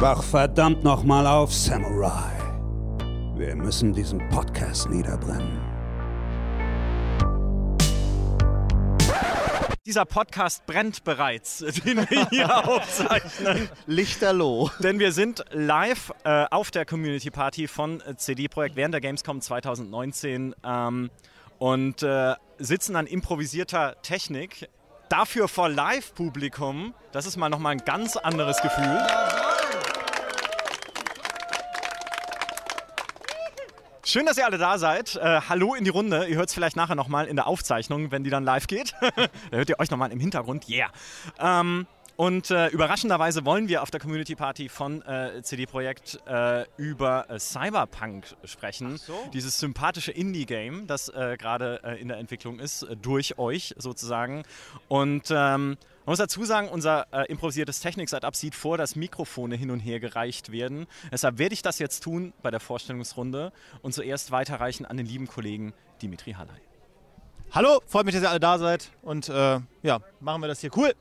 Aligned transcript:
Wach 0.00 0.22
verdammt 0.22 0.84
nochmal 0.84 1.26
auf, 1.26 1.52
Samurai. 1.52 2.30
Wir 3.34 3.56
müssen 3.56 3.92
diesen 3.92 4.20
Podcast 4.28 4.88
niederbrennen. 4.88 5.60
Dieser 9.84 10.04
Podcast 10.04 10.64
brennt 10.66 11.02
bereits, 11.02 11.58
den 11.84 12.08
wir 12.08 12.28
hier 12.30 12.68
aufzeichnen. 12.68 13.68
Lichterloh. 13.86 14.70
Denn 14.78 15.00
wir 15.00 15.10
sind 15.10 15.44
live 15.50 16.12
äh, 16.22 16.44
auf 16.48 16.70
der 16.70 16.84
Community 16.86 17.32
Party 17.32 17.66
von 17.66 18.00
äh, 18.02 18.14
CD 18.14 18.46
Projekt 18.46 18.76
während 18.76 18.94
der 18.94 19.00
Gamescom 19.00 19.40
2019 19.40 20.54
ähm, 20.62 21.10
und 21.58 22.04
äh, 22.04 22.36
sitzen 22.58 22.94
an 22.94 23.08
improvisierter 23.08 24.00
Technik. 24.02 24.68
Dafür 25.08 25.48
vor 25.48 25.68
Live-Publikum, 25.68 26.94
das 27.10 27.26
ist 27.26 27.36
mal 27.36 27.48
nochmal 27.48 27.72
ein 27.72 27.84
ganz 27.84 28.16
anderes 28.16 28.62
Gefühl. 28.62 29.04
Schön, 34.08 34.24
dass 34.24 34.38
ihr 34.38 34.46
alle 34.46 34.56
da 34.56 34.78
seid. 34.78 35.16
Äh, 35.16 35.42
hallo 35.50 35.74
in 35.74 35.84
die 35.84 35.90
Runde. 35.90 36.28
Ihr 36.28 36.36
hört 36.36 36.48
es 36.48 36.54
vielleicht 36.54 36.76
nachher 36.76 36.94
nochmal 36.94 37.26
in 37.26 37.36
der 37.36 37.46
Aufzeichnung, 37.46 38.10
wenn 38.10 38.24
die 38.24 38.30
dann 38.30 38.42
live 38.42 38.66
geht. 38.66 38.94
da 39.00 39.28
hört 39.58 39.68
ihr 39.68 39.78
euch 39.78 39.90
nochmal 39.90 40.10
im 40.12 40.18
Hintergrund. 40.18 40.66
Yeah. 40.66 40.90
Ähm, 41.38 41.86
und 42.16 42.50
äh, 42.50 42.68
überraschenderweise 42.68 43.44
wollen 43.44 43.68
wir 43.68 43.82
auf 43.82 43.90
der 43.90 44.00
Community 44.00 44.34
Party 44.34 44.70
von 44.70 45.02
äh, 45.02 45.42
CD 45.42 45.66
Projekt 45.66 46.20
äh, 46.26 46.64
über 46.78 47.28
äh, 47.28 47.38
Cyberpunk 47.38 48.34
sprechen. 48.44 48.96
So. 48.96 49.12
Dieses 49.34 49.58
sympathische 49.58 50.12
Indie-Game, 50.12 50.86
das 50.86 51.10
äh, 51.10 51.36
gerade 51.38 51.98
in 52.00 52.08
der 52.08 52.16
Entwicklung 52.16 52.60
ist, 52.60 52.86
durch 53.02 53.38
euch 53.38 53.74
sozusagen. 53.76 54.42
Und 54.88 55.24
ähm, 55.30 55.76
man 56.08 56.12
muss 56.12 56.20
dazu 56.20 56.42
sagen, 56.46 56.70
unser 56.70 57.06
äh, 57.12 57.26
improvisiertes 57.26 57.80
Technik-Setup 57.80 58.34
sieht 58.34 58.54
vor, 58.54 58.78
dass 58.78 58.96
Mikrofone 58.96 59.56
hin 59.56 59.70
und 59.70 59.80
her 59.80 60.00
gereicht 60.00 60.50
werden. 60.50 60.86
Deshalb 61.12 61.36
werde 61.36 61.52
ich 61.52 61.60
das 61.60 61.78
jetzt 61.78 62.00
tun 62.02 62.32
bei 62.40 62.50
der 62.50 62.60
Vorstellungsrunde 62.60 63.52
und 63.82 63.92
zuerst 63.92 64.30
weiterreichen 64.30 64.86
an 64.86 64.96
den 64.96 65.04
lieben 65.04 65.26
Kollegen 65.26 65.74
Dimitri 66.00 66.32
Halley. 66.32 66.62
Hallo, 67.50 67.82
freut 67.86 68.06
mich, 68.06 68.14
dass 68.14 68.24
ihr 68.24 68.30
alle 68.30 68.40
da 68.40 68.56
seid 68.56 68.90
und 69.02 69.28
äh, 69.28 69.60
ja, 69.82 70.00
machen 70.18 70.40
wir 70.40 70.48
das 70.48 70.62
hier 70.62 70.70
cool. 70.78 70.94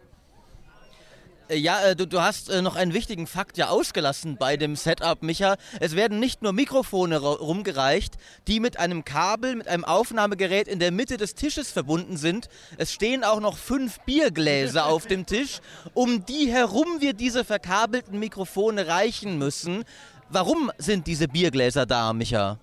Äh, 1.49 1.57
ja, 1.57 1.81
äh, 1.81 1.95
du, 1.95 2.05
du 2.05 2.21
hast 2.21 2.49
äh, 2.49 2.61
noch 2.61 2.75
einen 2.75 2.93
wichtigen 2.93 3.27
Fakt 3.27 3.57
ja 3.57 3.69
ausgelassen 3.69 4.37
bei 4.37 4.57
dem 4.57 4.75
Setup, 4.75 5.23
Micha. 5.23 5.55
Es 5.79 5.95
werden 5.95 6.19
nicht 6.19 6.41
nur 6.41 6.53
Mikrofone 6.53 7.17
rumgereicht, 7.17 8.15
die 8.47 8.59
mit 8.59 8.79
einem 8.79 9.05
Kabel, 9.05 9.55
mit 9.55 9.67
einem 9.67 9.85
Aufnahmegerät 9.85 10.67
in 10.67 10.79
der 10.79 10.91
Mitte 10.91 11.17
des 11.17 11.35
Tisches 11.35 11.71
verbunden 11.71 12.17
sind. 12.17 12.49
Es 12.77 12.91
stehen 12.91 13.23
auch 13.23 13.39
noch 13.39 13.57
fünf 13.57 13.99
Biergläser 14.01 14.85
auf 14.85 15.07
dem 15.07 15.25
Tisch, 15.25 15.59
um 15.93 16.25
die 16.25 16.51
herum 16.51 16.99
wir 16.99 17.13
diese 17.13 17.43
verkabelten 17.43 18.19
Mikrofone 18.19 18.87
reichen 18.87 19.37
müssen. 19.37 19.83
Warum 20.29 20.71
sind 20.77 21.07
diese 21.07 21.27
Biergläser 21.27 21.85
da, 21.85 22.11
Micha? 22.11 22.59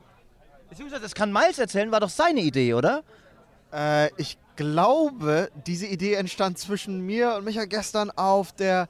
Beziehungsweise, 0.69 1.03
das 1.03 1.15
kann 1.15 1.33
Miles 1.33 1.59
erzählen, 1.59 1.91
war 1.93 2.01
doch 2.01 2.11
seine 2.11 2.41
Idee, 2.41 2.75
oder? 2.75 3.03
Äh, 3.75 4.11
ich 4.17 4.39
glaube, 4.56 5.50
diese 5.67 5.86
Idee 5.86 6.14
entstand 6.14 6.58
zwischen 6.58 7.00
mir 7.00 7.34
und 7.34 7.44
Micha 7.44 7.64
gestern 7.64 8.11
auf 8.11 8.53
der 8.53 8.89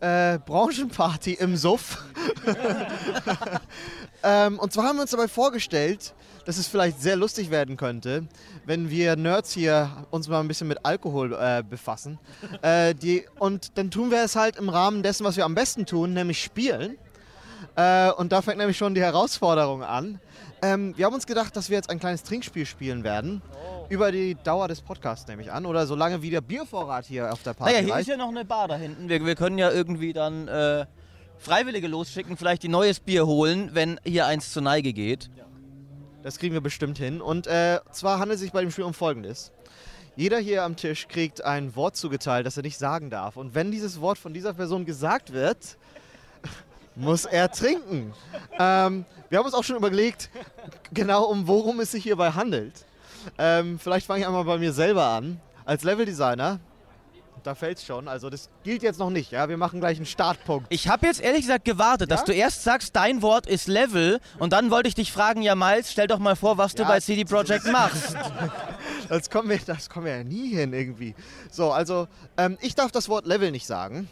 äh, 0.00 0.38
Branchenparty 0.38 1.34
im 1.34 1.56
Suff. 1.56 2.02
ähm, 4.22 4.58
und 4.58 4.72
zwar 4.72 4.84
haben 4.84 4.96
wir 4.96 5.02
uns 5.02 5.10
dabei 5.10 5.28
vorgestellt, 5.28 6.14
dass 6.46 6.56
es 6.56 6.66
vielleicht 6.66 7.02
sehr 7.02 7.16
lustig 7.16 7.50
werden 7.50 7.76
könnte, 7.76 8.26
wenn 8.64 8.88
wir 8.88 9.16
Nerds 9.16 9.52
hier 9.52 9.90
uns 10.10 10.28
mal 10.28 10.40
ein 10.40 10.48
bisschen 10.48 10.68
mit 10.68 10.84
Alkohol 10.84 11.34
äh, 11.34 11.62
befassen. 11.68 12.18
Äh, 12.62 12.94
die, 12.94 13.26
und 13.38 13.76
dann 13.76 13.90
tun 13.90 14.10
wir 14.10 14.22
es 14.22 14.36
halt 14.36 14.56
im 14.56 14.68
Rahmen 14.68 15.02
dessen, 15.02 15.24
was 15.24 15.36
wir 15.36 15.44
am 15.44 15.54
besten 15.54 15.86
tun, 15.86 16.14
nämlich 16.14 16.42
spielen. 16.42 16.96
Äh, 17.76 18.10
und 18.12 18.32
da 18.32 18.42
fängt 18.42 18.58
nämlich 18.58 18.78
schon 18.78 18.94
die 18.94 19.02
Herausforderung 19.02 19.82
an. 19.82 20.18
Ähm, 20.62 20.96
wir 20.96 21.06
haben 21.06 21.14
uns 21.14 21.26
gedacht, 21.26 21.56
dass 21.56 21.68
wir 21.68 21.76
jetzt 21.76 21.90
ein 21.90 22.00
kleines 22.00 22.22
Trinkspiel 22.22 22.66
spielen 22.66 23.04
werden. 23.04 23.42
Über 23.90 24.12
die 24.12 24.36
Dauer 24.36 24.68
des 24.68 24.80
Podcasts, 24.80 25.26
nehme 25.26 25.42
ich 25.42 25.52
an. 25.52 25.66
Oder 25.66 25.86
solange 25.86 26.22
wie 26.22 26.30
der 26.30 26.40
Biervorrat 26.40 27.04
hier 27.06 27.32
auf 27.32 27.42
der 27.42 27.54
Party 27.54 27.72
Naja, 27.72 27.84
hier 27.84 27.94
reicht. 27.94 28.08
ist 28.08 28.12
ja 28.12 28.16
noch 28.16 28.28
eine 28.28 28.44
Bar 28.44 28.68
da 28.68 28.76
hinten. 28.76 29.08
Wir, 29.08 29.24
wir 29.26 29.34
können 29.34 29.58
ja 29.58 29.70
irgendwie 29.70 30.12
dann 30.12 30.46
äh, 30.48 30.86
Freiwillige 31.38 31.88
losschicken, 31.88 32.36
vielleicht 32.36 32.62
die 32.62 32.68
neues 32.68 33.00
Bier 33.00 33.26
holen, 33.26 33.70
wenn 33.72 34.00
hier 34.04 34.26
eins 34.26 34.52
zur 34.52 34.62
Neige 34.62 34.92
geht. 34.92 35.28
Das 36.22 36.38
kriegen 36.38 36.54
wir 36.54 36.60
bestimmt 36.60 36.98
hin. 36.98 37.20
Und 37.20 37.48
äh, 37.48 37.80
zwar 37.90 38.20
handelt 38.20 38.36
es 38.36 38.42
sich 38.42 38.52
bei 38.52 38.60
dem 38.60 38.70
Spiel 38.70 38.84
um 38.84 38.94
Folgendes. 38.94 39.50
Jeder 40.14 40.38
hier 40.38 40.62
am 40.62 40.76
Tisch 40.76 41.08
kriegt 41.08 41.44
ein 41.44 41.74
Wort 41.74 41.96
zugeteilt, 41.96 42.46
das 42.46 42.56
er 42.56 42.62
nicht 42.62 42.78
sagen 42.78 43.10
darf. 43.10 43.36
Und 43.36 43.54
wenn 43.56 43.72
dieses 43.72 44.00
Wort 44.00 44.18
von 44.18 44.32
dieser 44.32 44.54
Person 44.54 44.84
gesagt 44.84 45.32
wird, 45.32 45.78
muss 46.94 47.24
er 47.24 47.50
trinken. 47.50 48.12
Ähm, 48.58 49.04
wir 49.30 49.38
haben 49.38 49.46
uns 49.46 49.54
auch 49.54 49.64
schon 49.64 49.76
überlegt, 49.76 50.30
genau 50.92 51.24
um 51.24 51.48
worum 51.48 51.80
es 51.80 51.90
sich 51.90 52.04
hierbei 52.04 52.30
handelt. 52.30 52.84
Ähm, 53.38 53.78
vielleicht 53.78 54.06
fange 54.06 54.20
ich 54.20 54.26
einmal 54.26 54.44
bei 54.44 54.58
mir 54.58 54.72
selber 54.72 55.06
an. 55.06 55.40
Als 55.64 55.84
Leveldesigner, 55.84 56.58
da 57.42 57.54
fällt 57.54 57.78
es 57.78 57.84
schon. 57.84 58.08
Also 58.08 58.30
das 58.30 58.50
gilt 58.62 58.82
jetzt 58.82 58.98
noch 58.98 59.10
nicht. 59.10 59.30
Ja, 59.32 59.48
wir 59.48 59.56
machen 59.56 59.80
gleich 59.80 59.96
einen 59.96 60.06
Startpunkt. 60.06 60.66
Ich 60.70 60.88
habe 60.88 61.06
jetzt 61.06 61.20
ehrlich 61.20 61.42
gesagt 61.42 61.64
gewartet, 61.64 62.10
ja? 62.10 62.16
dass 62.16 62.24
du 62.24 62.32
erst 62.32 62.62
sagst, 62.64 62.94
dein 62.96 63.22
Wort 63.22 63.46
ist 63.46 63.68
Level 63.68 64.20
und 64.38 64.52
dann 64.52 64.70
wollte 64.70 64.88
ich 64.88 64.94
dich 64.94 65.12
fragen, 65.12 65.42
ja 65.42 65.54
Miles, 65.54 65.90
stell 65.90 66.06
doch 66.06 66.18
mal 66.18 66.36
vor, 66.36 66.58
was 66.58 66.72
ja, 66.72 66.78
du 66.78 66.84
bei 66.84 67.00
CD 67.00 67.24
Projekt 67.24 67.70
machst. 67.70 68.16
das 69.08 69.30
kommen, 69.30 69.48
wir, 69.48 69.58
das 69.58 69.88
kommen 69.88 70.06
wir 70.06 70.16
ja 70.18 70.24
nie 70.24 70.54
hin 70.54 70.72
irgendwie. 70.72 71.14
So, 71.50 71.72
also 71.72 72.08
ähm, 72.36 72.58
ich 72.60 72.74
darf 72.74 72.92
das 72.92 73.08
Wort 73.08 73.26
Level 73.26 73.50
nicht 73.50 73.66
sagen. 73.66 74.08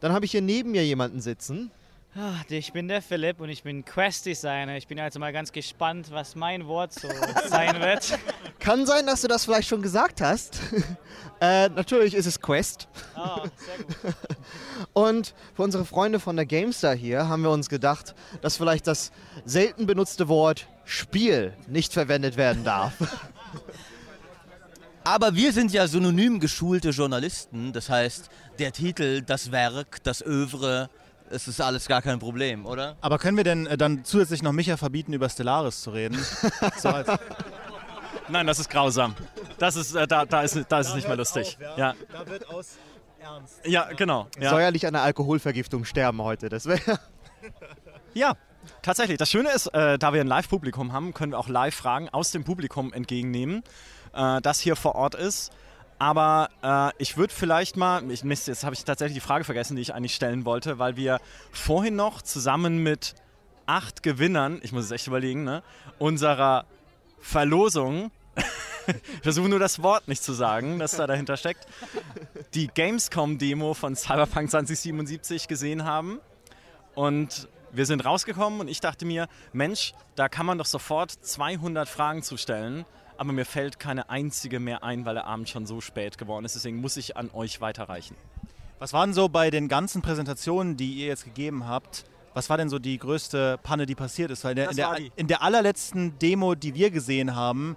Dann 0.00 0.12
habe 0.12 0.24
ich 0.24 0.32
hier 0.32 0.42
neben 0.42 0.72
mir 0.72 0.84
jemanden 0.84 1.20
sitzen. 1.20 1.70
Ah, 2.18 2.40
ich 2.48 2.72
bin 2.72 2.88
der 2.88 3.02
Philipp 3.02 3.40
und 3.40 3.50
ich 3.50 3.62
bin 3.62 3.84
Quest-Designer. 3.84 4.78
Ich 4.78 4.86
bin 4.86 4.98
also 4.98 5.18
mal 5.18 5.34
ganz 5.34 5.52
gespannt, 5.52 6.06
was 6.10 6.34
mein 6.34 6.66
Wort 6.66 6.94
so 6.94 7.08
sein 7.48 7.78
wird. 7.78 8.18
Kann 8.58 8.86
sein, 8.86 9.04
dass 9.04 9.20
du 9.20 9.28
das 9.28 9.44
vielleicht 9.44 9.68
schon 9.68 9.82
gesagt 9.82 10.22
hast. 10.22 10.58
äh, 11.42 11.68
natürlich 11.68 12.14
ist 12.14 12.24
es 12.24 12.40
Quest. 12.40 12.88
Ah, 13.14 13.42
sehr 13.56 13.84
gut. 13.84 14.14
und 14.94 15.34
für 15.54 15.62
unsere 15.62 15.84
Freunde 15.84 16.18
von 16.18 16.36
der 16.36 16.46
GameStar 16.46 16.94
hier 16.94 17.28
haben 17.28 17.42
wir 17.42 17.50
uns 17.50 17.68
gedacht, 17.68 18.14
dass 18.40 18.56
vielleicht 18.56 18.86
das 18.86 19.12
selten 19.44 19.84
benutzte 19.84 20.26
Wort 20.26 20.68
Spiel 20.86 21.52
nicht 21.66 21.92
verwendet 21.92 22.38
werden 22.38 22.64
darf. 22.64 22.94
Aber 25.04 25.34
wir 25.34 25.52
sind 25.52 25.70
ja 25.70 25.86
synonym 25.86 26.40
geschulte 26.40 26.90
Journalisten. 26.90 27.74
Das 27.74 27.90
heißt, 27.90 28.30
der 28.58 28.72
Titel, 28.72 29.20
das 29.20 29.52
Werk, 29.52 30.02
das 30.02 30.24
Övre 30.24 30.88
es 31.30 31.48
ist 31.48 31.60
alles 31.60 31.88
gar 31.88 32.02
kein 32.02 32.18
Problem, 32.18 32.66
oder? 32.66 32.96
Aber 33.00 33.18
können 33.18 33.36
wir 33.36 33.44
denn 33.44 33.66
äh, 33.66 33.76
dann 33.76 34.04
zusätzlich 34.04 34.42
noch 34.42 34.52
Micha 34.52 34.76
verbieten, 34.76 35.12
über 35.12 35.28
Stellaris 35.28 35.82
zu 35.82 35.90
reden? 35.90 36.18
so 36.78 36.92
Nein, 38.28 38.46
das 38.46 38.58
ist 38.58 38.70
grausam. 38.70 39.14
Das 39.58 39.76
ist, 39.76 39.94
äh, 39.94 40.06
da, 40.06 40.24
da 40.24 40.42
ist, 40.42 40.58
da 40.68 40.80
ist 40.80 40.88
es 40.88 40.94
nicht 40.94 41.06
mehr 41.06 41.16
lustig. 41.16 41.56
Auf, 41.56 41.78
ja. 41.78 41.88
ja. 41.88 41.94
Da 42.12 42.26
wird 42.26 42.48
aus 42.48 42.76
Ernst. 43.20 43.60
Ja, 43.64 43.84
genau. 43.92 44.28
Ja. 44.38 44.50
Säuerlich 44.50 44.86
an 44.86 44.94
einer 44.94 45.04
Alkoholvergiftung 45.04 45.84
sterben 45.84 46.20
heute. 46.22 46.48
Das 46.48 46.66
wäre. 46.66 46.98
ja, 48.14 48.34
tatsächlich. 48.82 49.18
Das 49.18 49.30
Schöne 49.30 49.50
ist, 49.50 49.66
äh, 49.68 49.98
da 49.98 50.12
wir 50.12 50.20
ein 50.20 50.26
Live-Publikum 50.26 50.92
haben, 50.92 51.14
können 51.14 51.32
wir 51.32 51.38
auch 51.38 51.48
Live-Fragen 51.48 52.08
aus 52.08 52.32
dem 52.32 52.44
Publikum 52.44 52.92
entgegennehmen, 52.92 53.62
äh, 54.12 54.40
das 54.40 54.60
hier 54.60 54.76
vor 54.76 54.94
Ort 54.94 55.14
ist. 55.14 55.52
Aber 55.98 56.50
äh, 56.62 56.92
ich 56.98 57.16
würde 57.16 57.32
vielleicht 57.32 57.76
mal, 57.76 58.10
ich, 58.10 58.22
Mist, 58.22 58.48
jetzt 58.48 58.64
habe 58.64 58.74
ich 58.74 58.84
tatsächlich 58.84 59.16
die 59.16 59.26
Frage 59.26 59.44
vergessen, 59.44 59.76
die 59.76 59.82
ich 59.82 59.94
eigentlich 59.94 60.14
stellen 60.14 60.44
wollte, 60.44 60.78
weil 60.78 60.96
wir 60.96 61.20
vorhin 61.52 61.96
noch 61.96 62.20
zusammen 62.20 62.82
mit 62.82 63.14
acht 63.64 64.02
Gewinnern, 64.02 64.60
ich 64.62 64.72
muss 64.72 64.84
es 64.84 64.90
echt 64.90 65.06
überlegen, 65.06 65.44
ne, 65.44 65.62
unserer 65.98 66.66
Verlosung, 67.18 68.10
ich 68.86 69.22
versuche 69.22 69.48
nur 69.48 69.58
das 69.58 69.82
Wort 69.82 70.06
nicht 70.06 70.22
zu 70.22 70.34
sagen, 70.34 70.78
das 70.78 70.92
da 70.92 71.06
dahinter 71.06 71.36
steckt, 71.36 71.66
die 72.54 72.68
Gamescom-Demo 72.68 73.74
von 73.74 73.96
Cyberpunk 73.96 74.50
2077 74.50 75.48
gesehen 75.48 75.84
haben. 75.84 76.20
Und 76.94 77.48
wir 77.72 77.84
sind 77.84 78.04
rausgekommen 78.04 78.60
und 78.60 78.68
ich 78.68 78.80
dachte 78.80 79.04
mir, 79.04 79.28
Mensch, 79.52 79.92
da 80.14 80.28
kann 80.28 80.46
man 80.46 80.56
doch 80.58 80.66
sofort 80.66 81.10
200 81.10 81.88
Fragen 81.88 82.22
zu 82.22 82.36
stellen 82.36 82.86
aber 83.18 83.32
mir 83.32 83.44
fällt 83.44 83.78
keine 83.78 84.10
einzige 84.10 84.60
mehr 84.60 84.84
ein, 84.84 85.04
weil 85.04 85.14
der 85.14 85.26
Abend 85.26 85.48
schon 85.48 85.66
so 85.66 85.80
spät 85.80 86.18
geworden 86.18 86.44
ist. 86.44 86.54
Deswegen 86.54 86.80
muss 86.80 86.96
ich 86.96 87.16
an 87.16 87.30
euch 87.32 87.60
weiterreichen. 87.60 88.16
Was 88.78 88.92
waren 88.92 89.14
so 89.14 89.28
bei 89.28 89.50
den 89.50 89.68
ganzen 89.68 90.02
Präsentationen, 90.02 90.76
die 90.76 90.94
ihr 90.94 91.06
jetzt 91.06 91.24
gegeben 91.24 91.66
habt? 91.66 92.04
Was 92.34 92.50
war 92.50 92.58
denn 92.58 92.68
so 92.68 92.78
die 92.78 92.98
größte 92.98 93.58
Panne, 93.62 93.86
die 93.86 93.94
passiert 93.94 94.30
ist? 94.30 94.44
Weil 94.44 94.50
in 94.50 94.56
der, 94.56 94.70
in 94.70 94.76
der, 94.76 94.98
in 95.16 95.26
der 95.26 95.42
allerletzten 95.42 96.18
Demo, 96.18 96.54
die 96.54 96.74
wir 96.74 96.90
gesehen 96.90 97.34
haben, 97.34 97.76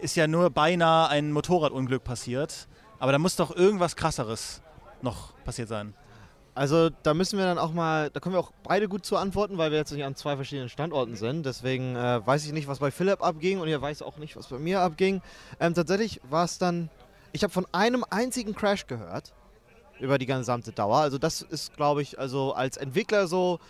ist 0.00 0.14
ja 0.14 0.28
nur 0.28 0.50
beinahe 0.50 1.08
ein 1.08 1.32
Motorradunglück 1.32 2.04
passiert. 2.04 2.68
Aber 3.00 3.10
da 3.10 3.18
muss 3.18 3.34
doch 3.34 3.54
irgendwas 3.54 3.96
krasseres 3.96 4.62
noch 5.02 5.34
passiert 5.44 5.68
sein. 5.68 5.94
Also 6.58 6.90
da 7.04 7.14
müssen 7.14 7.38
wir 7.38 7.44
dann 7.44 7.56
auch 7.56 7.72
mal, 7.72 8.10
da 8.10 8.18
können 8.18 8.34
wir 8.34 8.40
auch 8.40 8.50
beide 8.64 8.88
gut 8.88 9.06
zu 9.06 9.16
antworten, 9.16 9.58
weil 9.58 9.70
wir 9.70 9.78
jetzt 9.78 9.92
nicht 9.92 10.02
an 10.02 10.16
zwei 10.16 10.34
verschiedenen 10.34 10.68
Standorten 10.68 11.14
sind. 11.14 11.46
Deswegen 11.46 11.94
äh, 11.94 12.26
weiß 12.26 12.44
ich 12.46 12.52
nicht, 12.52 12.66
was 12.66 12.80
bei 12.80 12.90
Philipp 12.90 13.22
abging 13.22 13.60
und 13.60 13.68
ihr 13.68 13.80
weiß 13.80 14.02
auch 14.02 14.16
nicht, 14.16 14.34
was 14.34 14.48
bei 14.48 14.58
mir 14.58 14.80
abging. 14.80 15.22
Ähm, 15.60 15.74
tatsächlich 15.74 16.20
war 16.28 16.44
es 16.44 16.58
dann, 16.58 16.90
ich 17.30 17.44
habe 17.44 17.52
von 17.52 17.64
einem 17.70 18.04
einzigen 18.10 18.56
Crash 18.56 18.88
gehört. 18.88 19.32
über 20.00 20.18
die 20.18 20.26
gesamte 20.26 20.72
Dauer. 20.72 20.98
Also 20.98 21.16
das 21.16 21.42
ist, 21.42 21.76
glaube 21.76 22.02
ich, 22.02 22.18
also 22.18 22.54
als 22.54 22.76
Entwickler 22.76 23.28
so 23.28 23.60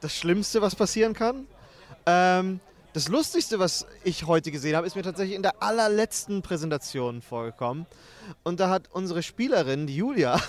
das 0.00 0.12
Schlimmste, 0.12 0.60
was 0.60 0.74
passieren 0.74 1.14
kann. 1.14 1.46
Ähm, 2.04 2.58
das 2.94 3.08
Lustigste, 3.08 3.58
was 3.58 3.86
ich 4.04 4.26
heute 4.26 4.52
gesehen 4.52 4.76
habe, 4.76 4.86
ist 4.86 4.94
mir 4.94 5.02
tatsächlich 5.02 5.34
in 5.36 5.42
der 5.42 5.62
allerletzten 5.62 6.42
Präsentation 6.42 7.22
vorgekommen. 7.22 7.86
Und 8.44 8.60
da 8.60 8.70
hat 8.70 8.88
unsere 8.92 9.22
Spielerin, 9.22 9.86
die 9.86 9.96
Julia, 9.96 10.40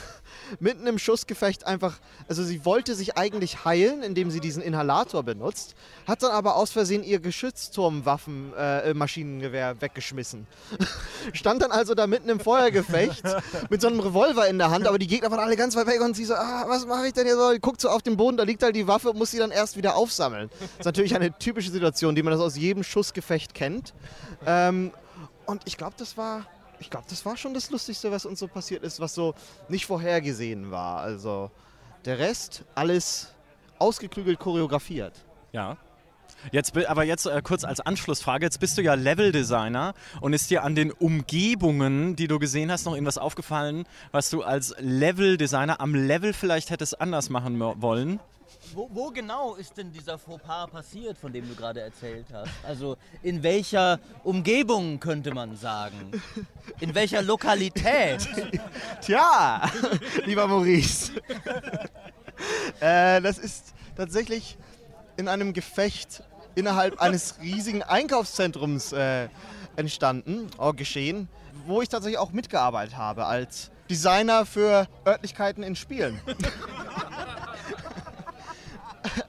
mitten 0.60 0.86
im 0.88 1.00
Schussgefecht 1.00 1.66
einfach, 1.66 2.00
also 2.28 2.44
sie 2.44 2.66
wollte 2.66 2.94
sich 2.96 3.18
eigentlich 3.18 3.64
heilen, 3.66 4.04
indem 4.04 4.32
sie 4.32 4.40
diesen 4.40 4.62
Inhalator 4.62 5.24
benutzt, 5.24 5.76
hat 6.08 6.24
dann 6.24 6.32
aber 6.32 6.56
aus 6.56 6.72
Versehen 6.72 7.04
ihr 7.04 7.20
Geschützturmwaffen-Maschinengewehr 7.20 9.72
äh, 9.72 9.82
weggeschmissen. 9.82 10.48
Stand 11.34 11.62
dann 11.62 11.72
also 11.72 11.96
da 11.96 12.08
mitten 12.08 12.30
im 12.30 12.40
Feuergefecht 12.40 13.24
mit 13.70 13.82
so 13.82 13.88
einem 13.88 14.00
Revolver 14.00 14.48
in 14.48 14.58
der 14.58 14.72
Hand, 14.72 14.88
aber 14.88 14.98
die 14.98 15.08
Gegner 15.08 15.32
waren 15.32 15.40
alle 15.40 15.56
ganz 15.56 15.76
weit 15.76 15.88
weg 15.88 16.02
und 16.02 16.16
sie 16.16 16.26
so, 16.26 16.36
ah, 16.36 16.66
was 16.68 16.86
mache 16.86 17.08
ich 17.08 17.14
denn 17.14 17.26
hier 17.26 17.36
so? 17.36 17.52
Guckt 17.60 17.82
so 17.82 17.90
auf 17.90 18.02
den 18.02 18.18
Boden, 18.18 18.38
da 18.38 18.44
liegt 18.44 18.64
halt 18.64 18.76
die 18.76 18.88
Waffe 18.88 19.10
und 19.10 19.18
muss 19.18 19.32
sie 19.32 19.40
dann 19.40 19.52
erst 19.52 19.78
wieder 19.78 19.96
aufsammeln. 19.96 20.50
Das 20.60 20.70
ist 20.80 20.86
natürlich 20.86 21.16
eine 21.16 21.38
typische 21.38 21.72
Situation, 21.72 22.16
die 22.16 22.24
man 22.24 22.32
das 22.32 22.42
aus 22.42 22.58
jedem 22.58 22.84
Schussgefecht 22.84 23.54
kennt. 23.54 23.94
Ähm, 24.46 24.92
und 25.46 25.62
ich 25.66 25.78
glaube, 25.78 25.94
das 25.98 26.18
war 26.18 26.46
ich 26.80 26.89
glaube, 26.89 27.06
das 27.10 27.25
war 27.25 27.38
schon 27.38 27.54
das 27.54 27.69
Lustigste, 27.69 28.12
was 28.12 28.25
uns 28.25 28.39
so 28.39 28.48
passiert 28.48 28.83
ist, 28.83 29.00
was 29.00 29.13
so 29.13 29.33
nicht 29.69 29.86
vorhergesehen 29.86 30.72
war. 30.72 31.01
Also 31.01 31.51
der 32.06 32.19
Rest, 32.19 32.63
alles 32.75 33.33
ausgeklügelt 33.80 34.39
choreografiert. 34.39 35.13
Ja. 35.51 35.77
Jetzt, 36.51 36.77
aber 36.77 37.04
jetzt 37.04 37.25
äh, 37.25 37.42
kurz 37.44 37.63
als 37.63 37.80
Anschlussfrage, 37.80 38.45
jetzt 38.45 38.60
bist 38.60 38.77
du 38.77 38.81
ja 38.81 38.94
Leveldesigner 38.94 39.94
und 40.22 40.33
ist 40.33 40.51
dir 40.51 40.63
an 40.63 40.75
den 40.75 40.92
Umgebungen, 40.92 42.16
die 42.16 42.27
du 42.27 42.39
gesehen 42.39 42.72
hast, 42.72 42.86
noch 42.86 42.94
irgendwas 42.94 43.18
aufgefallen, 43.18 43.86
was 44.12 44.30
du 44.30 44.44
als 44.44 44.75
Leveldesigner 44.80 45.80
am 45.80 45.95
Level 45.95 46.33
vielleicht 46.33 46.69
hättest 46.69 47.01
anders 47.01 47.30
machen 47.30 47.60
wollen? 47.60 48.19
Wo, 48.75 48.89
wo, 48.92 49.10
genau 49.10 49.56
ist 49.56 49.77
denn 49.77 49.89
dieser 49.94 50.18
Fauxpas 50.18 50.68
passiert, 50.68 51.18
von 51.18 51.31
dem 51.31 51.48
du 51.48 51.56
gerade 51.56 51.80
erzählt 51.80 52.25
hast? 52.33 52.51
Also 52.62 52.98
in 53.24 53.42
welcher 53.42 54.01
Umgebung 54.25 55.00
könnte 55.00 55.33
man 55.33 55.56
sagen? 55.56 56.12
In 56.81 56.94
welcher 56.94 57.22
Lokalität? 57.22 58.27
Tja, 59.01 59.62
lieber 60.25 60.45
Maurice. 60.48 61.13
äh, 62.81 63.22
das 63.22 63.38
ist 63.38 63.74
tatsächlich 63.95 64.57
in 65.16 65.30
einem 65.30 65.54
Gefecht 65.54 66.22
innerhalb 66.56 67.00
eines 67.00 67.39
riesigen 67.39 67.81
Einkaufszentrums 67.81 68.92
äh, 68.92 69.30
entstanden, 69.77 70.50
oh, 70.57 70.74
geschehen, 70.74 71.30
wo 71.66 71.81
ich 71.81 71.88
tatsächlich 71.88 72.19
auch 72.19 72.33
mitgearbeitet 72.33 72.98
habe 72.98 73.25
als 73.25 73.72
Designer 73.89 74.45
für 74.45 74.88
Örtlichkeiten 75.06 75.63
in 75.63 75.77
Spielen. 75.77 76.19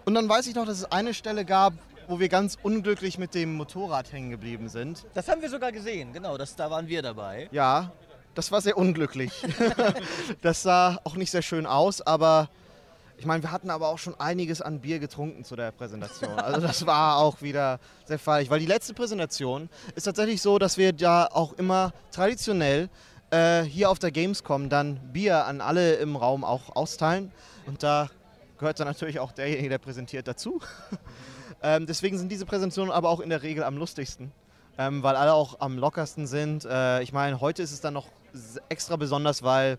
Und 0.06 0.14
dann 0.14 0.29
weiß 0.29 0.47
ich 0.47 0.55
noch, 0.55 0.67
dass 0.67 0.79
es 0.79 0.85
eine 0.85 1.12
Stelle 1.14 1.44
gab, 1.44 1.73
wo 2.06 2.20
wir 2.20 2.29
ganz 2.29 2.56
unglücklich 2.62 3.19
mit 3.19 3.35
dem 3.35 3.56
Motorrad 3.56 4.12
hängen 4.12 4.31
geblieben 4.31 4.69
sind. 4.69 5.05
Das 5.14 5.26
haben 5.26 5.43
wir 5.43 5.50
sogar 5.50 5.73
gesehen, 5.73 6.12
genau, 6.12 6.38
das, 6.38 6.55
da 6.55 6.70
waren 6.70 6.87
wir 6.87 7.03
dabei. 7.03 7.49
Ja, 7.50 7.91
das 8.37 8.53
war 8.53 8.61
sehr 8.61 8.79
unglücklich. 8.79 9.32
das 10.43 10.62
sah 10.62 11.00
auch 11.03 11.17
nicht 11.17 11.32
sehr 11.32 11.43
schön 11.43 11.67
aus, 11.67 12.03
aber 12.03 12.49
ich 13.19 13.26
meine, 13.26 13.43
wir 13.43 13.50
hatten 13.50 13.69
aber 13.69 13.88
auch 13.88 13.99
schon 13.99 14.14
einiges 14.20 14.62
an 14.62 14.79
Bier 14.79 15.00
getrunken 15.00 15.43
zu 15.43 15.56
der 15.56 15.73
Präsentation. 15.73 16.38
Also 16.38 16.61
das 16.61 16.87
war 16.87 17.17
auch 17.17 17.43
wieder 17.43 17.81
sehr 18.05 18.20
feierlich, 18.20 18.49
weil 18.49 18.61
die 18.61 18.67
letzte 18.67 18.94
Präsentation 18.94 19.69
ist 19.97 20.05
tatsächlich 20.05 20.41
so, 20.41 20.61
dass 20.61 20.79
wir 20.79 20.94
ja 20.97 21.29
auch 21.32 21.55
immer 21.55 21.93
traditionell 22.12 22.91
äh, 23.31 23.62
hier 23.62 23.91
auf 23.91 23.99
der 23.99 24.12
Gamescom 24.12 24.69
dann 24.69 25.00
Bier 25.12 25.47
an 25.47 25.61
alle 25.61 25.94
im 25.94 26.14
Raum 26.14 26.44
auch 26.44 26.76
austeilen. 26.76 27.32
Und 27.67 27.82
da 27.82 28.08
gehört 28.58 28.81
dann 28.81 28.87
natürlich 28.87 29.19
auch 29.20 29.32
derjenige, 29.32 29.69
der 29.69 29.79
präsentiert, 29.79 30.29
dazu. 30.29 30.61
ähm, 31.62 31.87
deswegen 31.87 32.19
sind 32.19 32.31
diese 32.31 32.47
Präsentationen 32.47 32.93
aber 32.93 33.11
auch 33.11 33.20
in 33.20 33.31
der 33.31 33.43
Regel 33.43 33.64
am 33.64 33.76
lustigsten, 33.76 34.32
ähm, 34.79 35.03
weil 35.03 35.17
alle 35.17 35.35
auch 35.35 35.61
am 35.61 35.79
lockersten 35.79 36.26
sind. 36.26 36.64
Äh, 36.64 37.03
ich 37.03 37.12
meine, 37.12 37.41
heute 37.41 37.62
ist 37.62 37.73
es 37.73 37.81
dann 37.81 37.94
noch 37.94 38.08
extra 38.69 38.97
besonders, 38.97 39.43
weil 39.43 39.79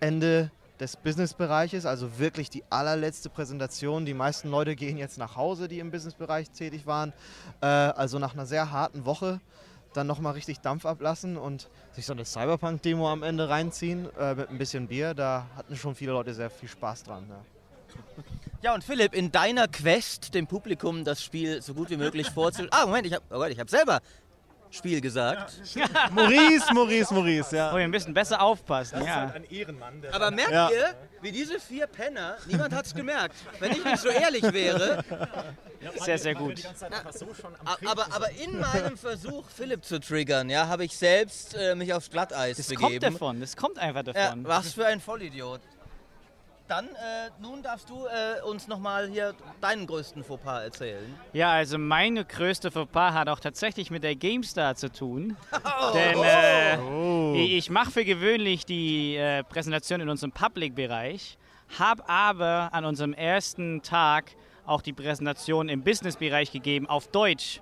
Ende 0.00 0.50
des 0.80 0.96
Businessbereiches, 0.96 1.86
also 1.86 2.18
wirklich 2.18 2.50
die 2.50 2.64
allerletzte 2.70 3.30
Präsentation. 3.30 4.04
Die 4.04 4.14
meisten 4.14 4.50
Leute 4.50 4.74
gehen 4.74 4.96
jetzt 4.96 5.18
nach 5.18 5.36
Hause, 5.36 5.68
die 5.68 5.78
im 5.78 5.90
Businessbereich 5.90 6.50
tätig 6.50 6.86
waren. 6.86 7.12
Äh, 7.60 7.66
also 7.66 8.18
nach 8.18 8.34
einer 8.34 8.46
sehr 8.46 8.70
harten 8.70 9.04
Woche 9.04 9.40
dann 9.92 10.06
nochmal 10.08 10.32
richtig 10.32 10.60
Dampf 10.60 10.86
ablassen 10.86 11.36
und 11.36 11.70
sich 11.92 12.04
so 12.04 12.12
eine 12.12 12.24
Cyberpunk-Demo 12.24 13.08
am 13.08 13.22
Ende 13.22 13.48
reinziehen 13.48 14.08
äh, 14.18 14.34
mit 14.34 14.50
ein 14.50 14.58
bisschen 14.58 14.88
Bier. 14.88 15.14
Da 15.14 15.46
hatten 15.56 15.76
schon 15.76 15.94
viele 15.94 16.12
Leute 16.12 16.34
sehr 16.34 16.50
viel 16.50 16.68
Spaß 16.68 17.04
dran. 17.04 17.26
Ja. 17.28 17.53
Ja, 18.62 18.74
und 18.74 18.82
Philipp, 18.82 19.14
in 19.14 19.30
deiner 19.30 19.68
Quest, 19.68 20.34
dem 20.34 20.46
Publikum 20.46 21.04
das 21.04 21.22
Spiel 21.22 21.60
so 21.60 21.74
gut 21.74 21.90
wie 21.90 21.98
möglich 21.98 22.30
vorzustellen. 22.30 22.70
Ah, 22.72 22.86
Moment, 22.86 23.06
ich 23.06 23.12
habe 23.12 23.24
oh 23.30 23.44
hab 23.44 23.68
selber 23.68 24.00
Spiel 24.74 25.00
gesagt. 25.00 25.52
Ja. 25.74 25.86
Maurice, 26.10 26.72
Maurice, 26.74 27.14
Maurice, 27.14 27.56
ja. 27.56 27.72
Oh, 27.72 27.76
wir 27.76 27.86
müssen 27.86 28.12
besser 28.12 28.40
aufpassen, 28.40 29.04
ja. 29.04 29.32
Ein 29.32 29.44
Ehrenmann. 29.44 30.02
Aber 30.10 30.32
merkt 30.32 30.50
ja. 30.50 30.68
ihr, 30.68 30.94
wie 31.20 31.30
diese 31.30 31.60
vier 31.60 31.86
Penner, 31.86 32.38
niemand 32.46 32.74
hat 32.74 32.86
es 32.86 32.94
gemerkt. 32.94 33.36
Wenn 33.60 33.72
ich 33.72 33.84
nicht 33.84 33.98
so 33.98 34.08
ehrlich 34.08 34.42
wäre. 34.52 35.04
Sehr, 36.00 36.18
sehr 36.18 36.34
gut. 36.34 36.62
Na, 36.90 37.90
aber, 37.90 38.06
aber 38.14 38.30
in 38.30 38.58
meinem 38.58 38.96
Versuch, 38.96 39.48
Philipp 39.48 39.84
zu 39.84 40.00
triggern, 40.00 40.48
ja, 40.48 40.66
habe 40.66 40.84
ich 40.86 40.96
selbst 40.96 41.54
äh, 41.54 41.74
mich 41.74 41.92
aufs 41.92 42.10
Glatteis 42.10 42.56
das 42.56 42.68
begeben. 42.68 42.94
Das 42.94 43.02
kommt 43.02 43.14
davon, 43.14 43.40
das 43.40 43.56
kommt 43.56 43.78
einfach 43.78 44.02
davon. 44.02 44.42
Ja, 44.42 44.48
was 44.48 44.72
für 44.72 44.86
ein 44.86 45.00
Vollidiot. 45.00 45.60
Dann, 46.66 46.86
äh, 46.86 47.30
nun 47.42 47.62
darfst 47.62 47.90
du 47.90 48.06
äh, 48.06 48.40
uns 48.42 48.68
nochmal 48.68 49.08
hier 49.08 49.34
deinen 49.60 49.86
größten 49.86 50.24
Fauxpas 50.24 50.62
erzählen. 50.62 51.14
Ja, 51.34 51.52
also 51.52 51.76
mein 51.76 52.26
größter 52.26 52.70
Fauxpas 52.70 53.12
hat 53.12 53.28
auch 53.28 53.38
tatsächlich 53.38 53.90
mit 53.90 54.02
der 54.02 54.16
GameStar 54.16 54.74
zu 54.74 54.90
tun. 54.90 55.36
Oh. 55.64 55.92
Denn 55.92 56.18
äh, 56.22 56.78
oh. 56.78 57.34
ich 57.36 57.68
mache 57.70 57.90
für 57.90 58.04
gewöhnlich 58.04 58.64
die 58.64 59.16
äh, 59.16 59.42
Präsentation 59.44 60.00
in 60.00 60.08
unserem 60.08 60.30
Public-Bereich, 60.30 61.36
habe 61.78 62.08
aber 62.08 62.68
an 62.72 62.84
unserem 62.84 63.12
ersten 63.12 63.82
Tag 63.82 64.36
auch 64.66 64.82
die 64.82 64.92
Präsentation 64.92 65.68
im 65.68 65.82
Business-Bereich 65.82 66.52
gegeben 66.52 66.86
auf 66.86 67.08
Deutsch. 67.08 67.60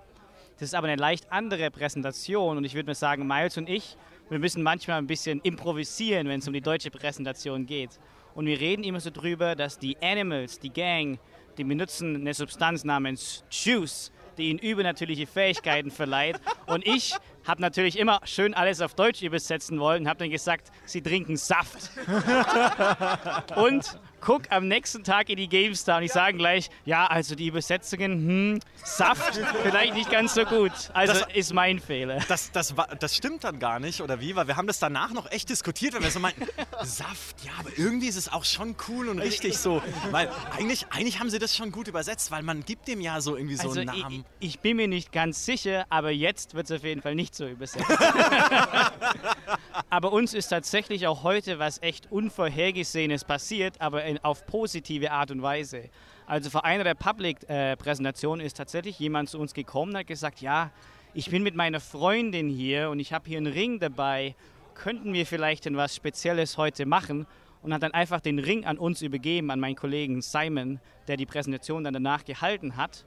Das 0.59 0.69
ist 0.69 0.75
aber 0.75 0.88
eine 0.88 1.00
leicht 1.00 1.31
andere 1.33 1.71
Präsentation 1.71 2.57
und 2.57 2.65
ich 2.65 2.75
würde 2.75 2.88
mal 2.88 2.95
sagen, 2.95 3.26
Miles 3.26 3.57
und 3.57 3.69
ich, 3.69 3.97
wir 4.29 4.38
müssen 4.38 4.62
manchmal 4.62 4.99
ein 4.99 5.07
bisschen 5.07 5.41
improvisieren, 5.41 6.29
wenn 6.29 6.41
es 6.41 6.47
um 6.47 6.55
die 6.55 6.61
deutsche 6.61 6.91
Präsentation 6.91 7.67
geht. 7.67 7.99
Und 8.35 8.47
wir 8.47 8.59
reden 8.61 8.85
immer 8.85 9.01
so 9.01 9.11
drüber, 9.11 9.55
dass 9.55 9.79
die 9.79 9.97
Animals, 10.03 10.59
die 10.59 10.71
Gang, 10.71 11.19
die 11.59 11.65
benutzen 11.65 12.17
eine 12.17 12.35
Substanz 12.35 12.85
namens 12.85 13.45
Juice, 13.51 14.11
die 14.39 14.49
ihnen 14.49 14.59
übernatürliche 14.59 15.27
Fähigkeiten 15.27 15.91
verleiht. 15.93 16.41
Und 16.67 16.87
ich 16.87 17.15
habe 17.47 17.61
natürlich 17.61 17.99
immer 17.99 18.21
schön 18.25 18.55
alles 18.55 18.81
auf 18.81 18.95
Deutsch 18.95 19.23
übersetzen 19.23 19.79
wollen 19.79 20.03
und 20.03 20.09
habe 20.09 20.21
dann 20.21 20.31
gesagt, 20.31 20.71
sie 20.85 21.03
trinken 21.03 21.37
Saft. 21.37 21.91
und 23.57 23.99
guck 24.23 24.50
am 24.50 24.69
nächsten 24.69 25.05
Tag 25.05 25.29
in 25.29 25.37
die 25.37 25.49
GameStar 25.49 25.99
und 25.99 26.05
ich 26.05 26.12
sage 26.12 26.38
gleich, 26.38 26.71
ja, 26.85 27.07
also 27.07 27.35
die 27.35 27.49
Übersetzungen, 27.49 28.12
hm, 28.12 28.61
Saft, 28.85 29.38
vielleicht 29.62 29.95
nicht 29.95 30.11
ganz 30.11 30.35
so 30.35 30.45
gut. 30.45 30.73
Also 30.93 31.12
das, 31.12 31.26
ist 31.35 31.52
mein 31.52 31.81
Fehler. 31.81 32.21
Das, 32.29 32.50
das, 32.52 32.75
das 32.99 33.17
stimmt 33.17 33.45
dann 33.45 33.59
gar 33.59 33.81
nicht, 33.81 34.00
oder 34.00 34.21
wie? 34.21 34.35
Weil 34.35 34.47
wir 34.47 34.57
haben 34.57 34.67
das 34.67 34.79
danach 34.79 35.12
noch 35.12 35.31
echt 35.31 35.49
diskutiert, 35.49 35.95
weil 35.95 36.02
wir 36.02 36.11
so 36.11 36.21
meinten, 36.21 36.47
Saft, 36.83 37.45
ja, 37.45 37.52
aber 37.59 37.71
irgendwie 37.76 38.07
ist 38.07 38.17
es 38.17 38.33
auch 38.33 38.45
schon 38.45 38.76
cool 38.88 39.09
und 39.09 39.19
richtig 39.19 39.59
so. 39.59 39.83
Weil 40.11 40.31
eigentlich, 40.57 40.87
eigentlich 40.91 41.19
haben 41.19 41.31
sie 41.31 41.38
das 41.38 41.57
schon 41.57 41.73
gut 41.73 41.88
übersetzt, 41.88 42.31
weil 42.31 42.43
man 42.43 42.64
gibt 42.64 42.88
dem 42.88 43.00
ja 43.00 43.21
so 43.21 43.37
irgendwie 43.37 43.57
so 43.57 43.69
also 43.69 43.81
einen 43.81 43.99
Namen. 43.99 44.25
Ich, 44.38 44.50
ich 44.50 44.61
bin 44.61 44.76
mir 44.76 44.88
nicht 44.88 45.12
ganz 45.12 45.45
sicher, 45.45 45.85
aber 45.91 46.11
jetzt 46.11 46.55
wird 46.55 46.71
es 46.71 46.76
auf 46.76 46.85
jeden 46.85 47.02
Fall 47.02 47.14
nicht 47.14 47.35
so 47.35 47.47
übersetzt. 47.47 47.87
aber 49.91 50.12
uns 50.12 50.33
ist 50.33 50.49
tatsächlich 50.49 51.07
auch 51.07 51.25
heute 51.25 51.59
was 51.59 51.83
echt 51.83 52.11
Unvorhergesehenes 52.11 53.25
passiert, 53.25 53.81
aber 53.81 54.05
in, 54.12 54.25
auf 54.25 54.47
positive 54.47 55.11
Art 55.11 55.31
und 55.31 55.42
Weise. 55.42 55.90
Also 56.26 56.50
vor 56.50 56.64
einer 56.64 56.85
der 56.85 56.95
Public-Präsentationen 56.95 58.45
ist 58.45 58.57
tatsächlich 58.57 58.99
jemand 58.99 59.28
zu 59.28 59.38
uns 59.38 59.54
gekommen 59.54 59.92
und 59.92 59.99
hat 59.99 60.07
gesagt, 60.07 60.40
ja, 60.40 60.71
ich 61.14 61.31
bin 61.31 61.42
mit 61.42 61.54
meiner 61.54 61.81
Freundin 61.81 62.49
hier 62.49 62.90
und 62.90 63.00
ich 63.00 63.12
habe 63.12 63.28
hier 63.28 63.38
einen 63.38 63.52
Ring 63.52 63.81
dabei. 63.81 64.35
Könnten 64.75 65.12
wir 65.12 65.26
vielleicht 65.26 65.66
denn 65.66 65.76
was 65.76 65.95
Spezielles 65.95 66.57
heute 66.57 66.87
machen? 66.87 67.26
Und 67.62 67.73
hat 67.73 67.83
dann 67.83 67.92
einfach 67.92 68.21
den 68.21 68.38
Ring 68.38 68.64
an 68.64 68.78
uns 68.78 69.02
übergeben, 69.02 69.50
an 69.50 69.61
meinen 69.61 69.76
Kollegen 69.76 70.21
Simon, 70.21 70.81
der 71.07 71.16
die 71.16 71.26
Präsentation 71.26 71.85
dann 71.85 71.95
danach 71.95 72.25
gehalten 72.25 72.76
hat. 72.76 73.04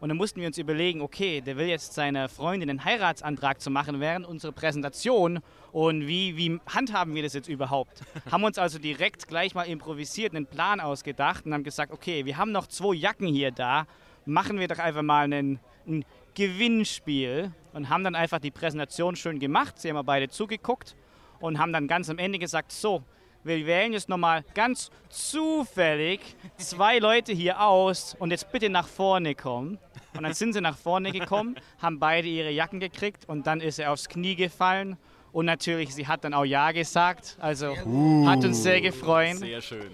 Und 0.00 0.10
dann 0.10 0.16
mussten 0.16 0.40
wir 0.40 0.46
uns 0.46 0.58
überlegen, 0.58 1.00
okay, 1.00 1.40
der 1.40 1.56
will 1.56 1.66
jetzt 1.66 1.92
seiner 1.92 2.28
Freundin 2.28 2.70
einen 2.70 2.84
Heiratsantrag 2.84 3.60
zu 3.60 3.68
machen 3.68 3.98
während 3.98 4.26
unserer 4.26 4.52
Präsentation. 4.52 5.40
Und 5.72 6.06
wie, 6.06 6.36
wie 6.36 6.60
handhaben 6.68 7.14
wir 7.14 7.24
das 7.24 7.32
jetzt 7.32 7.48
überhaupt? 7.48 8.02
haben 8.30 8.44
uns 8.44 8.58
also 8.58 8.78
direkt 8.78 9.26
gleich 9.26 9.56
mal 9.56 9.64
improvisiert, 9.64 10.34
einen 10.34 10.46
Plan 10.46 10.78
ausgedacht 10.78 11.46
und 11.46 11.52
haben 11.52 11.64
gesagt, 11.64 11.92
okay, 11.92 12.24
wir 12.24 12.36
haben 12.36 12.52
noch 12.52 12.68
zwei 12.68 12.94
Jacken 12.94 13.26
hier 13.26 13.50
da, 13.50 13.86
machen 14.24 14.60
wir 14.60 14.68
doch 14.68 14.78
einfach 14.78 15.02
mal 15.02 15.24
einen, 15.24 15.58
ein 15.86 16.04
Gewinnspiel 16.34 17.50
und 17.72 17.88
haben 17.88 18.04
dann 18.04 18.14
einfach 18.14 18.38
die 18.38 18.52
Präsentation 18.52 19.16
schön 19.16 19.40
gemacht. 19.40 19.80
Sie 19.80 19.90
haben 19.90 20.06
beide 20.06 20.28
zugeguckt 20.28 20.94
und 21.40 21.58
haben 21.58 21.72
dann 21.72 21.88
ganz 21.88 22.08
am 22.08 22.18
Ende 22.18 22.38
gesagt, 22.38 22.70
so, 22.70 23.02
wir 23.48 23.66
wählen 23.66 23.92
jetzt 23.92 24.08
nochmal 24.08 24.44
ganz 24.54 24.90
zufällig 25.08 26.20
zwei 26.58 26.98
Leute 26.98 27.32
hier 27.32 27.60
aus 27.60 28.14
und 28.18 28.30
jetzt 28.30 28.52
bitte 28.52 28.70
nach 28.70 28.86
vorne 28.86 29.34
kommen. 29.34 29.78
Und 30.16 30.22
dann 30.22 30.34
sind 30.34 30.52
sie 30.52 30.60
nach 30.60 30.76
vorne 30.76 31.12
gekommen, 31.12 31.56
haben 31.80 31.98
beide 31.98 32.28
ihre 32.28 32.50
Jacken 32.50 32.80
gekriegt 32.80 33.28
und 33.28 33.46
dann 33.46 33.60
ist 33.60 33.78
er 33.78 33.92
aufs 33.92 34.08
Knie 34.08 34.36
gefallen. 34.36 34.96
Und 35.32 35.46
natürlich, 35.46 35.94
sie 35.94 36.06
hat 36.06 36.24
dann 36.24 36.34
auch 36.34 36.44
Ja 36.44 36.72
gesagt. 36.72 37.36
Also 37.40 37.76
hat 37.76 38.44
uns 38.44 38.62
sehr 38.62 38.80
gefreut. 38.80 39.36
Sehr 39.36 39.60
schön. 39.60 39.90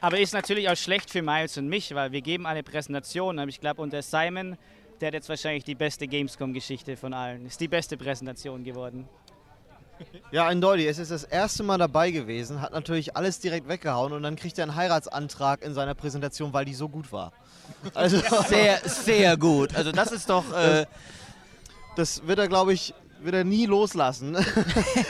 Aber 0.00 0.18
ist 0.18 0.34
natürlich 0.34 0.68
auch 0.68 0.76
schlecht 0.76 1.10
für 1.10 1.22
Miles 1.22 1.56
und 1.58 1.68
mich, 1.68 1.94
weil 1.94 2.10
wir 2.10 2.22
geben 2.22 2.44
eine 2.44 2.62
Präsentation. 2.62 3.38
Aber 3.38 3.48
ich 3.48 3.60
glaube, 3.60 3.80
unter 3.80 4.02
Simon, 4.02 4.56
der 5.00 5.08
hat 5.08 5.14
jetzt 5.14 5.28
wahrscheinlich 5.28 5.64
die 5.64 5.76
beste 5.76 6.06
Gamescom-Geschichte 6.08 6.96
von 6.96 7.14
allen. 7.14 7.46
Ist 7.46 7.60
die 7.60 7.68
beste 7.68 7.96
Präsentation 7.96 8.64
geworden. 8.64 9.08
Ja, 10.30 10.46
eindeutig. 10.46 10.86
Es 10.86 10.98
ist 10.98 11.10
das 11.10 11.24
erste 11.24 11.62
Mal 11.62 11.78
dabei 11.78 12.10
gewesen, 12.10 12.60
hat 12.60 12.72
natürlich 12.72 13.16
alles 13.16 13.38
direkt 13.38 13.68
weggehauen 13.68 14.12
und 14.12 14.22
dann 14.22 14.36
kriegt 14.36 14.58
er 14.58 14.64
einen 14.64 14.76
Heiratsantrag 14.76 15.62
in 15.62 15.74
seiner 15.74 15.94
Präsentation, 15.94 16.52
weil 16.52 16.64
die 16.64 16.74
so 16.74 16.88
gut 16.88 17.12
war. 17.12 17.32
Also 17.94 18.18
sehr, 18.48 18.80
sehr 18.84 19.36
gut. 19.36 19.74
Also 19.74 19.92
das 19.92 20.12
ist 20.12 20.28
doch. 20.28 20.52
Äh, 20.52 20.86
das 21.96 22.26
wird 22.26 22.38
er, 22.38 22.48
glaube 22.48 22.72
ich, 22.72 22.94
wird 23.20 23.34
er 23.34 23.44
nie 23.44 23.66
loslassen. 23.66 24.34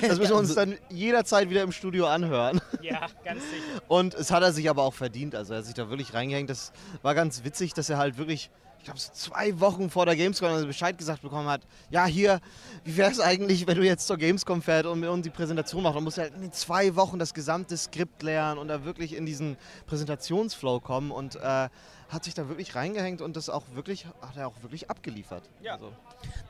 Das 0.00 0.18
müssen 0.18 0.30
wir 0.30 0.36
uns 0.36 0.54
dann 0.54 0.76
jederzeit 0.90 1.48
wieder 1.48 1.62
im 1.62 1.72
Studio 1.72 2.06
anhören. 2.06 2.60
Ja, 2.82 3.06
ganz 3.24 3.42
sicher. 3.42 3.82
Und 3.88 4.14
es 4.14 4.30
hat 4.30 4.42
er 4.42 4.52
sich 4.52 4.68
aber 4.68 4.82
auch 4.82 4.94
verdient. 4.94 5.34
Also 5.34 5.54
er 5.54 5.58
hat 5.58 5.64
sich 5.66 5.74
da 5.74 5.88
wirklich 5.90 6.12
reingehängt. 6.14 6.50
Das 6.50 6.72
war 7.02 7.14
ganz 7.14 7.44
witzig, 7.44 7.72
dass 7.74 7.88
er 7.88 7.98
halt 7.98 8.18
wirklich, 8.18 8.50
ich 8.82 8.86
glaube, 8.86 8.98
zwei 8.98 9.60
Wochen 9.60 9.90
vor 9.90 10.06
der 10.06 10.16
Gamescom 10.16 10.48
also 10.48 10.66
Bescheid 10.66 10.98
gesagt 10.98 11.22
bekommen 11.22 11.48
hat. 11.48 11.60
Ja, 11.90 12.04
hier, 12.06 12.40
wie 12.82 12.96
wäre 12.96 13.12
es 13.12 13.20
eigentlich, 13.20 13.68
wenn 13.68 13.76
du 13.76 13.84
jetzt 13.84 14.08
zur 14.08 14.16
Gamescom 14.16 14.60
fährst 14.60 14.86
und 14.86 14.98
mit 14.98 15.08
uns 15.08 15.22
die 15.22 15.30
Präsentation 15.30 15.84
machst? 15.84 15.94
Dann 15.94 16.02
musst 16.02 16.18
du 16.18 16.22
halt 16.22 16.34
in 16.34 16.50
zwei 16.50 16.96
Wochen 16.96 17.20
das 17.20 17.32
gesamte 17.32 17.76
Skript 17.76 18.24
lernen 18.24 18.58
und 18.58 18.66
da 18.66 18.84
wirklich 18.84 19.14
in 19.14 19.24
diesen 19.24 19.56
Präsentationsflow 19.86 20.80
kommen 20.80 21.12
und 21.12 21.36
äh, 21.36 21.68
hat 22.08 22.24
sich 22.24 22.34
da 22.34 22.48
wirklich 22.48 22.74
reingehängt 22.74 23.22
und 23.22 23.36
das 23.36 23.48
auch 23.48 23.62
wirklich, 23.72 24.04
hat 24.20 24.36
er 24.36 24.48
auch 24.48 24.62
wirklich 24.62 24.90
abgeliefert. 24.90 25.48
Ja. 25.62 25.74
Also. 25.74 25.92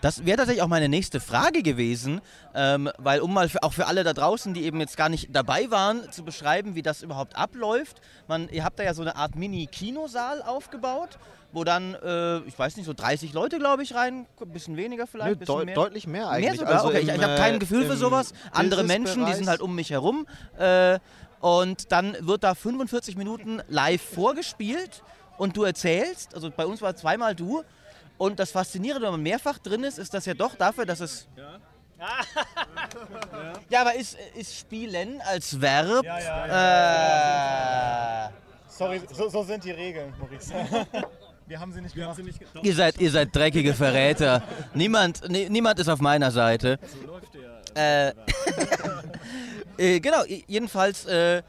Das 0.01 0.25
wäre 0.25 0.39
tatsächlich 0.39 0.63
auch 0.63 0.69
meine 0.69 0.89
nächste 0.89 1.21
Frage 1.21 1.63
gewesen, 1.63 2.23
ähm, 2.55 2.91
weil 2.97 3.21
um 3.21 3.35
mal 3.35 3.51
für, 3.51 3.63
auch 3.63 3.75
für 3.75 3.87
alle 3.87 4.05
da 4.05 4.15
draußen, 4.15 4.55
die 4.55 4.65
eben 4.65 4.81
jetzt 4.81 4.97
gar 4.97 5.11
nicht 5.11 5.29
dabei 5.33 5.71
waren, 5.71 6.11
zu 6.11 6.25
beschreiben, 6.25 6.75
wie 6.75 6.83
das 6.83 7.03
überhaupt 7.03 7.37
abläuft. 7.37 8.01
Man, 8.27 8.49
ihr 8.49 8.65
habt 8.65 8.79
da 8.79 8.85
ja 8.85 8.95
so 8.95 9.03
eine 9.03 9.17
Art 9.17 9.37
Mini-Kinosaal 9.37 10.41
aufgebaut, 10.41 11.19
wo 11.53 11.65
dann, 11.65 11.95
äh, 11.95 12.39
ich 12.41 12.59
weiß 12.59 12.77
nicht, 12.77 12.87
so 12.87 12.95
30 12.95 13.33
Leute, 13.33 13.59
glaube 13.59 13.83
ich, 13.83 13.95
rein, 13.95 14.27
ein 14.41 14.49
bisschen 14.53 14.77
weniger 14.77 15.07
vielleicht, 15.07 15.29
ein 15.29 15.33
Nö, 15.33 15.37
bisschen 15.37 15.55
deu 15.59 15.65
mehr. 15.65 15.75
Deutlich 15.75 16.07
mehr 16.07 16.29
eigentlich. 16.29 16.51
Mehr 16.51 16.59
sogar? 16.59 16.75
Also 16.75 16.89
okay, 16.89 17.01
im, 17.01 17.09
ich, 17.09 17.15
ich 17.15 17.23
habe 17.23 17.37
kein 17.37 17.55
äh, 17.57 17.59
Gefühl 17.59 17.87
für 17.87 17.97
sowas. 17.97 18.33
Andere 18.53 18.85
Menschen, 18.85 19.27
die 19.27 19.35
sind 19.35 19.49
halt 19.49 19.61
um 19.61 19.75
mich 19.75 19.91
herum. 19.91 20.27
Äh, 20.59 20.99
und 21.41 21.93
dann 21.93 22.17
wird 22.21 22.45
da 22.45 22.55
45 22.55 23.17
Minuten 23.17 23.61
live 23.69 24.01
vorgespielt 24.03 25.03
und 25.39 25.57
du 25.57 25.65
erzählst. 25.65 26.35
Also 26.35 26.51
bei 26.51 26.65
uns 26.67 26.81
war 26.81 26.95
zweimal 26.97 27.35
du. 27.35 27.63
Und 28.17 28.39
das 28.39 28.53
Faszinierende, 28.53 29.05
wenn 29.07 29.13
man 29.13 29.23
mehrfach 29.23 29.59
drin 29.59 29.85
ist, 29.85 29.99
ist 29.99 30.15
das 30.15 30.25
ja 30.27 30.35
doch 30.35 30.55
dafür, 30.55 30.87
dass 30.87 31.01
es. 31.01 31.27
Ja, 33.69 33.81
aber 33.81 33.95
ist, 33.95 34.17
ist 34.35 34.57
Spielen 34.57 35.21
als 35.23 35.61
Verb. 35.61 36.05
Äh, 36.05 36.13
Sorry, 38.69 39.03
so, 39.13 39.29
so 39.29 39.43
sind 39.43 39.63
die 39.65 39.71
Regeln, 39.71 40.15
Maurice. 40.19 40.53
Wir 41.53 41.61
haben 41.61 41.73
sie 41.73 41.83
nicht 41.83 41.95
gemacht. 41.95 42.65
ihr, 42.65 42.75
seid, 42.75 42.99
ihr 42.99 43.11
seid 43.11 43.37
dreckige 43.37 43.75
Verräter. 43.75 44.43
niemand, 44.75 45.29
nie, 45.29 45.51
niemand 45.51 45.79
ist 45.79 45.89
auf 45.89 46.01
meiner 46.01 46.31
Seite. 46.31 46.79
Äh, 47.75 48.13
äh, 49.77 50.01
genau, 50.01 50.25
i- 50.25 50.45
jedenfalls, 50.47 51.05
äh, 51.07 51.43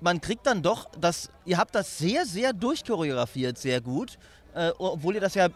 man 0.00 0.20
kriegt 0.20 0.46
dann 0.46 0.62
doch 0.62 0.88
das, 1.00 1.30
ihr 1.44 1.58
habt 1.58 1.74
das 1.74 1.98
sehr, 1.98 2.24
sehr 2.26 2.52
durchchoreografiert, 2.52 3.58
sehr 3.58 3.80
gut. 3.80 4.18
Äh, 4.54 4.70
obwohl 4.78 5.16
ihr 5.16 5.20
das 5.20 5.34
ja 5.34 5.48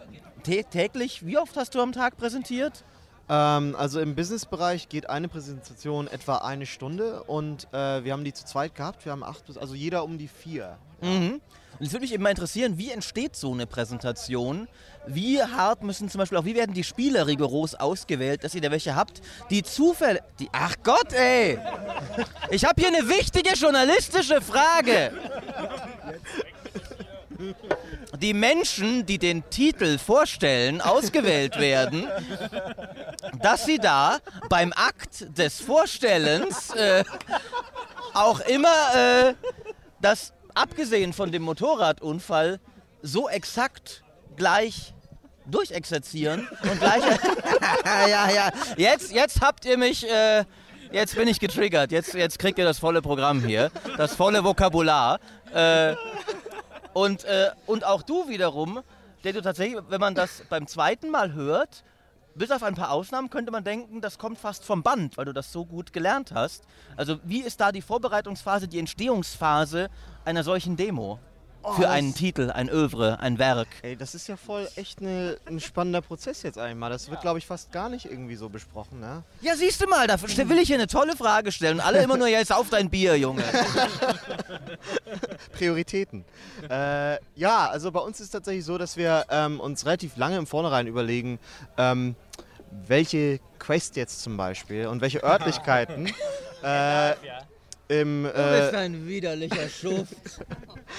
tä 0.43 0.65
täglich, 0.65 1.25
wie 1.25 1.39
oft 1.39 1.57
hast 1.57 1.75
du 1.75 1.81
am 1.81 1.93
Tag 1.93 2.17
präsentiert? 2.17 2.85
Ähm, 3.29 3.77
also 3.79 4.01
im 4.01 4.15
Businessbereich 4.17 4.89
geht 4.89 5.09
eine 5.09 5.29
Präsentation 5.29 6.09
etwa 6.09 6.39
eine 6.39 6.67
Stunde 6.67 7.23
und 7.25 7.69
äh, 7.73 8.03
wir 8.05 8.13
haben 8.13 8.25
die 8.25 8.33
zu 8.33 8.45
zweit 8.45 8.75
gehabt. 8.75 9.05
Wir 9.05 9.13
haben 9.13 9.23
acht 9.23 9.47
bis, 9.47 9.57
also 9.57 9.75
jeder 9.75 10.03
um 10.03 10.19
die 10.19 10.29
vier. 10.29 10.79
Mhm. 11.01 11.41
Und 11.79 11.87
es 11.87 11.93
würde 11.93 12.03
mich 12.03 12.13
eben 12.13 12.23
mal 12.23 12.31
interessieren, 12.31 12.77
wie 12.77 12.91
entsteht 12.91 13.37
so 13.37 13.53
eine 13.53 13.67
Präsentation? 13.67 14.69
Wie 15.07 15.43
hart 15.43 15.83
müssen 15.83 16.09
zum 16.09 16.19
Beispiel 16.19 16.39
auch, 16.39 16.45
wie 16.45 16.57
werden 16.57 16.75
die 16.75 16.85
Spieler 16.85 17.27
rigoros 17.27 17.75
ausgewählt, 17.75 18.43
dass 18.43 18.55
ihr 18.55 18.61
da 18.61 18.71
welche 18.71 18.97
habt, 18.97 19.21
die 19.51 19.63
Zufälle. 19.63 20.21
Die, 20.41 20.49
ach 20.53 20.75
Gott, 20.83 21.13
ey! 21.13 21.59
Ich 22.51 22.65
habe 22.65 22.81
hier 22.83 22.89
eine 22.89 23.09
wichtige 23.09 23.55
journalistische 23.55 24.41
Frage. 24.41 25.13
Die 28.21 28.35
Menschen, 28.35 29.07
die 29.07 29.19
den 29.19 29.49
Titel 29.49 29.99
vorstellen, 29.99 30.81
ausgewählt 30.81 31.59
werden, 31.61 32.09
dass 33.41 33.65
sie 33.65 33.79
da 33.79 34.19
beim 34.49 34.73
Akt 34.73 35.39
des 35.39 35.61
Vorstellens 35.61 36.71
äh, 36.71 37.05
auch 38.15 38.41
immer 38.41 38.95
äh, 38.95 39.35
das, 40.01 40.33
abgesehen 40.59 41.13
von 41.13 41.33
dem 41.33 41.43
Motorradunfall, 41.43 42.61
so 43.03 43.29
exakt 43.29 44.03
gleich 44.37 44.95
durchexerzieren 45.47 46.49
und 46.63 46.81
gleich. 46.81 47.03
ja, 48.09 48.31
ja. 48.31 48.51
Jetzt, 48.77 49.13
jetzt 49.13 49.41
habt 49.41 49.65
ihr 49.65 49.79
mich. 49.79 50.09
Äh, 50.09 50.45
jetzt 50.93 51.15
bin 51.15 51.29
ich 51.29 51.41
getriggert. 51.41 51.93
Jetzt, 51.93 52.15
jetzt 52.15 52.39
kriegt 52.39 52.59
ihr 52.59 52.65
das 52.65 52.79
volle 52.79 53.03
Programm 53.03 53.43
hier. 53.43 53.71
Das 53.97 54.15
volle 54.15 54.45
Vokabular. 54.45 55.21
Äh, 55.55 55.95
und, 56.93 57.25
äh, 57.25 57.51
und 57.67 57.85
auch 57.85 58.03
du 58.03 58.29
wiederum, 58.29 58.81
der 59.25 59.33
du 59.33 59.43
tatsächlich, 59.43 59.81
wenn 59.89 60.01
man 60.01 60.15
das 60.15 60.43
beim 60.49 60.67
zweiten 60.67 61.11
Mal 61.11 61.33
hört, 61.33 61.85
bis 62.39 62.51
auf 62.51 62.63
ein 62.63 62.75
paar 62.75 62.93
Ausnahmen 62.93 63.31
könnte 63.31 63.51
man 63.51 63.65
denken, 63.65 64.01
das 64.01 64.19
kommt 64.19 64.39
fast 64.39 64.65
vom 64.65 64.83
Band, 64.83 65.17
weil 65.17 65.25
du 65.25 65.35
das 65.35 65.53
so 65.53 65.65
gut 65.65 65.93
gelernt 65.93 66.33
hast. 66.33 66.65
Also 66.97 67.19
wie 67.25 67.41
ist 67.41 67.61
da 67.61 67.73
die 67.73 67.83
Vorbereitungsphase, 67.83 68.69
die 68.69 68.79
Entstehungsphase 68.79 69.91
einer 70.25 70.45
solchen 70.45 70.77
Demo? 70.77 71.19
Für 71.75 71.83
das- 71.83 71.91
einen 71.91 72.15
Titel, 72.15 72.51
ein 72.51 72.69
Övre, 72.69 73.19
ein 73.21 73.39
Werk. 73.39 73.69
Ey, 73.83 73.97
das 73.97 74.15
ist 74.15 74.29
ja 74.29 74.37
voll 74.37 74.69
echt 74.77 75.01
ne, 75.01 75.37
ein 75.47 75.61
spannender 75.61 76.01
Prozess 76.01 76.43
jetzt 76.43 76.59
einmal. 76.59 76.91
Das 76.91 77.11
wird, 77.11 77.21
glaube 77.21 77.39
ich, 77.39 77.47
fast 77.47 77.73
gar 77.73 77.89
nicht 77.89 78.07
irgendwie 78.07 78.37
so 78.37 78.49
besprochen. 78.49 79.01
Ne? 79.01 79.23
Ja, 79.41 79.57
siehst 79.57 79.81
du 79.83 79.89
mal, 79.89 80.07
da 80.07 80.21
will 80.23 80.59
ich 80.59 80.69
hier 80.69 80.77
eine 80.77 80.87
tolle 80.87 81.17
Frage 81.17 81.53
stellen. 81.53 81.77
Und 81.79 81.81
alle 81.81 82.03
immer 82.03 82.17
nur, 82.17 82.29
jetzt 82.29 82.53
auf 82.53 82.71
dein 82.71 82.91
Bier, 82.91 83.17
Junge. 83.17 83.43
Prioritäten. 85.53 86.25
äh, 86.71 87.19
ja, 87.35 87.69
also 87.69 87.91
bei 87.91 88.01
uns 88.01 88.21
ist 88.21 88.27
es 88.27 88.31
tatsächlich 88.33 88.65
so, 88.65 88.79
dass 88.79 88.97
wir 88.97 89.27
ähm, 89.31 89.61
uns 89.61 89.85
relativ 89.87 90.17
lange 90.17 90.37
im 90.37 90.47
Vornherein 90.47 90.87
überlegen, 90.87 91.39
ähm, 91.77 92.15
welche 92.87 93.41
Quest 93.59 93.97
jetzt 93.97 94.23
zum 94.23 94.37
Beispiel 94.37 94.87
und 94.87 95.01
welche 95.01 95.23
Örtlichkeiten 95.25 96.07
äh, 96.63 97.11
im... 97.89 98.27
Äh, 98.27 98.71
ein 98.77 99.07
widerlicher 99.07 99.69
Schuft. 99.69 100.15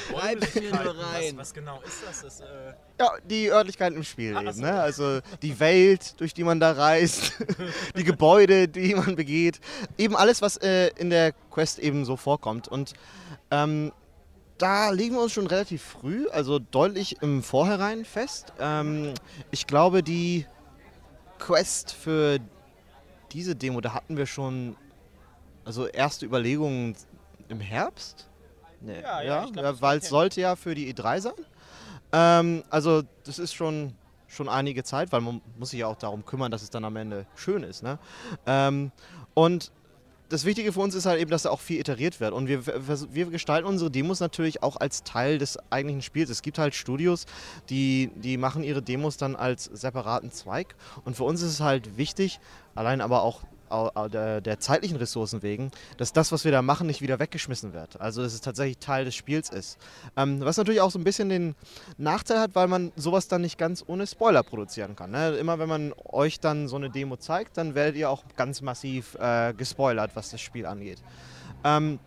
Bleibst 0.10 0.56
mir 0.62 0.72
nur 0.72 0.98
rein. 0.98 1.38
Was, 1.38 1.54
genau 1.54 1.82
ist 1.82 2.04
das? 2.06 2.22
das 2.22 2.42
äh 2.42 2.74
Ja, 3.00 3.12
die 3.24 3.52
Örtlichkeiten 3.52 3.98
im 3.98 4.04
Spiel 4.04 4.36
eben. 4.36 4.60
Ne? 4.60 4.80
Also 4.80 5.20
die 5.42 5.60
Welt, 5.60 6.20
durch 6.20 6.34
die 6.34 6.44
man 6.44 6.60
da 6.60 6.72
reist, 6.72 7.34
die 7.98 8.04
Gebäude, 8.04 8.68
die 8.68 8.96
man 8.96 9.16
begeht. 9.16 9.60
Eben 9.98 10.16
alles, 10.16 10.42
was 10.42 10.58
äh, 10.58 10.88
in 10.98 11.10
der 11.10 11.34
Quest 11.52 11.80
eben 11.80 12.06
so 12.06 12.18
vorkommt. 12.18 12.68
Und 12.68 12.94
ähm, 13.52 13.92
da 14.58 14.90
legen 14.90 15.16
wir 15.16 15.22
uns 15.22 15.32
schon 15.32 15.48
relativ 15.48 15.82
früh, 15.82 16.28
also 16.30 16.60
deutlich 16.60 17.22
im 17.22 17.44
Vorhinein 17.44 18.06
fest. 18.06 18.54
Ähm, 18.60 19.14
ich 19.52 19.68
glaube, 19.68 20.04
die 20.04 20.46
Quest 21.40 21.94
für 21.94 22.40
diese 23.32 23.56
Demo, 23.56 23.80
da 23.80 23.94
hatten 23.94 24.18
wir 24.18 24.26
schon 24.26 24.76
also 25.70 25.86
erste 25.86 26.26
Überlegungen 26.26 26.96
im 27.48 27.60
Herbst. 27.60 28.28
Nee, 28.82 29.02
Ja, 29.02 29.22
ja, 29.22 29.22
ja, 29.22 29.46
ich 29.46 29.54
glaub, 29.54 29.66
ja, 29.66 29.72
das 29.72 29.82
weil 29.84 30.00
es 30.00 30.10
sollte 30.10 30.42
ja 30.42 30.56
für 30.56 30.74
die 30.74 30.92
E3 30.92 31.22
sein. 31.22 31.34
Ähm, 32.12 32.64
also 32.72 33.04
das 33.24 33.38
ist 33.38 33.54
schon, 33.54 33.94
schon 34.28 34.50
einige 34.50 34.84
Zeit, 34.84 35.12
weil 35.12 35.22
man 35.22 35.42
muss 35.60 35.70
sich 35.70 35.82
ja 35.82 35.86
auch 35.86 35.96
darum 35.96 36.26
kümmern, 36.26 36.50
dass 36.50 36.64
es 36.64 36.72
dann 36.72 36.86
am 36.86 36.96
Ende 36.96 37.28
schön 37.36 37.62
ist. 37.62 37.84
Ne? 37.84 38.00
Ähm, 38.48 38.92
und 39.36 39.72
das 40.30 40.44
Wichtige 40.44 40.74
für 40.74 40.80
uns 40.80 40.96
ist 40.96 41.06
halt 41.06 41.22
eben, 41.22 41.30
dass 41.30 41.44
da 41.44 41.52
auch 41.52 41.60
viel 41.60 41.80
iteriert 41.80 42.20
wird. 42.20 42.34
Und 42.34 42.48
wir, 42.48 42.66
wir 42.66 43.26
gestalten 43.28 43.68
unsere 43.68 43.92
Demos 43.92 44.20
natürlich 44.20 44.64
auch 44.64 44.76
als 44.76 45.04
Teil 45.04 45.38
des 45.38 45.60
eigentlichen 45.72 46.02
Spiels. 46.02 46.32
Es 46.32 46.42
gibt 46.42 46.58
halt 46.58 46.74
Studios, 46.74 47.28
die, 47.70 48.10
die 48.16 48.38
machen 48.38 48.64
ihre 48.64 48.82
Demos 48.82 49.18
dann 49.18 49.36
als 49.36 49.66
separaten 49.66 50.32
Zweig. 50.32 50.76
Und 51.06 51.16
für 51.16 51.26
uns 51.26 51.44
ist 51.44 51.52
es 51.52 51.60
halt 51.60 51.96
wichtig, 51.98 52.40
allein 52.74 53.02
aber 53.02 53.22
auch 53.22 53.44
der, 54.12 54.42
der, 54.42 54.60
zeitlichen 54.60 54.98
Ressourcen 54.98 55.42
wegen, 55.42 55.72
dass 55.98 56.14
das, 56.14 56.32
was 56.32 56.46
wir 56.46 56.52
da 56.52 56.62
machen, 56.62 56.88
nicht 56.88 57.02
wieder 57.02 57.20
weggeschmissen 57.20 57.74
wird. 57.74 58.00
Also 58.00 58.22
dass 58.24 58.34
es 58.34 58.42
tatsächlich 58.42 58.80
Teil 58.80 59.06
des 59.06 59.16
Spiels 59.16 59.50
ist. 59.50 59.78
Ähm, 60.18 60.42
was 60.42 60.58
natürlich 60.58 60.82
auch 60.82 60.92
so 60.92 61.00
ein 61.00 61.04
bisschen 61.04 61.30
den 61.30 61.56
Nachteil 61.98 62.40
hat, 62.40 62.56
weil 62.56 62.68
man 62.68 62.92
sowas 62.96 63.28
dann 63.28 63.42
nicht 63.42 63.58
ganz 63.58 63.84
ohne 63.88 64.08
Spoiler 64.08 64.44
produzieren 64.44 64.96
kann. 64.96 65.12
Ne? 65.12 65.36
Immer 65.38 65.60
wenn 65.60 65.70
man 65.70 65.94
euch 66.06 66.40
dann 66.40 66.68
so 66.68 66.76
eine 66.76 66.90
Demo 66.90 67.18
zeigt, 67.18 67.58
dann 67.58 67.76
werdet 67.76 67.96
ihr 67.96 68.10
auch 68.10 68.24
ganz 68.36 68.62
massiv 68.62 69.16
äh, 69.16 69.54
gespoilert, 69.54 70.12
was 70.16 70.32
das 70.32 70.42
Spiel 70.42 70.66
angeht. 70.66 71.02
Ähm, 71.64 72.00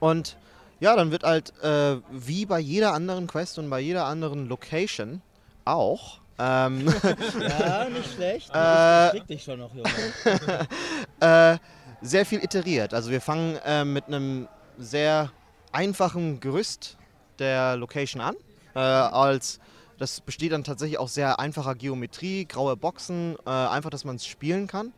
und 0.00 0.36
ja, 0.80 0.94
dann 0.94 1.10
wird 1.10 1.24
halt 1.24 1.52
äh, 1.62 1.96
wie 2.10 2.46
bei 2.46 2.60
jeder 2.60 2.92
anderen 2.92 3.26
Quest 3.26 3.58
und 3.58 3.68
bei 3.68 3.80
jeder 3.80 4.04
anderen 4.04 4.48
Location 4.48 5.22
auch 5.64 6.20
ähm, 6.38 6.86
ja, 7.40 7.88
nicht 7.88 8.14
schlecht. 8.14 8.50
Äh, 8.54 9.16
ich 9.16 9.22
dich 9.24 9.42
schon 9.42 9.58
noch, 9.58 9.74
Junge. 9.74 9.88
äh, 11.20 11.58
sehr 12.00 12.26
viel 12.26 12.42
iteriert. 12.42 12.94
Also 12.94 13.10
wir 13.10 13.20
fangen 13.20 13.56
äh, 13.64 13.84
mit 13.84 14.06
einem 14.06 14.48
sehr 14.78 15.30
einfachen 15.72 16.40
Gerüst 16.40 16.96
der 17.38 17.76
Location 17.76 18.20
an. 18.20 18.36
Äh, 18.74 18.78
als 18.78 19.60
das 19.98 20.20
besteht 20.20 20.52
dann 20.52 20.62
tatsächlich 20.62 20.98
aus 20.98 21.14
sehr 21.14 21.40
einfacher 21.40 21.74
Geometrie, 21.74 22.44
graue 22.44 22.76
Boxen, 22.76 23.36
äh, 23.44 23.50
einfach, 23.50 23.90
dass 23.90 24.04
man 24.04 24.16
es 24.16 24.26
spielen 24.26 24.68
kann. 24.68 24.92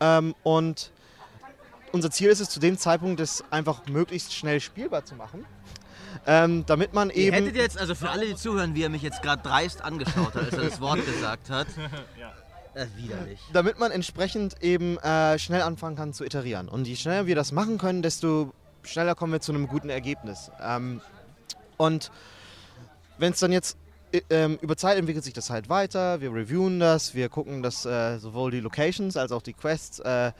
Ähm, 0.00 0.34
und 0.42 0.90
unser 1.92 2.10
Ziel 2.10 2.28
ist 2.30 2.40
es 2.40 2.50
zu 2.50 2.58
dem 2.58 2.76
Zeitpunkt, 2.76 3.20
das 3.20 3.44
einfach 3.50 3.86
möglichst 3.86 4.34
schnell 4.34 4.60
spielbar 4.60 5.04
zu 5.04 5.14
machen. 5.14 5.46
Ähm, 6.26 6.64
damit 6.66 6.92
man 6.92 7.10
eben. 7.10 7.20
Ihr 7.20 7.32
hättet 7.32 7.56
jetzt, 7.56 7.78
also 7.78 7.94
für 7.94 8.10
alle, 8.10 8.26
die 8.26 8.36
zuhören, 8.36 8.74
wie 8.74 8.82
er 8.82 8.88
mich 8.88 9.02
jetzt 9.02 9.22
gerade 9.22 9.42
dreist 9.42 9.82
angeschaut 9.82 10.34
hat, 10.34 10.44
als 10.44 10.54
er 10.54 10.64
das 10.64 10.80
Wort 10.80 11.04
gesagt 11.04 11.50
hat. 11.50 11.66
ja. 12.20 12.32
Ist 12.74 12.96
widerlich. 12.96 13.40
Damit 13.52 13.78
man 13.78 13.90
entsprechend 13.90 14.62
eben 14.62 14.96
äh, 14.98 15.38
schnell 15.38 15.62
anfangen 15.62 15.94
kann 15.96 16.14
zu 16.14 16.24
iterieren. 16.24 16.68
Und 16.68 16.86
je 16.86 16.96
schneller 16.96 17.26
wir 17.26 17.34
das 17.34 17.52
machen 17.52 17.76
können, 17.76 18.00
desto 18.00 18.52
schneller 18.82 19.14
kommen 19.14 19.32
wir 19.32 19.40
zu 19.40 19.52
einem 19.52 19.68
guten 19.68 19.90
Ergebnis. 19.90 20.50
Ähm, 20.60 21.02
und 21.76 22.10
wenn 23.18 23.32
es 23.32 23.40
dann 23.40 23.52
jetzt 23.52 23.76
ähm, 24.30 24.58
über 24.60 24.76
Zeit 24.76 24.98
entwickelt 24.98 25.24
sich 25.24 25.34
das 25.34 25.50
halt 25.50 25.68
weiter. 25.68 26.20
Wir 26.20 26.32
reviewen 26.32 26.80
das, 26.80 27.14
wir 27.14 27.28
gucken, 27.28 27.62
dass 27.62 27.84
äh, 27.86 28.18
sowohl 28.18 28.50
die 28.50 28.60
Locations 28.60 29.16
als 29.16 29.32
auch 29.32 29.42
die 29.42 29.54
Quests 29.54 30.00
äh, 30.00 30.32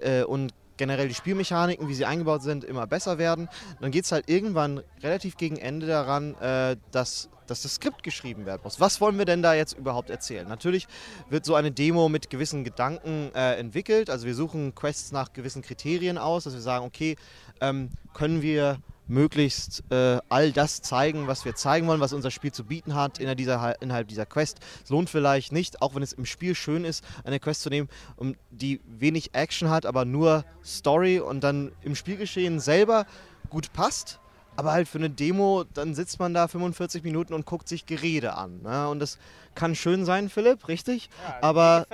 äh, 0.00 0.22
und 0.24 0.52
generell 0.78 1.08
die 1.08 1.14
Spielmechaniken, 1.14 1.88
wie 1.88 1.94
sie 1.94 2.06
eingebaut 2.06 2.42
sind, 2.42 2.64
immer 2.64 2.86
besser 2.86 3.18
werden. 3.18 3.48
Dann 3.80 3.90
geht 3.90 4.04
es 4.04 4.12
halt 4.12 4.28
irgendwann 4.28 4.82
relativ 5.02 5.36
gegen 5.36 5.56
Ende 5.56 5.86
daran, 5.86 6.34
äh, 6.36 6.76
dass, 6.90 7.28
dass 7.46 7.62
das 7.62 7.74
Skript 7.74 8.02
geschrieben 8.02 8.46
werden 8.46 8.62
muss. 8.64 8.80
Was 8.80 9.00
wollen 9.00 9.18
wir 9.18 9.26
denn 9.26 9.42
da 9.42 9.54
jetzt 9.54 9.76
überhaupt 9.76 10.08
erzählen? 10.08 10.48
Natürlich 10.48 10.88
wird 11.28 11.44
so 11.44 11.54
eine 11.54 11.70
Demo 11.70 12.08
mit 12.08 12.30
gewissen 12.30 12.64
Gedanken 12.64 13.30
äh, 13.34 13.56
entwickelt. 13.56 14.08
Also 14.08 14.26
wir 14.26 14.34
suchen 14.34 14.74
Quests 14.74 15.12
nach 15.12 15.32
gewissen 15.32 15.62
Kriterien 15.62 16.16
aus, 16.16 16.44
dass 16.44 16.54
wir 16.54 16.60
sagen, 16.60 16.86
okay, 16.86 17.16
ähm, 17.60 17.90
können 18.14 18.40
wir 18.40 18.78
möglichst 19.08 19.82
äh, 19.90 20.18
all 20.28 20.52
das 20.52 20.82
zeigen, 20.82 21.26
was 21.26 21.44
wir 21.44 21.54
zeigen 21.54 21.86
wollen, 21.86 22.00
was 22.00 22.12
unser 22.12 22.30
Spiel 22.30 22.52
zu 22.52 22.64
bieten 22.64 22.94
hat 22.94 23.18
innerhalb 23.18 23.38
dieser, 23.38 23.82
innerhalb 23.82 24.08
dieser 24.08 24.26
Quest. 24.26 24.58
Es 24.84 24.90
lohnt 24.90 25.10
vielleicht 25.10 25.52
nicht, 25.52 25.82
auch 25.82 25.94
wenn 25.94 26.02
es 26.02 26.12
im 26.12 26.26
Spiel 26.26 26.54
schön 26.54 26.84
ist, 26.84 27.04
eine 27.24 27.40
Quest 27.40 27.62
zu 27.62 27.70
nehmen, 27.70 27.88
um, 28.16 28.36
die 28.50 28.80
wenig 28.86 29.34
Action 29.34 29.70
hat, 29.70 29.86
aber 29.86 30.04
nur 30.04 30.44
Story 30.64 31.18
und 31.20 31.42
dann 31.42 31.72
im 31.82 31.94
Spielgeschehen 31.94 32.60
selber 32.60 33.06
gut 33.50 33.72
passt 33.72 34.20
aber 34.58 34.72
halt 34.72 34.88
für 34.88 34.98
eine 34.98 35.08
Demo, 35.08 35.62
dann 35.72 35.94
sitzt 35.94 36.18
man 36.18 36.34
da 36.34 36.48
45 36.48 37.04
Minuten 37.04 37.32
und 37.32 37.46
guckt 37.46 37.68
sich 37.68 37.86
Gerede 37.86 38.34
an. 38.34 38.60
Ne? 38.62 38.88
Und 38.88 38.98
das 38.98 39.16
kann 39.54 39.76
schön 39.76 40.04
sein, 40.04 40.28
Philipp, 40.28 40.66
richtig? 40.66 41.10
Ja, 41.22 41.38
aber, 41.42 41.86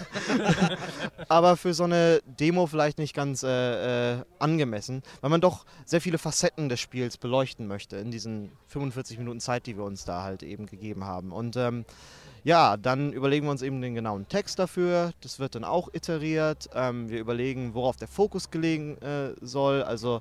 aber 1.28 1.56
für 1.56 1.72
so 1.72 1.84
eine 1.84 2.20
Demo 2.26 2.66
vielleicht 2.66 2.98
nicht 2.98 3.14
ganz 3.14 3.42
äh, 3.42 4.16
äh, 4.16 4.22
angemessen, 4.38 5.02
weil 5.22 5.30
man 5.30 5.40
doch 5.40 5.64
sehr 5.86 6.02
viele 6.02 6.18
Facetten 6.18 6.68
des 6.68 6.78
Spiels 6.78 7.16
beleuchten 7.16 7.66
möchte 7.66 7.96
in 7.96 8.10
diesen 8.10 8.52
45 8.66 9.16
Minuten 9.16 9.40
Zeit, 9.40 9.64
die 9.64 9.78
wir 9.78 9.84
uns 9.84 10.04
da 10.04 10.24
halt 10.24 10.42
eben 10.42 10.66
gegeben 10.66 11.04
haben. 11.04 11.32
Und 11.32 11.56
ähm, 11.56 11.86
ja, 12.44 12.76
dann 12.76 13.12
überlegen 13.14 13.46
wir 13.46 13.50
uns 13.50 13.62
eben 13.62 13.80
den 13.80 13.94
genauen 13.94 14.28
Text 14.28 14.58
dafür. 14.58 15.12
Das 15.22 15.38
wird 15.38 15.54
dann 15.54 15.64
auch 15.64 15.88
iteriert. 15.94 16.68
Ähm, 16.74 17.08
wir 17.08 17.18
überlegen, 17.18 17.72
worauf 17.72 17.96
der 17.96 18.06
Fokus 18.06 18.50
gelegen 18.50 18.98
äh, 18.98 19.32
soll. 19.40 19.82
Also 19.82 20.20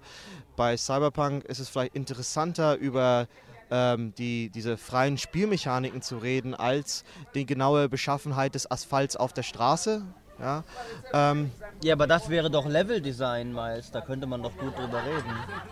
bei 0.56 0.78
Cyberpunk 0.78 1.44
ist 1.44 1.60
es 1.60 1.68
vielleicht 1.68 1.96
interessanter, 1.96 2.78
über 2.78 3.28
ähm, 3.70 4.14
die, 4.16 4.50
diese 4.50 4.78
freien 4.78 5.18
Spielmechaniken 5.18 6.02
zu 6.02 6.18
reden, 6.18 6.56
als 6.56 7.04
die 7.36 7.46
genaue 7.46 7.90
Beschaffenheit 7.90 8.56
des 8.56 8.72
Asphalts 8.72 9.18
auf 9.18 9.34
der 9.34 9.44
Straße. 9.44 10.04
Ja, 10.40 10.64
ähm, 11.14 11.52
ja, 11.84 11.94
aber 11.94 12.08
das 12.08 12.30
wäre 12.30 12.50
doch 12.50 12.66
Leveldesign, 12.66 13.54
Miles. 13.54 13.92
Da 13.92 14.02
könnte 14.02 14.26
man 14.26 14.42
doch 14.42 14.56
gut 14.58 14.78
drüber 14.78 15.04
reden. 15.04 15.32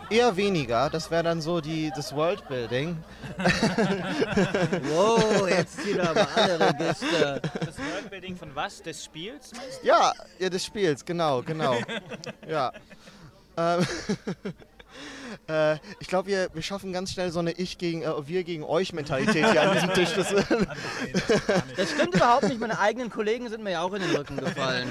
Eher 0.10 0.36
weniger. 0.38 0.90
Das 0.90 1.10
wäre 1.10 1.24
dann 1.24 1.42
so 1.42 1.62
die, 1.62 1.92
das 1.96 2.16
Worldbuilding. 2.16 2.98
wow, 4.94 5.50
jetzt 5.50 5.82
ziehen 5.82 6.00
aber 6.00 6.28
alle 6.36 6.60
Register. 6.60 7.40
Das 7.40 7.78
Worldbuilding 7.78 8.38
von 8.38 8.54
was? 8.54 8.82
Des 8.82 9.04
Spiels? 9.04 9.52
Ja, 9.84 10.14
ja, 10.40 10.50
des 10.50 10.66
Spiels, 10.66 11.04
genau, 11.04 11.42
genau. 11.42 11.76
ja. 12.48 12.72
Ähm, 13.58 13.86
äh, 15.48 15.76
ich 16.00 16.08
glaube, 16.08 16.30
wir, 16.30 16.50
wir 16.54 16.62
schaffen 16.62 16.94
ganz 16.94 17.12
schnell 17.12 17.32
so 17.32 17.40
eine 17.40 17.52
Ich 17.52 17.78
gegen 17.78 18.02
äh, 18.02 18.28
wir 18.28 18.44
gegen 18.44 18.64
euch 18.64 18.94
Mentalität 18.94 19.52
hier 19.52 19.62
an 19.62 19.74
diesem 19.74 19.94
Tisch. 19.94 20.14
Das, 20.16 20.30
das 21.76 21.92
stimmt 21.92 22.16
überhaupt 22.16 22.44
nicht. 22.44 22.60
Meine 22.60 22.80
eigenen 22.80 23.10
Kollegen 23.10 23.50
sind 23.50 23.64
mir 23.64 23.72
ja 23.72 23.82
auch 23.82 23.94
in 23.94 24.02
den 24.02 24.16
Rücken 24.16 24.38
gefallen. 24.38 24.88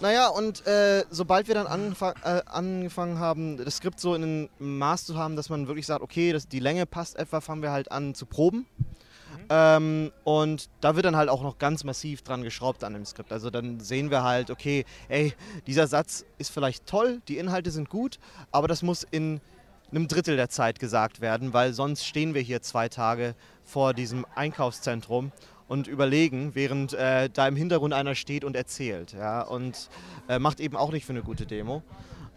Naja, 0.00 0.28
und 0.28 0.66
äh, 0.66 1.04
sobald 1.10 1.46
wir 1.48 1.54
dann 1.54 1.66
angefang, 1.66 2.14
äh, 2.24 2.40
angefangen 2.46 3.18
haben, 3.18 3.58
das 3.58 3.76
Skript 3.76 4.00
so 4.00 4.14
in 4.14 4.22
einem 4.22 4.48
Maß 4.58 5.04
zu 5.04 5.18
haben, 5.18 5.36
dass 5.36 5.50
man 5.50 5.66
wirklich 5.68 5.86
sagt, 5.86 6.02
okay, 6.02 6.32
das, 6.32 6.48
die 6.48 6.60
Länge 6.60 6.86
passt 6.86 7.16
etwa, 7.16 7.40
fangen 7.40 7.62
wir 7.62 7.70
halt 7.70 7.92
an 7.92 8.14
zu 8.14 8.26
proben. 8.26 8.66
Ähm, 9.50 10.12
und 10.24 10.70
da 10.80 10.96
wird 10.96 11.04
dann 11.04 11.16
halt 11.16 11.28
auch 11.28 11.42
noch 11.42 11.58
ganz 11.58 11.84
massiv 11.84 12.22
dran 12.22 12.42
geschraubt 12.42 12.84
an 12.84 12.94
dem 12.94 13.04
Skript. 13.04 13.32
Also 13.32 13.50
dann 13.50 13.80
sehen 13.80 14.10
wir 14.10 14.22
halt, 14.22 14.50
okay, 14.50 14.84
ey, 15.08 15.34
dieser 15.66 15.86
Satz 15.86 16.24
ist 16.38 16.50
vielleicht 16.50 16.86
toll, 16.86 17.20
die 17.28 17.38
Inhalte 17.38 17.70
sind 17.70 17.90
gut, 17.90 18.18
aber 18.52 18.68
das 18.68 18.82
muss 18.82 19.06
in 19.10 19.40
einem 19.94 20.08
Drittel 20.08 20.36
der 20.36 20.48
Zeit 20.48 20.78
gesagt 20.78 21.20
werden, 21.20 21.52
weil 21.52 21.72
sonst 21.72 22.04
stehen 22.04 22.34
wir 22.34 22.40
hier 22.40 22.62
zwei 22.62 22.88
Tage 22.88 23.34
vor 23.62 23.94
diesem 23.94 24.26
Einkaufszentrum 24.34 25.30
und 25.68 25.86
überlegen, 25.86 26.54
während 26.54 26.92
äh, 26.94 27.30
da 27.30 27.46
im 27.46 27.56
Hintergrund 27.56 27.94
einer 27.94 28.14
steht 28.14 28.44
und 28.44 28.56
erzählt. 28.56 29.12
Ja, 29.12 29.42
und 29.42 29.88
äh, 30.28 30.38
macht 30.38 30.60
eben 30.60 30.76
auch 30.76 30.92
nicht 30.92 31.06
für 31.06 31.12
eine 31.12 31.22
gute 31.22 31.46
Demo. 31.46 31.82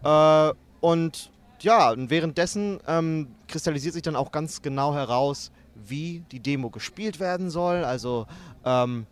Äh, 0.04 0.54
und 0.82 1.32
ja, 1.62 1.92
und 1.92 2.10
währenddessen 2.10 2.80
ähm, 2.88 3.30
kristallisiert 3.48 3.94
sich 3.96 4.04
dann 4.04 4.16
auch 4.16 4.32
ganz 4.32 4.62
genau 4.62 4.94
heraus, 4.94 5.52
wie 5.76 6.24
die 6.32 6.40
Demo 6.40 6.70
gespielt 6.70 7.20
werden 7.20 7.50
soll. 7.50 7.84
Also 7.84 8.28
ähm, 8.64 9.08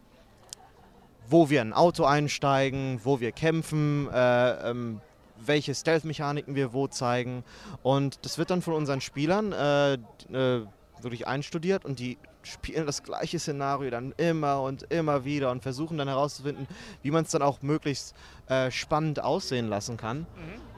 wo 1.28 1.50
wir 1.50 1.62
in 1.62 1.70
ein 1.70 1.74
Auto 1.74 2.06
einsteigen, 2.06 3.00
wo 3.04 3.20
wir 3.20 3.32
kämpfen, 3.32 4.08
äh, 4.14 4.70
ähm, 4.70 5.02
welche 5.48 5.74
Stealth-Mechaniken 5.74 6.56
wir 6.56 6.74
wo 6.74 6.88
zeigen. 6.88 7.44
Und 7.84 8.24
das 8.26 8.38
wird 8.38 8.50
dann 8.50 8.62
von 8.62 8.74
unseren 8.74 9.02
Spielern 9.02 9.52
äh, 9.52 9.94
äh, 9.94 10.66
wirklich 11.02 11.28
einstudiert 11.28 11.86
und 11.86 12.00
die 12.00 12.18
spielen 12.44 12.86
das 12.86 13.04
gleiche 13.04 13.40
Szenario 13.40 13.90
dann 13.90 14.14
immer 14.18 14.62
und 14.62 14.84
immer 14.92 15.26
wieder 15.26 15.52
und 15.52 15.64
versuchen 15.64 15.98
dann 15.98 16.08
herauszufinden, 16.08 16.68
wie 17.02 17.12
man 17.12 17.24
es 17.24 17.32
dann 17.32 17.42
auch 17.42 17.62
möglichst 17.62 18.16
äh, 18.48 18.70
spannend 18.72 19.24
aussehen 19.24 19.68
lassen 19.68 19.98
kann. 19.98 20.20
Mhm. 20.20 20.26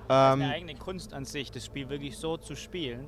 Das 0.08 0.16
ist 0.18 0.34
eine 0.34 0.44
ähm, 0.46 0.52
eigene 0.52 0.76
Kunst 0.76 1.14
an 1.14 1.26
sich, 1.26 1.52
das 1.52 1.66
Spiel 1.66 1.90
wirklich 1.90 2.18
so 2.18 2.38
zu 2.38 2.56
spielen. 2.56 3.06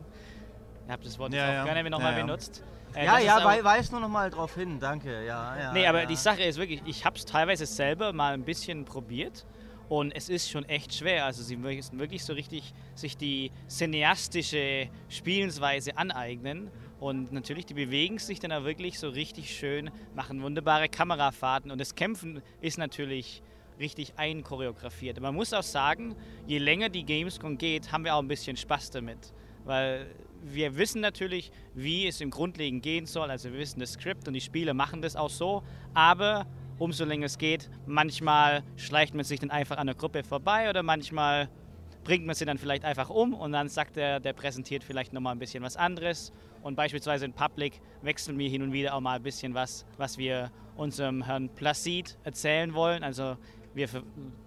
Ihr 0.88 0.94
habt 0.94 1.06
das 1.06 1.18
Wort 1.18 1.34
ja, 1.34 1.54
ja. 1.54 1.62
auch 1.62 1.66
gerne 1.66 1.90
nochmal 1.90 2.18
ja, 2.18 2.26
benutzt. 2.26 2.64
Äh, 2.94 3.06
ja, 3.06 3.20
ja, 3.20 3.46
wei 3.46 3.64
weis 3.64 3.92
nur 3.92 4.02
noch 4.02 4.10
mal 4.10 4.30
drauf 4.30 4.56
hin, 4.56 4.80
danke. 4.80 5.24
Ja, 5.26 5.58
ja, 5.58 5.74
nee, 5.74 5.86
aber 5.86 6.06
die 6.06 6.16
Sache 6.16 6.44
ist 6.44 6.58
wirklich, 6.58 6.82
ich 6.86 7.06
habe 7.06 7.16
es 7.16 7.26
teilweise 7.26 7.66
selber 7.66 8.12
mal 8.12 8.34
ein 8.34 8.44
bisschen 8.44 8.86
probiert 8.86 9.46
und 9.90 10.16
es 10.16 10.30
ist 10.30 10.50
schon 10.50 10.64
echt 10.66 10.94
schwer. 10.94 11.26
Also 11.26 11.44
sie 11.44 11.58
müssen 11.58 12.00
wirklich 12.00 12.24
so 12.24 12.34
richtig 12.34 12.74
sich 12.96 13.18
die 13.18 13.52
cineastische 13.68 14.88
Spielensweise 15.10 15.98
aneignen 15.98 16.72
und 17.00 17.32
natürlich, 17.32 17.66
die 17.66 17.74
bewegen 17.74 18.20
sich 18.20 18.40
dann 18.40 18.52
auch 18.52 18.64
wirklich 18.64 19.00
so 19.00 19.10
richtig 19.10 19.54
schön, 19.56 19.90
machen 20.16 20.42
wunderbare 20.42 20.88
Kamerafahrten 20.88 21.72
und 21.72 21.82
das 21.82 21.96
Kämpfen 21.96 22.42
ist 22.62 22.78
natürlich 22.78 23.42
richtig 23.80 24.14
einchoreografiert. 24.18 25.20
Man 25.20 25.34
muss 25.34 25.54
auch 25.54 25.64
sagen, 25.64 26.16
je 26.46 26.60
länger 26.60 26.90
die 26.90 27.04
Gamescom 27.04 27.58
geht, 27.58 27.92
haben 27.92 28.04
wir 28.04 28.16
auch 28.16 28.22
ein 28.22 28.28
bisschen 28.28 28.58
Spaß 28.58 28.92
damit. 28.92 29.34
Weil 29.64 30.08
wir 30.44 30.76
wissen 30.78 31.02
natürlich, 31.02 31.52
wie 31.74 32.08
es 32.08 32.22
im 32.22 32.30
Grundlegend 32.30 32.84
gehen 32.84 33.06
soll. 33.06 33.30
Also 33.32 33.52
wir 33.52 33.60
wissen 33.60 33.80
das 33.80 33.94
Skript 33.94 34.28
und 34.28 34.34
die 34.34 34.42
Spieler 34.42 34.74
machen 34.74 35.02
das 35.02 35.16
auch 35.16 35.30
so. 35.30 35.64
Aber 35.94 36.46
umso 36.80 37.06
länger 37.06 37.26
es 37.26 37.38
geht, 37.38 37.70
manchmal 37.86 38.64
schleicht 38.78 39.14
man 39.14 39.24
sich 39.24 39.40
dann 39.40 39.52
einfach 39.52 39.78
an 39.78 39.88
der 39.88 39.96
Gruppe 39.96 40.24
vorbei 40.24 40.70
oder 40.70 40.82
manchmal 40.82 41.50
bringt 42.04 42.26
man 42.26 42.36
sie 42.36 42.46
dann 42.46 42.58
vielleicht 42.58 42.86
einfach 42.86 43.10
um 43.10 43.34
und 43.34 43.52
dann 43.52 43.68
sagt 43.68 43.98
er, 43.98 44.20
der 44.20 44.34
präsentiert 44.34 44.84
vielleicht 44.84 45.14
nochmal 45.14 45.36
ein 45.36 45.40
bisschen 45.40 45.64
was 45.64 45.76
anderes. 45.76 46.32
Und 46.64 46.76
beispielsweise 46.76 47.26
in 47.26 47.34
Public 47.34 47.82
wechseln 48.02 48.38
wir 48.40 48.50
hin 48.50 48.62
und 48.62 48.74
wieder 48.74 48.96
auch 48.96 49.02
mal 49.02 49.18
ein 49.18 49.24
bisschen 49.24 49.54
was, 49.54 49.86
was 49.98 50.18
wir 50.18 50.52
unserem 50.76 51.24
Herrn 51.24 51.50
Placid 51.50 52.18
erzählen 52.24 52.74
wollen. 52.74 53.04
Also 53.04 53.38
wir 53.74 53.88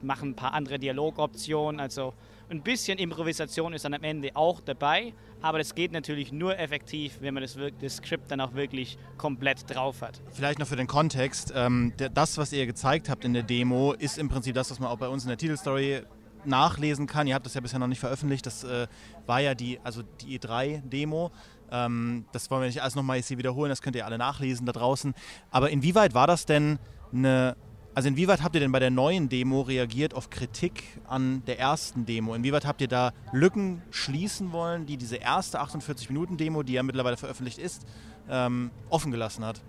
machen 0.00 0.30
ein 0.30 0.34
paar 0.34 0.54
andere 0.54 0.78
Dialogoptionen. 0.78 1.80
Also 1.80 2.14
ein 2.52 2.62
bisschen 2.62 2.98
Improvisation 2.98 3.72
ist 3.72 3.84
dann 3.84 3.94
am 3.94 4.02
Ende 4.02 4.30
auch 4.34 4.60
dabei, 4.60 5.14
aber 5.40 5.58
das 5.58 5.74
geht 5.74 5.90
natürlich 5.90 6.30
nur 6.32 6.58
effektiv, 6.58 7.18
wenn 7.20 7.34
man 7.34 7.42
das, 7.42 7.56
das 7.80 7.96
Skript 7.96 8.30
dann 8.30 8.40
auch 8.40 8.54
wirklich 8.54 8.98
komplett 9.16 9.68
drauf 9.74 10.02
hat. 10.02 10.20
Vielleicht 10.30 10.58
noch 10.58 10.66
für 10.66 10.76
den 10.76 10.86
Kontext, 10.86 11.52
ähm, 11.56 11.92
das, 11.96 12.38
was 12.38 12.52
ihr 12.52 12.66
gezeigt 12.66 13.08
habt 13.08 13.24
in 13.24 13.32
der 13.32 13.42
Demo, 13.42 13.92
ist 13.92 14.18
im 14.18 14.28
Prinzip 14.28 14.54
das, 14.54 14.70
was 14.70 14.78
man 14.78 14.90
auch 14.90 14.98
bei 14.98 15.08
uns 15.08 15.24
in 15.24 15.28
der 15.28 15.38
Titelstory 15.38 16.02
nachlesen 16.44 17.06
kann. 17.06 17.26
Ihr 17.26 17.34
habt 17.34 17.46
das 17.46 17.54
ja 17.54 17.60
bisher 17.60 17.78
noch 17.78 17.86
nicht 17.86 18.00
veröffentlicht. 18.00 18.44
Das 18.46 18.64
äh, 18.64 18.86
war 19.26 19.40
ja 19.40 19.54
die, 19.54 19.80
also 19.82 20.02
die 20.20 20.38
E3-Demo. 20.38 21.30
Ähm, 21.70 22.26
das 22.32 22.50
wollen 22.50 22.62
wir 22.62 22.66
nicht 22.66 22.82
alles 22.82 22.94
nochmal 22.94 23.20
hier 23.20 23.38
wiederholen, 23.38 23.70
das 23.70 23.80
könnt 23.80 23.96
ihr 23.96 24.04
alle 24.04 24.18
nachlesen 24.18 24.66
da 24.66 24.72
draußen. 24.72 25.14
Aber 25.50 25.70
inwieweit 25.70 26.14
war 26.14 26.26
das 26.26 26.44
denn 26.44 26.78
eine 27.12 27.56
also 27.94 28.08
inwieweit 28.08 28.42
habt 28.42 28.54
ihr 28.54 28.60
denn 28.60 28.72
bei 28.72 28.78
der 28.78 28.90
neuen 28.90 29.28
Demo 29.28 29.60
reagiert 29.60 30.14
auf 30.14 30.30
Kritik 30.30 30.82
an 31.06 31.44
der 31.46 31.58
ersten 31.58 32.06
Demo? 32.06 32.34
Inwieweit 32.34 32.64
habt 32.64 32.80
ihr 32.80 32.88
da 32.88 33.12
Lücken 33.32 33.82
schließen 33.90 34.52
wollen, 34.52 34.86
die 34.86 34.96
diese 34.96 35.16
erste 35.16 35.60
48-Minuten-Demo, 35.60 36.62
die 36.62 36.72
ja 36.72 36.82
mittlerweile 36.82 37.18
veröffentlicht 37.18 37.58
ist, 37.58 37.84
ähm, 38.30 38.70
offen 38.88 39.12
gelassen 39.12 39.44
hat? 39.44 39.60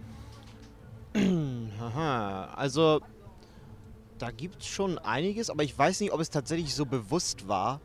Aha, 1.79 2.45
also 2.55 3.01
da 4.19 4.31
gibt 4.31 4.62
es 4.62 4.67
schon 4.67 4.97
einiges, 4.99 5.49
aber 5.49 5.63
ich 5.63 5.77
weiß 5.77 5.99
nicht, 5.99 6.13
ob 6.13 6.21
es 6.21 6.29
tatsächlich 6.29 6.73
so 6.73 6.86
bewusst 6.86 7.49
war, 7.49 7.81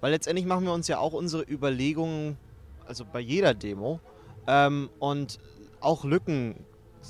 weil 0.00 0.12
letztendlich 0.12 0.46
machen 0.46 0.64
wir 0.64 0.72
uns 0.72 0.86
ja 0.86 0.98
auch 0.98 1.12
unsere 1.12 1.42
Überlegungen, 1.42 2.36
also 2.86 3.04
bei 3.04 3.18
jeder 3.18 3.52
Demo, 3.52 3.98
ähm, 4.46 4.90
und 5.00 5.40
auch 5.80 6.04
Lücken 6.04 6.54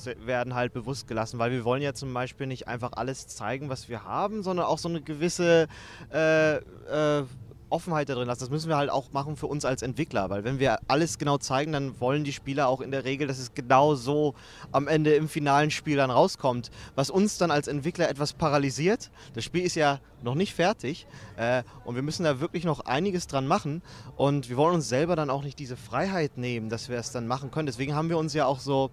werden 0.05 0.55
halt 0.55 0.73
bewusst 0.73 1.09
gelassen, 1.09 1.39
weil 1.39 1.51
wir 1.51 1.65
wollen 1.65 1.83
ja 1.83 1.95
zum 1.95 2.13
Beispiel 2.13 2.47
nicht 2.47 2.69
einfach 2.69 2.93
alles 2.93 3.27
zeigen, 3.27 3.69
was 3.69 3.89
wir 3.89 4.05
haben, 4.05 4.43
sondern 4.43 4.67
auch 4.67 4.79
so 4.79 4.89
eine 4.89 5.01
gewisse 5.01 5.69
äh, 6.13 6.57
äh, 6.57 7.25
Offenheit 7.69 8.09
da 8.09 8.15
drin 8.15 8.27
lassen. 8.27 8.41
Das 8.41 8.51
müssen 8.51 8.69
wir 8.69 8.77
halt 8.77 8.91
auch 8.91 9.13
machen 9.13 9.37
für 9.37 9.47
uns 9.47 9.65
als 9.65 9.83
Entwickler, 9.83 10.31
weil 10.31 10.45
wenn 10.45 10.59
wir 10.59 10.79
alles 10.89 11.19
genau 11.19 11.39
zeigen, 11.39 11.73
dann 11.73 12.01
wollen 12.01 12.25
die 12.25 12.33
Spieler 12.33 12.69
auch 12.69 12.81
in 12.81 12.91
der 12.91 13.05
Regel, 13.05 13.27
dass 13.27 13.39
es 13.39 13.55
genau 13.55 13.95
so 13.95 14.35
am 14.73 14.87
Ende 14.87 15.15
im 15.15 15.29
finalen 15.29 15.71
Spiel 15.71 15.97
dann 15.97 16.11
rauskommt. 16.11 16.71
Was 16.95 17.11
uns 17.11 17.39
dann 17.39 17.51
als 17.51 17.67
Entwickler 17.69 18.09
etwas 18.09 18.33
paralysiert. 18.33 19.11
Das 19.35 19.45
Spiel 19.45 19.65
ist 19.65 19.75
ja 19.75 20.01
noch 20.23 20.35
nicht 20.35 20.55
fertig 20.55 21.07
äh, 21.37 21.63
und 21.85 21.95
wir 21.95 22.03
müssen 22.03 22.25
da 22.25 22.41
wirklich 22.41 22.65
noch 22.65 22.81
einiges 22.81 23.27
dran 23.27 23.47
machen 23.47 23.83
und 24.17 24.49
wir 24.49 24.57
wollen 24.57 24.75
uns 24.75 24.89
selber 24.89 25.15
dann 25.15 25.31
auch 25.31 25.43
nicht 25.43 25.59
diese 25.59 25.77
Freiheit 25.77 26.39
nehmen, 26.39 26.69
dass 26.69 26.89
wir 26.89 26.97
es 26.99 27.13
dann 27.13 27.27
machen 27.27 27.51
können. 27.51 27.67
Deswegen 27.67 27.95
haben 27.95 28.09
wir 28.09 28.19
uns 28.19 28.33
ja 28.33 28.47
auch 28.47 28.61
so 28.61 28.91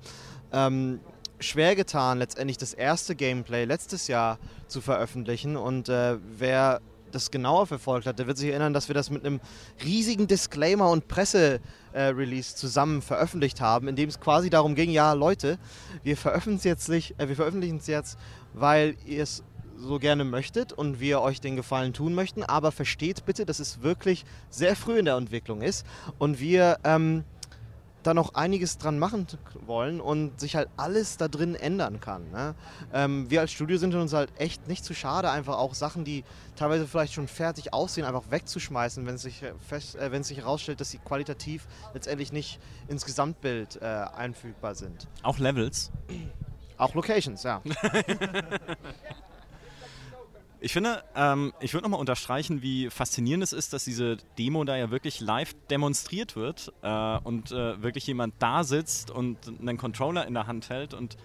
ähm, 0.54 1.00
schwer 1.40 1.76
getan, 1.76 2.20
letztendlich 2.20 2.58
das 2.58 2.74
erste 2.74 3.16
Gameplay 3.16 3.66
letztes 3.66 4.08
Jahr 4.08 4.40
zu 4.68 4.82
veröffentlichen. 4.82 5.58
Und 5.58 5.90
äh, 5.90 6.18
wer 6.38 6.82
das 7.12 7.32
genauer 7.32 7.68
verfolgt 7.68 8.08
hat, 8.08 8.20
der 8.20 8.28
wird 8.28 8.38
sich 8.38 8.50
erinnern, 8.50 8.74
dass 8.74 8.88
wir 8.88 8.96
das 8.96 9.10
mit 9.10 9.26
einem 9.26 9.40
riesigen 9.84 10.28
Disclaimer 10.28 10.90
und 10.90 11.08
Presse-Release 11.08 12.54
äh, 12.54 12.56
zusammen 12.56 13.02
veröffentlicht 13.02 13.62
haben, 13.62 13.88
in 13.88 13.96
dem 13.96 14.10
es 14.10 14.20
quasi 14.20 14.50
darum 14.50 14.76
ging, 14.76 14.90
ja 14.90 15.14
Leute, 15.14 15.60
wir 16.04 16.18
veröffentlichen 16.18 16.74
es 16.76 16.88
jetzt, 16.90 16.90
äh, 16.90 17.28
wir 17.28 17.36
veröffentlichen 17.36 17.78
es 17.78 17.88
jetzt, 17.88 18.18
weil 18.54 18.96
ihr 19.06 19.24
es 19.24 19.44
so 19.78 20.00
gerne 20.00 20.24
möchtet 20.24 20.72
und 20.72 21.00
wir 21.00 21.22
euch 21.22 21.42
den 21.42 21.56
Gefallen 21.56 21.94
tun 21.94 22.14
möchten, 22.14 22.44
aber 22.44 22.72
versteht 22.72 23.26
bitte, 23.26 23.46
dass 23.46 23.60
es 23.60 23.82
wirklich 23.82 24.24
sehr 24.50 24.76
früh 24.76 24.98
in 24.98 25.06
der 25.06 25.16
Entwicklung 25.16 25.62
ist 25.62 25.86
und 26.20 26.40
wir 26.40 26.78
ähm, 26.84 27.24
da 28.04 28.14
noch 28.14 28.36
einiges 28.36 28.78
dran 28.78 29.00
machen 29.00 29.28
wollen 29.66 30.02
und 30.02 30.40
sich 30.40 30.56
halt 30.56 30.70
alles 30.78 31.18
da 31.18 31.28
drin 31.28 31.56
ändern 31.56 32.00
kann. 32.00 32.30
Ne? 32.32 32.56
Ähm, 32.94 33.30
wir 33.30 33.42
als 33.42 33.52
Studio 33.52 33.78
sind 33.78 33.96
uns 33.96 34.14
halt 34.14 34.32
echt 34.38 34.68
nicht 34.68 34.86
zu 34.86 34.94
schade, 34.94 35.30
einfach 35.32 35.58
auch 35.58 35.74
Sachen, 35.74 36.06
die 36.06 36.24
teilweise 36.56 36.88
vielleicht 36.88 37.14
schon 37.14 37.28
fertig 37.28 37.74
aussehen, 37.74 38.06
einfach 38.06 38.30
wegzuschmeißen, 38.30 39.06
wenn 39.06 39.16
es 39.16 39.24
sich, 39.24 39.44
äh, 39.44 39.54
fest, 39.68 39.96
äh, 39.96 40.12
wenn 40.12 40.22
es 40.22 40.28
sich 40.28 40.38
herausstellt, 40.38 40.82
dass 40.82 40.92
sie 40.92 41.00
qualitativ 41.00 41.68
letztendlich 41.94 42.32
nicht 42.32 42.60
ins 42.88 43.06
Gesamtbild 43.06 43.82
äh, 43.82 43.86
einfügbar 43.86 44.76
sind. 44.76 45.08
Auch 45.24 45.40
Levels? 45.40 45.92
Auch 46.78 46.94
Locations, 46.96 47.44
ja. 47.44 47.62
Ich 50.64 50.72
finde, 50.72 51.04
ähm, 51.14 51.52
ich 51.60 51.74
würde 51.74 51.84
nochmal 51.84 52.00
unterstreichen, 52.00 52.62
wie 52.62 52.90
faszinierend 52.90 53.44
es 53.44 53.52
ist, 53.52 53.74
dass 53.74 53.84
diese 53.84 54.16
Demo 54.38 54.64
da 54.64 54.78
ja 54.78 54.92
wirklich 54.92 55.20
live 55.20 55.54
demonstriert 55.70 56.38
wird 56.38 56.72
äh, 56.82 57.18
und 57.18 57.52
äh, 57.52 57.84
wirklich 57.84 58.08
jemand 58.08 58.36
da 58.40 58.64
sitzt 58.64 59.12
und 59.12 59.38
einen 59.60 59.78
Controller 59.78 60.26
in 60.26 60.34
der 60.34 60.48
Hand 60.48 60.70
hält 60.70 60.94
und 60.94 61.18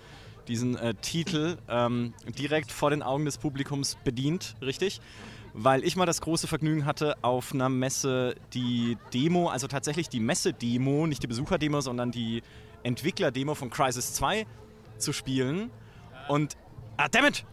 diesen 0.48 0.76
äh, 0.76 0.94
Titel 0.94 1.56
ähm, 1.68 2.14
direkt 2.36 2.72
vor 2.72 2.90
den 2.90 3.00
Augen 3.00 3.26
des 3.26 3.38
Publikums 3.38 3.96
bedient, 4.02 4.56
richtig? 4.60 5.00
Weil 5.54 5.84
ich 5.84 5.94
mal 5.94 6.04
das 6.04 6.20
große 6.20 6.48
Vergnügen 6.48 6.84
hatte, 6.84 7.14
auf 7.22 7.54
einer 7.54 7.68
Messe 7.68 8.34
die 8.54 8.98
Demo, 9.14 9.50
also 9.50 9.68
tatsächlich 9.68 10.08
die 10.08 10.18
Messe-Demo, 10.18 11.06
nicht 11.06 11.22
die 11.22 11.28
Besucher-Demo, 11.28 11.80
sondern 11.80 12.10
die 12.10 12.42
Entwickler-Demo 12.82 13.54
von 13.54 13.70
Crisis 13.70 14.14
2 14.14 14.48
zu 14.96 15.12
spielen. 15.12 15.70
Und 16.26 16.56
Ah, 17.00 17.06
dammit! 17.08 17.44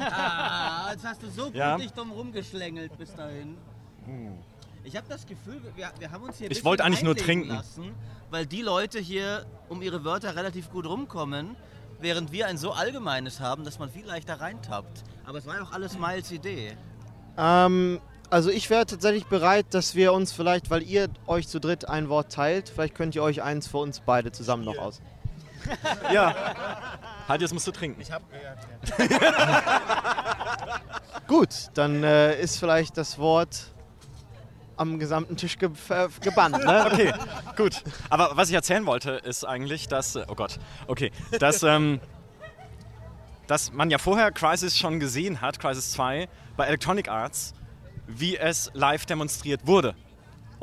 ah, 0.00 0.88
jetzt 0.92 1.04
hast 1.04 1.22
du 1.22 1.28
so 1.28 1.44
gut 1.44 1.54
ja. 1.54 1.76
dich 1.76 1.92
dumm 1.92 2.10
rumgeschlängelt 2.10 2.96
bis 2.96 3.14
dahin. 3.14 3.58
Hm. 4.06 4.38
Ich 4.84 4.96
habe 4.96 5.06
das 5.06 5.26
Gefühl, 5.26 5.60
wir, 5.76 5.92
wir, 5.98 6.10
haben 6.10 6.24
uns 6.24 6.38
hier. 6.38 6.50
Ich 6.50 6.64
wollte 6.64 6.82
eigentlich 6.82 7.02
nur 7.02 7.14
trinken. 7.14 7.50
Lassen, 7.50 7.94
weil 8.30 8.46
die 8.46 8.62
Leute 8.62 8.98
hier 8.98 9.44
um 9.68 9.82
ihre 9.82 10.02
Wörter 10.02 10.34
relativ 10.34 10.70
gut 10.70 10.86
rumkommen, 10.86 11.56
während 12.00 12.32
wir 12.32 12.46
ein 12.46 12.56
so 12.56 12.72
allgemeines 12.72 13.38
haben, 13.38 13.64
dass 13.64 13.78
man 13.78 13.90
viel 13.90 14.06
leichter 14.06 14.40
reintappt. 14.40 15.04
Aber 15.26 15.36
es 15.36 15.46
war 15.46 15.56
ja 15.56 15.62
auch 15.62 15.72
alles 15.72 15.98
Miles 15.98 16.32
Idee. 16.32 16.74
Ähm, 17.36 18.00
also 18.30 18.48
ich 18.48 18.70
wäre 18.70 18.86
tatsächlich 18.86 19.26
bereit, 19.26 19.66
dass 19.72 19.94
wir 19.94 20.14
uns 20.14 20.32
vielleicht, 20.32 20.70
weil 20.70 20.82
ihr 20.82 21.08
euch 21.26 21.48
zu 21.48 21.60
dritt 21.60 21.86
ein 21.86 22.08
Wort 22.08 22.32
teilt, 22.32 22.70
vielleicht 22.70 22.94
könnt 22.94 23.14
ihr 23.14 23.22
euch 23.22 23.42
eins 23.42 23.66
für 23.66 23.78
uns 23.78 24.00
beide 24.00 24.32
zusammen 24.32 24.64
noch 24.64 24.78
aus. 24.78 25.02
Ja. 26.12 26.34
Halt, 27.28 27.40
jetzt 27.40 27.54
musst 27.54 27.66
du 27.66 27.72
trinken. 27.72 28.00
Ich 28.00 28.12
hab. 28.12 28.22
Gut, 31.26 31.48
dann 31.74 32.04
äh, 32.04 32.38
ist 32.38 32.58
vielleicht 32.58 32.98
das 32.98 33.18
Wort 33.18 33.74
am 34.76 34.98
gesamten 34.98 35.36
Tisch 35.36 35.58
ge 35.58 35.70
gebannt. 36.20 36.64
Ne? 36.64 36.86
Okay, 36.92 37.12
gut. 37.56 37.82
Aber 38.10 38.32
was 38.34 38.48
ich 38.48 38.54
erzählen 38.54 38.86
wollte, 38.86 39.12
ist 39.12 39.44
eigentlich, 39.44 39.88
dass. 39.88 40.16
Äh, 40.16 40.24
oh 40.28 40.34
Gott, 40.34 40.58
okay. 40.86 41.10
Dass, 41.38 41.62
ähm, 41.62 42.00
dass 43.46 43.72
man 43.72 43.90
ja 43.90 43.98
vorher 43.98 44.30
Crisis 44.32 44.78
schon 44.78 45.00
gesehen 45.00 45.40
hat, 45.40 45.58
Crisis 45.58 45.92
2, 45.92 46.28
bei 46.56 46.66
Electronic 46.66 47.08
Arts, 47.08 47.54
wie 48.06 48.36
es 48.36 48.70
live 48.74 49.06
demonstriert 49.06 49.66
wurde. 49.66 49.94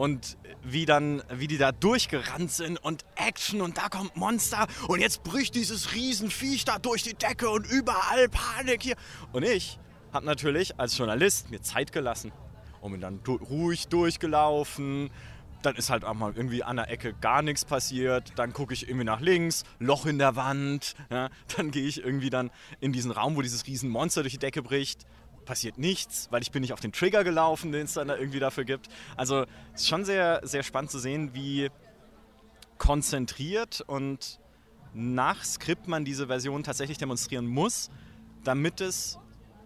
Und 0.02 0.36
wie 0.64 0.88
dann, 0.88 1.22
wie 1.32 1.46
die 1.46 1.60
da 1.60 1.72
durchgerannt 1.72 2.52
sind 2.52 2.84
und 2.84 3.06
Action 3.14 3.62
und 3.62 3.78
da 3.78 3.88
kommt 3.88 4.16
Monster 4.16 4.66
und 4.88 5.00
jetzt 5.00 5.22
bricht 5.22 5.54
dieses 5.54 5.94
Riesenviech 5.94 6.66
da 6.66 6.80
durch 6.80 7.04
die 7.04 7.14
Decke 7.14 7.52
und 7.52 7.70
überall 7.70 8.28
Panik 8.28 8.82
hier. 8.82 8.96
Und 9.32 9.44
ich 9.44 9.78
habe 10.12 10.26
natürlich 10.26 10.80
als 10.80 10.98
Journalist 10.98 11.52
mir 11.52 11.62
Zeit 11.62 11.92
gelassen 11.92 12.32
und 12.82 12.94
bin 12.94 13.02
dann 13.02 13.20
ruhig 13.28 13.90
durchgelaufen. 13.90 15.12
Dann 15.62 15.76
ist 15.76 15.92
halt 15.92 16.04
auch 16.04 16.16
mal 16.16 16.34
irgendwie 16.36 16.64
an 16.64 16.78
der 16.78 16.90
Ecke 16.90 17.14
gar 17.14 17.44
nichts 17.44 17.64
passiert. 17.64 18.34
Dann 18.38 18.54
gucke 18.54 18.74
ich 18.74 18.88
irgendwie 18.88 19.06
nach 19.06 19.20
links, 19.20 19.66
Loch 19.78 20.08
in 20.08 20.18
der 20.18 20.36
Wand. 20.36 20.96
Ja, 21.12 21.30
dann 21.56 21.70
gehe 21.70 21.86
ich 21.86 22.04
irgendwie 22.04 22.32
dann 22.32 22.50
in 22.80 22.92
diesen 22.92 23.12
Raum, 23.12 23.36
wo 23.36 23.44
dieses 23.44 23.68
Riesenmonster 23.68 24.24
durch 24.24 24.34
die 24.34 24.40
Decke 24.40 24.64
bricht 24.64 25.06
passiert 25.46 25.78
nichts, 25.78 26.28
weil 26.32 26.42
ich 26.42 26.52
bin 26.52 26.62
nicht 26.62 26.74
auf 26.74 26.80
den 26.80 26.92
Trigger 26.92 27.24
gelaufen, 27.24 27.72
den 27.72 27.86
es 27.86 27.94
dann 27.94 28.08
da 28.08 28.18
irgendwie 28.18 28.40
dafür 28.40 28.66
gibt. 28.66 28.88
Also 29.18 29.46
es 29.74 29.82
ist 29.82 29.90
schon 29.90 30.06
sehr, 30.06 30.42
sehr 30.44 30.64
spannend 30.64 30.92
zu 30.92 31.00
sehen, 31.00 31.34
wie 31.34 31.70
konzentriert 32.78 33.82
und 33.82 34.40
nach 34.94 35.44
Skript 35.44 35.88
man 35.88 36.04
diese 36.04 36.28
Version 36.28 36.64
tatsächlich 36.64 36.98
demonstrieren 36.98 37.46
muss, 37.46 37.90
damit 38.44 38.82
es 38.82 39.20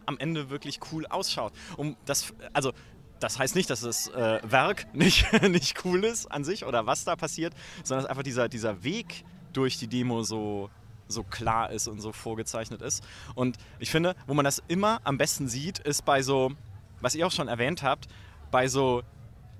am 0.06 0.18
Ende 0.20 0.50
wirklich 0.50 0.80
cool 0.92 1.06
ausschaut. 1.08 1.54
Um 1.78 1.96
das, 2.06 2.34
also 2.54 2.74
das 3.20 3.40
heißt 3.40 3.56
nicht, 3.56 3.70
dass 3.70 3.82
das 3.82 4.08
äh, 4.10 4.40
Werk 4.44 4.88
nicht, 4.94 5.32
nicht 5.44 5.84
cool 5.86 6.04
ist 6.04 6.32
an 6.32 6.44
sich 6.44 6.66
oder 6.66 6.86
was 6.86 7.06
da 7.06 7.16
passiert, 7.16 7.54
sondern 7.84 8.04
dass 8.04 8.10
einfach 8.10 8.24
dieser, 8.24 8.50
dieser 8.50 8.84
Weg 8.84 9.24
durch 9.54 9.78
die 9.78 9.88
Demo 9.88 10.24
so 10.24 10.70
so 11.08 11.24
klar 11.24 11.72
ist 11.72 11.88
und 11.88 12.00
so 12.00 12.12
vorgezeichnet 12.12 12.82
ist. 12.82 13.04
Und 13.36 13.58
ich 13.80 13.92
finde, 13.92 14.16
wo 14.28 14.34
man 14.34 14.46
das 14.46 14.64
immer 14.68 15.02
am 15.04 15.18
besten 15.18 15.48
sieht, 15.48 15.80
ist 15.80 16.06
bei 16.06 16.22
so, 16.22 16.52
was 17.02 17.16
ihr 17.16 17.28
auch 17.28 17.32
schon 17.32 17.48
erwähnt 17.48 17.84
habt, 17.84 18.08
bei 18.52 18.68
so 18.68 19.04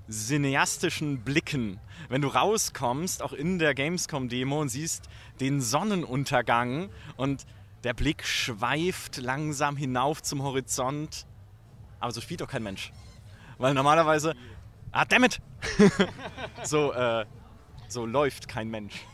cineastischen 0.08 1.22
Blicken. 1.22 1.80
Wenn 2.08 2.22
du 2.22 2.28
rauskommst, 2.28 3.22
auch 3.22 3.32
in 3.32 3.58
der 3.58 3.74
Gamescom-Demo 3.74 4.60
und 4.60 4.68
siehst 4.68 5.08
den 5.40 5.60
Sonnenuntergang 5.60 6.90
und 7.16 7.46
der 7.84 7.94
Blick 7.94 8.24
schweift 8.24 9.18
langsam 9.18 9.76
hinauf 9.76 10.22
zum 10.22 10.42
Horizont. 10.42 11.26
Aber 12.00 12.12
so 12.12 12.20
spielt 12.20 12.40
doch 12.40 12.48
kein 12.48 12.62
Mensch. 12.62 12.92
Weil 13.58 13.74
normalerweise, 13.74 14.34
ah, 14.92 15.04
dammit! 15.04 15.40
so, 16.62 16.92
äh, 16.92 17.26
so 17.88 18.06
läuft 18.06 18.48
kein 18.48 18.68
Mensch. 18.68 19.06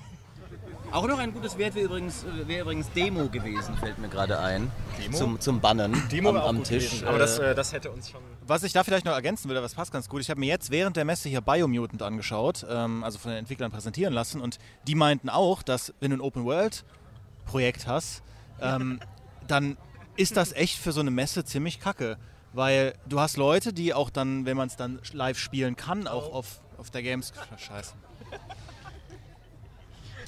Auch 0.93 1.07
noch 1.09 1.19
ein 1.19 1.33
gutes 1.33 1.57
Wert 1.57 1.75
wäre 1.75 1.87
übrigens, 1.87 2.27
wär 2.47 2.61
übrigens 2.61 2.91
Demo 2.91 3.27
gewesen, 3.29 3.75
fällt 3.79 3.99
mir 3.99 4.09
gerade 4.09 4.39
ein. 4.39 4.71
Demo? 4.99 5.17
Zum, 5.17 5.41
zum 5.41 5.59
Bannen 5.59 6.03
Demo 6.13 6.29
am, 6.29 6.37
am 6.37 6.57
gut 6.59 6.67
Tisch. 6.67 6.91
gewesen, 6.91 7.09
Aber 7.09 7.19
das, 7.19 7.39
äh, 7.39 7.55
das 7.55 7.73
hätte 7.73 7.91
uns 7.91 8.11
schon. 8.11 8.21
Was 8.47 8.63
ich 8.63 8.75
da 8.75 8.85
vielleicht 8.85 9.07
noch 9.07 9.15
ergänzen 9.15 9.49
würde, 9.49 9.63
was 9.63 9.75
passt 9.75 9.91
ganz 9.91 10.11
gut, 10.11 10.21
ich 10.21 10.29
habe 10.29 10.39
mir 10.39 10.47
jetzt 10.47 10.71
während 10.71 10.99
der 10.99 11.07
Messe 11.07 11.31
hier 11.31 11.41
Biomutant 11.41 12.03
angeschaut, 12.03 12.67
ähm, 12.69 13.05
also 13.05 13.19
von 13.19 13.31
den 13.31 13.39
Entwicklern 13.39 13.73
präsentieren 13.73 14.13
lassen 14.13 14.43
und 14.43 14.59
die 14.87 14.95
meinten 14.95 15.31
auch, 15.31 15.63
dass 15.63 15.95
wenn 16.01 16.11
du 16.11 16.19
ein 16.19 16.21
Open-World-Projekt 16.21 17.87
hast, 17.87 18.23
ähm, 18.61 19.01
dann 19.49 19.79
ist 20.17 20.37
das 20.37 20.53
echt 20.53 20.77
für 20.79 20.93
so 20.93 21.01
eine 21.01 21.11
Messe 21.11 21.43
ziemlich 21.45 21.81
kacke. 21.81 22.19
Weil 22.53 22.93
du 23.09 23.19
hast 23.19 23.39
Leute, 23.39 23.73
die 23.73 23.95
auch 23.95 24.11
dann, 24.11 24.45
wenn 24.45 24.59
man 24.59 24.69
es 24.69 24.77
dann 24.77 25.01
live 25.15 25.39
spielen 25.39 25.75
kann, 25.75 26.07
auch 26.07 26.35
auf, 26.35 26.61
auf 26.77 26.91
der 26.91 27.03
Games... 27.03 27.33
Scheiße. 27.57 27.95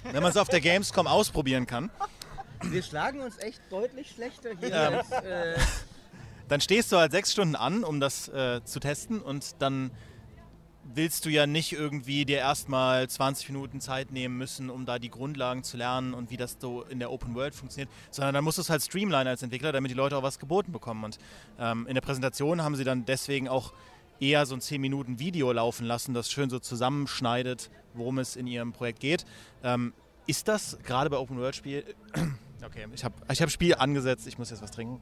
Wenn 0.05 0.23
man 0.23 0.31
es 0.31 0.37
auf 0.37 0.49
der 0.49 0.61
Gamescom 0.61 1.07
ausprobieren 1.07 1.67
kann, 1.67 1.91
Wir 2.63 2.83
schlagen 2.83 3.21
uns 3.21 3.39
echt 3.39 3.61
deutlich 3.71 4.11
schlechter 4.11 4.51
hier. 4.59 4.73
Ähm. 4.73 4.95
als, 4.95 5.11
äh, 5.11 5.57
dann 6.49 6.61
stehst 6.61 6.93
du 6.93 6.97
halt 6.97 7.13
sechs 7.13 7.33
Stunden 7.33 7.57
an, 7.57 7.85
um 7.85 8.01
das 8.01 8.29
äh, 8.29 8.63
zu 8.65 8.81
testen 8.81 9.21
und 9.21 9.61
dann 9.61 9.91
willst 10.93 11.25
du 11.25 11.31
ja 11.31 11.47
nicht 11.47 11.73
irgendwie 11.73 12.25
dir 12.25 12.39
erstmal 12.39 13.09
20 13.09 13.49
Minuten 13.49 13.81
Zeit 13.81 14.13
nehmen 14.13 14.37
müssen, 14.37 14.69
um 14.69 14.85
da 14.85 14.99
die 14.99 15.11
Grundlagen 15.11 15.65
zu 15.65 15.77
lernen 15.77 16.13
und 16.13 16.31
wie 16.31 16.37
das 16.37 16.59
so 16.61 16.83
in 16.83 16.99
der 16.99 17.11
Open 17.11 17.35
World 17.35 17.55
funktioniert, 17.55 17.91
sondern 18.11 18.35
dann 18.35 18.45
musst 18.45 18.59
du 18.59 18.63
es 18.63 18.71
halt 18.71 18.83
streamlinen 18.83 19.27
als 19.27 19.43
Entwickler, 19.43 19.73
damit 19.73 19.91
die 19.91 19.97
Leute 19.97 20.17
auch 20.17 20.23
was 20.23 20.39
geboten 20.39 20.73
bekommen. 20.73 21.05
Und 21.05 21.19
ähm, 21.59 21.87
in 21.87 21.95
der 21.95 22.03
Präsentation 22.03 22.63
haben 22.63 22.77
sie 22.77 22.85
dann 22.85 23.07
deswegen 23.07 23.49
auch 23.49 23.73
eher 24.21 24.47
so 24.47 24.55
ein 24.55 24.61
10 24.61 24.81
Minuten 24.81 25.19
Video 25.19 25.51
laufen 25.53 25.87
lassen, 25.87 26.15
das 26.15 26.31
schön 26.31 26.51
so 26.51 26.59
zusammenschneidet, 26.59 27.71
worum 27.95 28.19
es 28.19 28.37
in 28.37 28.47
ihrem 28.47 28.73
Projekt 28.73 29.01
geht. 29.01 29.25
Ähm, 29.63 29.93
ist 30.27 30.49
das 30.49 30.79
gerade 30.83 31.11
bei 31.11 31.19
Open 31.19 31.39
World 31.39 31.57
Spiel 31.57 31.85
Okay, 32.65 32.87
ich 32.95 33.05
habe 33.05 33.15
ich 33.31 33.43
hab 33.43 33.51
Spiel 33.51 33.75
angesetzt, 33.75 34.27
ich 34.27 34.39
muss 34.39 34.51
jetzt 34.51 34.63
was 34.63 34.71
trinken. 34.71 35.01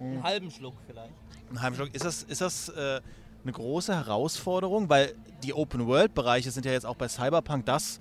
einen 0.00 0.22
halben 0.22 0.50
Schluck 0.50 0.74
vielleicht. 0.86 1.12
Einen 1.48 1.60
halben 1.60 1.76
Schluck. 1.76 1.94
Ist 1.94 2.04
das, 2.04 2.22
ist 2.22 2.40
das 2.40 2.70
äh, 2.70 3.00
eine 3.42 3.52
große 3.52 3.94
Herausforderung? 3.94 4.88
Weil 4.88 5.14
die 5.42 5.52
Open-World-Bereiche 5.52 6.50
sind 6.50 6.64
ja 6.64 6.72
jetzt 6.72 6.86
auch 6.86 6.96
bei 6.96 7.08
Cyberpunk 7.08 7.66
das, 7.66 7.98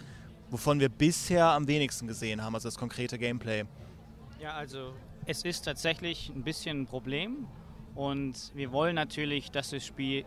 wovon 0.49 0.79
wir 0.79 0.89
bisher 0.89 1.47
am 1.47 1.67
wenigsten 1.67 2.07
gesehen 2.07 2.41
haben, 2.41 2.55
also 2.55 2.67
das 2.67 2.77
konkrete 2.77 3.17
Gameplay. 3.17 3.65
Ja, 4.39 4.53
also 4.53 4.93
es 5.25 5.43
ist 5.43 5.63
tatsächlich 5.65 6.29
ein 6.33 6.43
bisschen 6.43 6.81
ein 6.81 6.85
Problem 6.85 7.47
und 7.95 8.51
wir 8.55 8.71
wollen 8.71 8.95
natürlich, 8.95 9.51
dass 9.51 9.71
das 9.71 9.85
Spiel. 9.85 10.25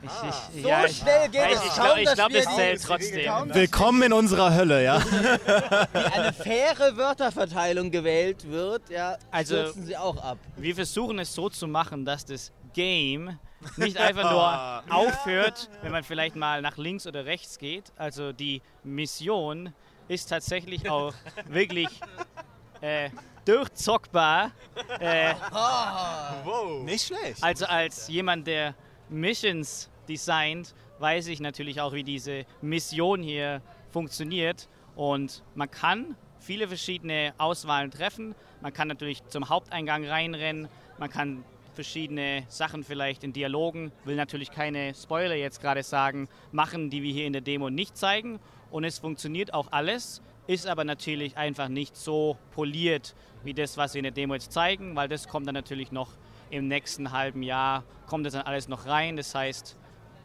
Ich, 0.00 0.08
ich, 0.56 0.62
So 0.62 0.68
ja, 0.68 0.88
schnell 0.88 1.28
geht 1.28 1.42
es 1.52 1.64
ich 1.64 1.74
glaube, 1.74 2.02
glaub, 2.14 2.30
es 2.32 2.44
zählt 2.56 2.82
trotzdem. 2.82 3.54
Willkommen 3.54 4.02
in 4.02 4.12
unserer 4.12 4.54
Hölle, 4.54 4.82
ja? 4.82 4.96
Eine 5.92 6.32
faire 6.32 6.96
Wörterverteilung 6.96 7.90
gewählt 7.90 8.48
wird, 8.50 8.88
ja, 8.90 9.16
Also- 9.30 9.56
stürzen 9.56 9.86
sie 9.86 9.96
auch 9.96 10.16
ab. 10.22 10.38
Wir 10.56 10.74
versuchen 10.74 11.18
es 11.18 11.34
so 11.34 11.48
zu 11.48 11.66
machen, 11.68 12.04
dass 12.04 12.24
das 12.24 12.52
Game 12.74 13.38
nicht 13.76 13.96
einfach 13.98 14.30
nur 14.30 14.82
aufhört, 14.96 15.68
wenn 15.82 15.92
man 15.92 16.02
vielleicht 16.04 16.36
mal 16.36 16.62
nach 16.62 16.78
links 16.78 17.06
oder 17.06 17.24
rechts 17.26 17.58
geht. 17.58 17.92
Also 17.96 18.32
die 18.32 18.62
Mission 18.82 19.72
ist 20.08 20.28
tatsächlich 20.30 20.88
auch 20.90 21.12
wirklich 21.48 21.88
äh, 22.80 23.10
durchzockbar. 23.44 24.50
Äh, 24.98 25.34
Nicht 26.82 27.06
schlecht. 27.06 27.42
also 27.42 27.66
als 27.66 28.08
jemand, 28.08 28.46
der 28.46 28.74
Missions 29.12 29.90
designt, 30.08 30.74
weiß 30.98 31.28
ich 31.28 31.40
natürlich 31.40 31.80
auch, 31.80 31.92
wie 31.92 32.04
diese 32.04 32.44
Mission 32.60 33.22
hier 33.22 33.62
funktioniert. 33.90 34.68
Und 34.96 35.42
man 35.54 35.70
kann 35.70 36.16
viele 36.38 36.68
verschiedene 36.68 37.34
Auswahlen 37.38 37.90
treffen. 37.90 38.34
Man 38.60 38.72
kann 38.72 38.88
natürlich 38.88 39.24
zum 39.28 39.48
Haupteingang 39.48 40.04
reinrennen. 40.04 40.68
Man 40.98 41.10
kann 41.10 41.44
verschiedene 41.74 42.44
Sachen 42.48 42.84
vielleicht 42.84 43.24
in 43.24 43.32
Dialogen, 43.32 43.92
will 44.04 44.16
natürlich 44.16 44.50
keine 44.50 44.94
Spoiler 44.94 45.34
jetzt 45.34 45.60
gerade 45.60 45.82
sagen, 45.82 46.28
machen, 46.50 46.90
die 46.90 47.02
wir 47.02 47.12
hier 47.12 47.26
in 47.26 47.32
der 47.32 47.42
Demo 47.42 47.70
nicht 47.70 47.96
zeigen. 47.96 48.40
Und 48.70 48.84
es 48.84 48.98
funktioniert 48.98 49.54
auch 49.54 49.68
alles, 49.70 50.22
ist 50.46 50.66
aber 50.66 50.84
natürlich 50.84 51.36
einfach 51.36 51.68
nicht 51.68 51.96
so 51.96 52.36
poliert 52.52 53.14
wie 53.44 53.54
das, 53.54 53.76
was 53.76 53.94
wir 53.94 54.00
in 54.00 54.04
der 54.04 54.12
Demo 54.12 54.34
jetzt 54.34 54.52
zeigen, 54.52 54.94
weil 54.96 55.08
das 55.08 55.28
kommt 55.28 55.46
dann 55.46 55.54
natürlich 55.54 55.92
noch 55.92 56.10
im 56.52 56.68
nächsten 56.68 57.12
halben 57.12 57.42
Jahr, 57.42 57.82
kommt 58.06 58.26
das 58.26 58.34
dann 58.34 58.42
alles 58.42 58.68
noch 58.68 58.86
rein. 58.86 59.16
Das 59.16 59.34
heißt, 59.34 59.76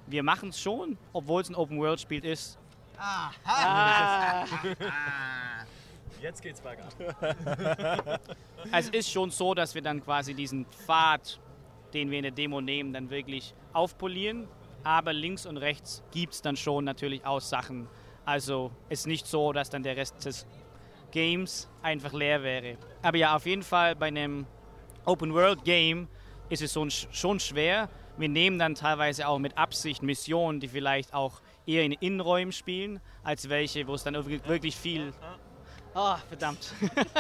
wir 0.08 0.24
machen 0.24 0.50
es 0.50 0.60
schon, 0.60 0.98
obwohl 1.14 1.42
es 1.42 1.50
ein 1.50 1.56
Open-World-Spiel 1.56 2.26
ist. 2.26 2.60
Ah. 2.98 3.32
Jetzt 6.22 6.42
geht's 6.42 6.62
bergab. 6.62 6.94
Also 8.72 8.90
es 8.92 9.06
ist 9.06 9.12
schon 9.12 9.30
so, 9.30 9.54
dass 9.54 9.76
wir 9.76 9.82
dann 9.82 10.04
quasi 10.04 10.34
diesen 10.34 10.66
Pfad, 10.66 11.40
den 11.94 12.12
wir 12.12 12.18
in 12.18 12.24
der 12.24 12.32
Demo 12.32 12.60
nehmen, 12.60 12.92
dann 12.92 13.10
wirklich 13.10 13.54
aufpolieren. 13.72 14.48
Aber 14.84 15.14
links 15.14 15.46
und 15.46 15.58
rechts 15.58 16.04
gibt 16.12 16.34
es 16.34 16.42
dann 16.42 16.58
schon 16.58 16.84
natürlich 16.84 17.26
auch 17.26 17.40
Sachen. 17.40 17.88
Also 18.26 18.72
ist 18.90 19.08
nicht 19.08 19.28
so, 19.28 19.54
dass 19.54 19.70
dann 19.70 19.84
der 19.84 19.96
Rest 19.96 20.26
des 20.26 20.46
Games 21.12 21.70
einfach 21.82 22.12
leer 22.12 22.44
wäre. 22.44 22.78
Aber 23.02 23.18
ja, 23.18 23.36
auf 23.36 23.46
jeden 23.46 23.64
Fall 23.64 23.96
bei 23.96 24.08
einem 24.08 24.46
Open-World-Game 25.06 26.10
ist 26.50 26.62
es 26.62 26.74
schon 27.12 27.40
schwer. 27.40 27.90
Wir 28.18 28.30
nehmen 28.30 28.58
dann 28.58 28.76
teilweise 28.76 29.28
auch 29.28 29.40
mit 29.40 29.58
Absicht 29.58 30.02
Missionen, 30.02 30.60
die 30.60 30.68
vielleicht 30.68 31.14
auch 31.14 31.42
eher 31.66 31.84
in 31.84 31.92
Innenräumen 31.92 32.52
spielen, 32.52 33.00
als 33.24 33.50
welche, 33.50 33.88
wo 33.88 33.94
es 33.94 34.04
dann 34.04 34.16
wirklich 34.16 34.76
viel... 34.76 35.14
Ah, 35.94 36.18
verdammt. 36.28 36.74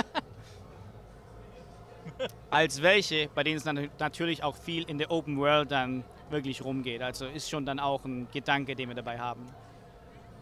als 2.50 2.82
welche, 2.82 3.30
bei 3.34 3.44
denen 3.44 3.58
es 3.58 3.64
dann 3.64 3.90
natürlich 4.00 4.44
auch 4.44 4.56
viel 4.56 4.84
in 4.84 4.98
der 4.98 5.12
Open 5.12 5.38
World 5.38 5.72
dann 5.72 6.04
wirklich 6.30 6.64
rumgeht. 6.64 7.02
Also 7.02 7.26
ist 7.26 7.50
schon 7.50 7.66
dann 7.66 7.80
auch 7.80 8.06
ein 8.06 8.28
Gedanke, 8.32 8.76
den 8.76 8.90
wir 8.90 8.96
dabei 8.96 9.20
haben. 9.20 9.48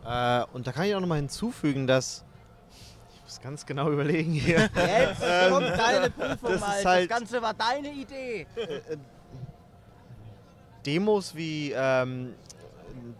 Äh, 0.05 0.45
und 0.53 0.67
da 0.67 0.71
kann 0.71 0.85
ich 0.85 0.95
auch 0.95 0.99
nochmal 0.99 1.19
hinzufügen, 1.19 1.87
dass. 1.87 2.24
Ich 3.27 3.31
muss 3.31 3.41
ganz 3.41 3.65
genau 3.65 3.89
überlegen 3.91 4.33
hier. 4.33 4.69
Jetzt 4.75 5.49
kommt 5.49 5.67
deine 5.69 6.09
Prüfung, 6.11 6.51
das 6.51 6.61
Mike. 6.61 6.83
halt- 6.85 7.09
Das 7.11 7.17
Ganze 7.19 7.41
war 7.41 7.53
deine 7.55 7.91
Idee. 7.91 8.45
Demos 10.85 11.33
wie 11.35 11.71
ähm, 11.75 12.35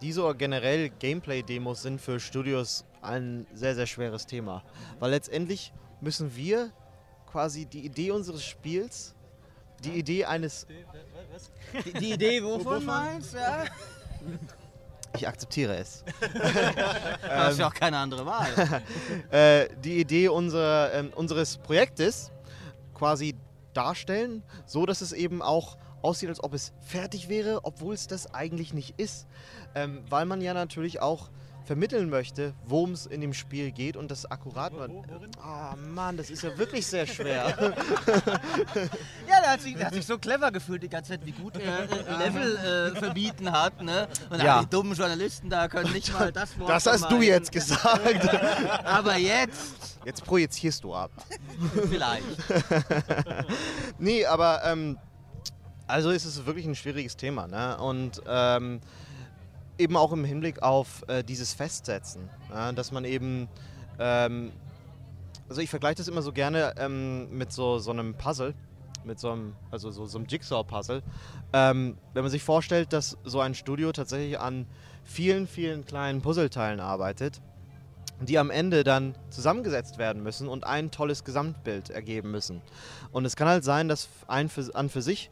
diese 0.00 0.22
oder 0.22 0.34
generell 0.34 0.90
Gameplay-Demos 0.90 1.82
sind 1.82 2.00
für 2.00 2.20
Studios 2.20 2.84
ein 3.02 3.46
sehr, 3.52 3.74
sehr 3.74 3.86
schweres 3.86 4.26
Thema. 4.26 4.62
Weil 5.00 5.10
letztendlich 5.10 5.72
müssen 6.00 6.34
wir 6.36 6.70
quasi 7.30 7.66
die 7.66 7.84
Idee 7.84 8.12
unseres 8.12 8.44
Spiels, 8.44 9.14
die 9.82 9.90
Idee 9.98 10.24
eines. 10.24 10.66
Die, 11.84 11.92
die 11.94 12.12
Idee, 12.12 12.42
wovon 12.44 12.84
meinst 12.84 13.34
du? 13.34 13.38
Ja? 13.38 13.64
Ich 15.16 15.28
akzeptiere 15.28 15.76
es. 15.76 16.04
Du 17.22 17.30
hast 17.30 17.58
ja 17.58 17.68
auch 17.68 17.74
keine 17.74 17.98
andere 17.98 18.24
Wahl. 18.26 18.82
äh, 19.30 19.68
die 19.82 20.00
Idee 20.00 20.28
unserer, 20.28 20.92
ähm, 20.94 21.12
unseres 21.14 21.58
Projektes 21.58 22.30
quasi 22.94 23.34
darstellen, 23.72 24.42
so 24.64 24.86
dass 24.86 25.00
es 25.00 25.12
eben 25.12 25.42
auch 25.42 25.76
aussieht, 26.02 26.28
als 26.28 26.42
ob 26.42 26.54
es 26.54 26.72
fertig 26.80 27.28
wäre, 27.28 27.60
obwohl 27.64 27.94
es 27.94 28.06
das 28.06 28.32
eigentlich 28.32 28.72
nicht 28.72 28.98
ist. 28.98 29.26
Ähm, 29.74 30.02
weil 30.08 30.24
man 30.26 30.40
ja 30.40 30.54
natürlich 30.54 31.00
auch 31.00 31.30
vermitteln 31.66 32.08
möchte, 32.08 32.54
worum 32.66 32.92
es 32.92 33.06
in 33.06 33.20
dem 33.20 33.34
Spiel 33.34 33.72
geht 33.72 33.96
und 33.96 34.10
das 34.10 34.24
akkurat 34.30 34.72
man. 34.72 35.02
Ah 35.42 35.74
Mann, 35.76 36.16
das 36.16 36.30
ist 36.30 36.42
ja 36.42 36.56
wirklich 36.56 36.86
sehr 36.86 37.06
schwer. 37.06 37.74
Ja, 39.28 39.40
der 39.40 39.50
hat, 39.50 39.60
sich, 39.60 39.74
der 39.74 39.86
hat 39.86 39.94
sich 39.94 40.06
so 40.06 40.18
clever 40.18 40.50
gefühlt 40.52 40.82
die 40.82 40.88
ganze 40.88 41.12
Zeit, 41.12 41.26
wie 41.26 41.32
gut 41.32 41.56
er 41.56 41.80
äh, 41.90 42.24
Level 42.24 42.56
äh, 42.56 42.96
verbieten 42.96 43.50
hat. 43.50 43.82
Ne? 43.82 44.06
Und 44.30 44.40
Ja. 44.42 44.60
die 44.62 44.70
dummen 44.70 44.94
Journalisten 44.94 45.50
da 45.50 45.66
können 45.68 45.92
nicht 45.92 46.12
mal 46.12 46.30
das 46.32 46.58
Wort 46.58 46.70
Das 46.70 46.86
hast 46.86 47.10
du 47.10 47.20
jetzt 47.20 47.50
gesagt. 47.50 48.28
Aber 48.84 49.16
jetzt 49.16 49.96
Jetzt 50.06 50.24
projizierst 50.24 50.84
du 50.84 50.94
ab. 50.94 51.10
vielleicht. 51.90 52.24
Nee, 53.98 54.24
aber 54.24 54.62
ähm, 54.64 54.96
also 55.88 56.10
ist 56.10 56.24
es 56.24 56.46
wirklich 56.46 56.64
ein 56.64 56.76
schwieriges 56.76 57.16
Thema. 57.16 57.48
Ne? 57.48 57.76
Und 57.78 58.22
ähm, 58.24 58.80
eben 59.78 59.96
auch 59.96 60.12
im 60.12 60.24
Hinblick 60.24 60.62
auf 60.62 61.04
äh, 61.08 61.22
dieses 61.22 61.54
Festsetzen, 61.54 62.28
ja? 62.50 62.72
dass 62.72 62.92
man 62.92 63.04
eben, 63.04 63.48
ähm, 63.98 64.52
also 65.48 65.60
ich 65.60 65.70
vergleiche 65.70 65.96
das 65.96 66.08
immer 66.08 66.22
so 66.22 66.32
gerne 66.32 66.74
ähm, 66.78 67.36
mit 67.36 67.52
so, 67.52 67.78
so 67.78 67.90
einem 67.90 68.14
Puzzle, 68.14 68.54
mit 69.04 69.20
so 69.20 69.30
einem, 69.30 69.54
also 69.70 69.90
so, 69.90 70.06
so 70.06 70.18
einem 70.18 70.26
Jigsaw-Puzzle. 70.26 71.02
Ähm, 71.52 71.96
wenn 72.12 72.22
man 72.22 72.30
sich 72.30 72.42
vorstellt, 72.42 72.92
dass 72.92 73.16
so 73.24 73.40
ein 73.40 73.54
Studio 73.54 73.92
tatsächlich 73.92 74.38
an 74.38 74.66
vielen, 75.04 75.46
vielen 75.46 75.84
kleinen 75.84 76.20
Puzzleteilen 76.22 76.80
arbeitet, 76.80 77.40
die 78.20 78.38
am 78.38 78.50
Ende 78.50 78.82
dann 78.82 79.14
zusammengesetzt 79.30 79.98
werden 79.98 80.22
müssen 80.22 80.48
und 80.48 80.64
ein 80.64 80.90
tolles 80.90 81.22
Gesamtbild 81.22 81.90
ergeben 81.90 82.30
müssen. 82.30 82.62
Und 83.12 83.24
es 83.24 83.36
kann 83.36 83.46
halt 83.46 83.62
sein, 83.62 83.88
dass 83.88 84.08
ein 84.26 84.48
für, 84.48 84.74
an 84.74 84.88
für 84.88 85.02
sich 85.02 85.30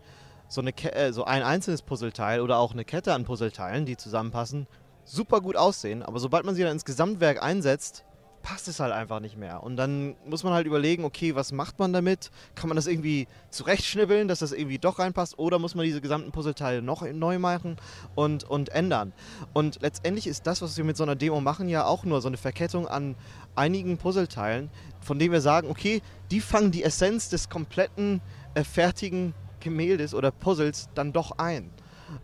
so, 0.54 0.60
eine, 0.60 0.72
Ke- 0.72 0.94
äh, 0.94 1.12
so 1.12 1.24
ein 1.24 1.42
einzelnes 1.42 1.82
Puzzleteil 1.82 2.40
oder 2.40 2.58
auch 2.58 2.72
eine 2.72 2.84
Kette 2.84 3.12
an 3.12 3.24
Puzzleteilen, 3.24 3.86
die 3.86 3.96
zusammenpassen, 3.96 4.66
super 5.04 5.40
gut 5.40 5.56
aussehen. 5.56 6.02
Aber 6.02 6.20
sobald 6.20 6.44
man 6.44 6.54
sie 6.54 6.62
dann 6.62 6.72
ins 6.72 6.84
Gesamtwerk 6.84 7.42
einsetzt, 7.42 8.04
passt 8.42 8.68
es 8.68 8.78
halt 8.78 8.92
einfach 8.92 9.20
nicht 9.20 9.38
mehr. 9.38 9.62
Und 9.62 9.76
dann 9.76 10.16
muss 10.26 10.44
man 10.44 10.52
halt 10.52 10.66
überlegen, 10.66 11.04
okay, 11.04 11.34
was 11.34 11.50
macht 11.50 11.78
man 11.78 11.94
damit? 11.94 12.30
Kann 12.54 12.68
man 12.68 12.76
das 12.76 12.86
irgendwie 12.86 13.26
zurechtschnibbeln, 13.50 14.28
dass 14.28 14.40
das 14.40 14.52
irgendwie 14.52 14.78
doch 14.78 14.98
reinpasst? 14.98 15.38
Oder 15.38 15.58
muss 15.58 15.74
man 15.74 15.86
diese 15.86 16.02
gesamten 16.02 16.30
Puzzleteile 16.30 16.82
noch 16.82 17.02
neu 17.10 17.38
machen 17.38 17.76
und, 18.14 18.44
und 18.44 18.68
ändern? 18.68 19.14
Und 19.54 19.80
letztendlich 19.80 20.26
ist 20.26 20.46
das, 20.46 20.60
was 20.60 20.76
wir 20.76 20.84
mit 20.84 20.98
so 20.98 21.04
einer 21.04 21.16
Demo 21.16 21.40
machen, 21.40 21.70
ja 21.70 21.86
auch 21.86 22.04
nur 22.04 22.20
so 22.20 22.28
eine 22.28 22.36
Verkettung 22.36 22.86
an 22.86 23.16
einigen 23.56 23.96
Puzzleteilen, 23.96 24.68
von 25.00 25.18
denen 25.18 25.32
wir 25.32 25.40
sagen, 25.40 25.70
okay, 25.70 26.02
die 26.30 26.40
fangen 26.40 26.70
die 26.70 26.84
Essenz 26.84 27.30
des 27.30 27.48
kompletten 27.48 28.20
äh, 28.54 28.62
fertigen 28.62 29.32
Gemäldes 29.64 30.14
oder 30.14 30.31
Puzzles 30.31 30.88
dann 30.94 31.12
doch 31.12 31.33
ein. 31.38 31.70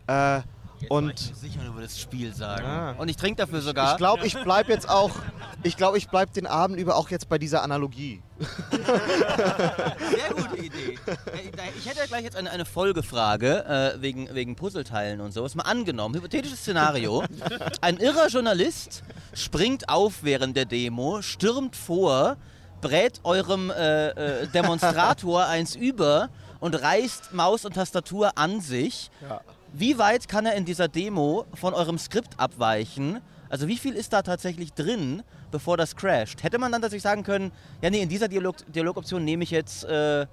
Äh, 0.07 0.41
Jetzt 0.81 0.91
und 0.91 1.21
ich 1.21 1.29
mir 1.31 1.37
sicher 1.37 1.67
über 1.67 1.83
das 1.83 2.01
Spiel 2.01 2.35
sagen. 2.35 2.65
Ah. 2.65 2.95
Und 2.97 3.11
ich 3.11 3.17
trinke 3.17 3.37
dafür 3.43 3.61
sogar. 3.61 3.93
ich 3.93 3.99
glaube, 3.99 4.27
ich 4.27 4.35
bleibe 4.43 4.73
jetzt 4.73 4.89
auch, 4.89 5.11
ich 5.63 5.77
glaube, 5.77 5.99
ich 5.99 6.09
bleibe 6.09 6.33
den 6.33 6.47
Abend 6.47 6.79
über 6.79 6.97
auch 6.97 7.11
jetzt 7.11 7.29
bei 7.29 7.37
dieser 7.37 7.63
Analogie. 7.63 8.23
Sehr 8.39 10.35
gute 10.35 10.57
Idee. 10.57 10.99
Äh, 11.07 11.71
Ich 11.77 11.87
hätte 11.87 11.99
ja 11.99 12.07
gleich 12.07 12.25
jetzt 12.25 12.37
eine, 12.37 12.51
eine 12.51 12.65
Folgefrage 12.65 13.65
äh, 13.67 14.01
wegen, 14.01 14.35
wegen 14.35 14.57
Puzzleteilen 14.57 15.21
und 15.21 15.33
so. 15.33 15.45
Ist 15.45 15.55
mal 15.55 15.65
angenommen, 15.65 16.15
hypothetisches 16.15 16.61
Szenario. 16.61 17.25
Ein 17.83 17.99
irrer 17.99 18.29
Journalist 18.29 19.03
springt 19.35 19.89
auf 19.91 20.23
während 20.23 20.57
der 20.57 20.65
Demo, 20.65 21.21
stürmt 21.21 21.77
vor, 21.77 22.39
brät 22.81 23.21
eurem 23.25 23.71
äh, 23.71 24.09
äh, 24.09 24.47
Demonstrator 24.49 25.45
eins 25.47 25.75
über 25.75 26.31
und 26.61 26.81
reißt 26.81 27.33
Maus 27.33 27.65
und 27.65 27.75
Tastatur 27.75 28.37
an 28.37 28.61
sich. 28.61 29.11
Wie 29.73 29.99
weit 29.99 30.29
kann 30.29 30.47
er 30.47 30.55
in 30.55 30.65
dieser 30.65 30.89
Demo 30.89 31.47
von 31.55 31.75
eurem 31.75 31.99
Skript 31.99 32.39
abweichen? 32.39 33.21
Also 33.49 33.67
wie 33.67 33.77
viel 33.77 33.95
ist 33.95 34.13
da 34.13 34.23
tatsächlich 34.23 34.73
drin, 34.73 35.23
bevor 35.51 35.77
das 35.77 35.97
crasht? 35.97 36.43
Hätte 36.43 36.59
man 36.59 36.71
dann 36.71 36.83
tatsächlich 36.83 37.03
sagen 37.03 37.25
können, 37.25 37.51
ja 37.83 37.91
nee, 37.91 38.01
in 38.01 38.09
dieser 38.09 38.29
Dialog 38.29 38.57
Dialogoption 38.73 39.25
nehme 39.25 39.43
ich 39.43 39.51
jetzt, 39.51 39.85
äh, 39.85 40.27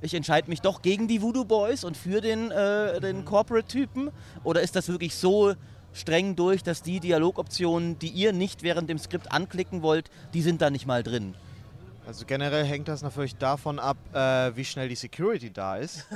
ich 0.00 0.14
entscheide 0.14 0.48
mich 0.48 0.60
doch 0.60 0.82
gegen 0.82 1.06
die 1.06 1.22
Voodoo 1.22 1.44
Boys 1.44 1.84
und 1.84 1.96
für 1.96 2.20
den, 2.20 2.50
äh, 2.50 3.00
den 3.00 3.24
Corporate-Typen? 3.24 4.10
Oder 4.42 4.60
ist 4.62 4.74
das 4.74 4.88
wirklich 4.88 5.14
so 5.14 5.54
streng 5.92 6.34
durch, 6.34 6.64
dass 6.64 6.82
die 6.82 6.98
Dialogoptionen, 6.98 7.98
die 8.00 8.08
ihr 8.08 8.32
nicht 8.32 8.64
während 8.64 8.90
dem 8.90 8.98
Skript 8.98 9.30
anklicken 9.30 9.82
wollt, 9.82 10.10
die 10.34 10.42
sind 10.42 10.60
da 10.60 10.70
nicht 10.70 10.86
mal 10.86 11.04
drin? 11.04 11.36
Also 12.06 12.26
generell 12.26 12.64
hängt 12.64 12.88
das 12.88 13.02
natürlich 13.02 13.36
davon 13.36 13.78
ab, 13.78 13.96
äh, 14.12 14.54
wie 14.56 14.64
schnell 14.64 14.88
die 14.88 14.94
Security 14.94 15.50
da 15.50 15.76
ist. 15.76 16.06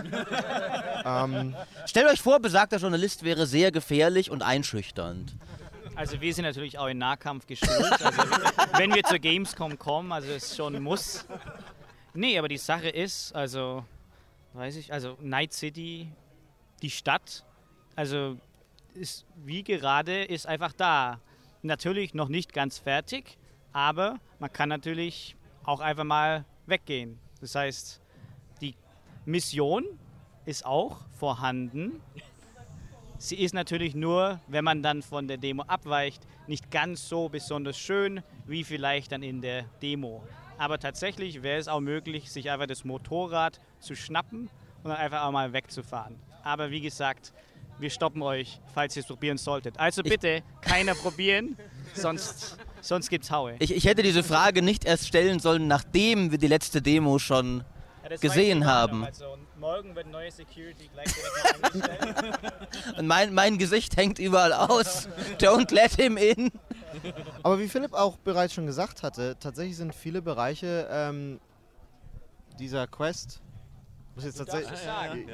ähm, 1.05 1.55
Stellt 1.87 2.09
euch 2.09 2.21
vor, 2.21 2.41
besagter 2.41 2.77
Journalist 2.77 3.25
wäre 3.25 3.47
sehr 3.47 3.73
gefährlich 3.73 4.31
und 4.31 4.43
einschüchternd. 4.43 5.35
Also 5.95 6.21
wir 6.21 6.33
sind 6.33 6.45
natürlich 6.45 6.79
auch 6.79 6.87
in 6.87 6.99
Nahkampf 6.99 7.47
geschult. 7.47 7.91
Also 8.05 8.23
wenn 8.77 8.95
wir 8.95 9.03
zur 9.03 9.19
Gamescom 9.19 9.79
kommen, 9.79 10.13
also 10.13 10.29
es 10.29 10.55
schon 10.55 10.81
Muss. 10.83 11.27
Nee, 12.15 12.39
aber 12.39 12.49
die 12.49 12.59
Sache 12.59 12.89
ist, 12.89 13.35
also 13.35 13.85
weiß 14.53 14.77
ich, 14.77 14.93
also 14.93 15.17
Night 15.21 15.53
City, 15.53 16.13
die 16.83 16.91
Stadt, 16.91 17.45
also 17.97 18.37
ist 18.95 19.25
wie 19.45 19.63
gerade 19.63 20.25
ist 20.25 20.47
einfach 20.47 20.73
da. 20.73 21.21
Natürlich 21.63 22.15
noch 22.15 22.29
nicht 22.29 22.53
ganz 22.53 22.79
fertig, 22.79 23.39
aber 23.73 24.19
man 24.39 24.53
kann 24.53 24.69
natürlich 24.69 25.35
auch 25.69 25.81
einfach 25.81 26.05
mal 26.05 26.47
weggehen. 26.67 27.19
Das 27.43 27.55
heißt, 27.55 28.01
die 28.63 28.75
Mission 29.27 29.85
ist 30.47 30.65
auch 30.65 31.01
vorhanden. 31.13 32.01
Sie 33.19 33.37
ist 33.37 33.53
natürlich 33.53 33.95
nur, 33.95 34.41
wenn 34.47 34.65
man 34.65 34.83
dann 34.83 35.03
von 35.03 35.29
der 35.29 35.37
Demo 35.37 35.65
abweicht, 35.65 36.27
nicht 36.47 36.71
ganz 36.71 37.07
so 37.07 37.29
besonders 37.29 37.79
schön 37.79 38.23
wie 38.47 38.65
vielleicht 38.65 39.13
dann 39.13 39.23
in 39.23 39.43
der 39.43 39.65
Demo. 39.83 40.25
Aber 40.57 40.79
tatsächlich 40.79 41.43
wäre 41.43 41.59
es 41.59 41.69
auch 41.69 41.81
möglich, 41.81 42.33
sich 42.33 42.51
einfach 42.51 42.67
das 42.67 42.85
Motorrad 42.85 43.61
zu 43.79 43.95
schnappen 43.95 44.49
und 44.83 44.91
dann 44.91 44.97
einfach 44.97 45.25
auch 45.25 45.33
mal 45.33 45.53
wegzufahren. 45.53 46.19
Aber 46.45 46.71
wie 46.71 46.81
gesagt, 46.81 47.35
wir 47.79 47.91
stoppen 47.91 48.23
euch, 48.23 48.59
falls 48.73 48.97
ihr 48.97 49.03
es 49.03 49.07
probieren 49.07 49.37
solltet. 49.37 49.79
Also 49.79 50.03
bitte 50.03 50.43
keiner 50.63 50.95
probieren, 50.95 51.59
sonst, 51.95 52.57
sonst 52.81 53.09
gibt's 53.11 53.31
Haue. 53.31 53.57
Ich, 53.59 53.75
ich 53.75 53.85
hätte 53.85 54.03
diese 54.03 54.23
Frage 54.23 54.63
nicht 54.63 54.85
erst 54.85 55.07
stellen 55.07 55.41
sollen, 55.41 55.67
nachdem 55.69 56.31
wir 56.31 56.39
die 56.39 56.47
letzte 56.47 56.81
Demo 56.83 57.19
schon 57.19 57.65
Ja, 58.09 58.17
gesehen 58.17 58.67
haben. 58.67 59.05
Also 59.05 59.37
morgen 59.59 59.95
wird 59.95 60.11
neue 60.11 60.31
Security 60.31 60.89
gleich. 60.93 61.09
Und 62.99 63.07
mein, 63.07 63.35
mein 63.35 63.59
Gesicht 63.59 63.97
hängt 63.97 64.19
überall 64.19 64.53
aus. 64.53 65.09
Don't 65.39 65.73
let 65.75 65.93
him 65.95 66.17
in. 66.17 66.51
aber 67.43 67.59
wie 67.59 67.69
Philipp 67.69 67.93
auch 67.93 68.17
bereits 68.19 68.55
schon 68.55 68.67
gesagt 68.67 69.03
hatte, 69.03 69.37
tatsächlich 69.39 69.77
sind 69.77 69.95
viele 69.95 70.23
Bereiche 70.23 70.89
ähm, 70.91 71.41
dieser 72.59 72.87
Quest. 72.87 73.41
Muss 74.19 74.25
jetzt 74.25 74.39
tatsächlich, 74.39 74.81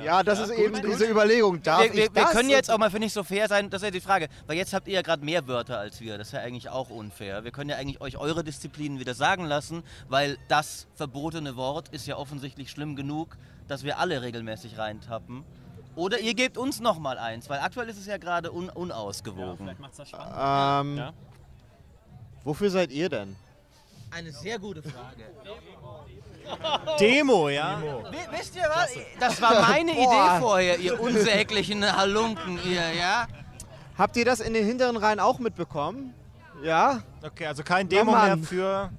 ja, 0.04 0.22
das 0.22 0.40
ist 0.40 0.50
eben 0.50 0.74
diese 0.82 1.06
Überlegung. 1.06 1.62
Darf 1.62 1.80
Wir, 1.80 1.86
ich 1.86 1.92
wir, 1.94 2.02
wir 2.14 2.22
das? 2.22 2.32
können 2.32 2.50
jetzt 2.50 2.70
auch 2.70 2.76
mal, 2.76 2.90
finde 2.90 3.06
ich, 3.06 3.14
so 3.14 3.24
fair 3.24 3.48
sein. 3.48 3.70
Das 3.70 3.80
ist 3.80 3.86
ja 3.86 3.90
die 3.90 4.00
Frage. 4.02 4.28
Weil 4.46 4.58
jetzt 4.58 4.74
habt 4.74 4.86
ihr 4.88 4.92
ja 4.92 5.00
gerade 5.00 5.24
mehr 5.24 5.48
Wörter 5.48 5.78
als 5.78 6.02
wir. 6.02 6.18
Das 6.18 6.26
ist 6.26 6.32
ja 6.34 6.40
eigentlich 6.40 6.68
auch 6.68 6.90
unfair. 6.90 7.44
Wir 7.44 7.50
können 7.50 7.70
ja 7.70 7.76
eigentlich 7.76 8.02
euch 8.02 8.18
eure 8.18 8.44
Disziplinen 8.44 9.00
wieder 9.00 9.14
sagen 9.14 9.46
lassen, 9.46 9.84
weil 10.10 10.36
das 10.48 10.86
verbotene 10.96 11.56
Wort 11.56 11.88
ist 11.88 12.06
ja 12.06 12.18
offensichtlich 12.18 12.70
schlimm 12.70 12.94
genug, 12.94 13.38
dass 13.68 13.84
wir 13.84 13.98
alle 13.98 14.20
regelmäßig 14.20 14.76
reintappen. 14.76 15.44
Oder 15.96 16.20
ihr 16.20 16.34
gebt 16.34 16.58
uns 16.58 16.78
noch 16.80 16.98
mal 16.98 17.16
eins, 17.16 17.48
weil 17.48 17.60
aktuell 17.60 17.88
ist 17.88 17.96
es 17.98 18.04
ja 18.04 18.18
gerade 18.18 18.52
un 18.52 18.68
unausgewogen. 18.68 19.74
macht's 19.78 19.96
das 19.96 20.10
spannend. 20.10 20.34
Ähm, 20.36 20.96
Ja. 20.98 21.12
Wofür 22.44 22.68
seid 22.68 22.90
ihr 22.92 23.08
denn? 23.08 23.34
Eine 24.10 24.30
sehr 24.30 24.58
gute 24.58 24.82
Frage. 24.82 25.24
Demo, 27.00 27.48
ja? 27.48 27.80
W- 27.80 28.38
Wisst 28.38 28.56
ihr 28.56 28.62
was? 28.64 28.90
Das 29.20 29.40
war 29.40 29.60
meine 29.62 29.92
Idee 29.92 30.38
vorher, 30.40 30.78
ihr 30.78 31.00
unsäglichen 31.00 31.84
Halunken, 31.96 32.58
ihr, 32.64 32.92
ja? 32.94 33.26
Habt 33.96 34.16
ihr 34.16 34.24
das 34.24 34.40
in 34.40 34.54
den 34.54 34.64
hinteren 34.66 34.96
Reihen 34.96 35.20
auch 35.20 35.38
mitbekommen? 35.38 36.14
Ja? 36.62 37.02
Okay, 37.24 37.46
also 37.46 37.62
kein 37.62 37.88
Demo 37.88 38.12
Oh 38.12 38.16
mehr 38.24 38.38
für, 38.38 38.90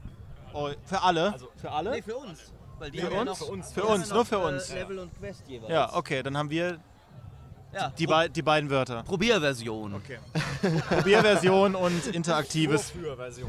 oh, 0.54 0.70
für 0.86 1.02
alle. 1.02 1.36
für 1.60 1.72
alle? 1.72 1.92
Nee, 1.92 2.02
für 2.02 2.16
uns. 2.18 2.40
Weil 2.78 2.92
die 2.92 3.00
Für 3.00 3.06
haben 3.06 3.14
ja 3.14 3.20
uns? 3.22 3.30
noch- 3.30 3.38
Für 3.48 3.52
uns, 3.54 3.72
für 3.72 3.84
uns, 3.86 4.10
ja 4.10 4.16
nur 4.16 4.26
für 4.26 4.40
uns. 4.40 4.74
Level 4.74 5.00
und 5.00 5.18
Quest 5.20 5.44
jeweils. 5.48 5.72
Ja, 5.72 5.94
okay, 5.96 6.22
dann 6.24 6.38
haben 6.38 6.50
wir 6.50 6.78
Ja, 7.74 7.90
die, 7.98 8.06
Pro- 8.06 8.12
bei, 8.14 8.28
die 8.28 8.42
beiden 8.42 8.70
Wörter. 8.70 9.04
Probierversion. 9.04 10.02
Probierversion 10.90 11.76
und 11.76 12.08
interaktives. 12.14 12.94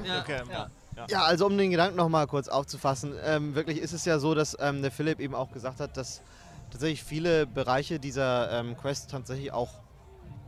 Ja, 0.05 0.21
Okay. 0.21 0.41
ja. 0.51 0.67
Ja, 1.09 1.25
also 1.25 1.47
um 1.47 1.57
den 1.59 1.71
Gedanken 1.71 1.97
nochmal 1.97 2.27
kurz 2.27 2.49
aufzufassen, 2.49 3.15
ähm, 3.25 3.55
wirklich 3.55 3.79
ist 3.79 3.93
es 3.93 4.05
ja 4.05 4.19
so, 4.19 4.35
dass 4.35 4.57
ähm, 4.61 4.83
der 4.83 4.91
Philipp 4.91 5.21
eben 5.21 5.35
auch 5.35 5.53
gesagt 5.53 5.81
hat, 5.81 5.97
dass 5.97 6.23
tatsächlich 6.71 7.05
viele 7.05 7.47
Bereiche 7.47 7.99
dieser 7.99 8.51
ähm, 8.53 8.77
Quest 8.77 9.11
tatsächlich 9.11 9.53
auch 9.53 9.75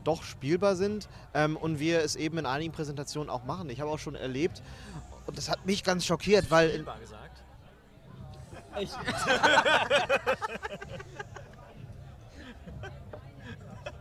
doch 0.04 0.22
spielbar 0.22 0.74
sind 0.74 1.08
ähm, 1.34 1.56
und 1.56 1.78
wir 1.80 2.00
es 2.00 2.16
eben 2.16 2.38
in 2.38 2.46
einigen 2.46 2.72
Präsentationen 2.72 3.28
auch 3.28 3.44
machen. 3.44 3.68
Ich 3.68 3.80
habe 3.80 3.90
auch 3.90 3.98
schon 3.98 4.14
erlebt 4.14 4.62
und 5.26 5.36
das 5.36 5.50
hat 5.50 5.66
mich 5.66 5.84
ganz 5.84 6.06
schockiert, 6.06 6.50
weil 6.50 6.70
in, 6.70 6.86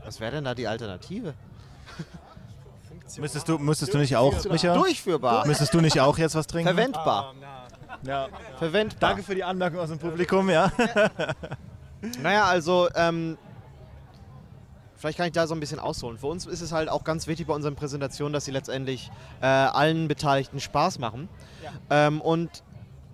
was 0.03 0.19
wäre 0.19 0.31
denn 0.31 0.43
da 0.45 0.53
die 0.55 0.67
Alternative? 0.67 1.33
Müsstest 3.17 3.47
du, 3.47 3.57
müsstest 3.57 3.93
du 3.93 3.97
nicht 3.97 4.15
auch, 4.15 4.33
Micha? 4.45 4.73
Durchführbar, 4.73 5.45
Müsstest 5.47 5.73
du 5.73 5.81
nicht 5.81 5.99
auch 5.99 6.17
jetzt 6.17 6.35
was 6.35 6.47
trinken? 6.47 6.67
verwendbar, 6.73 7.33
Ja. 8.03 8.27
verwendbar. 8.59 8.99
Danke 9.09 9.23
für 9.23 9.35
die 9.35 9.43
Anmerkung 9.43 9.79
aus 9.79 9.89
dem 9.89 9.99
Publikum, 9.99 10.49
ja. 10.49 10.71
Naja, 12.21 12.45
also, 12.45 12.89
ähm, 12.95 13.37
vielleicht 14.95 15.17
kann 15.17 15.27
ich 15.27 15.33
da 15.33 15.47
so 15.47 15.55
ein 15.55 15.59
bisschen 15.59 15.79
ausholen. 15.79 16.17
Für 16.17 16.27
uns 16.27 16.45
ist 16.45 16.61
es 16.61 16.71
halt 16.71 16.89
auch 16.89 17.03
ganz 17.03 17.25
wichtig 17.27 17.47
bei 17.47 17.53
unseren 17.53 17.75
Präsentationen, 17.75 18.33
dass 18.33 18.45
sie 18.45 18.51
letztendlich 18.51 19.09
äh, 19.41 19.45
allen 19.47 20.07
Beteiligten 20.07 20.59
Spaß 20.59 20.99
machen. 20.99 21.27
Ähm, 21.89 22.21
und 22.21 22.63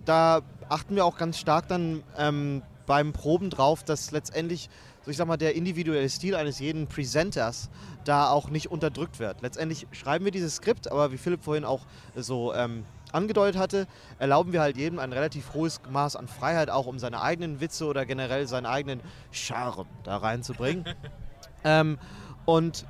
da 0.04 0.40
achten 0.68 0.96
wir 0.96 1.04
auch 1.06 1.16
ganz 1.16 1.38
stark 1.38 1.68
dann 1.68 2.02
ähm, 2.18 2.62
beim 2.86 3.12
Proben 3.14 3.48
drauf, 3.48 3.84
dass 3.84 4.10
letztendlich, 4.10 4.68
so 5.04 5.10
ich 5.10 5.16
sag 5.16 5.26
mal, 5.26 5.36
der 5.36 5.54
individuelle 5.54 6.08
Stil 6.08 6.34
eines 6.34 6.58
jeden 6.58 6.86
Presenters 6.86 7.68
da 8.04 8.30
auch 8.30 8.48
nicht 8.48 8.70
unterdrückt 8.70 9.18
wird. 9.18 9.42
Letztendlich 9.42 9.86
schreiben 9.92 10.24
wir 10.24 10.32
dieses 10.32 10.56
Skript, 10.56 10.90
aber 10.90 11.12
wie 11.12 11.18
Philipp 11.18 11.44
vorhin 11.44 11.64
auch 11.64 11.82
so 12.16 12.54
ähm, 12.54 12.84
angedeutet 13.12 13.60
hatte, 13.60 13.86
erlauben 14.18 14.52
wir 14.52 14.60
halt 14.60 14.76
jedem 14.76 14.98
ein 14.98 15.12
relativ 15.12 15.54
hohes 15.54 15.80
Maß 15.90 16.16
an 16.16 16.28
Freiheit, 16.28 16.70
auch 16.70 16.86
um 16.86 16.98
seine 16.98 17.22
eigenen 17.22 17.60
Witze 17.60 17.86
oder 17.86 18.06
generell 18.06 18.46
seinen 18.46 18.66
eigenen 18.66 19.00
Charme 19.30 19.86
da 20.02 20.16
reinzubringen. 20.16 20.84
ähm, 21.64 21.98
und 22.44 22.86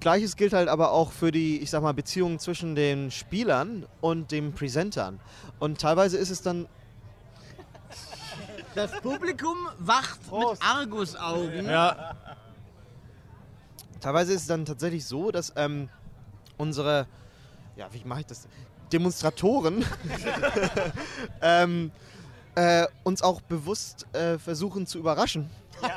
Gleiches 0.00 0.36
gilt 0.36 0.52
halt 0.52 0.68
aber 0.68 0.92
auch 0.92 1.10
für 1.10 1.32
die, 1.32 1.58
ich 1.58 1.70
sag 1.70 1.82
mal, 1.82 1.94
Beziehungen 1.94 2.38
zwischen 2.38 2.74
den 2.74 3.10
Spielern 3.10 3.86
und 4.00 4.30
den 4.30 4.52
Presentern. 4.52 5.20
Und 5.58 5.80
teilweise 5.80 6.18
ist 6.18 6.30
es 6.30 6.42
dann 6.42 6.66
Das 8.76 8.92
Publikum 9.00 9.56
wacht 9.78 10.20
Prost. 10.28 10.62
mit 10.62 10.70
Argusaugen. 10.70 11.64
Ja, 11.66 12.14
Teilweise 14.00 14.34
ist 14.34 14.42
es 14.42 14.46
dann 14.46 14.64
tatsächlich 14.66 15.06
so, 15.06 15.30
dass 15.30 15.52
ähm, 15.56 15.88
unsere, 16.58 17.06
ja, 17.74 17.88
wie 17.92 18.04
mache 18.04 18.20
ich 18.20 18.26
das? 18.26 18.46
Demonstratoren 18.92 19.84
ähm, 21.42 21.90
äh, 22.54 22.86
uns 23.02 23.22
auch 23.22 23.40
bewusst 23.40 24.06
äh, 24.14 24.38
versuchen 24.38 24.86
zu 24.86 24.98
überraschen. 24.98 25.50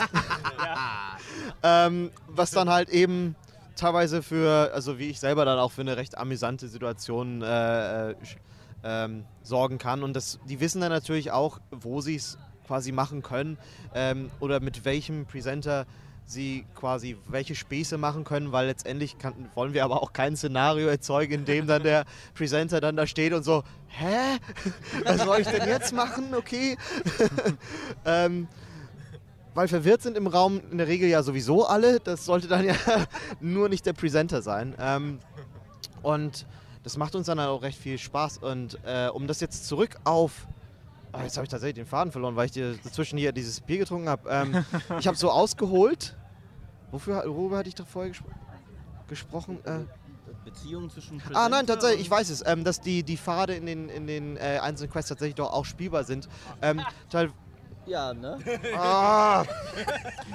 ähm, 1.64 2.12
was 2.28 2.50
dann 2.52 2.70
halt 2.70 2.90
eben 2.90 3.36
teilweise 3.76 4.24
für, 4.24 4.72
also 4.74 4.98
wie 4.98 5.10
ich 5.10 5.20
selber 5.20 5.46
dann 5.46 5.60
auch 5.60 5.72
für 5.72 5.82
eine 5.82 5.98
recht 5.98 6.18
amüsante 6.18 6.68
Situation 6.68 7.44
äh, 7.44 8.12
äh, 8.12 8.16
ähm, 8.84 9.26
sorgen 9.44 9.78
kann. 9.78 10.02
Und 10.02 10.14
das, 10.14 10.40
die 10.46 10.60
wissen 10.60 10.82
dann 10.82 10.92
natürlich 10.92 11.30
auch, 11.30 11.60
wo 11.70 12.02
sie 12.02 12.16
es 12.16 12.40
quasi 12.70 12.92
machen 12.92 13.24
können 13.24 13.58
ähm, 13.96 14.30
oder 14.40 14.60
mit 14.60 14.86
welchem 14.86 15.26
Presenter 15.26 15.88
sie 16.28 16.68
quasi 16.76 17.18
welche 17.28 17.56
Späße 17.56 17.98
machen 17.98 18.26
können, 18.26 18.52
weil 18.52 18.68
letztendlich 18.68 19.18
kann, 19.18 19.34
wollen 19.56 19.74
wir 19.74 19.84
aber 19.84 20.04
auch 20.04 20.14
kein 20.14 20.38
Szenario 20.38 20.88
erzeugen, 20.88 21.34
in 21.34 21.46
dem 21.46 21.66
dann 21.66 21.82
der 21.82 22.06
Presenter 22.36 22.80
dann 22.80 22.96
da 22.96 23.08
steht 23.08 23.34
und 23.34 23.42
so, 23.42 23.64
hä? 23.88 24.38
Was 25.04 25.24
soll 25.24 25.40
ich 25.40 25.48
denn 25.48 25.68
jetzt 25.68 25.94
machen? 25.94 26.36
Okay. 26.36 26.78
ähm, 28.06 28.48
weil 29.56 29.68
verwirrt 29.68 30.04
sind 30.04 30.16
im 30.16 30.28
Raum 30.28 30.62
in 30.70 30.78
der 30.78 30.88
Regel 30.88 31.10
ja 31.10 31.24
sowieso 31.24 31.66
alle. 31.66 32.00
Das 32.00 32.24
sollte 32.24 32.48
dann 32.48 32.66
ja 32.66 32.76
nur 33.40 33.68
nicht 33.68 33.88
der 33.88 33.94
Presenter 33.94 34.44
sein. 34.44 34.76
Ähm, 34.80 35.18
und 36.04 36.46
das 36.84 36.98
macht 36.98 37.16
uns 37.16 37.26
dann 37.26 37.40
auch 37.40 37.64
recht 37.64 37.80
viel 37.80 37.98
Spaß. 37.98 38.38
Und 38.38 38.78
äh, 38.86 39.08
um 39.08 39.26
das 39.26 39.42
jetzt 39.42 39.68
zurück 39.68 39.98
auf 40.04 40.46
Oh, 41.12 41.20
jetzt 41.24 41.38
habe 41.38 41.45
ich 41.45 41.49
tatsächlich 41.49 41.76
den 41.76 41.86
Faden 41.86 42.12
verloren, 42.12 42.36
weil 42.36 42.45
ich 42.45 42.51
dir 42.51 42.76
dazwischen 42.84 43.18
hier 43.18 43.32
dieses 43.32 43.62
Bier 43.62 43.80
getrunken 43.80 44.10
habe. 44.10 44.30
Ähm, 44.30 44.66
ich 44.99 45.07
habe 45.07 45.18
so 45.18 45.32
ausgeholt. 45.32 46.16
Wofür, 46.91 47.24
worüber 47.26 47.57
hatte 47.57 47.70
ich 47.70 47.76
da 47.76 47.86
vorher 47.86 48.10
gespro 48.12 48.30
gesprochen? 49.07 49.60
Äh, 49.66 49.80
Beziehungen 50.45 50.89
zwischen 50.89 51.22
ah, 51.34 51.49
nein, 51.49 51.66
tatsächlich, 51.68 52.01
ich 52.01 52.12
weiß 52.12 52.30
es. 52.30 52.45
Ähm, 52.45 52.64
dass 52.64 52.82
die, 52.82 53.03
die 53.03 53.18
Pfade 53.18 53.55
in 53.55 53.66
den, 53.66 53.89
in 53.89 54.07
den 54.07 54.38
äh, 54.38 54.60
einzelnen 54.62 54.91
Quests 54.91 55.10
tatsächlich 55.10 55.36
doch 55.36 55.51
auch 55.51 55.66
spielbar 55.66 56.03
sind. 56.03 56.30
Ähm, 56.62 56.82
teil 57.90 57.92
ja, 57.92 58.14
ne? 58.14 58.38
ah, 58.78 59.44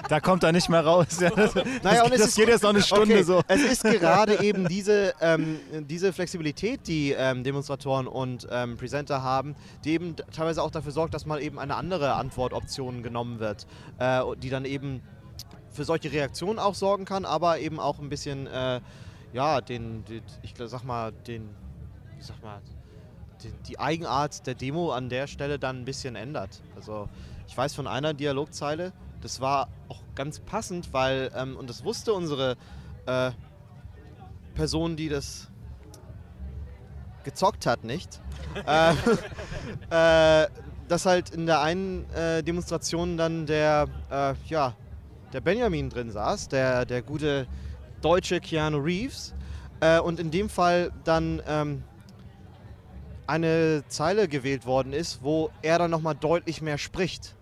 Da 0.08 0.20
kommt 0.20 0.42
er 0.42 0.52
nicht 0.52 0.68
mehr 0.68 0.84
raus. 0.84 1.20
Ja, 1.20 1.30
das 1.30 1.54
Naja, 1.82 2.04
und 2.04 2.12
das, 2.12 2.20
es 2.20 2.20
das 2.20 2.28
ist- 2.28 2.36
geht 2.36 2.48
jetzt 2.48 2.62
noch 2.62 2.70
eine 2.70 2.82
Stunde 2.82 3.14
okay. 3.14 3.22
so. 3.22 3.40
Es 3.48 3.62
ist 3.62 3.82
gerade 3.84 4.42
eben 4.42 4.68
diese, 4.68 5.14
ähm, 5.20 5.58
diese 5.88 6.12
Flexibilität, 6.12 6.86
die 6.86 7.12
ähm, 7.12 7.44
Demonstratoren 7.44 8.06
und 8.06 8.46
ähm, 8.50 8.76
Presenter 8.76 9.22
haben, 9.22 9.54
die 9.84 9.92
eben 9.92 10.16
teilweise 10.34 10.62
auch 10.62 10.70
dafür 10.70 10.92
sorgt, 10.92 11.14
dass 11.14 11.26
mal 11.26 11.40
eben 11.42 11.58
eine 11.58 11.76
andere 11.76 12.14
Antwortoption 12.14 13.02
genommen 13.02 13.38
wird, 13.38 13.66
äh, 13.98 14.22
die 14.42 14.50
dann 14.50 14.64
eben 14.64 15.02
für 15.72 15.84
solche 15.84 16.12
Reaktionen 16.12 16.58
auch 16.58 16.74
sorgen 16.74 17.04
kann, 17.04 17.24
aber 17.24 17.58
eben 17.58 17.80
auch 17.80 17.98
ein 17.98 18.08
bisschen, 18.08 18.46
äh, 18.46 18.80
ja, 19.32 19.60
den, 19.60 20.04
den, 20.04 20.22
ich 20.42 20.54
sag 20.56 20.84
mal, 20.84 21.10
den, 21.26 21.50
ich 22.18 22.26
sag 22.26 22.40
mal, 22.42 22.60
die, 23.42 23.50
die 23.68 23.78
Eigenart 23.80 24.46
der 24.46 24.54
Demo 24.54 24.92
an 24.92 25.08
der 25.08 25.26
Stelle 25.26 25.58
dann 25.58 25.80
ein 25.80 25.84
bisschen 25.84 26.14
ändert. 26.14 26.62
Also 26.76 27.08
ich 27.46 27.56
weiß 27.56 27.74
von 27.74 27.86
einer 27.86 28.14
Dialogzeile, 28.14 28.92
das 29.20 29.40
war 29.40 29.68
auch 29.88 30.02
ganz 30.14 30.40
passend, 30.40 30.92
weil, 30.92 31.30
ähm, 31.34 31.56
und 31.56 31.68
das 31.70 31.84
wusste 31.84 32.12
unsere 32.12 32.56
äh, 33.06 33.30
Person, 34.54 34.96
die 34.96 35.08
das 35.08 35.48
gezockt 37.24 37.66
hat, 37.66 37.84
nicht, 37.84 38.20
äh, 38.66 38.92
äh, 40.42 40.48
dass 40.88 41.06
halt 41.06 41.30
in 41.30 41.46
der 41.46 41.60
einen 41.62 42.08
äh, 42.10 42.42
Demonstration 42.42 43.16
dann 43.16 43.46
der, 43.46 43.88
äh, 44.10 44.34
ja, 44.48 44.74
der 45.32 45.40
Benjamin 45.40 45.90
drin 45.90 46.10
saß, 46.10 46.48
der, 46.48 46.84
der 46.84 47.02
gute 47.02 47.46
deutsche 48.02 48.40
Keanu 48.40 48.78
Reeves. 48.78 49.34
Äh, 49.80 49.98
und 49.98 50.20
in 50.20 50.30
dem 50.30 50.48
Fall 50.48 50.92
dann 51.04 51.42
ähm, 51.46 51.82
eine 53.26 53.84
Zeile 53.88 54.28
gewählt 54.28 54.66
worden 54.66 54.92
ist, 54.92 55.22
wo 55.22 55.50
er 55.62 55.78
dann 55.78 55.90
nochmal 55.90 56.14
deutlich 56.14 56.62
mehr 56.62 56.78
spricht. 56.78 57.34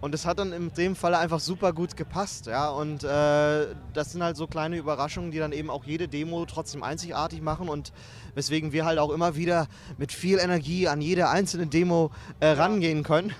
Und 0.00 0.12
das 0.14 0.26
hat 0.26 0.38
dann 0.38 0.52
in 0.52 0.72
dem 0.74 0.94
Fall 0.94 1.14
einfach 1.14 1.40
super 1.40 1.72
gut 1.72 1.96
gepasst, 1.96 2.46
ja. 2.46 2.68
Und 2.68 3.02
äh, 3.02 3.66
das 3.92 4.12
sind 4.12 4.22
halt 4.22 4.36
so 4.36 4.46
kleine 4.46 4.76
Überraschungen, 4.76 5.32
die 5.32 5.38
dann 5.38 5.50
eben 5.50 5.70
auch 5.70 5.84
jede 5.84 6.06
Demo 6.06 6.44
trotzdem 6.46 6.84
einzigartig 6.84 7.42
machen 7.42 7.68
und 7.68 7.92
weswegen 8.34 8.72
wir 8.72 8.84
halt 8.84 9.00
auch 9.00 9.10
immer 9.10 9.34
wieder 9.34 9.66
mit 9.96 10.12
viel 10.12 10.38
Energie 10.38 10.86
an 10.86 11.00
jede 11.00 11.28
einzelne 11.28 11.66
Demo 11.66 12.12
äh, 12.38 12.50
rangehen 12.50 13.02
können 13.02 13.34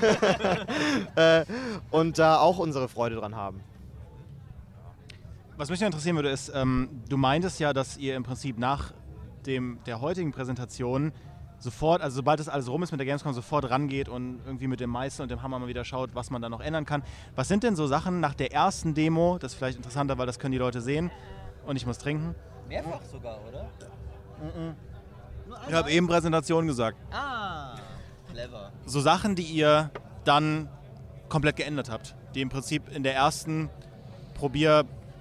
äh, 1.16 1.44
und 1.90 2.18
da 2.18 2.38
auch 2.38 2.58
unsere 2.58 2.88
Freude 2.88 3.16
dran 3.16 3.34
haben. 3.34 3.60
Was 5.56 5.70
mich 5.70 5.82
interessieren 5.82 6.16
würde, 6.16 6.30
ist, 6.30 6.52
ähm, 6.54 6.88
du 7.08 7.16
meintest 7.16 7.58
ja, 7.58 7.72
dass 7.72 7.96
ihr 7.96 8.14
im 8.14 8.22
Prinzip 8.22 8.58
nach 8.58 8.92
dem, 9.46 9.78
der 9.86 10.00
heutigen 10.00 10.32
Präsentation 10.32 11.12
sofort, 11.58 12.02
also 12.02 12.16
sobald 12.16 12.40
das 12.40 12.48
alles 12.48 12.68
rum 12.68 12.82
ist 12.82 12.92
mit 12.92 13.00
der 13.00 13.06
Gamescom, 13.06 13.32
sofort 13.32 13.70
rangeht 13.70 14.08
und 14.08 14.40
irgendwie 14.44 14.66
mit 14.66 14.80
dem 14.80 14.90
Meißel 14.90 15.22
und 15.22 15.30
dem 15.30 15.42
Hammer 15.42 15.58
mal 15.58 15.68
wieder 15.68 15.84
schaut, 15.84 16.14
was 16.14 16.30
man 16.30 16.42
da 16.42 16.48
noch 16.48 16.60
ändern 16.60 16.84
kann. 16.84 17.02
Was 17.34 17.48
sind 17.48 17.62
denn 17.62 17.74
so 17.74 17.86
Sachen 17.86 18.20
nach 18.20 18.34
der 18.34 18.52
ersten 18.52 18.94
Demo, 18.94 19.38
das 19.38 19.52
ist 19.52 19.58
vielleicht 19.58 19.76
interessanter, 19.76 20.18
weil 20.18 20.26
das 20.26 20.38
können 20.38 20.52
die 20.52 20.58
Leute 20.58 20.80
sehen 20.80 21.10
und 21.66 21.76
ich 21.76 21.86
muss 21.86 21.98
trinken. 21.98 22.34
Mehrfach 22.68 23.02
sogar, 23.10 23.38
oder? 23.48 23.66
Ich 25.68 25.74
habe 25.74 25.90
eben 25.90 26.06
Präsentation 26.06 26.66
gesagt. 26.66 26.98
Ah, 27.12 27.76
clever. 28.30 28.72
So 28.84 29.00
Sachen, 29.00 29.34
die 29.34 29.42
ihr 29.42 29.90
dann 30.24 30.68
komplett 31.28 31.56
geändert 31.56 31.90
habt, 31.90 32.14
die 32.34 32.40
im 32.40 32.48
Prinzip 32.48 32.94
in 32.94 33.02
der 33.02 33.14
ersten 33.14 33.70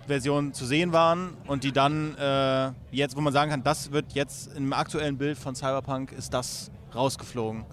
Probierversion 0.03 0.53
zu 0.53 0.65
sehen 0.65 0.91
waren 0.93 1.35
und 1.47 1.63
die 1.63 1.71
dann 1.71 2.15
äh, 2.17 2.71
jetzt, 2.91 3.15
wo 3.15 3.21
man 3.21 3.33
sagen 3.33 3.51
kann, 3.51 3.63
das 3.63 3.91
wird 3.91 4.13
jetzt 4.13 4.55
im 4.55 4.73
aktuellen 4.73 5.17
Bild 5.17 5.37
von 5.37 5.55
Cyberpunk, 5.55 6.11
ist 6.11 6.33
das 6.33 6.71
rausgeflogen. 6.93 7.65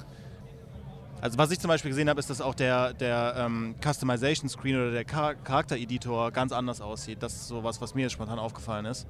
Also 1.20 1.36
was 1.36 1.50
ich 1.50 1.58
zum 1.58 1.68
Beispiel 1.68 1.90
gesehen 1.90 2.08
habe, 2.08 2.18
ist, 2.18 2.30
dass 2.30 2.40
auch 2.40 2.54
der, 2.54 2.94
der 2.94 3.34
ähm, 3.36 3.74
Customization 3.84 4.48
Screen 4.48 4.76
oder 4.76 4.90
der 4.90 5.04
Char 5.04 5.34
Charaktereditor 5.34 6.30
ganz 6.30 6.52
anders 6.52 6.80
aussieht. 6.80 7.22
Das 7.22 7.34
ist 7.34 7.48
so 7.48 7.62
was, 7.62 7.80
was 7.80 7.94
mir 7.94 8.02
jetzt 8.02 8.12
spontan 8.12 8.38
aufgefallen 8.38 8.86
ist. 8.86 9.06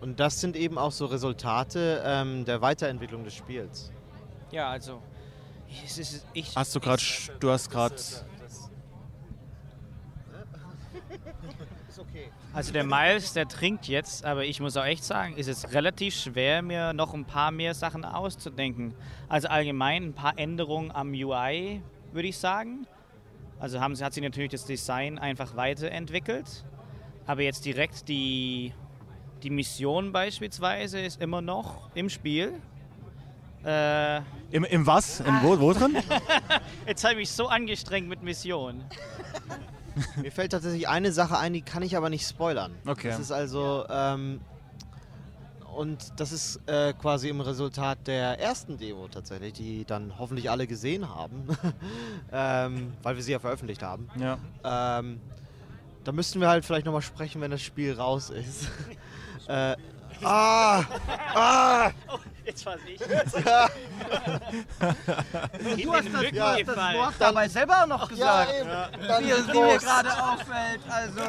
Und 0.00 0.18
das 0.18 0.40
sind 0.40 0.56
eben 0.56 0.78
auch 0.78 0.90
so 0.90 1.06
Resultate 1.06 2.02
ähm, 2.04 2.44
der 2.44 2.60
Weiterentwicklung 2.60 3.22
des 3.22 3.34
Spiels. 3.34 3.92
Ja, 4.50 4.68
also. 4.68 5.00
Es 5.86 5.96
ist, 5.96 6.26
ich, 6.34 6.54
Hast 6.56 6.74
du 6.74 6.80
gerade, 6.80 7.02
du 7.38 7.50
hast 7.50 7.70
gerade, 7.70 7.94
Also 12.54 12.72
der 12.72 12.84
Miles, 12.84 13.32
der 13.32 13.48
trinkt 13.48 13.88
jetzt, 13.88 14.26
aber 14.26 14.44
ich 14.44 14.60
muss 14.60 14.76
auch 14.76 14.84
echt 14.84 15.04
sagen, 15.04 15.36
ist 15.36 15.48
es 15.48 15.72
relativ 15.72 16.14
schwer, 16.14 16.60
mir 16.60 16.92
noch 16.92 17.14
ein 17.14 17.24
paar 17.24 17.50
mehr 17.50 17.72
Sachen 17.72 18.04
auszudenken. 18.04 18.94
Also 19.28 19.48
allgemein 19.48 20.04
ein 20.08 20.12
paar 20.12 20.38
Änderungen 20.38 20.90
am 20.90 21.12
UI, 21.12 21.80
würde 22.12 22.28
ich 22.28 22.36
sagen. 22.36 22.86
Also 23.58 23.80
haben, 23.80 23.94
sie- 23.96 24.04
hat 24.04 24.12
sich 24.12 24.22
natürlich 24.22 24.50
das 24.50 24.66
Design 24.66 25.18
einfach 25.18 25.56
weiterentwickelt. 25.56 26.64
Aber 27.26 27.40
jetzt 27.40 27.64
direkt 27.64 28.08
die, 28.08 28.74
die 29.42 29.50
Mission 29.50 30.12
beispielsweise 30.12 31.00
ist 31.00 31.22
immer 31.22 31.40
noch 31.40 31.88
im 31.94 32.10
Spiel. 32.10 32.52
Äh, 33.64 34.18
im, 34.50 34.64
im 34.64 34.86
was? 34.86 35.20
Im 35.20 35.42
wo, 35.42 35.58
wo 35.58 35.72
drin? 35.72 35.96
jetzt 36.86 37.02
habe 37.04 37.14
ich 37.14 37.20
mich 37.20 37.30
so 37.30 37.46
angestrengt 37.48 38.08
mit 38.08 38.22
Mission. 38.22 38.84
Mir 40.20 40.32
fällt 40.32 40.52
tatsächlich 40.52 40.88
eine 40.88 41.12
Sache 41.12 41.38
ein, 41.38 41.52
die 41.52 41.62
kann 41.62 41.82
ich 41.82 41.96
aber 41.96 42.10
nicht 42.10 42.26
spoilern. 42.26 42.74
Okay. 42.86 43.08
Das 43.08 43.18
ist 43.18 43.32
also, 43.32 43.84
ähm, 43.88 44.40
und 45.74 46.12
das 46.16 46.32
ist 46.32 46.60
äh, 46.66 46.92
quasi 46.92 47.28
im 47.28 47.40
Resultat 47.40 48.06
der 48.06 48.38
ersten 48.38 48.78
Demo 48.78 49.08
tatsächlich, 49.08 49.54
die 49.54 49.84
dann 49.84 50.18
hoffentlich 50.18 50.50
alle 50.50 50.66
gesehen 50.66 51.08
haben, 51.08 51.46
ähm, 52.32 52.92
weil 53.02 53.16
wir 53.16 53.22
sie 53.22 53.32
ja 53.32 53.38
veröffentlicht 53.38 53.82
haben. 53.82 54.08
Ja. 54.18 54.38
Ähm, 54.98 55.20
da 56.04 56.12
müssten 56.12 56.40
wir 56.40 56.48
halt 56.48 56.64
vielleicht 56.64 56.84
nochmal 56.84 57.02
sprechen, 57.02 57.40
wenn 57.40 57.50
das 57.50 57.62
Spiel 57.62 57.94
raus 57.94 58.30
ist. 58.30 58.68
äh, 59.48 59.76
ah! 60.22 60.84
Ah! 61.34 61.90
Jetzt 62.44 62.66
war 62.66 62.76
ich. 62.86 62.98
Du 65.82 65.92
hast 65.92 66.06
das, 66.12 66.22
Ja, 66.32 66.56
das 66.62 66.76
Wort 66.76 67.14
dabei 67.18 67.48
selber 67.48 67.86
noch 67.86 68.08
gesagt. 68.08 68.52
Dann 69.08 69.24
wie, 69.24 69.28
wie 69.28 69.60
mir 69.60 69.78
gerade 69.78 70.10
auffällt. 70.10 70.80
Also, 70.88 71.20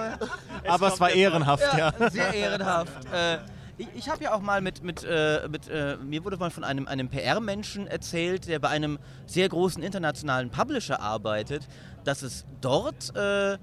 Aber 0.67 0.87
es 0.87 0.99
war 0.99 1.11
ehrenhaft, 1.11 1.63
ja. 1.77 1.93
ja, 1.99 2.09
sehr 2.09 2.33
ehrenhaft. 2.33 3.05
Äh, 3.13 3.37
ich 3.77 3.87
ich 3.95 4.09
habe 4.09 4.23
ja 4.23 4.33
auch 4.33 4.41
mal 4.41 4.61
mit, 4.61 4.83
mit, 4.83 5.03
äh, 5.03 5.47
mit 5.49 5.67
äh, 5.67 5.97
mir 5.97 6.23
wurde 6.23 6.37
mal 6.37 6.51
von 6.51 6.63
einem, 6.63 6.87
einem 6.87 7.09
PR-Menschen 7.09 7.87
erzählt, 7.87 8.47
der 8.47 8.59
bei 8.59 8.69
einem 8.69 8.99
sehr 9.25 9.49
großen 9.49 9.81
internationalen 9.81 10.49
Publisher 10.49 10.99
arbeitet, 10.99 11.67
dass 12.03 12.21
es 12.21 12.45
dort 12.61 13.15
äh, 13.15 13.57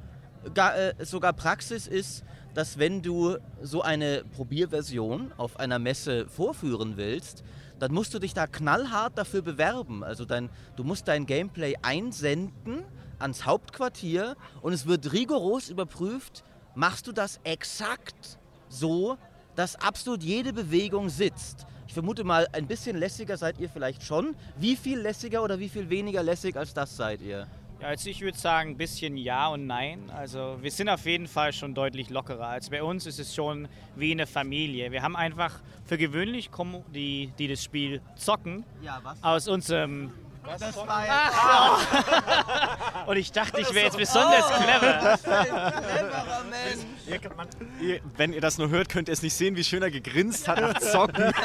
gar, 0.55 0.76
äh, 0.76 0.94
sogar 1.05 1.32
Praxis 1.32 1.86
ist, 1.86 2.24
dass 2.55 2.78
wenn 2.78 3.03
du 3.03 3.36
so 3.62 3.82
eine 3.82 4.24
Probierversion 4.36 5.32
auf 5.36 5.59
einer 5.59 5.78
Messe 5.78 6.28
vorführen 6.28 6.96
willst, 6.96 7.44
dann 7.78 7.92
musst 7.92 8.12
du 8.14 8.18
dich 8.18 8.34
da 8.34 8.46
knallhart 8.46 9.16
dafür 9.16 9.42
bewerben. 9.42 10.05
Also 10.05 10.24
dein, 10.24 10.51
du 10.76 10.84
musst 10.84 11.09
dein 11.09 11.26
Gameplay 11.26 11.74
einsenden 11.82 12.84
ans 13.18 13.46
Hauptquartier 13.46 14.36
und 14.62 14.72
es 14.72 14.86
wird 14.86 15.12
rigoros 15.12 15.68
überprüft, 15.70 16.44
machst 16.74 17.07
du 17.07 17.12
das 17.12 17.40
exakt 17.44 18.38
so, 18.68 19.16
dass 19.57 19.76
absolut 19.76 20.22
jede 20.22 20.53
Bewegung 20.53 21.09
sitzt. 21.09 21.66
Ich 21.86 21.94
vermute 21.94 22.22
mal, 22.22 22.46
ein 22.53 22.66
bisschen 22.66 22.96
lässiger 22.96 23.36
seid 23.36 23.59
ihr 23.59 23.68
vielleicht 23.68 24.05
schon. 24.05 24.36
Wie 24.57 24.76
viel 24.76 25.01
lässiger 25.01 25.42
oder 25.42 25.59
wie 25.59 25.68
viel 25.68 25.90
weniger 25.90 26.22
lässig 26.22 26.57
als 26.57 26.72
das 26.72 26.96
seid 26.96 27.20
ihr? 27.20 27.48
Ja, 27.81 27.89
also 27.89 28.11
ich 28.11 28.20
würde 28.20 28.37
sagen, 28.37 28.70
ein 28.70 28.76
bisschen 28.76 29.16
ja 29.16 29.49
und 29.49 29.66
nein. 29.66 30.11
Also 30.14 30.59
wir 30.61 30.70
sind 30.70 30.89
auf 30.89 31.07
jeden 31.07 31.26
Fall 31.26 31.53
schon 31.53 31.74
deutlich 31.74 32.11
lockerer. 32.11 32.49
Also 32.49 32.70
bei 32.70 32.83
uns 32.83 33.07
ist 33.07 33.18
es 33.18 33.35
schon 33.35 33.68
wie 33.97 34.12
eine 34.12 34.26
Familie. 34.26 34.93
Wir 34.93 35.03
haben 35.03 35.16
einfach 35.16 35.61
für 35.87 35.97
gewöhnlich 35.97 36.51
kommen 36.51 36.85
die, 36.95 37.33
die 37.39 37.49
das 37.49 37.64
Spiel 37.64 38.03
zocken, 38.16 38.64
Ja, 38.83 39.01
aus 39.22 39.49
unserem 39.49 40.12
Das 40.45 40.76
war 40.76 41.07
ja 41.07 41.78
und 43.07 43.16
ich 43.16 43.30
dachte, 43.30 43.61
ich 43.61 43.72
wäre 43.74 43.86
jetzt 43.86 43.97
besonders 43.97 44.47
clever. 44.49 45.18
cleverer 45.22 46.45
Mensch. 46.51 48.01
Wenn 48.16 48.32
ihr 48.32 48.41
das 48.41 48.59
nur 48.59 48.70
hört, 48.70 48.88
könnt 48.88 49.09
ihr 49.09 49.12
es 49.12 49.22
nicht 49.22 49.34
sehen, 49.34 49.57
wie 49.57 49.64
schön 49.64 49.82
er 49.82 49.91
gegrinst 49.91 50.49
hat 50.49 50.61
nach 50.61 50.78
Zocken. 50.78 51.32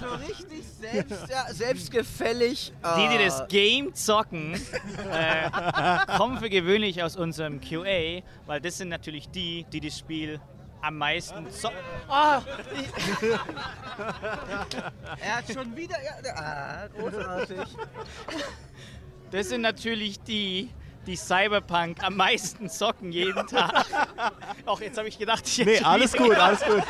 So 0.00 0.14
richtig 0.26 0.64
selbst, 0.80 1.28
ja, 1.30 1.52
selbstgefällig. 1.52 2.72
Die, 2.96 3.08
die 3.08 3.14
Ah. 3.16 3.24
das 3.24 3.48
Game 3.48 3.94
zocken, 3.94 4.54
äh, 4.54 6.16
kommen 6.16 6.38
für 6.38 6.50
gewöhnlich 6.50 7.02
aus 7.02 7.16
unserem 7.16 7.60
QA, 7.60 8.22
weil 8.46 8.60
das 8.60 8.78
sind 8.78 8.88
natürlich 8.88 9.28
die, 9.30 9.64
die 9.72 9.80
das 9.80 9.98
Spiel 9.98 10.40
am 10.84 10.98
meisten 10.98 11.50
zocken. 11.50 11.78
Oh, 12.08 12.12
Er 15.20 15.36
hat 15.36 15.52
schon 15.52 15.74
wieder. 15.76 15.96
Ah, 16.36 16.86
großartig. 16.88 17.58
das 19.30 19.48
sind 19.48 19.62
natürlich 19.62 20.20
die, 20.20 20.70
die 21.06 21.16
Cyberpunk 21.16 22.02
am 22.02 22.16
meisten 22.16 22.68
zocken 22.68 23.12
jeden 23.12 23.46
Tag. 23.46 23.86
Auch 24.66 24.80
jetzt 24.80 24.98
habe 24.98 25.08
ich 25.08 25.18
gedacht, 25.18 25.46
ich 25.46 25.64
Nee, 25.64 25.80
alles 25.80 26.12
gut, 26.12 26.36
alles 26.36 26.60
gut. 26.62 26.82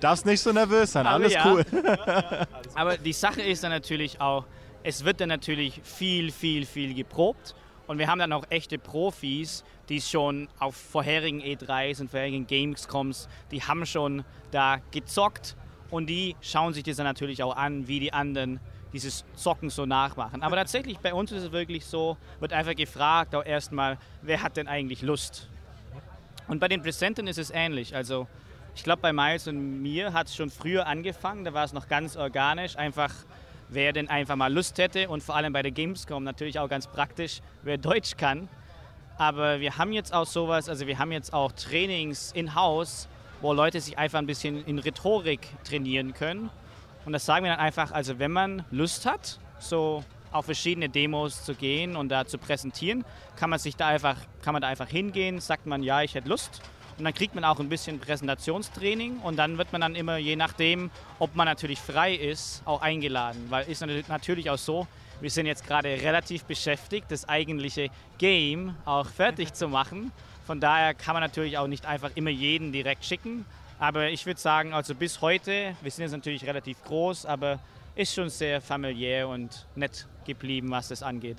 Darfst 0.00 0.24
nicht 0.26 0.40
so 0.40 0.52
nervös 0.52 0.92
sein, 0.92 1.06
Aber 1.06 1.16
alles 1.16 1.34
ja. 1.34 1.46
cool. 1.46 1.64
Aber 2.74 2.96
die 2.96 3.12
Sache 3.12 3.42
ist 3.42 3.62
dann 3.62 3.70
natürlich 3.72 4.20
auch, 4.20 4.44
es 4.82 5.04
wird 5.04 5.20
dann 5.20 5.28
natürlich 5.28 5.80
viel, 5.82 6.32
viel, 6.32 6.64
viel 6.64 6.94
geprobt. 6.94 7.54
Und 7.86 7.98
wir 7.98 8.08
haben 8.08 8.18
dann 8.18 8.32
auch 8.32 8.44
echte 8.50 8.78
Profis, 8.78 9.64
die 9.88 10.00
schon 10.00 10.48
auf 10.58 10.76
vorherigen 10.76 11.40
E3s 11.40 12.00
und 12.00 12.10
vorherigen 12.10 12.46
Gamescoms, 12.46 13.28
die 13.50 13.62
haben 13.62 13.86
schon 13.86 14.24
da 14.50 14.78
gezockt 14.90 15.56
und 15.90 16.08
die 16.08 16.36
schauen 16.40 16.74
sich 16.74 16.82
das 16.82 16.96
dann 16.96 17.06
natürlich 17.06 17.42
auch 17.42 17.56
an, 17.56 17.88
wie 17.88 18.00
die 18.00 18.12
anderen 18.12 18.60
dieses 18.92 19.24
Zocken 19.34 19.70
so 19.70 19.86
nachmachen. 19.86 20.42
Aber 20.42 20.56
tatsächlich 20.56 20.98
bei 20.98 21.12
uns 21.12 21.32
ist 21.32 21.42
es 21.44 21.52
wirklich 21.52 21.84
so, 21.84 22.16
wird 22.40 22.52
einfach 22.52 22.74
gefragt, 22.74 23.34
auch 23.34 23.44
erstmal, 23.44 23.98
wer 24.22 24.42
hat 24.42 24.56
denn 24.56 24.68
eigentlich 24.68 25.02
Lust? 25.02 25.48
Und 26.48 26.60
bei 26.60 26.68
den 26.68 26.82
Präsenten 26.82 27.26
ist 27.26 27.38
es 27.38 27.50
ähnlich. 27.50 27.94
Also 27.94 28.26
ich 28.74 28.84
glaube, 28.84 29.02
bei 29.02 29.12
Miles 29.12 29.48
und 29.48 29.82
mir 29.82 30.12
hat 30.12 30.28
es 30.28 30.36
schon 30.36 30.50
früher 30.50 30.86
angefangen. 30.86 31.44
Da 31.44 31.52
war 31.54 31.64
es 31.64 31.72
noch 31.72 31.88
ganz 31.88 32.16
organisch. 32.16 32.76
Einfach, 32.76 33.12
wer 33.68 33.92
denn 33.92 34.08
einfach 34.08 34.36
mal 34.36 34.52
Lust 34.52 34.78
hätte. 34.78 35.08
Und 35.08 35.22
vor 35.22 35.34
allem 35.34 35.52
bei 35.52 35.62
der 35.62 35.72
Gamescom 35.72 36.22
natürlich 36.22 36.58
auch 36.58 36.68
ganz 36.68 36.86
praktisch, 36.86 37.40
wer 37.62 37.78
Deutsch 37.78 38.16
kann. 38.16 38.48
Aber 39.18 39.60
wir 39.60 39.78
haben 39.78 39.92
jetzt 39.92 40.12
auch 40.12 40.26
sowas, 40.26 40.68
also 40.68 40.86
wir 40.86 40.98
haben 40.98 41.10
jetzt 41.10 41.32
auch 41.32 41.50
Trainings 41.52 42.32
in-house, 42.32 43.08
wo 43.40 43.52
Leute 43.54 43.80
sich 43.80 43.96
einfach 43.96 44.18
ein 44.18 44.26
bisschen 44.26 44.64
in 44.66 44.78
Rhetorik 44.78 45.48
trainieren 45.64 46.12
können. 46.12 46.50
Und 47.06 47.12
das 47.12 47.24
sagen 47.24 47.44
wir 47.44 47.52
dann 47.52 47.60
einfach, 47.60 47.92
also 47.92 48.18
wenn 48.18 48.32
man 48.32 48.64
Lust 48.70 49.06
hat, 49.06 49.38
so 49.58 50.04
auf 50.32 50.44
verschiedene 50.44 50.90
Demos 50.90 51.44
zu 51.44 51.54
gehen 51.54 51.96
und 51.96 52.10
da 52.10 52.26
zu 52.26 52.36
präsentieren, 52.36 53.04
kann 53.36 53.48
man 53.48 53.58
sich 53.58 53.76
da 53.76 53.88
einfach, 53.88 54.16
kann 54.42 54.52
man 54.52 54.60
da 54.60 54.68
einfach 54.68 54.88
hingehen, 54.88 55.40
sagt 55.40 55.66
man, 55.66 55.82
ja, 55.82 56.02
ich 56.02 56.14
hätte 56.14 56.28
Lust. 56.28 56.60
Und 56.98 57.04
dann 57.04 57.14
kriegt 57.14 57.34
man 57.34 57.44
auch 57.44 57.60
ein 57.60 57.68
bisschen 57.68 57.98
Präsentationstraining 58.00 59.18
und 59.20 59.36
dann 59.36 59.56
wird 59.56 59.72
man 59.72 59.80
dann 59.82 59.94
immer, 59.94 60.16
je 60.18 60.36
nachdem, 60.36 60.90
ob 61.18 61.34
man 61.36 61.46
natürlich 61.46 61.78
frei 61.78 62.14
ist, 62.14 62.62
auch 62.66 62.82
eingeladen. 62.82 63.46
Weil 63.48 63.66
ist 63.68 63.84
natürlich 64.08 64.50
auch 64.50 64.58
so, 64.58 64.86
wir 65.20 65.30
sind 65.30 65.46
jetzt 65.46 65.66
gerade 65.66 65.88
relativ 65.88 66.44
beschäftigt, 66.44 67.06
das 67.10 67.28
eigentliche 67.28 67.88
Game 68.18 68.76
auch 68.84 69.08
fertig 69.08 69.54
zu 69.54 69.68
machen. 69.68 70.12
Von 70.46 70.60
daher 70.60 70.94
kann 70.94 71.14
man 71.14 71.22
natürlich 71.22 71.58
auch 71.58 71.66
nicht 71.66 71.86
einfach 71.86 72.10
immer 72.14 72.30
jeden 72.30 72.72
direkt 72.72 73.04
schicken. 73.04 73.44
Aber 73.78 74.08
ich 74.08 74.24
würde 74.26 74.40
sagen, 74.40 74.72
also 74.72 74.94
bis 74.94 75.20
heute, 75.20 75.76
wir 75.82 75.90
sind 75.90 76.02
jetzt 76.02 76.12
natürlich 76.12 76.44
relativ 76.46 76.82
groß, 76.84 77.26
aber 77.26 77.58
ist 77.94 78.14
schon 78.14 78.28
sehr 78.28 78.60
familiär 78.60 79.28
und 79.28 79.66
nett 79.74 80.06
geblieben, 80.24 80.70
was 80.70 80.88
das 80.88 81.02
angeht. 81.02 81.38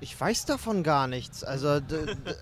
Ich 0.00 0.18
weiß 0.20 0.44
davon 0.46 0.82
gar 0.82 1.06
nichts. 1.06 1.44
Also 1.44 1.80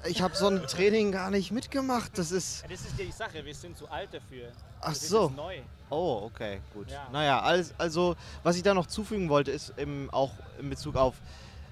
ich 0.08 0.22
habe 0.22 0.34
so 0.34 0.48
ein 0.48 0.66
Training 0.66 1.12
gar 1.12 1.30
nicht 1.30 1.52
mitgemacht. 1.52 2.16
Das 2.18 2.32
ist. 2.32 2.64
Das 2.68 2.80
ist 2.80 2.98
die 2.98 3.12
Sache, 3.12 3.44
wir 3.44 3.54
sind 3.54 3.76
zu 3.76 3.88
alt 3.88 4.08
dafür. 4.12 4.50
Ach 4.80 4.88
Das 4.88 5.02
ist 5.02 5.08
so. 5.10 5.26
jetzt 5.26 5.36
neu. 5.36 5.58
Oh, 5.93 6.22
okay, 6.24 6.61
gut. 6.72 6.90
Ja. 6.90 7.07
Naja, 7.12 7.40
als, 7.40 7.74
also 7.76 8.16
was 8.43 8.57
ich 8.57 8.62
da 8.62 8.72
noch 8.72 8.86
zufügen 8.86 9.28
wollte, 9.28 9.51
ist 9.51 9.74
eben 9.76 10.09
auch 10.11 10.30
in 10.59 10.70
Bezug 10.70 10.97
auf, 10.97 11.16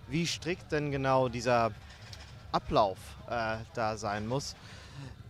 wie 0.08 0.26
strikt 0.26 0.70
denn 0.72 0.90
genau 0.90 1.30
dieser 1.30 1.70
Ablauf 2.52 2.98
äh, 3.30 3.56
da 3.72 3.96
sein 3.96 4.26
muss. 4.26 4.56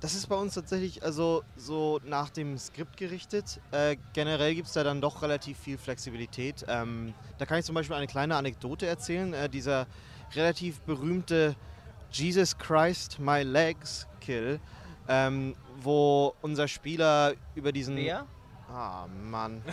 Das 0.00 0.14
ist 0.14 0.26
bei 0.26 0.34
uns 0.34 0.54
tatsächlich 0.54 1.04
also 1.04 1.44
so 1.56 2.00
nach 2.04 2.30
dem 2.30 2.58
Skript 2.58 2.96
gerichtet. 2.96 3.60
Äh, 3.70 3.96
generell 4.12 4.56
gibt 4.56 4.66
es 4.66 4.72
da 4.72 4.82
dann 4.82 5.00
doch 5.00 5.22
relativ 5.22 5.56
viel 5.56 5.78
Flexibilität. 5.78 6.64
Ähm, 6.66 7.14
da 7.38 7.46
kann 7.46 7.60
ich 7.60 7.66
zum 7.66 7.76
Beispiel 7.76 7.94
eine 7.94 8.08
kleine 8.08 8.34
Anekdote 8.34 8.86
erzählen. 8.88 9.34
Äh, 9.34 9.48
dieser 9.48 9.86
relativ 10.34 10.80
berühmte 10.80 11.54
Jesus 12.10 12.58
Christ 12.58 13.20
My 13.20 13.42
Legs 13.42 14.08
Kill, 14.20 14.58
ähm, 15.06 15.54
wo 15.80 16.34
unser 16.42 16.66
Spieler 16.66 17.34
über 17.54 17.70
diesen... 17.70 17.96
Wer? 17.96 18.26
Ah, 18.72 19.06
Mann. 19.08 19.62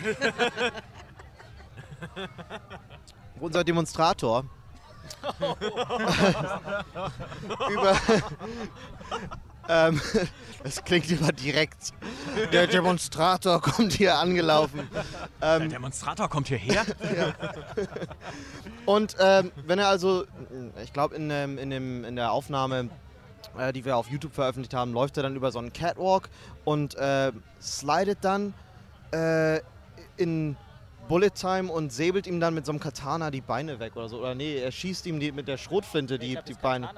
Unser 3.40 3.64
Demonstrator. 3.64 4.44
über. 7.70 7.96
ähm, 9.68 10.00
das 10.64 10.84
klingt 10.84 11.10
immer 11.10 11.32
direkt. 11.32 11.92
Der 12.52 12.66
Demonstrator 12.66 13.60
kommt 13.60 13.92
hier 13.92 14.18
angelaufen. 14.18 14.88
Der 15.40 15.56
Ähm, 15.60 15.68
Demonstrator 15.70 16.28
kommt 16.28 16.48
hierher. 16.48 16.84
und 18.86 19.16
ähm, 19.20 19.52
wenn 19.66 19.78
er 19.78 19.88
also, 19.88 20.24
ich 20.82 20.92
glaube, 20.92 21.14
in, 21.16 21.28
dem- 21.28 21.58
in, 21.58 21.70
dem- 21.70 22.04
in 22.04 22.16
der 22.16 22.32
Aufnahme, 22.32 22.90
äh, 23.56 23.72
die 23.72 23.84
wir 23.84 23.96
auf 23.96 24.08
YouTube 24.08 24.34
veröffentlicht 24.34 24.74
haben, 24.74 24.92
läuft 24.92 25.16
er 25.16 25.22
dann 25.22 25.36
über 25.36 25.52
so 25.52 25.58
einen 25.58 25.72
Catwalk 25.72 26.28
und 26.64 26.94
äh, 26.96 27.32
slidet 27.62 28.18
dann 28.22 28.54
äh, 29.12 29.60
in 30.16 30.56
Bullet 31.08 31.30
Time 31.30 31.72
und 31.72 31.90
säbelt 31.90 32.26
ihm 32.26 32.38
dann 32.38 32.52
mit 32.52 32.66
so 32.66 32.72
einem 32.72 32.80
Katana 32.80 33.30
die 33.30 33.40
Beine 33.40 33.78
weg 33.80 33.96
oder 33.96 34.08
so. 34.10 34.18
Oder 34.18 34.34
nee, 34.34 34.58
er 34.58 34.70
schießt 34.70 35.06
ihm 35.06 35.18
die, 35.18 35.32
mit 35.32 35.48
der 35.48 35.56
Schrotflinte 35.56 36.18
die, 36.18 36.38
die 36.46 36.52
Beine. 36.54 36.90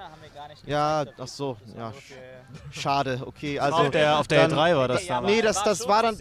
Ja, 0.67 1.05
ach 1.17 1.29
so, 1.29 1.57
ja, 1.77 1.91
sch- 1.91 2.73
schade, 2.81 3.23
okay. 3.25 3.61
Also, 3.61 3.77
auf 3.79 3.91
der, 3.91 4.19
auf 4.19 4.27
der 4.27 4.49
dann- 4.49 4.59
E3 4.59 4.77
war 4.77 4.89
das 4.89 5.07
Ja, 5.07 5.15
damals. 5.17 5.33
Nee, 5.33 5.43
das, 5.43 5.57
war 5.59 5.65
das, 5.65 5.89
war 5.89 6.03
dann, 6.03 6.17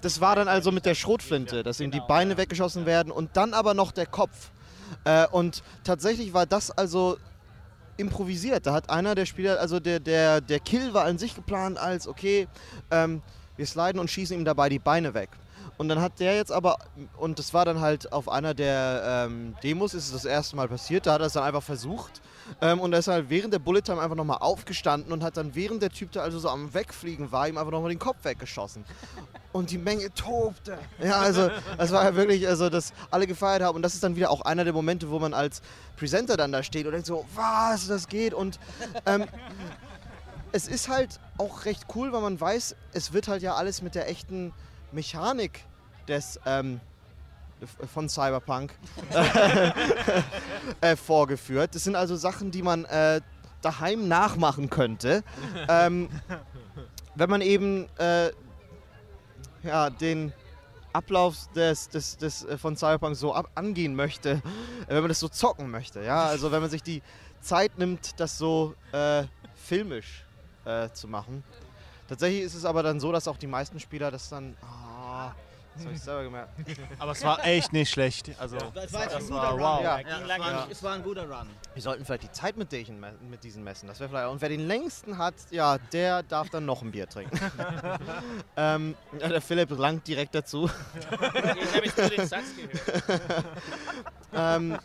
das 0.00 0.20
war 0.22 0.36
dann 0.36 0.48
also 0.48 0.72
mit 0.72 0.86
der 0.86 0.94
Schrotflinte, 0.94 1.62
dass 1.62 1.80
ihm 1.80 1.90
die 1.90 1.98
Genau, 1.98 2.08
Beine 2.08 2.30
ja. 2.32 2.36
weggeschossen 2.38 2.86
werden 2.86 3.12
und 3.12 3.36
dann 3.36 3.52
aber 3.52 3.74
noch 3.74 3.92
der 3.92 4.06
Kopf. 4.06 4.50
Äh, 5.04 5.26
und 5.26 5.62
tatsächlich 5.82 6.32
war 6.32 6.46
das 6.46 6.70
also 6.70 7.18
improvisiert. 7.98 8.66
Da 8.66 8.72
hat 8.72 8.88
einer 8.88 9.14
der 9.14 9.26
Spieler, 9.26 9.60
also 9.60 9.80
der, 9.80 10.00
der, 10.00 10.40
der 10.40 10.60
Kill 10.60 10.94
war 10.94 11.04
an 11.04 11.18
sich 11.18 11.34
geplant 11.34 11.76
als, 11.78 12.08
okay, 12.08 12.48
ähm, 12.90 13.20
wir 13.56 13.66
sliden 13.66 14.00
und 14.00 14.10
schießen 14.10 14.36
ihm 14.36 14.44
dabei 14.44 14.68
die 14.68 14.78
Beine 14.78 15.14
weg. 15.14 15.30
Und 15.76 15.88
dann 15.88 16.00
hat 16.00 16.20
der 16.20 16.36
jetzt 16.36 16.52
aber, 16.52 16.78
und 17.16 17.38
das 17.38 17.52
war 17.52 17.64
dann 17.64 17.80
halt 17.80 18.12
auf 18.12 18.28
einer 18.28 18.54
der 18.54 19.26
ähm, 19.26 19.54
Demos, 19.62 19.92
ist 19.94 20.06
es 20.06 20.12
das 20.12 20.24
erste 20.24 20.54
Mal 20.54 20.68
passiert, 20.68 21.06
da 21.06 21.14
hat 21.14 21.20
er 21.20 21.26
es 21.26 21.32
dann 21.32 21.42
einfach 21.42 21.62
versucht. 21.62 22.22
Ähm, 22.60 22.78
und 22.78 22.92
er 22.92 23.00
ist 23.00 23.08
halt 23.08 23.28
während 23.28 23.52
der 23.54 23.58
Bullet 23.58 23.80
Time 23.80 24.00
einfach 24.00 24.16
nochmal 24.16 24.38
aufgestanden 24.38 25.12
und 25.12 25.24
hat 25.24 25.36
dann, 25.36 25.54
während 25.54 25.82
der 25.82 25.90
Typ 25.90 26.12
da 26.12 26.20
also 26.20 26.38
so 26.38 26.48
am 26.48 26.72
Wegfliegen 26.74 27.32
war, 27.32 27.48
ihm 27.48 27.58
einfach 27.58 27.72
nochmal 27.72 27.90
den 27.90 27.98
Kopf 27.98 28.18
weggeschossen. 28.22 28.84
Und 29.52 29.70
die 29.70 29.78
Menge 29.78 30.12
tobte. 30.12 30.78
Ja, 31.02 31.20
also, 31.20 31.50
das 31.78 31.92
war 31.92 32.04
ja 32.04 32.14
wirklich, 32.14 32.46
also, 32.46 32.68
dass 32.68 32.92
alle 33.10 33.26
gefeiert 33.26 33.62
haben. 33.62 33.76
Und 33.76 33.82
das 33.82 33.94
ist 33.94 34.02
dann 34.02 34.16
wieder 34.16 34.30
auch 34.30 34.42
einer 34.42 34.64
der 34.64 34.72
Momente, 34.72 35.10
wo 35.10 35.18
man 35.18 35.32
als 35.32 35.62
Presenter 35.96 36.36
dann 36.36 36.52
da 36.52 36.62
steht 36.62 36.86
und 36.86 36.92
denkt 36.92 37.06
so, 37.06 37.24
was, 37.34 37.86
das 37.86 38.08
geht. 38.08 38.34
Und 38.34 38.58
ähm, 39.06 39.26
es 40.54 40.68
ist 40.68 40.88
halt 40.88 41.18
auch 41.36 41.64
recht 41.64 41.86
cool, 41.96 42.12
weil 42.12 42.20
man 42.20 42.40
weiß, 42.40 42.76
es 42.92 43.12
wird 43.12 43.26
halt 43.26 43.42
ja 43.42 43.56
alles 43.56 43.82
mit 43.82 43.96
der 43.96 44.08
echten 44.08 44.52
Mechanik 44.92 45.64
des 46.06 46.38
ähm, 46.46 46.80
von 47.92 48.08
Cyberpunk 48.08 48.72
äh, 50.80 50.94
vorgeführt. 50.94 51.74
Das 51.74 51.82
sind 51.82 51.96
also 51.96 52.14
Sachen, 52.14 52.52
die 52.52 52.62
man 52.62 52.84
äh, 52.84 53.20
daheim 53.62 54.06
nachmachen 54.06 54.70
könnte, 54.70 55.24
ähm, 55.68 56.08
wenn 57.16 57.30
man 57.30 57.40
eben 57.40 57.88
äh, 57.98 58.30
ja, 59.64 59.90
den 59.90 60.32
Ablauf 60.92 61.48
des, 61.56 61.88
des, 61.88 62.16
des, 62.16 62.44
äh, 62.44 62.58
von 62.58 62.76
Cyberpunk 62.76 63.16
so 63.16 63.34
ab, 63.34 63.50
angehen 63.56 63.96
möchte, 63.96 64.40
wenn 64.86 65.00
man 65.00 65.08
das 65.08 65.18
so 65.18 65.28
zocken 65.28 65.72
möchte. 65.72 66.04
Ja? 66.04 66.26
Also 66.26 66.52
wenn 66.52 66.60
man 66.60 66.70
sich 66.70 66.84
die 66.84 67.02
Zeit 67.40 67.76
nimmt, 67.76 68.20
das 68.20 68.38
so 68.38 68.76
äh, 68.92 69.24
filmisch 69.56 70.23
äh, 70.64 70.90
zu 70.92 71.08
machen. 71.08 71.42
Tatsächlich 72.08 72.42
ist 72.42 72.54
es 72.54 72.64
aber 72.64 72.82
dann 72.82 73.00
so, 73.00 73.12
dass 73.12 73.26
auch 73.28 73.38
die 73.38 73.46
meisten 73.46 73.80
Spieler 73.80 74.10
das 74.10 74.28
dann, 74.28 74.56
ah, 74.62 75.32
Das 75.74 75.84
habe 75.84 75.94
ich 75.94 76.00
selber 76.02 76.22
gemerkt. 76.22 76.50
Aber 76.98 77.12
es 77.12 77.24
war 77.24 77.44
echt 77.44 77.72
nicht 77.72 77.90
schlecht. 77.90 78.30
Also, 78.38 78.58
Das 78.74 78.92
war 78.92 79.06
das 79.06 79.26
guter 79.26 79.34
war 79.34 79.50
Run. 79.52 79.60
wow. 79.60 79.82
Ja. 79.82 79.98
Ja, 80.00 80.66
es, 80.70 80.82
war 80.82 80.92
ein, 80.92 81.02
guter 81.02 81.28
Run. 81.28 81.48
Wir 81.72 81.82
sollten 81.82 82.04
vielleicht 82.04 82.22
die 82.22 82.30
Zeit 82.30 82.56
mit, 82.56 82.70
diesen, 82.70 83.00
mit 83.00 83.42
diesen 83.42 83.64
messen. 83.64 83.88
Das 83.88 83.98
wäre 83.98 84.08
vielleicht. 84.08 84.28
Und 84.30 84.40
wer 84.40 84.50
den 84.50 84.68
längsten 84.68 85.18
hat, 85.18 85.34
ja, 85.50 85.78
der 85.78 86.22
darf 86.22 86.48
dann 86.50 86.64
noch 86.64 86.82
ein 86.82 86.92
Bier 86.92 87.08
trinken. 87.08 87.36
ähm, 88.56 88.94
ja, 89.18 89.28
der 89.28 89.40
Philipp 89.40 89.70
langt 89.70 90.06
direkt 90.06 90.34
dazu. 90.34 90.70
Ich 91.00 91.20
habe 91.20 91.84
jetzt 91.84 91.98
nur 91.98 92.08
den 92.08 92.26
Satz 92.28 92.44
gehört. 92.54 93.20
ähm, 94.32 94.78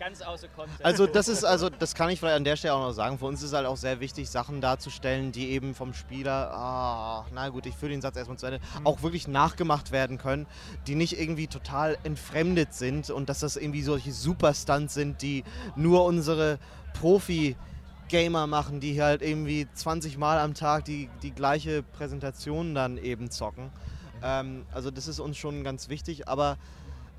Ganz 0.00 0.22
außer 0.22 0.48
Kontext. 0.48 0.82
also 0.82 1.06
das 1.06 1.28
ist, 1.28 1.44
also 1.44 1.68
das 1.68 1.94
kann 1.94 2.08
ich 2.08 2.18
vielleicht 2.18 2.36
an 2.36 2.44
der 2.44 2.56
Stelle 2.56 2.72
auch 2.72 2.80
noch 2.80 2.92
sagen. 2.92 3.18
Für 3.18 3.26
uns 3.26 3.42
ist 3.42 3.52
halt 3.52 3.66
auch 3.66 3.76
sehr 3.76 4.00
wichtig, 4.00 4.30
Sachen 4.30 4.62
darzustellen, 4.62 5.30
die 5.30 5.50
eben 5.50 5.74
vom 5.74 5.92
Spieler, 5.92 6.50
ah, 6.54 7.26
na 7.34 7.50
gut, 7.50 7.66
ich 7.66 7.76
führe 7.76 7.92
den 7.92 8.00
Satz 8.00 8.16
erstmal 8.16 8.38
zu 8.38 8.46
Ende, 8.46 8.60
auch 8.84 9.02
wirklich 9.02 9.28
nachgemacht 9.28 9.92
werden 9.92 10.16
können, 10.16 10.46
die 10.86 10.94
nicht 10.94 11.20
irgendwie 11.20 11.48
total 11.48 11.98
entfremdet 12.02 12.72
sind 12.72 13.10
und 13.10 13.28
dass 13.28 13.40
das 13.40 13.56
irgendwie 13.56 13.82
solche 13.82 14.12
Superstunts 14.12 14.94
sind, 14.94 15.20
die 15.20 15.44
nur 15.76 16.06
unsere 16.06 16.58
Profi 16.94 17.54
Gamer 18.08 18.46
machen, 18.46 18.80
die 18.80 19.02
halt 19.02 19.20
irgendwie 19.20 19.68
20 19.74 20.16
Mal 20.16 20.38
am 20.38 20.54
Tag 20.54 20.86
die, 20.86 21.10
die 21.22 21.30
gleiche 21.30 21.82
Präsentation 21.82 22.74
dann 22.74 22.96
eben 22.96 23.30
zocken. 23.30 23.70
Ähm, 24.22 24.64
also 24.72 24.90
das 24.90 25.08
ist 25.08 25.20
uns 25.20 25.36
schon 25.36 25.62
ganz 25.62 25.90
wichtig, 25.90 26.26
aber 26.26 26.56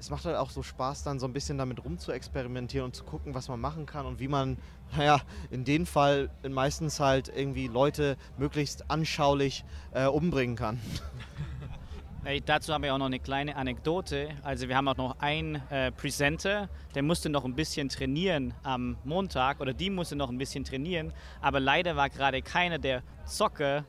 es 0.01 0.09
macht 0.09 0.25
halt 0.25 0.35
auch 0.35 0.49
so 0.49 0.63
Spaß, 0.63 1.03
dann 1.03 1.19
so 1.19 1.27
ein 1.27 1.33
bisschen 1.33 1.59
damit 1.59 1.85
rumzuexperimentieren 1.85 2.85
und 2.85 2.95
zu 2.95 3.03
gucken, 3.03 3.35
was 3.35 3.47
man 3.49 3.59
machen 3.59 3.85
kann 3.85 4.07
und 4.07 4.19
wie 4.19 4.27
man, 4.27 4.57
naja, 4.97 5.21
in 5.51 5.63
dem 5.63 5.85
Fall 5.85 6.31
meistens 6.49 6.99
halt 6.99 7.31
irgendwie 7.33 7.67
Leute 7.67 8.17
möglichst 8.37 8.89
anschaulich 8.89 9.63
äh, 9.93 10.07
umbringen 10.07 10.55
kann. 10.55 10.79
Ey, 12.23 12.41
dazu 12.41 12.73
haben 12.73 12.83
wir 12.83 12.93
auch 12.95 12.97
noch 12.97 13.05
eine 13.05 13.19
kleine 13.19 13.55
Anekdote. 13.55 14.29
Also 14.41 14.67
wir 14.67 14.75
haben 14.75 14.87
auch 14.87 14.97
noch 14.97 15.19
einen 15.19 15.55
äh, 15.69 15.91
Presenter, 15.91 16.69
der 16.95 17.03
musste 17.03 17.29
noch 17.29 17.45
ein 17.45 17.55
bisschen 17.55 17.87
trainieren 17.87 18.55
am 18.63 18.97
Montag 19.03 19.59
oder 19.59 19.73
die 19.73 19.91
musste 19.91 20.15
noch 20.15 20.29
ein 20.29 20.37
bisschen 20.39 20.63
trainieren, 20.63 21.13
aber 21.41 21.59
leider 21.59 21.95
war 21.95 22.09
gerade 22.09 22.41
keiner 22.41 22.79
der 22.79 23.03
Zocker 23.25 23.85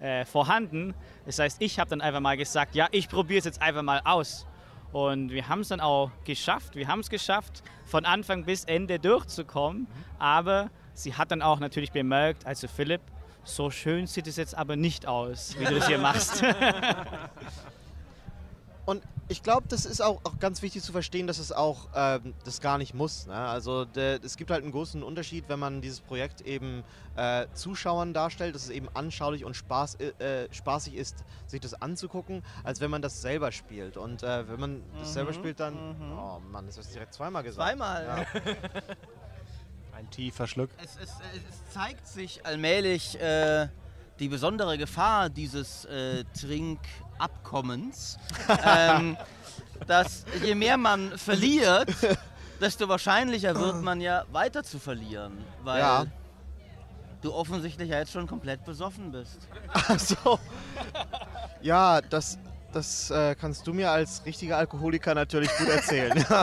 äh, 0.00 0.24
vorhanden. 0.24 0.94
Das 1.26 1.38
heißt, 1.38 1.62
ich 1.62 1.78
habe 1.78 1.90
dann 1.90 2.00
einfach 2.00 2.20
mal 2.20 2.36
gesagt, 2.36 2.74
ja, 2.74 2.88
ich 2.90 3.08
probiere 3.08 3.38
es 3.38 3.44
jetzt 3.44 3.62
einfach 3.62 3.82
mal 3.82 4.00
aus. 4.04 4.46
Und 4.94 5.32
wir 5.32 5.48
haben 5.48 5.62
es 5.62 5.68
dann 5.68 5.80
auch 5.80 6.12
geschafft. 6.24 6.76
Wir 6.76 6.86
haben 6.86 7.00
es 7.00 7.10
geschafft, 7.10 7.64
von 7.84 8.04
Anfang 8.04 8.44
bis 8.44 8.62
Ende 8.62 9.00
durchzukommen. 9.00 9.88
Aber 10.20 10.70
sie 10.94 11.14
hat 11.14 11.32
dann 11.32 11.42
auch 11.42 11.58
natürlich 11.58 11.90
bemerkt, 11.90 12.46
also 12.46 12.68
Philipp, 12.68 13.00
so 13.42 13.70
schön 13.70 14.06
sieht 14.06 14.28
es 14.28 14.36
jetzt 14.36 14.56
aber 14.56 14.76
nicht 14.76 15.06
aus, 15.06 15.56
wie 15.58 15.64
du 15.64 15.74
das 15.74 15.88
hier 15.88 15.98
machst. 15.98 16.44
Und 18.86 19.02
ich 19.28 19.42
glaube, 19.42 19.66
das 19.68 19.86
ist 19.86 20.02
auch, 20.02 20.20
auch 20.24 20.38
ganz 20.38 20.60
wichtig 20.60 20.82
zu 20.82 20.92
verstehen, 20.92 21.26
dass 21.26 21.38
es 21.38 21.52
auch 21.52 21.88
ähm, 21.94 22.34
das 22.44 22.60
gar 22.60 22.76
nicht 22.76 22.92
muss. 22.92 23.26
Ne? 23.26 23.34
Also 23.34 23.86
der, 23.86 24.22
es 24.22 24.36
gibt 24.36 24.50
halt 24.50 24.62
einen 24.62 24.72
großen 24.72 25.02
Unterschied, 25.02 25.48
wenn 25.48 25.58
man 25.58 25.80
dieses 25.80 26.00
Projekt 26.00 26.42
eben 26.42 26.84
äh, 27.16 27.46
Zuschauern 27.54 28.12
darstellt, 28.12 28.54
dass 28.54 28.64
es 28.64 28.70
eben 28.70 28.88
anschaulich 28.92 29.44
und 29.44 29.54
Spaß, 29.54 29.96
äh, 30.00 30.48
spaßig 30.52 30.94
ist, 30.94 31.24
sich 31.46 31.60
das 31.60 31.74
anzugucken, 31.80 32.42
als 32.62 32.80
wenn 32.80 32.90
man 32.90 33.00
das 33.00 33.22
selber 33.22 33.52
spielt. 33.52 33.96
Und 33.96 34.22
äh, 34.22 34.46
wenn 34.48 34.60
man 34.60 34.82
das 34.98 35.14
selber 35.14 35.32
spielt, 35.32 35.60
dann... 35.60 35.96
Oh 36.18 36.40
Mann, 36.50 36.66
das 36.66 36.76
hast 36.76 36.90
du 36.90 36.94
direkt 36.94 37.14
zweimal 37.14 37.42
gesagt. 37.42 37.66
Zweimal. 37.66 38.04
Ja. 38.04 38.40
Ein 39.96 40.10
tiefer 40.10 40.46
Schluck. 40.46 40.70
Es, 40.82 40.96
es, 40.96 41.10
es 41.10 41.72
zeigt 41.72 42.06
sich 42.06 42.44
allmählich 42.44 43.18
äh, 43.20 43.68
die 44.18 44.28
besondere 44.28 44.76
Gefahr 44.76 45.30
dieses 45.30 45.84
äh, 45.86 46.24
Trinkabkommens, 47.18 48.18
ähm, 48.64 49.16
dass 49.86 50.24
je 50.42 50.54
mehr 50.54 50.76
man 50.76 51.16
verliert, 51.18 51.88
desto 52.60 52.88
wahrscheinlicher 52.88 53.54
wird 53.58 53.82
man 53.82 54.00
ja 54.00 54.24
weiter 54.32 54.62
zu 54.62 54.78
verlieren, 54.78 55.38
weil 55.62 55.80
Ja. 55.80 56.06
du 57.22 57.32
offensichtlich 57.32 57.88
ja 57.90 57.98
jetzt 57.98 58.12
schon 58.12 58.26
komplett 58.26 58.64
besoffen 58.64 59.12
bist. 59.12 59.38
Ach 59.72 59.98
so. 59.98 60.38
Ja, 61.62 62.00
das, 62.00 62.38
das 62.72 63.10
äh, 63.10 63.34
kannst 63.34 63.66
du 63.66 63.72
mir 63.72 63.90
als 63.90 64.24
richtiger 64.26 64.58
Alkoholiker 64.58 65.14
natürlich 65.14 65.50
gut 65.56 65.68
erzählen. 65.68 66.24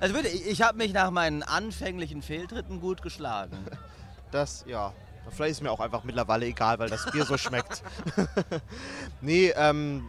Also 0.00 0.14
bitte, 0.14 0.28
ich, 0.28 0.46
ich 0.46 0.62
habe 0.62 0.78
mich 0.78 0.92
nach 0.92 1.10
meinen 1.10 1.42
anfänglichen 1.44 2.22
Fehltritten 2.22 2.80
gut 2.80 3.02
geschlagen. 3.02 3.56
Das, 4.32 4.64
ja. 4.66 4.92
Vielleicht 5.30 5.52
ist 5.52 5.62
mir 5.62 5.70
auch 5.70 5.80
einfach 5.80 6.04
mittlerweile 6.04 6.46
egal, 6.46 6.78
weil 6.78 6.88
das 6.90 7.10
Bier 7.10 7.24
so 7.24 7.36
schmeckt. 7.38 7.82
nee, 9.20 9.48
ähm. 9.56 10.04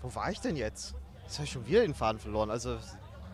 Wo 0.00 0.12
war 0.14 0.30
ich 0.30 0.40
denn 0.40 0.56
jetzt? 0.56 0.94
Jetzt 1.22 1.34
habe 1.38 1.44
ich 1.44 1.52
schon 1.52 1.66
wieder 1.66 1.82
den 1.82 1.94
Faden 1.94 2.18
verloren. 2.18 2.50
Also. 2.50 2.76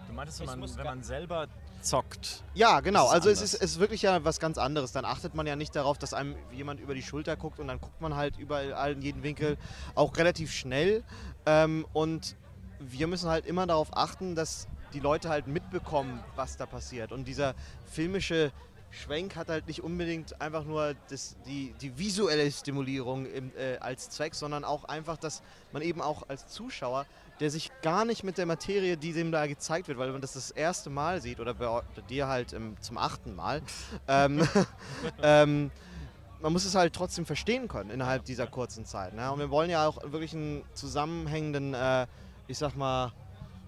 Du 0.07 0.13
meintest, 0.15 0.41
wenn 0.41 0.47
man- 0.61 0.77
wenn 0.77 0.85
man 0.85 1.03
selber 1.03 1.47
zockt. 1.81 2.43
Ja, 2.55 2.81
genau. 2.81 3.07
ist 3.07 3.13
Also 3.13 3.31
es 3.31 3.41
ist, 3.41 3.55
ist 3.55 3.79
wirklich 3.81 4.03
ja 4.03 4.23
was 4.25 4.39
ganz 4.41 4.59
anderes. 4.59 4.93
Dann 4.93 5.05
achtet 5.05 5.35
man 5.35 5.47
ja 5.47 5.57
nicht 5.57 5.75
darauf, 5.75 5.97
dass 5.99 6.13
einem 6.13 6.37
jemand 6.53 6.81
über 6.81 6.95
die 6.95 7.03
Schulter 7.03 7.37
guckt 7.37 7.59
und 7.59 7.69
dann 7.69 7.81
guckt 7.81 8.01
man 8.01 8.17
halt 8.17 8.37
überall 8.39 8.93
in 8.93 9.03
jeden 9.03 9.23
Winkel 9.23 9.57
auch 9.95 10.17
relativ 10.17 10.53
schnell. 10.53 11.03
Ähm, 11.47 11.87
und 11.93 12.37
wir 12.81 13.07
müssen 13.07 13.31
halt 13.31 13.47
immer 13.47 13.67
darauf 13.67 13.97
achten, 13.97 14.35
dass 14.35 14.69
die 14.93 15.01
Leute 15.01 15.29
halt 15.29 15.47
mitbekommen, 15.47 16.21
was 16.37 16.57
da 16.57 16.67
passiert. 16.67 17.13
Und 17.13 17.27
dieser 17.27 17.55
filmische 17.87 18.53
Schwenk 18.91 19.37
hat 19.37 19.49
halt 19.49 19.67
nicht 19.67 19.83
unbedingt 19.83 20.41
einfach 20.41 20.65
nur 20.65 20.95
das, 21.11 21.37
die, 21.47 21.75
die 21.81 21.99
visuelle 21.99 22.51
Stimulierung 22.51 23.27
im, 23.27 23.53
äh, 23.57 23.77
als 23.79 24.11
Zweck, 24.11 24.35
sondern 24.35 24.65
auch 24.65 24.85
einfach, 24.85 25.17
dass 25.17 25.43
man 25.73 25.83
eben 25.83 26.01
auch 26.01 26.29
als 26.29 26.49
Zuschauer, 26.49 27.07
der 27.41 27.51
sich 27.51 27.71
gar 27.83 28.05
nicht 28.05 28.25
mit 28.25 28.39
der 28.39 28.47
Materie, 28.47 28.97
die 28.97 29.13
dem 29.13 29.31
da 29.31 29.47
gezeigt 29.47 29.89
wird, 29.89 29.99
weil 29.99 30.11
man 30.11 30.21
das 30.21 30.33
das 30.33 30.51
erste 30.51 30.91
Mal 30.91 31.21
sieht 31.21 31.39
oder 31.39 31.55
bei 31.55 31.83
dir 32.09 32.29
halt 32.29 32.53
ähm, 32.53 32.77
zum 32.81 32.99
achten 32.99 33.37
Mal, 33.37 33.63
ähm, 34.09 34.47
ähm, 35.23 35.71
man 36.41 36.53
muss 36.53 36.65
es 36.65 36.75
halt 36.75 36.95
trotzdem 36.95 37.27
verstehen 37.27 37.69
können 37.69 37.91
innerhalb 37.91 38.25
dieser 38.25 38.47
kurzen 38.47 38.85
Zeit. 38.85 39.13
Ne? 39.15 39.31
Und 39.31 39.39
wir 39.41 39.51
wollen 39.51 39.71
ja 39.71 39.87
auch 39.87 39.99
wirklich 40.13 40.33
einen 40.35 40.63
zusammenhängenden, 40.73 41.75
äh, 41.75 42.07
ich 42.47 42.59
sag 42.59 42.77
mal, 42.77 43.13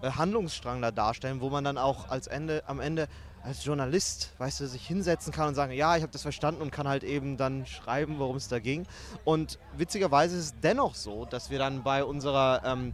äh, 0.01 0.11
Handlungsstrang 0.11 0.81
da 0.81 0.91
darstellen, 0.91 1.41
wo 1.41 1.49
man 1.49 1.63
dann 1.63 1.77
auch 1.77 2.09
als 2.09 2.27
Ende, 2.27 2.63
am 2.67 2.79
Ende 2.79 3.07
als 3.43 3.65
Journalist, 3.65 4.31
weißt 4.37 4.59
du, 4.59 4.67
sich 4.67 4.85
hinsetzen 4.85 5.33
kann 5.33 5.47
und 5.47 5.55
sagen, 5.55 5.71
ja, 5.71 5.95
ich 5.95 6.03
habe 6.03 6.11
das 6.11 6.21
verstanden 6.21 6.61
und 6.61 6.71
kann 6.71 6.87
halt 6.87 7.03
eben 7.03 7.37
dann 7.37 7.65
schreiben, 7.65 8.19
worum 8.19 8.35
es 8.35 8.47
da 8.47 8.59
ging. 8.59 8.85
Und 9.23 9.57
witzigerweise 9.75 10.37
ist 10.37 10.45
es 10.45 10.59
dennoch 10.61 10.95
so, 10.95 11.25
dass 11.25 11.49
wir 11.49 11.57
dann 11.57 11.83
bei 11.83 12.03
unserer 12.03 12.61
ähm, 12.65 12.93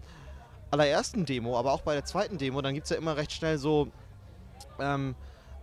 allerersten 0.72 1.26
Demo, 1.26 1.58
aber 1.58 1.74
auch 1.74 1.82
bei 1.82 1.94
der 1.94 2.06
zweiten 2.06 2.38
Demo, 2.38 2.62
dann 2.62 2.74
gibt 2.74 2.86
es 2.86 2.92
ja 2.92 2.98
immer 2.98 3.18
recht 3.18 3.32
schnell 3.32 3.58
so 3.58 3.90
ähm, 4.80 5.16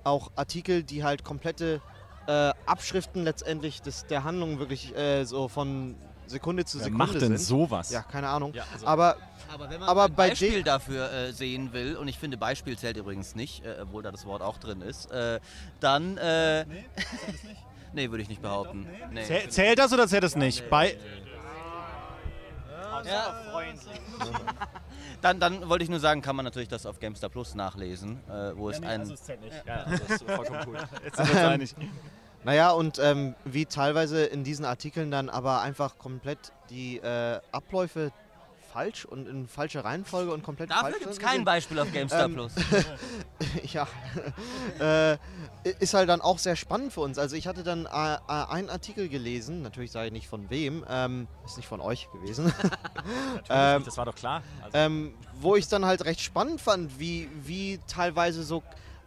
auch 0.02 0.30
Artikel, 0.36 0.82
die 0.82 1.02
halt 1.02 1.24
komplette 1.24 1.80
äh, 2.26 2.52
Abschriften 2.66 3.24
letztendlich 3.24 3.82
des, 3.82 4.06
der 4.06 4.24
Handlung 4.24 4.58
wirklich 4.58 4.94
äh, 4.96 5.24
so 5.24 5.48
von 5.48 5.94
Sekunde 6.26 6.64
zu 6.64 6.78
Wer 6.78 6.84
Sekunde 6.84 6.98
macht 7.06 7.14
denn 7.14 7.36
sind. 7.36 7.40
sowas? 7.40 7.90
Ja, 7.90 8.02
keine 8.02 8.28
Ahnung. 8.28 8.52
Ja, 8.54 8.64
also- 8.72 8.86
aber 8.86 9.16
Aber 9.52 9.70
wenn 9.70 9.80
man 9.80 9.88
Aber 9.88 10.04
ein 10.04 10.14
bei 10.14 10.30
Beispiel 10.30 10.62
dafür 10.62 11.12
äh, 11.12 11.32
sehen 11.32 11.72
will, 11.72 11.96
und 11.96 12.08
ich 12.08 12.18
finde 12.18 12.36
Beispiel 12.36 12.76
zählt 12.78 12.96
übrigens 12.96 13.34
nicht, 13.34 13.64
äh, 13.64 13.76
obwohl 13.82 14.02
da 14.02 14.10
das 14.10 14.24
Wort 14.26 14.42
auch 14.42 14.58
drin 14.58 14.80
ist, 14.80 15.10
äh, 15.10 15.38
dann... 15.80 16.16
Äh, 16.18 16.64
nee, 16.64 16.84
nee, 17.92 18.10
würde 18.10 18.22
ich 18.22 18.28
nicht 18.28 18.42
behaupten. 18.42 18.86
Nee. 19.12 19.22
Zäh- 19.24 19.48
Zählt 19.48 19.78
das 19.78 19.92
oder 19.92 20.08
zählt 20.08 20.24
das 20.24 20.34
nicht? 20.36 20.68
Bei, 20.70 20.96
Ja, 23.04 23.34
dann, 25.20 25.38
dann 25.40 25.68
wollte 25.68 25.84
ich 25.84 25.90
nur 25.90 26.00
sagen, 26.00 26.22
kann 26.22 26.36
man 26.36 26.44
natürlich 26.44 26.68
das 26.68 26.86
auf 26.86 26.98
Gamestar 27.00 27.28
Plus 27.28 27.54
nachlesen, 27.54 28.20
äh, 28.28 28.56
wo 28.56 28.70
es 28.70 28.82
ein... 28.82 29.00
also 29.00 29.14
es 29.14 29.22
zählt 29.24 29.40
nicht. 29.42 29.54
Ja, 29.66 29.82
also 29.84 30.04
das 30.08 30.22
ist 30.22 30.30
vollkommen 30.30 30.60
cool. 30.66 30.78
jetzt 31.04 31.16
sind 31.16 31.28
wir 31.28 31.34
uns 31.34 31.44
einig. 31.52 31.74
Naja, 32.44 32.70
und 32.70 32.98
ähm, 32.98 33.34
wie 33.44 33.66
teilweise 33.66 34.24
in 34.24 34.44
diesen 34.44 34.64
Artikeln 34.64 35.10
dann 35.10 35.30
aber 35.30 35.62
einfach 35.62 35.98
komplett 35.98 36.52
die 36.70 36.98
äh, 36.98 37.40
Abläufe 37.52 38.12
falsch 38.74 39.04
und 39.04 39.28
in 39.28 39.46
falscher 39.46 39.84
Reihenfolge 39.84 40.32
und 40.32 40.42
komplett 40.42 40.70
Dafür 40.70 40.82
falsch 40.82 40.98
gibt 40.98 41.10
es 41.12 41.18
kein. 41.20 41.44
Beispiel 41.44 41.78
auf 41.78 41.92
Gamestar 41.92 42.24
Ähm, 42.24 42.34
Plus. 42.34 42.52
ja, 43.72 43.86
äh, 45.12 45.16
ist 45.78 45.94
halt 45.94 46.08
dann 46.08 46.20
auch 46.20 46.38
sehr 46.38 46.56
spannend 46.56 46.92
für 46.92 47.00
uns. 47.00 47.16
Also 47.16 47.36
ich 47.36 47.46
hatte 47.46 47.62
dann 47.62 47.86
äh, 47.86 47.88
äh, 47.88 48.18
einen 48.26 48.70
Artikel 48.70 49.08
gelesen, 49.08 49.62
natürlich 49.62 49.92
sage 49.92 50.08
ich 50.08 50.12
nicht 50.12 50.26
von 50.26 50.50
wem, 50.50 50.84
ähm, 50.88 51.28
ist 51.44 51.56
nicht 51.56 51.68
von 51.68 51.80
euch 51.80 52.08
gewesen, 52.12 52.52
ähm, 53.48 53.84
das 53.84 53.96
war 53.96 54.06
doch 54.06 54.16
klar. 54.16 54.42
Also, 54.64 54.76
ähm, 54.76 55.14
wo 55.40 55.54
ich 55.54 55.68
dann 55.68 55.84
halt 55.84 56.04
recht 56.04 56.20
spannend 56.20 56.60
fand, 56.60 56.98
wie, 56.98 57.28
wie 57.44 57.78
teilweise 57.86 58.42
so 58.42 58.64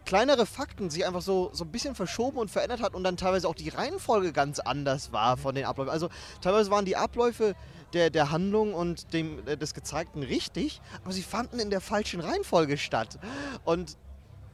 kleinere 0.08 0.46
Fakten 0.46 0.90
sich 0.90 1.06
einfach 1.06 1.22
so, 1.22 1.52
so 1.54 1.66
ein 1.66 1.72
bisschen 1.72 1.94
verschoben 1.94 2.38
und 2.38 2.50
verändert 2.50 2.82
hat 2.82 2.96
und 2.96 3.04
dann 3.04 3.18
teilweise 3.18 3.48
auch 3.48 3.54
die 3.54 3.68
Reihenfolge 3.68 4.32
ganz 4.32 4.60
anders 4.60 5.12
war 5.12 5.36
von 5.36 5.54
den 5.54 5.66
Abläufen. 5.66 5.92
Also 5.92 6.10
teilweise 6.42 6.72
waren 6.72 6.86
die 6.86 6.96
Abläufe 6.96 7.56
der, 7.94 8.10
der 8.10 8.32
Handlung 8.32 8.74
und 8.74 9.14
dem, 9.14 9.44
des 9.46 9.74
Gezeigten 9.74 10.24
richtig, 10.24 10.82
aber 11.04 11.12
sie 11.12 11.24
fanden 11.24 11.60
in 11.60 11.70
der 11.70 11.82
falschen 11.82 12.22
Reihenfolge 12.22 12.78
statt. 12.78 13.20
Und 13.66 13.98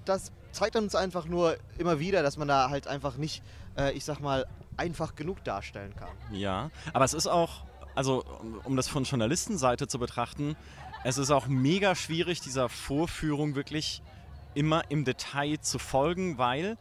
das 0.06 0.32
zeigt 0.52 0.76
uns 0.76 0.96
einfach 0.96 1.26
nur 1.26 1.56
immer 1.78 2.00
wieder, 2.00 2.24
dass 2.24 2.36
man 2.36 2.48
da 2.48 2.72
halt 2.72 2.88
einfach 2.88 3.18
nicht, 3.18 3.44
äh, 3.78 3.94
ich 3.94 4.06
sag 4.06 4.20
mal, 4.20 4.48
einfach 4.76 5.14
genug 5.16 5.44
darstellen 5.44 5.96
kann. 5.96 6.10
ja, 6.32 6.72
aber 6.94 7.06
es 7.06 7.14
ist 7.14 7.28
auch 7.28 7.62
also 7.96 8.24
um, 8.42 8.60
um 8.64 8.76
das 8.76 8.88
von 8.88 9.04
Journalistenseite 9.04 9.88
zu 9.88 10.00
betrachten, 10.00 10.56
es 11.04 11.20
ist 11.20 11.30
auch 11.30 11.46
mega 11.46 11.94
schwierig, 11.94 12.42
dieser 12.42 12.70
Vorführung 12.70 13.54
wirklich 13.54 14.02
immer 14.56 14.84
im 14.90 15.06
Detail 15.06 15.60
zu 15.60 15.80
folgen, 15.80 16.38
weil 16.38 16.78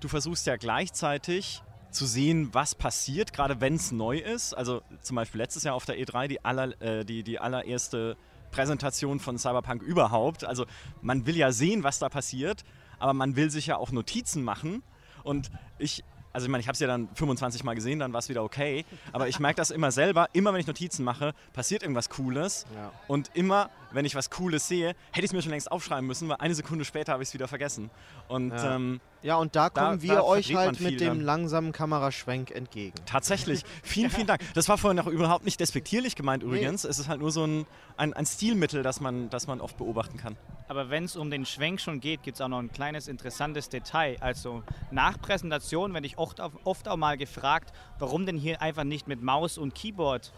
du 0.00 0.08
versuchst 0.08 0.46
ja 0.46 0.56
gleichzeitig 0.56 1.62
zu 1.90 2.06
sehen, 2.06 2.48
was 2.52 2.74
passiert, 2.74 3.32
gerade 3.32 3.60
wenn 3.60 3.74
es 3.74 3.92
neu 3.92 4.18
ist. 4.18 4.54
Also 4.54 4.82
zum 5.02 5.16
Beispiel 5.16 5.40
letztes 5.40 5.62
Jahr 5.64 5.74
auf 5.74 5.84
der 5.84 5.98
E3 5.98 6.28
die, 6.28 6.44
aller, 6.44 6.80
äh, 6.80 7.04
die, 7.04 7.22
die 7.22 7.38
allererste 7.38 8.16
Präsentation 8.50 9.20
von 9.20 9.38
Cyberpunk 9.38 9.82
überhaupt. 9.82 10.44
Also 10.44 10.66
man 11.00 11.26
will 11.26 11.36
ja 11.36 11.52
sehen, 11.52 11.82
was 11.84 11.98
da 11.98 12.08
passiert, 12.08 12.64
aber 12.98 13.12
man 13.12 13.36
will 13.36 13.50
sich 13.50 13.66
ja 13.66 13.76
auch 13.76 13.92
Notizen 13.92 14.42
machen. 14.42 14.82
Und 15.22 15.50
ich 15.78 16.04
also 16.32 16.46
ich 16.46 16.50
meine, 16.50 16.60
ich 16.60 16.68
habe 16.68 16.74
es 16.74 16.80
ja 16.80 16.86
dann 16.86 17.08
25 17.14 17.64
Mal 17.64 17.74
gesehen, 17.74 17.98
dann 17.98 18.12
war 18.12 18.20
es 18.20 18.28
wieder 18.28 18.42
okay. 18.42 18.84
Aber 19.12 19.28
ich 19.28 19.38
merke 19.38 19.56
das 19.56 19.70
immer 19.70 19.90
selber, 19.90 20.28
immer 20.32 20.52
wenn 20.52 20.60
ich 20.60 20.66
Notizen 20.66 21.04
mache, 21.04 21.34
passiert 21.52 21.82
irgendwas 21.82 22.08
Cooles. 22.08 22.66
Ja. 22.74 22.92
Und 23.06 23.30
immer, 23.34 23.70
wenn 23.92 24.04
ich 24.04 24.14
was 24.14 24.30
Cooles 24.30 24.66
sehe, 24.66 24.88
hätte 25.10 25.20
ich 25.20 25.24
es 25.26 25.32
mir 25.32 25.42
schon 25.42 25.50
längst 25.50 25.70
aufschreiben 25.70 26.06
müssen, 26.06 26.28
weil 26.28 26.36
eine 26.36 26.54
Sekunde 26.54 26.84
später 26.84 27.12
habe 27.12 27.22
ich 27.22 27.28
es 27.28 27.34
wieder 27.34 27.48
vergessen. 27.48 27.90
Und 28.28 28.50
ja. 28.50 28.76
Ähm, 28.76 29.00
ja, 29.22 29.36
und 29.36 29.54
da 29.54 29.70
kommen 29.70 29.98
da, 29.98 30.02
wir 30.02 30.14
da 30.14 30.22
euch 30.22 30.54
halt 30.54 30.80
mit 30.80 31.00
dem 31.00 31.08
dann. 31.08 31.20
langsamen 31.20 31.72
Kameraschwenk 31.72 32.50
entgegen. 32.50 32.94
Tatsächlich. 33.06 33.64
Vielen, 33.82 34.10
vielen 34.10 34.26
Dank. 34.26 34.40
Das 34.54 34.68
war 34.68 34.78
vorhin 34.78 34.98
auch 34.98 35.06
überhaupt 35.06 35.44
nicht 35.44 35.60
despektierlich 35.60 36.16
gemeint 36.16 36.42
übrigens. 36.42 36.82
Nee. 36.82 36.90
Es 36.90 36.98
ist 36.98 37.08
halt 37.08 37.20
nur 37.20 37.30
so 37.30 37.44
ein, 37.46 37.66
ein, 37.96 38.12
ein 38.14 38.26
Stilmittel, 38.26 38.82
das 38.82 39.00
man, 39.00 39.30
das 39.30 39.46
man 39.46 39.60
oft 39.60 39.76
beobachten 39.76 40.16
kann. 40.16 40.36
Aber 40.72 40.88
wenn 40.88 41.04
es 41.04 41.16
um 41.16 41.30
den 41.30 41.44
Schwenk 41.44 41.82
schon 41.82 42.00
geht, 42.00 42.22
gibt 42.22 42.38
es 42.38 42.40
auch 42.40 42.48
noch 42.48 42.58
ein 42.58 42.72
kleines 42.72 43.06
interessantes 43.06 43.68
Detail. 43.68 44.16
Also 44.20 44.62
nach 44.90 45.20
Präsentation 45.20 45.92
werde 45.92 46.06
ich 46.06 46.16
oft, 46.16 46.40
oft 46.40 46.88
auch 46.88 46.96
mal 46.96 47.18
gefragt, 47.18 47.74
warum 47.98 48.24
denn 48.24 48.38
hier 48.38 48.62
einfach 48.62 48.84
nicht 48.84 49.06
mit 49.06 49.20
Maus 49.20 49.58
und 49.58 49.74
Keyboard 49.74 50.32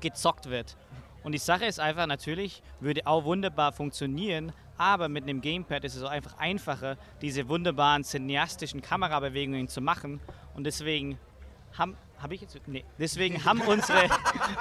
gezockt 0.00 0.50
wird. 0.50 0.76
Und 1.22 1.30
die 1.30 1.38
Sache 1.38 1.66
ist 1.66 1.78
einfach, 1.78 2.08
natürlich 2.08 2.64
würde 2.80 3.06
auch 3.06 3.22
wunderbar 3.22 3.70
funktionieren, 3.70 4.50
aber 4.76 5.08
mit 5.08 5.22
einem 5.22 5.40
Gamepad 5.40 5.84
ist 5.84 5.94
es 5.94 6.02
auch 6.02 6.10
einfach 6.10 6.36
einfacher, 6.36 6.96
diese 7.22 7.48
wunderbaren 7.48 8.02
cineastischen 8.02 8.82
Kamerabewegungen 8.82 9.68
zu 9.68 9.80
machen. 9.80 10.18
Und 10.56 10.64
deswegen 10.64 11.16
haben, 11.78 11.96
habe 12.18 12.34
ich 12.34 12.40
jetzt? 12.40 12.56
Nee. 12.66 12.84
Deswegen 12.98 13.44
haben 13.44 13.60
unsere. 13.60 14.08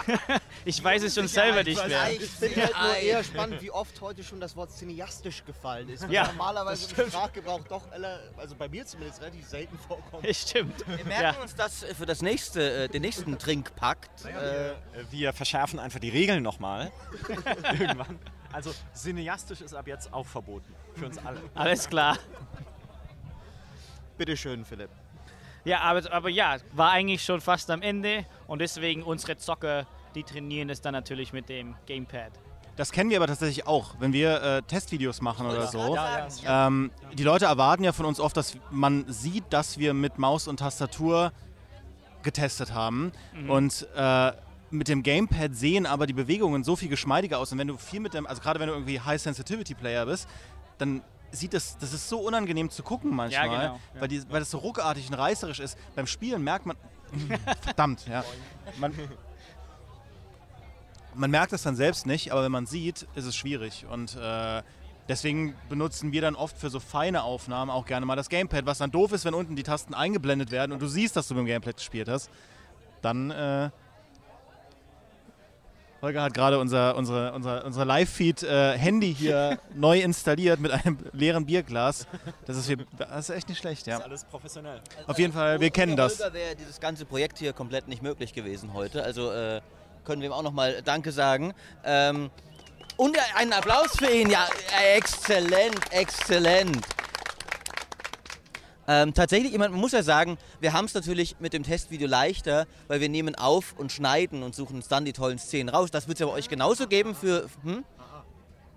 ich 0.66 0.84
weiß 0.84 1.04
es 1.04 1.16
schon 1.16 1.28
selber 1.28 1.64
nicht 1.64 1.86
mehr. 1.88 2.12
Ich 2.12 2.30
finde 2.30 2.64
halt 2.64 2.76
nur 2.82 2.96
eher 2.98 3.24
spannend, 3.24 3.62
wie 3.62 3.72
oft 3.72 4.00
heute 4.02 4.24
schon 4.24 4.40
das 4.40 4.56
Wort 4.56 4.72
cineastisch 4.72 5.46
gefallen 5.46 5.90
ist. 5.90 6.06
Ja, 6.10 6.28
normalerweise 6.28 7.02
im 7.02 7.10
Sprachgebrauch 7.10 7.62
doch, 7.70 7.84
also 8.38 8.56
bei 8.56 8.68
mir 8.68 8.86
zumindest, 8.86 9.22
relativ 9.22 9.48
selten 9.48 9.78
vorkommt. 9.78 10.28
Stimmt. 10.36 10.86
Wir 10.88 11.06
merken 11.06 11.38
ja. 11.38 11.42
uns 11.42 11.56
das 11.56 11.84
für 11.84 12.06
das 12.06 12.22
nächste, 12.22 12.84
äh, 12.84 12.88
den 12.90 13.02
nächsten 13.02 13.38
Trinkpakt. 13.38 14.26
Äh, 14.26 14.74
wir 15.12 15.32
verschärfen 15.34 15.80
einfach 15.80 16.00
die 16.00 16.10
Regeln 16.10 16.44
nochmal. 16.44 16.92
Irgendwann. 17.80 18.20
Also 18.52 18.74
cineastisch 18.94 19.62
ist 19.62 19.74
ab 19.74 19.88
jetzt 19.88 20.14
auch 20.14 20.26
verboten. 20.26 20.74
Für 20.96 21.06
uns 21.06 21.18
alle. 21.18 21.42
Alles 21.54 21.88
klar. 21.88 22.18
Bitteschön, 24.18 24.64
Philipp. 24.64 24.90
Ja, 25.66 25.82
aber, 25.82 26.12
aber 26.14 26.30
ja, 26.30 26.58
war 26.74 26.92
eigentlich 26.92 27.24
schon 27.24 27.42
fast 27.42 27.70
am 27.72 27.82
Ende 27.82 28.26
und 28.48 28.60
deswegen 28.60 29.04
unsere 29.04 29.36
Zocker, 29.38 29.86
die 30.14 30.24
trainieren 30.24 30.70
es 30.70 30.80
dann 30.80 30.94
natürlich 30.94 31.34
mit 31.34 31.50
dem 31.50 31.76
Gamepad. 31.88 32.32
Das 32.76 32.92
kennen 32.92 33.10
wir 33.10 33.18
aber 33.18 33.28
tatsächlich 33.28 33.68
auch, 33.68 33.96
wenn 34.00 34.14
wir 34.14 34.42
äh, 34.42 34.62
Testvideos 34.62 35.22
machen 35.22 35.48
oder 35.48 35.68
so. 35.68 35.98
Ähm, 36.46 36.92
die 37.14 37.24
Leute 37.24 37.46
erwarten 37.46 37.84
ja 37.84 37.94
von 37.94 38.06
uns 38.06 38.20
oft, 38.20 38.36
dass 38.36 38.58
man 38.70 39.06
sieht, 39.08 39.46
dass 39.50 39.78
wir 39.78 39.94
mit 39.94 40.20
Maus 40.20 40.48
und 40.48 40.58
Tastatur 40.58 41.32
getestet 42.22 42.74
haben. 42.74 43.14
Mhm. 43.34 43.50
Und 43.50 43.88
äh, 43.96 44.32
mit 44.72 44.90
dem 44.90 45.04
Gamepad 45.04 45.56
sehen 45.56 45.86
aber 45.86 46.06
die 46.06 46.14
Bewegungen 46.14 46.66
so 46.66 46.76
viel 46.76 46.90
geschmeidiger 46.90 47.40
aus. 47.40 47.52
Und 47.54 47.60
wenn 47.60 47.68
du 47.68 47.78
viel 47.78 48.02
mit 48.02 48.14
dem, 48.14 48.28
also 48.28 48.42
gerade 48.42 48.60
wenn 48.60 48.68
du 48.68 48.74
irgendwie 48.74 49.00
High-Sensitivity-Player 49.00 50.06
bist, 50.06 50.28
dann 50.78 51.02
sieht 51.36 51.54
das, 51.54 51.78
das 51.78 51.94
ist 51.94 52.10
so 52.10 52.20
unangenehm 52.20 52.70
zu 52.70 52.84
gucken 52.84 53.16
manchmal, 53.16 53.48
ja, 53.48 53.68
genau. 53.68 53.80
weil, 54.00 54.08
die, 54.08 54.30
weil 54.30 54.40
das 54.40 54.52
so 54.52 54.58
ruckartig 54.60 55.08
und 55.10 55.16
reißerisch 55.16 55.60
ist. 55.60 55.78
Beim 55.96 56.08
Spielen 56.08 56.44
merkt 56.44 56.66
man, 56.66 56.78
verdammt, 57.62 58.08
ja. 58.08 58.24
Man, 58.80 58.94
man 61.14 61.32
merkt 61.32 61.54
es 61.54 61.64
dann 61.64 61.76
selbst 61.76 62.06
nicht, 62.06 62.32
aber 62.32 62.44
wenn 62.44 62.52
man 62.52 62.66
sieht, 62.66 63.08
ist 63.16 63.26
es 63.26 63.36
schwierig. 63.36 63.86
Und 63.90 64.16
äh, 64.16 64.62
deswegen 65.08 65.56
benutzen 65.70 66.12
wir 66.12 66.22
dann 66.22 66.36
oft 66.36 66.58
für 66.58 66.70
so 66.70 66.80
feine 66.80 67.24
Aufnahmen 67.24 67.72
auch 67.72 67.86
gerne 67.86 68.06
mal 68.06 68.16
das 68.16 68.30
Gamepad, 68.30 68.66
was 68.66 68.80
dann 68.80 68.92
doof 68.92 69.12
ist, 69.12 69.26
wenn 69.26 69.34
unten 69.34 69.56
die 69.56 69.64
Tasten 69.64 69.94
eingeblendet 69.94 70.52
werden 70.52 70.72
und 70.72 70.82
du 70.82 70.88
siehst, 70.88 71.16
dass 71.16 71.28
du 71.28 71.36
mit 71.36 71.42
dem 71.42 71.48
Gamepad 71.48 71.78
gespielt 71.78 72.10
hast. 72.10 72.30
Dann 73.02 73.32
äh, 73.32 73.70
Holger 76.06 76.22
hat 76.22 76.36
gerade 76.36 76.60
unser, 76.60 76.96
unser, 76.96 77.34
unser, 77.34 77.66
unser 77.66 77.84
Live-Feed-Handy 77.84 79.10
äh, 79.10 79.14
hier 79.16 79.60
neu 79.74 80.00
installiert 80.00 80.60
mit 80.60 80.72
einem 80.72 81.00
leeren 81.14 81.48
Bierglas. 81.48 82.06
Das 82.46 82.58
ist, 82.58 82.72
das 82.98 83.30
ist 83.30 83.36
echt 83.36 83.50
nicht 83.50 83.58
schlecht, 83.58 83.88
ja. 83.88 83.96
Das 83.96 84.02
ist 84.02 84.10
alles 84.10 84.24
professionell. 84.26 84.82
Auf 85.08 85.18
jeden 85.18 85.34
Fall, 85.34 85.60
wir 85.60 85.72
kennen 85.72 85.96
das. 85.96 86.20
Holger 86.20 86.34
wäre 86.34 86.56
dieses 86.56 86.80
ganze 86.80 87.06
Projekt 87.06 87.40
hier 87.40 87.54
komplett 87.54 87.88
nicht 87.88 88.04
möglich 88.04 88.34
gewesen 88.34 88.74
heute. 88.74 89.04
Also 89.04 89.32
äh, 89.32 89.62
können 90.04 90.22
wir 90.22 90.30
ihm 90.30 90.34
auch 90.34 90.44
nochmal 90.44 90.84
Danke 90.84 91.12
sagen. 91.12 91.56
Ähm, 91.84 92.30
und 92.98 93.18
einen 93.36 93.54
Applaus 93.54 93.98
für 93.98 94.12
ihn. 94.12 94.30
Ja, 94.30 94.48
exzellent, 94.96 95.92
exzellent. 95.92 96.86
Ähm, 98.88 99.14
tatsächlich, 99.14 99.58
man 99.58 99.72
muss 99.74 99.94
ja 99.94 100.04
sagen, 100.04 100.38
wir 100.60 100.74
haben 100.74 100.86
es 100.86 100.94
natürlich 100.94 101.36
mit 101.40 101.54
dem 101.54 101.64
Testvideo 101.64 102.08
leichter, 102.08 102.68
weil 102.88 103.02
wir 103.02 103.10
nehmen 103.10 103.36
auf 103.36 103.74
und 103.78 103.92
schneiden 103.92 104.44
und 104.44 104.56
suchen 104.56 104.76
uns 104.78 104.88
dann 104.88 105.06
die 105.06 105.14
tollen 105.14 105.40
Szenen 105.40 105.70
raus. 105.70 105.92
Das 105.92 106.08
wird 106.08 106.18
es 106.18 106.20
ja 106.20 106.28
bei 106.28 106.34
euch 106.34 106.50
genauso 106.50 106.88
geben 106.88 107.16
für. 107.16 107.48
Hm? 107.64 107.84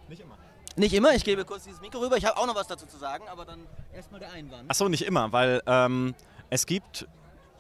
Nicht 0.09 0.23
immer. 0.23 0.39
Nicht 0.77 0.95
immer, 0.95 1.15
ich 1.15 1.25
gebe 1.25 1.45
kurz 1.45 1.65
dieses 1.65 1.81
Mikro 1.81 1.99
rüber. 2.01 2.17
Ich 2.17 2.25
habe 2.25 2.39
auch 2.39 2.47
noch 2.47 2.55
was 2.55 2.69
dazu 2.69 2.87
zu 2.87 2.97
sagen, 2.97 3.25
aber 3.29 3.45
dann 3.45 3.67
erstmal 3.93 4.21
der 4.21 4.33
Einwand. 4.33 4.71
Achso, 4.71 4.89
nicht 4.89 5.03
immer, 5.03 5.33
weil 5.33 5.61
ähm, 5.67 6.15
es 6.51 6.67
gibt 6.67 7.07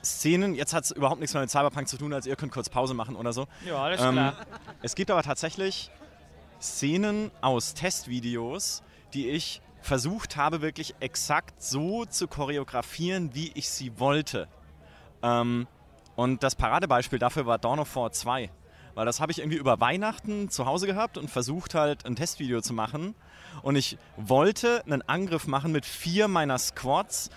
Szenen, 0.02 0.54
jetzt 0.54 0.72
hat 0.72 0.84
es 0.84 0.90
überhaupt 0.92 1.20
nichts 1.20 1.34
mehr 1.34 1.42
mit 1.42 1.50
Cyberpunk 1.50 1.88
zu 1.88 1.98
tun, 1.98 2.12
als 2.12 2.26
ihr 2.26 2.36
könnt 2.36 2.52
kurz 2.52 2.68
Pause 2.68 2.94
machen 2.94 3.16
oder 3.16 3.32
so. 3.32 3.46
Ja, 3.66 3.82
alles 3.82 4.00
ähm, 4.00 4.12
klar. 4.12 4.46
Es 4.82 4.94
gibt 4.94 5.10
aber 5.10 5.22
tatsächlich 5.22 5.90
Szenen 6.60 7.30
aus 7.40 7.74
Testvideos, 7.74 8.82
die 9.14 9.28
ich 9.28 9.60
versucht 9.80 10.36
habe, 10.36 10.60
wirklich 10.60 10.94
exakt 11.00 11.62
so 11.62 12.04
zu 12.04 12.28
choreografieren, 12.28 13.34
wie 13.34 13.52
ich 13.54 13.70
sie 13.70 13.98
wollte. 13.98 14.48
Ähm, 15.22 15.66
und 16.16 16.42
das 16.42 16.56
Paradebeispiel 16.56 17.18
dafür 17.18 17.46
war 17.46 17.58
Dawn 17.58 17.78
of 17.78 17.94
War 17.94 18.10
2. 18.10 18.50
Weil 18.94 19.06
das 19.06 19.20
habe 19.20 19.30
ich 19.30 19.38
irgendwie 19.38 19.58
über 19.58 19.80
Weihnachten 19.80 20.50
zu 20.50 20.66
Hause 20.66 20.88
gehabt 20.88 21.18
und 21.18 21.30
versucht 21.30 21.74
halt 21.74 22.04
ein 22.04 22.16
Testvideo 22.16 22.60
zu 22.60 22.72
machen. 22.72 23.14
Und 23.62 23.76
ich 23.76 23.96
wollte 24.16 24.82
einen 24.84 25.02
Angriff 25.02 25.46
machen 25.46 25.70
mit 25.70 25.86
vier 25.86 26.26
meiner 26.26 26.58
Squads 26.58 27.30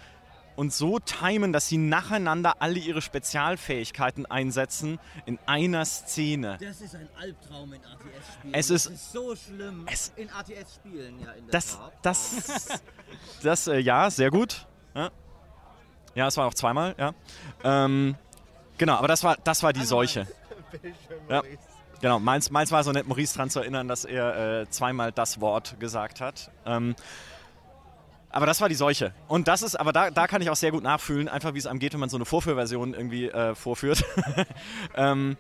und 0.62 0.72
so 0.72 1.00
timen, 1.00 1.54
dass 1.54 1.68
sie 1.68 1.78
nacheinander 1.78 2.62
alle 2.62 2.78
ihre 2.78 3.02
Spezialfähigkeiten 3.02 4.28
einsetzen 4.28 5.00
in 5.26 5.40
einer 5.48 5.84
Szene. 5.86 6.60
Das 6.62 6.82
ist 6.82 6.94
ein 6.94 7.10
Albtraum 7.20 7.74
in 7.74 7.80
ATS-Spielen. 7.80 8.54
Es 8.54 8.70
ist, 8.70 8.86
das 8.86 8.94
ist 8.94 9.12
so 9.12 9.36
schlimm 9.36 9.88
es, 9.92 10.14
in 10.18 10.30
ATS-Spielen, 10.30 11.20
ja. 11.20 11.32
In 11.32 11.48
das, 11.48 11.80
Tat. 11.80 11.94
das, 12.04 12.80
das, 13.42 13.68
äh, 13.70 13.80
ja, 13.80 14.12
sehr 14.12 14.30
gut. 14.30 14.68
Ja. 14.94 15.10
ja, 16.14 16.28
es 16.28 16.38
war 16.38 16.46
auch 16.46 16.54
zweimal, 16.54 16.94
ja. 16.96 17.16
Ähm, 17.64 18.16
genau, 18.78 18.98
aber 18.98 19.08
das 19.08 19.24
war, 19.24 19.38
das 19.44 19.64
war 19.64 19.74
die 19.74 19.84
Seuche. 19.84 20.28
Ja. 21.28 21.44
Genau, 22.00 22.20
meins, 22.20 22.50
meins 22.50 22.72
war 22.72 22.84
so 22.84 22.92
nett, 22.94 23.08
Maurice 23.08 23.34
daran 23.34 23.50
zu 23.50 23.60
erinnern, 23.60 23.90
dass 23.90 24.06
er 24.06 24.62
äh, 24.62 24.70
zweimal 24.70 25.12
das 25.12 25.42
Wort 25.42 25.80
gesagt 25.80 26.22
hat. 26.22 26.50
Ähm, 26.66 26.96
aber 28.32 28.46
das 28.46 28.62
war 28.62 28.70
die 28.70 28.76
Seuche. 28.76 29.14
Und 29.28 29.48
das 29.48 29.62
ist, 29.62 29.76
aber 29.76 29.92
da, 29.92 30.12
da 30.12 30.28
kann 30.28 30.42
ich 30.42 30.50
auch 30.50 30.56
sehr 30.56 30.72
gut 30.72 30.84
nachfühlen, 30.84 31.28
einfach 31.28 31.54
wie 31.54 31.60
es 31.60 31.68
einem 31.68 31.80
geht, 31.80 31.94
wenn 31.94 32.00
man 32.00 32.10
so 32.10 32.18
eine 32.18 32.26
Vorführversion 32.26 32.94
irgendwie 32.94 33.30
äh, 33.30 33.56
vorführt. 33.56 34.04
ähm, 34.96 35.38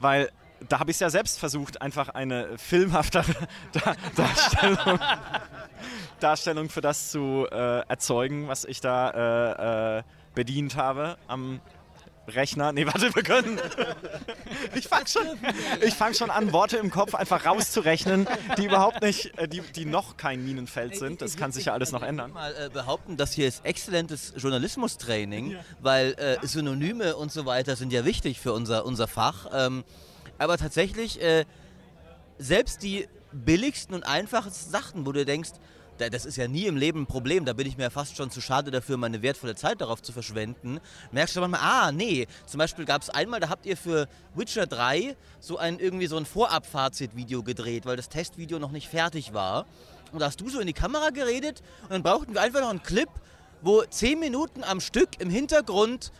weil 0.00 0.30
da 0.68 0.78
habe 0.78 0.90
ich 0.90 0.96
es 0.96 1.00
ja 1.00 1.10
selbst 1.10 1.38
versucht, 1.38 1.82
einfach 1.82 2.08
eine 2.08 2.58
filmhaftere 2.58 3.34
Dar 3.72 3.96
Darstellung, 4.14 5.00
Darstellung 6.20 6.68
für 6.70 6.80
das 6.80 7.10
zu 7.10 7.46
äh, 7.50 7.80
erzeugen, 7.88 8.48
was 8.48 8.64
ich 8.64 8.80
da 8.80 9.98
äh, 9.98 9.98
äh 9.98 10.02
bedient 10.34 10.76
habe 10.76 11.16
am 11.28 11.62
Rechner. 12.28 12.72
Nee, 12.72 12.86
warte, 12.86 13.14
wir 13.14 13.22
können. 13.22 13.60
Ich 14.74 14.88
fange 14.88 15.06
schon, 15.06 15.22
fang 15.92 16.14
schon 16.14 16.30
an, 16.30 16.52
Worte 16.52 16.76
im 16.76 16.90
Kopf 16.90 17.14
einfach 17.14 17.46
rauszurechnen, 17.46 18.26
die 18.58 18.64
überhaupt 18.66 19.00
nicht, 19.02 19.36
äh, 19.38 19.48
die, 19.48 19.60
die 19.60 19.84
noch 19.84 20.16
kein 20.16 20.44
Minenfeld 20.44 20.96
sind. 20.96 21.22
Das 21.22 21.36
kann 21.36 21.52
sich 21.52 21.66
ja 21.66 21.72
alles 21.72 21.92
noch 21.92 22.02
ändern. 22.02 22.30
Ich 22.30 22.34
mal 22.34 22.54
äh, 22.54 22.68
behaupten, 22.68 23.16
das 23.16 23.32
hier 23.32 23.46
ist 23.46 23.64
exzellentes 23.64 24.34
Journalismustraining, 24.36 25.56
weil 25.80 26.14
äh, 26.14 26.46
Synonyme 26.46 27.16
und 27.16 27.32
so 27.32 27.46
weiter 27.46 27.76
sind 27.76 27.92
ja 27.92 28.04
wichtig 28.04 28.40
für 28.40 28.52
unser, 28.52 28.84
unser 28.84 29.08
Fach. 29.08 29.46
Ähm, 29.52 29.84
aber 30.38 30.58
tatsächlich, 30.58 31.22
äh, 31.22 31.44
selbst 32.38 32.82
die 32.82 33.08
billigsten 33.32 33.94
und 33.94 34.04
einfachsten 34.04 34.70
Sachen, 34.70 35.06
wo 35.06 35.12
du 35.12 35.24
denkst, 35.24 35.50
das 35.98 36.24
ist 36.24 36.36
ja 36.36 36.48
nie 36.48 36.66
im 36.66 36.76
Leben 36.76 37.02
ein 37.02 37.06
Problem, 37.06 37.44
da 37.44 37.52
bin 37.52 37.66
ich 37.66 37.76
mir 37.76 37.90
fast 37.90 38.16
schon 38.16 38.30
zu 38.30 38.40
schade 38.40 38.70
dafür, 38.70 38.96
meine 38.96 39.22
wertvolle 39.22 39.54
Zeit 39.54 39.80
darauf 39.80 40.02
zu 40.02 40.12
verschwenden, 40.12 40.80
merkst 41.12 41.36
du 41.36 41.40
manchmal, 41.40 41.60
ah, 41.62 41.92
nee, 41.92 42.26
zum 42.46 42.58
Beispiel 42.58 42.84
gab 42.84 43.02
es 43.02 43.10
einmal, 43.10 43.40
da 43.40 43.48
habt 43.48 43.66
ihr 43.66 43.76
für 43.76 44.08
Witcher 44.34 44.66
3 44.66 45.16
so 45.40 45.58
ein 45.58 45.78
irgendwie 45.78 46.06
so 46.06 46.16
ein 46.16 46.26
Vorab-Fazit-Video 46.26 47.42
gedreht, 47.42 47.86
weil 47.86 47.96
das 47.96 48.08
Testvideo 48.08 48.58
noch 48.58 48.72
nicht 48.72 48.88
fertig 48.88 49.32
war. 49.32 49.66
Und 50.12 50.20
da 50.20 50.26
hast 50.26 50.40
du 50.40 50.48
so 50.48 50.60
in 50.60 50.66
die 50.66 50.72
Kamera 50.72 51.10
geredet 51.10 51.62
und 51.84 51.90
dann 51.90 52.02
brauchten 52.02 52.34
wir 52.34 52.40
einfach 52.40 52.60
noch 52.60 52.70
einen 52.70 52.82
Clip, 52.82 53.08
wo 53.62 53.82
zehn 53.82 54.20
Minuten 54.20 54.62
am 54.62 54.80
Stück 54.80 55.20
im 55.20 55.30
Hintergrund 55.30 56.12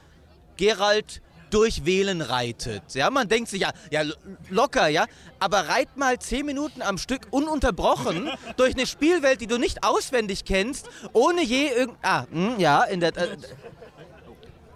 Gerald 0.56 1.22
durch 1.50 1.84
Wählen 1.84 2.20
reitet. 2.20 2.82
Ja, 2.94 3.10
man 3.10 3.28
denkt 3.28 3.48
sich 3.50 3.60
ja, 3.60 3.72
ja 3.90 4.02
lo- 4.02 4.14
locker, 4.50 4.88
ja, 4.88 5.06
aber 5.38 5.68
reit 5.68 5.96
mal 5.96 6.18
zehn 6.18 6.46
Minuten 6.46 6.82
am 6.82 6.98
Stück 6.98 7.28
ununterbrochen 7.30 8.30
durch 8.56 8.74
eine 8.74 8.86
Spielwelt, 8.86 9.40
die 9.40 9.46
du 9.46 9.58
nicht 9.58 9.84
auswendig 9.84 10.44
kennst, 10.44 10.88
ohne 11.12 11.42
je 11.42 11.68
irgend 11.68 11.96
ah, 12.02 12.24
hm, 12.30 12.58
ja, 12.58 12.82
in 12.84 13.00
der 13.00 13.16
äh, 13.16 13.36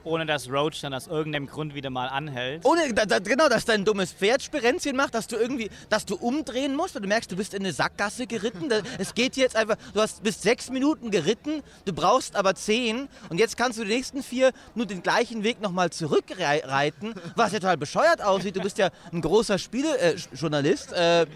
Ohne 0.05 0.27
dass 0.27 0.51
Roach 0.51 0.81
dann 0.81 0.95
aus 0.95 1.07
irgendeinem 1.07 1.47
Grund 1.47 1.75
wieder 1.75 1.91
mal 1.91 2.09
anhält. 2.09 2.65
ohne 2.65 2.93
da, 2.95 3.05
da, 3.05 3.19
genau, 3.19 3.49
dass 3.49 3.65
dein 3.65 3.85
dummes 3.85 4.13
Pferd 4.13 4.43
Spirenzchen 4.43 4.97
macht, 4.97 5.15
dass 5.15 5.27
du 5.27 5.37
irgendwie, 5.37 5.71
dass 5.89 6.07
du 6.07 6.17
umdrehen 6.17 6.75
musst 6.75 6.97
und 6.97 7.03
du 7.03 7.09
merkst, 7.09 7.31
du 7.31 7.37
bist 7.37 7.55
in 7.55 7.61
eine 7.61 7.73
Sackgasse 7.73 8.27
geritten. 8.27 8.71
Es 8.99 9.15
geht 9.15 9.37
jetzt 9.37 9.57
einfach, 9.57 9.77
du 9.93 10.01
hast 10.01 10.23
bis 10.23 10.41
sechs 10.41 10.71
Minuten 10.71 11.11
geritten, 11.11 11.63
du 11.85 11.93
brauchst 11.93 12.37
aber 12.37 12.55
zehn 12.55 13.09
und 13.29 13.39
jetzt 13.39 13.57
kannst 13.57 13.79
du 13.79 13.85
die 13.85 13.91
nächsten 13.91 14.23
vier 14.23 14.53
nur 14.75 14.87
den 14.87 15.03
gleichen 15.03 15.45
Weg 15.45 15.61
nochmal 15.61 15.91
zurückreiten, 15.91 17.15
was 17.37 17.53
ja 17.53 17.61
total 17.61 17.77
bescheuert 17.77 18.23
aussieht. 18.23 18.57
Du 18.57 18.61
bist 18.61 18.79
ja 18.79 18.91
ein 19.13 19.21
großer 19.21 19.59
Spielejournalist. 19.59 20.93
Äh, 20.93 21.27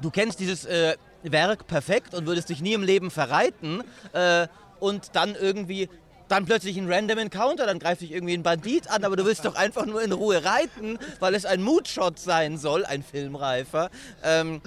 du 0.00 0.10
kennst 0.10 0.40
dieses 0.40 0.64
äh, 0.64 0.96
Werk 1.22 1.66
perfekt 1.66 2.14
und 2.14 2.26
würdest 2.26 2.48
dich 2.48 2.60
nie 2.60 2.72
im 2.72 2.82
Leben 2.82 3.10
verreiten 3.10 3.82
äh, 4.12 4.48
und 4.80 5.14
dann 5.14 5.34
irgendwie 5.34 5.88
dann 6.28 6.44
plötzlich 6.44 6.76
ein 6.76 6.90
Random 6.90 7.18
Encounter, 7.18 7.66
dann 7.66 7.78
greift 7.78 8.02
dich 8.02 8.12
irgendwie 8.12 8.34
ein 8.34 8.42
Bandit 8.42 8.90
an, 8.90 9.04
aber 9.04 9.16
du 9.16 9.24
willst 9.24 9.44
doch 9.44 9.54
einfach 9.54 9.86
nur 9.86 10.02
in 10.02 10.12
Ruhe 10.12 10.44
reiten, 10.44 10.98
weil 11.20 11.34
es 11.34 11.46
ein 11.46 11.62
Moodshot 11.62 12.18
sein 12.18 12.58
soll, 12.58 12.84
ein 12.84 13.02
Filmreifer. 13.02 13.90
Ähm, 14.22 14.60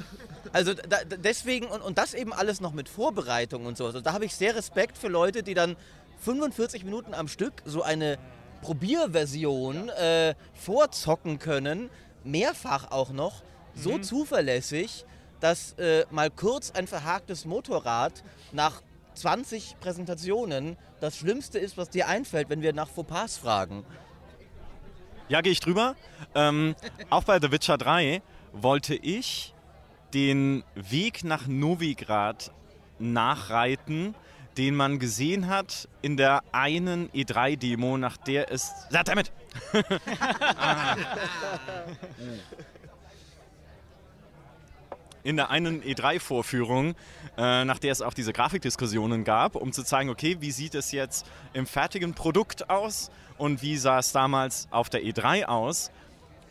also 0.54 0.74
da, 0.74 0.98
deswegen, 1.06 1.68
und, 1.68 1.82
und 1.82 1.98
das 1.98 2.14
eben 2.14 2.34
alles 2.34 2.62
noch 2.62 2.74
mit 2.74 2.90
Vorbereitung 2.90 3.66
und 3.66 3.78
so. 3.78 3.86
Also 3.86 4.02
da 4.02 4.14
habe 4.14 4.26
ich 4.26 4.36
sehr 4.36 4.56
Respekt 4.56 4.98
für 4.98 5.08
Leute, 5.08 5.44
die 5.44 5.54
dann 5.54 5.76
45 6.20 6.84
Minuten 6.84 7.14
am 7.14 7.28
Stück 7.28 7.54
so 7.66 7.84
eine 7.84 8.18
Probierversion 8.62 9.90
äh, 9.90 10.36
vorzocken 10.54 11.40
können, 11.40 11.90
mehrfach 12.24 12.92
auch 12.92 13.12
noch, 13.12 13.42
so 13.74 13.98
zuverlässig, 14.00 15.06
dass 15.40 15.74
äh, 15.74 16.06
mal 16.12 16.30
kurz 16.30 16.72
ein 16.72 16.88
verhaktes 16.88 17.46
Motorrad 17.46 18.24
nach 18.52 18.82
20 19.16 19.78
Präsentationen 19.80 20.78
das 21.00 21.18
Schlimmste 21.18 21.60
ist, 21.60 21.78
was 21.78 21.90
dir 21.90 22.08
einfällt, 22.08 22.50
wenn 22.50 22.62
wir 22.62 22.74
nach 22.74 22.90
Fauxpas 22.90 23.38
fragen. 23.38 23.84
Ja, 25.30 25.42
gehe 25.42 25.52
ich 25.52 25.60
drüber. 25.60 25.96
Ähm, 26.36 26.76
auch 27.10 27.24
bei 27.24 27.40
The 27.40 27.52
Witcher 27.52 27.78
3 27.78 28.22
wollte 28.54 28.96
ich 28.96 29.54
den 30.14 30.64
Weg 30.76 31.24
nach 31.24 31.48
Novigrad 31.48 32.52
nachreiten, 33.00 34.14
den 34.58 34.76
man 34.76 35.00
gesehen 35.00 35.48
hat 35.48 35.88
in 36.02 36.18
der 36.18 36.44
einen 36.52 37.10
E3-Demo, 37.12 37.98
nach 37.98 38.18
der 38.18 38.52
es. 38.52 38.72
Ja, 38.92 39.04
damit! 39.04 39.32
in 45.24 45.36
der 45.36 45.50
einen 45.50 45.82
E3-Vorführung, 45.84 46.96
äh, 47.38 47.66
nach 47.66 47.80
der 47.80 47.92
es 47.92 48.02
auch 48.02 48.14
diese 48.14 48.34
Grafikdiskussionen 48.34 49.24
gab, 49.24 49.56
um 49.56 49.72
zu 49.72 49.84
zeigen, 49.84 50.10
okay, 50.10 50.38
wie 50.40 50.52
sieht 50.52 50.76
es 50.76 50.92
jetzt 50.92 51.26
im 51.54 51.66
fertigen 51.66 52.14
Produkt 52.14 52.70
aus 52.70 53.12
und 53.38 53.62
wie 53.62 53.78
sah 53.78 54.00
es 54.00 54.12
damals 54.12 54.68
auf 54.72 54.90
der 54.90 55.02
E3 55.04 55.46
aus. 55.46 55.92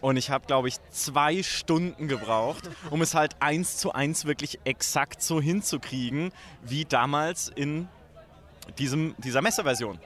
Und 0.01 0.17
ich 0.17 0.31
habe, 0.31 0.47
glaube 0.47 0.69
ich, 0.69 0.77
zwei 0.91 1.43
Stunden 1.43 2.09
gebraucht, 2.09 2.71
um 2.89 3.03
es 3.03 3.15
halt 3.15 3.37
eins 3.41 3.77
zu 3.77 3.93
eins 3.93 4.25
wirklich 4.25 4.59
exakt 4.65 5.23
so 5.23 5.43
hinzukriegen, 5.43 6.33
wie 6.63 6.87
damals 6.87 7.49
in 7.49 7.87
diesem, 8.79 9.15
dieser 9.19 9.43
Messeversion. 9.43 9.99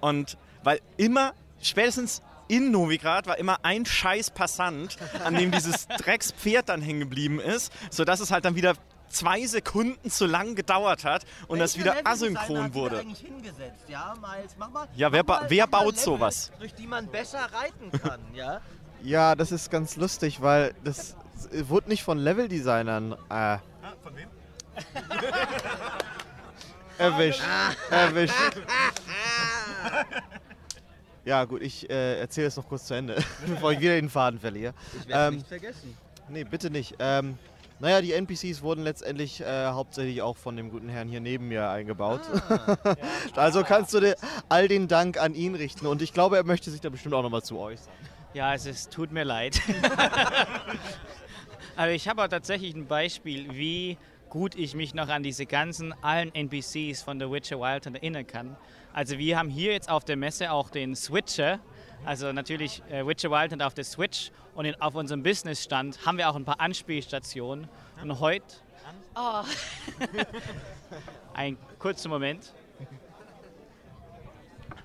Und 0.00 0.38
weil 0.62 0.80
immer, 0.96 1.34
spätestens 1.60 2.22
in 2.48 2.70
Novigrad 2.70 3.26
war 3.26 3.38
immer 3.38 3.58
ein 3.62 3.86
scheiß 3.86 4.30
Passant, 4.30 4.96
an 5.24 5.34
dem 5.34 5.50
dieses 5.50 5.86
Dreckspferd 5.98 6.68
dann 6.68 6.82
hängen 6.82 7.00
geblieben 7.00 7.40
ist, 7.40 7.72
sodass 7.90 8.20
es 8.20 8.30
halt 8.30 8.44
dann 8.44 8.54
wieder 8.56 8.74
zwei 9.08 9.46
Sekunden 9.46 10.10
zu 10.10 10.26
lang 10.26 10.56
gedauert 10.56 11.04
hat 11.04 11.24
und 11.48 11.58
das 11.60 11.78
wieder 11.78 11.96
asynchron 12.04 12.74
wurde. 12.74 13.04
Ja, 13.88 14.14
Miles, 14.20 14.56
mach 14.58 14.70
mal, 14.70 14.88
Ja, 14.96 15.12
wer 15.12 15.22
mach 15.22 15.26
ba- 15.36 15.40
mal- 15.42 15.50
wer 15.50 15.66
baut 15.66 15.84
Level, 15.92 15.98
sowas? 15.98 16.50
Durch 16.58 16.74
die 16.74 16.86
man 16.86 17.06
besser 17.06 17.48
reiten 17.52 17.92
kann, 18.00 18.20
ja? 18.34 18.60
Ja, 19.02 19.34
das 19.36 19.52
ist 19.52 19.70
ganz 19.70 19.96
lustig, 19.96 20.42
weil 20.42 20.74
das 20.82 21.14
wurde 21.52 21.88
nicht 21.88 22.02
von 22.02 22.18
Leveldesignern. 22.18 23.12
Äh, 23.30 23.58
von 24.02 24.16
wem? 24.16 24.28
erwischt. 26.98 27.42
erwischt. 27.90 28.34
Ja, 31.26 31.44
gut, 31.44 31.60
ich 31.60 31.90
äh, 31.90 32.20
erzähle 32.20 32.46
es 32.46 32.56
noch 32.56 32.68
kurz 32.68 32.86
zu 32.86 32.94
Ende, 32.94 33.16
bevor 33.46 33.72
ich 33.72 33.80
wieder 33.80 33.96
den 33.96 34.08
Faden 34.08 34.38
verliere. 34.38 34.72
Ich 35.02 35.08
werde 35.08 35.26
Ähm, 35.26 35.34
nicht 35.34 35.48
vergessen. 35.48 35.98
Nee, 36.28 36.44
bitte 36.44 36.70
nicht. 36.70 36.94
Ähm, 37.00 37.36
naja, 37.80 38.00
die 38.00 38.12
NPCs 38.12 38.62
wurden 38.62 38.84
letztendlich 38.84 39.40
äh, 39.40 39.66
hauptsächlich 39.66 40.22
auch 40.22 40.36
von 40.36 40.56
dem 40.56 40.70
guten 40.70 40.88
Herrn 40.88 41.08
hier 41.08 41.20
neben 41.20 41.48
mir 41.48 41.68
eingebaut. 41.68 42.20
also 43.34 43.64
kannst 43.64 43.92
du 43.92 44.00
dir 44.00 44.14
all 44.48 44.68
den 44.68 44.86
Dank 44.86 45.20
an 45.20 45.34
ihn 45.34 45.56
richten 45.56 45.86
und 45.86 46.00
ich 46.00 46.12
glaube, 46.12 46.36
er 46.36 46.44
möchte 46.44 46.70
sich 46.70 46.80
da 46.80 46.90
bestimmt 46.90 47.14
auch 47.14 47.22
nochmal 47.22 47.42
zu 47.42 47.58
äußern. 47.58 47.92
Ja, 48.32 48.54
es 48.54 48.64
ist, 48.64 48.92
tut 48.92 49.10
mir 49.10 49.24
leid. 49.24 49.60
Aber 51.76 51.90
ich 51.90 52.08
habe 52.08 52.22
auch 52.22 52.28
tatsächlich 52.28 52.74
ein 52.74 52.86
Beispiel, 52.86 53.52
wie 53.54 53.98
gut 54.30 54.54
ich 54.54 54.74
mich 54.74 54.94
noch 54.94 55.08
an 55.08 55.22
diese 55.22 55.44
ganzen 55.44 55.92
allen 56.02 56.34
NPCs 56.34 57.02
von 57.02 57.18
The 57.18 57.30
Witcher 57.30 57.58
Wild 57.58 57.86
Hunt 57.86 57.96
erinnern 57.96 58.26
kann. 58.26 58.56
Also 58.96 59.18
wir 59.18 59.38
haben 59.38 59.50
hier 59.50 59.72
jetzt 59.72 59.90
auf 59.90 60.06
der 60.06 60.16
Messe 60.16 60.50
auch 60.50 60.70
den 60.70 60.96
Switcher, 60.96 61.60
also 62.06 62.32
natürlich 62.32 62.82
äh, 62.90 63.06
Witcher 63.06 63.30
Wild 63.30 63.52
Hunt 63.52 63.62
auf 63.62 63.74
der 63.74 63.84
Switch 63.84 64.30
und 64.54 64.64
in, 64.64 64.80
auf 64.80 64.94
unserem 64.94 65.22
Businessstand 65.22 66.06
haben 66.06 66.16
wir 66.16 66.30
auch 66.30 66.34
ein 66.34 66.46
paar 66.46 66.60
Anspielstationen. 66.60 67.68
Und 68.02 68.20
heute... 68.20 68.46
Oh. 69.14 69.42
ein 71.34 71.58
kurzer 71.78 72.08
Moment. 72.08 72.54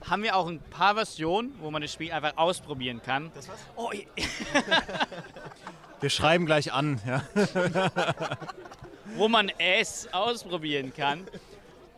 Haben 0.10 0.24
wir 0.24 0.36
auch 0.36 0.48
ein 0.48 0.60
paar 0.60 0.96
Versionen, 0.96 1.56
wo 1.62 1.72
man 1.72 1.82
das 1.82 1.94
Spiel 1.94 2.12
einfach 2.12 2.36
ausprobieren 2.36 3.02
kann. 3.02 3.32
Oh, 3.78 3.92
Wir 6.02 6.10
schreiben 6.10 6.46
gleich 6.46 6.74
an. 6.74 7.00
Ja. 7.08 7.24
wo 9.16 9.30
man 9.30 9.50
es 9.58 10.12
ausprobieren 10.12 10.94
kann. 10.94 11.26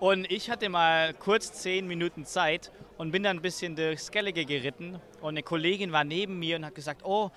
Und 0.04 0.30
ich 0.30 0.49
hatte 0.49 0.68
mal 0.68 1.14
kurz 1.14 1.54
zehn 1.54 1.88
Minuten 1.88 2.26
Zeit 2.26 2.74
und 2.97 3.12
bin 3.12 3.24
dann 3.24 3.38
ein 3.38 3.41
bisschen 3.41 3.78
durchs 3.78 4.08
Skellige 4.08 4.43
geritten. 4.43 4.99
Und 5.22 5.30
eine 5.30 5.43
Kollegin 5.43 5.93
war 5.93 6.04
neben 6.04 6.39
mir 6.39 6.58
und 6.58 6.66
hat 6.66 6.76
gesagt, 6.76 7.06
oh, 7.06 7.32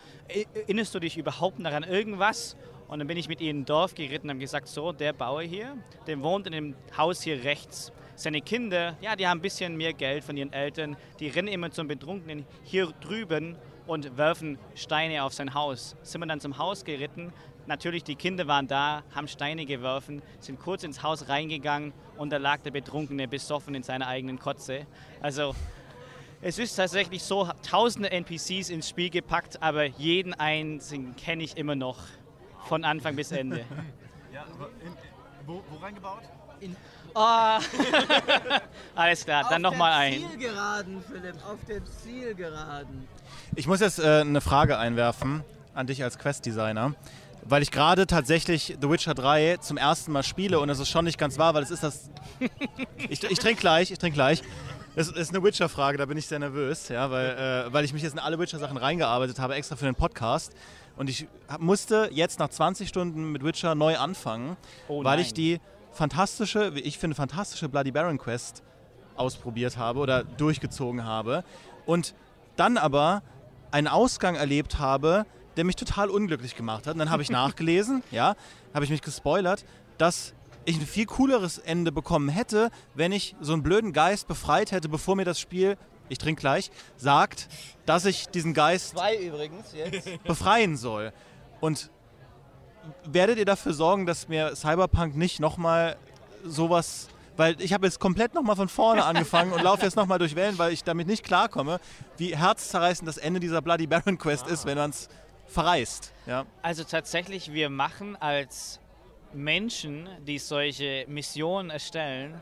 erinnerst 0.57 0.93
du 0.93 0.99
dich 0.99 1.17
überhaupt 1.17 1.61
noch 1.61 1.71
an 1.71 1.85
irgendwas? 1.85 2.57
Und 2.89 2.99
dann 2.99 3.07
bin 3.07 3.19
ich 3.19 3.29
mit 3.29 3.41
ihr 3.41 3.53
in 3.53 3.61
ein 3.61 3.65
Dorf 3.67 3.95
geritten 3.95 4.27
und 4.27 4.31
habe 4.31 4.41
gesagt, 4.41 4.67
so, 4.67 4.91
der 4.91 5.13
Bauer 5.13 5.43
hier, 5.43 5.77
der 6.09 6.21
wohnt 6.21 6.49
in 6.49 6.53
dem 6.55 6.75
Haus 6.97 7.23
hier 7.23 7.45
rechts. 7.45 7.93
Seine 8.17 8.41
Kinder, 8.41 8.97
ja, 9.01 9.15
die 9.15 9.29
haben 9.29 9.39
ein 9.39 9.43
bisschen 9.43 9.77
mehr 9.77 9.93
Geld 9.93 10.25
von 10.25 10.37
ihren 10.37 10.53
Eltern. 10.53 10.97
Die 11.21 11.29
rennen 11.29 11.47
immer 11.47 11.71
zum 11.71 11.87
Betrunkenen 11.87 12.47
hier 12.65 12.89
drüben 13.01 13.57
und 13.87 14.17
werfen 14.17 14.59
Steine 14.75 15.23
auf 15.23 15.33
sein 15.33 15.55
Haus. 15.55 15.95
Sind 16.03 16.21
wir 16.21 16.27
dann 16.27 16.41
zum 16.41 16.59
Haus 16.59 16.85
geritten. 16.85 17.33
Natürlich, 17.67 18.05
die 18.05 18.15
Kinder 18.15 18.47
waren 18.47 18.69
da, 18.69 19.03
haben 19.15 19.27
Steine 19.27 19.67
geworfen, 19.67 20.23
sind 20.39 20.61
kurz 20.61 20.85
ins 20.85 21.03
Haus 21.03 21.29
reingegangen 21.29 21.93
und 22.17 22.31
da 22.31 22.37
lag 22.37 22.61
der 22.61 22.71
Betrunkene 22.71 23.27
besoffen 23.27 23.75
in 23.75 23.83
seiner 23.83 24.07
eigenen 24.07 24.39
Kotze. 24.39 24.87
Also, 25.21 25.55
es 26.43 26.59
ist 26.59 26.77
tatsächlich 26.77 27.23
so, 27.23 27.51
tausende 27.69 28.11
NPCs 28.11 28.71
ins 28.71 28.89
Spiel 28.89 29.11
gepackt, 29.11 29.63
aber 29.63 29.85
jeden 29.85 30.35
einzigen 30.35 31.17
kenne 31.17 31.43
ich 31.43 31.57
immer 31.57 31.75
noch. 31.75 31.99
Von 32.69 32.85
Anfang 32.85 33.17
bis 33.17 33.33
Ende. 33.33 33.65
wo, 35.47 35.63
wo 35.71 35.77
reingebaut? 35.77 36.23
Ah. 37.15 37.61
Alles 38.95 39.25
klar, 39.25 39.47
dann 39.49 39.63
nochmal 39.63 39.93
ein. 39.93 40.21
Zielgeraden, 40.29 41.03
Philipp, 41.03 41.37
auf 41.47 41.65
der 41.67 41.85
Zielgeraden. 41.85 43.09
Ich 43.55 43.67
muss 43.67 43.81
jetzt 43.81 43.99
äh, 43.99 44.21
eine 44.21 44.41
Frage 44.41 44.79
einwerfen 44.79 45.43
an 45.75 45.87
dich 45.87 46.03
als 46.03 46.19
Quest-Designer. 46.19 46.95
Weil 47.49 47.63
ich 47.63 47.71
gerade 47.71 48.07
tatsächlich 48.07 48.77
The 48.81 48.91
Witcher 48.91 49.15
3 49.15 49.59
zum 49.59 49.77
ersten 49.77 50.11
Mal 50.11 50.25
spiele 50.25 50.59
und 50.59 50.69
es 50.69 50.81
ist 50.81 50.89
schon 50.89 51.05
nicht 51.05 51.17
ganz 51.19 51.39
wahr, 51.39 51.55
weil 51.55 51.63
es 51.63 51.71
ist 51.71 51.83
das. 51.83 52.11
Ich, 53.09 53.23
ich 53.23 53.39
trinke 53.39 53.61
gleich, 53.61 53.91
ich 53.93 53.99
trinke 53.99 54.15
gleich. 54.15 54.43
Es 54.97 55.09
ist 55.09 55.29
eine 55.33 55.43
Witcher-Frage, 55.45 55.97
da 55.99 56.07
bin 56.07 56.17
ich 56.19 56.27
sehr 56.27 56.39
nervös, 56.39 56.89
ja, 56.89 57.11
weil, 57.11 57.67
äh, 57.69 57.73
weil 57.73 57.85
ich 57.85 57.93
mich 57.93 58.03
jetzt 58.03 58.15
in 58.15 58.19
alle 58.19 58.39
Witcher-Sachen 58.39 58.77
reingearbeitet 58.79 59.39
habe, 59.39 59.55
extra 59.55 59.77
für 59.77 59.85
den 59.85 59.95
Podcast. 59.95 60.53
Und 60.97 61.09
ich 61.11 61.29
hab- 61.49 61.61
musste 61.61 62.09
jetzt 62.13 62.39
nach 62.41 62.49
20 62.49 62.89
Stunden 62.89 63.31
mit 63.31 63.45
Witcher 63.45 63.75
neu 63.75 63.97
anfangen, 63.99 64.57
Oh 64.89 65.05
weil 65.05 65.21
ich 65.21 65.35
die 65.35 65.61
fantastische, 65.93 66.75
wie 66.75 66.81
ich 66.81 66.99
finde, 66.99 67.15
fantastische 67.15 67.69
Bloody 67.69 67.93
Baron 67.93 68.19
Quest 68.19 68.63
ausprobiert 69.17 69.77
habe 69.77 70.01
oder 70.01 70.25
durchgezogen 70.25 71.05
habe. 71.05 71.45
Und 71.85 72.15
dann 72.57 72.77
aber 72.79 73.23
einen 73.71 73.87
Ausgang 73.89 74.35
erlebt 74.35 74.79
habe, 74.79 75.27
der 75.57 75.65
mich 75.65 75.77
total 75.77 76.11
unglücklich 76.11 76.57
gemacht 76.57 76.87
hat. 76.87 76.95
Und 76.95 76.99
dann 76.99 77.11
habe 77.11 77.23
ich 77.23 77.31
nachgelesen, 77.43 78.03
ja, 78.11 78.37
habe 78.75 78.85
ich 78.85 78.91
mich 78.91 79.03
gespoilert, 79.03 79.65
dass 79.99 80.35
ich 80.65 80.79
ein 80.79 80.87
viel 80.87 81.07
cooleres 81.07 81.59
Ende 81.59 81.93
bekommen 81.93 82.29
hätte, 82.29 82.71
wenn 82.95 83.13
ich 83.13 83.37
so 83.41 83.53
einen 83.53 83.63
blöden 83.63 83.93
Geist 83.93 84.27
befreit 84.27 84.73
hätte, 84.73 84.89
bevor 84.89 85.17
mir 85.17 85.25
das 85.25 85.39
Spiel, 85.41 85.77
ich 86.09 86.19
trinke 86.19 86.41
gleich, 86.41 86.71
sagt, 86.97 87.49
dass 87.87 88.05
ich 88.05 88.29
diesen 88.29 88.53
Geist 88.53 88.91
Zwei 88.91 89.17
übrigens 89.17 89.73
jetzt. 89.73 90.09
befreien 90.25 90.77
soll. 90.77 91.13
Und 91.61 91.91
werdet 93.05 93.39
ihr 93.39 93.45
dafür 93.45 93.73
sorgen, 93.73 94.07
dass 94.07 94.29
mir 94.29 94.55
Cyberpunk 94.55 95.17
nicht 95.17 95.41
nochmal 95.41 95.97
sowas. 96.45 97.09
Weil 97.37 97.61
ich 97.61 97.73
habe 97.73 97.87
jetzt 97.87 98.01
komplett 98.01 98.35
nochmal 98.35 98.57
von 98.57 98.69
vorne 98.69 99.05
angefangen 99.05 99.53
und 99.53 99.63
laufe 99.63 99.85
jetzt 99.85 99.97
nochmal 99.97 100.19
durch 100.19 100.35
Wellen, 100.37 100.59
weil 100.59 100.73
ich 100.73 100.85
damit 100.85 101.07
nicht 101.07 101.25
klarkomme, 101.25 101.81
wie 102.17 102.37
herzzerreißend 102.37 103.07
das 103.09 103.19
Ende 103.19 103.41
dieser 103.41 103.63
Bloody 103.63 103.87
Baron 103.87 104.19
Quest 104.19 104.47
ist, 104.49 104.65
wenn 104.65 104.79
man 104.79 104.91
es 104.91 105.09
verreist. 105.47 106.13
Ja. 106.27 106.45
Also 106.63 106.85
tatsächlich, 106.85 107.53
wir 107.53 107.71
machen 107.71 108.17
als 108.17 108.81
Menschen, 109.33 110.09
die 110.27 110.39
solche 110.39 111.05
Missionen 111.09 111.71
erstellen, 111.71 112.35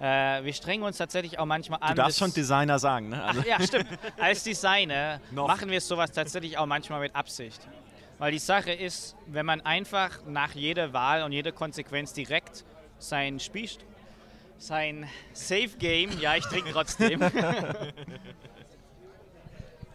äh, 0.00 0.42
wir 0.42 0.52
strengen 0.52 0.82
uns 0.82 0.98
tatsächlich 0.98 1.38
auch 1.38 1.46
manchmal 1.46 1.78
an. 1.80 1.90
Du 1.90 2.02
darfst 2.02 2.18
schon 2.18 2.32
Designer 2.32 2.78
sagen, 2.80 3.10
ne? 3.10 3.22
Also, 3.22 3.40
Ach, 3.40 3.46
ja, 3.46 3.62
stimmt. 3.62 3.86
Als 4.18 4.42
Designer 4.42 5.20
machen 5.30 5.70
wir 5.70 5.80
sowas 5.80 6.10
tatsächlich 6.10 6.58
auch 6.58 6.66
manchmal 6.66 7.00
mit 7.00 7.14
Absicht. 7.14 7.60
Weil 8.18 8.32
die 8.32 8.40
Sache 8.40 8.72
ist, 8.72 9.16
wenn 9.26 9.46
man 9.46 9.60
einfach 9.60 10.24
nach 10.26 10.54
jeder 10.54 10.92
Wahl 10.92 11.22
und 11.22 11.32
jeder 11.32 11.52
Konsequenz 11.52 12.12
direkt 12.12 12.64
sein 12.98 13.38
Spiel, 13.38 13.70
sein 14.58 15.08
Safe 15.32 15.70
Game, 15.78 16.10
ja, 16.20 16.36
ich 16.36 16.44
trinke 16.46 16.72
trotzdem, 16.72 17.20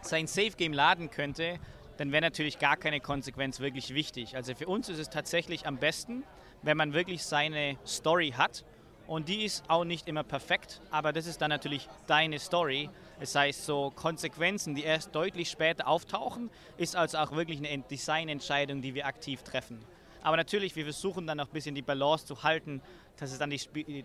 sein 0.02 0.26
Safe 0.26 0.52
Game 0.56 0.72
laden 0.72 1.10
könnte, 1.10 1.58
dann 1.98 2.12
wäre 2.12 2.22
natürlich 2.22 2.58
gar 2.58 2.76
keine 2.76 3.00
Konsequenz 3.00 3.60
wirklich 3.60 3.92
wichtig. 3.92 4.34
Also 4.36 4.54
für 4.54 4.66
uns 4.66 4.88
ist 4.88 4.98
es 4.98 5.10
tatsächlich 5.10 5.66
am 5.66 5.76
besten, 5.76 6.24
wenn 6.62 6.76
man 6.76 6.94
wirklich 6.94 7.22
seine 7.22 7.76
Story 7.86 8.32
hat. 8.36 8.64
Und 9.06 9.28
die 9.28 9.44
ist 9.44 9.64
auch 9.68 9.84
nicht 9.84 10.06
immer 10.06 10.22
perfekt, 10.22 10.82
aber 10.90 11.14
das 11.14 11.26
ist 11.26 11.40
dann 11.40 11.48
natürlich 11.48 11.88
deine 12.06 12.38
Story. 12.38 12.90
Das 13.18 13.34
heißt, 13.34 13.64
so 13.64 13.90
Konsequenzen, 13.96 14.74
die 14.74 14.82
erst 14.82 15.14
deutlich 15.14 15.48
später 15.50 15.88
auftauchen, 15.88 16.50
ist 16.76 16.94
also 16.94 17.16
auch 17.18 17.32
wirklich 17.32 17.58
eine 17.58 17.70
Ent- 17.70 17.90
Designentscheidung, 17.90 18.82
die 18.82 18.94
wir 18.94 19.06
aktiv 19.06 19.42
treffen. 19.42 19.78
Aber 20.22 20.36
natürlich, 20.36 20.76
wir 20.76 20.84
versuchen 20.84 21.26
dann 21.26 21.40
auch 21.40 21.46
ein 21.46 21.52
bisschen 21.52 21.74
die 21.74 21.82
Balance 21.82 22.26
zu 22.26 22.42
halten, 22.42 22.82
dass 23.16 23.32
es 23.32 23.38
dann 23.38 23.48
die, 23.48 24.04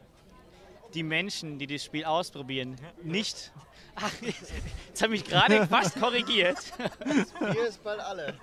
die 0.94 1.04
Menschen, 1.04 1.60
die 1.60 1.68
das 1.68 1.84
Spiel 1.84 2.06
ausprobieren, 2.06 2.78
nicht. 3.02 3.52
Ach, 3.96 4.12
jetzt 4.22 5.02
habe 5.02 5.16
ich 5.16 5.22
mich 5.22 5.30
gerade 5.30 5.68
fast 5.68 6.00
korrigiert. 6.00 6.58
Hier 7.52 7.68
ist 7.68 7.84
bald 7.84 8.00
alle. 8.00 8.38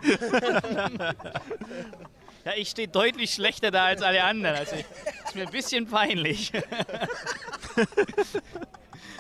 Ja, 2.45 2.53
ich 2.57 2.71
stehe 2.71 2.89
deutlich 2.89 3.35
schlechter 3.35 3.71
da 3.71 3.85
als 3.85 4.01
alle 4.01 4.25
anderen. 4.25 4.57
Also 4.57 4.75
ist 4.77 5.35
mir 5.35 5.47
ein 5.47 5.53
bisschen 5.53 5.87
peinlich. 5.87 6.51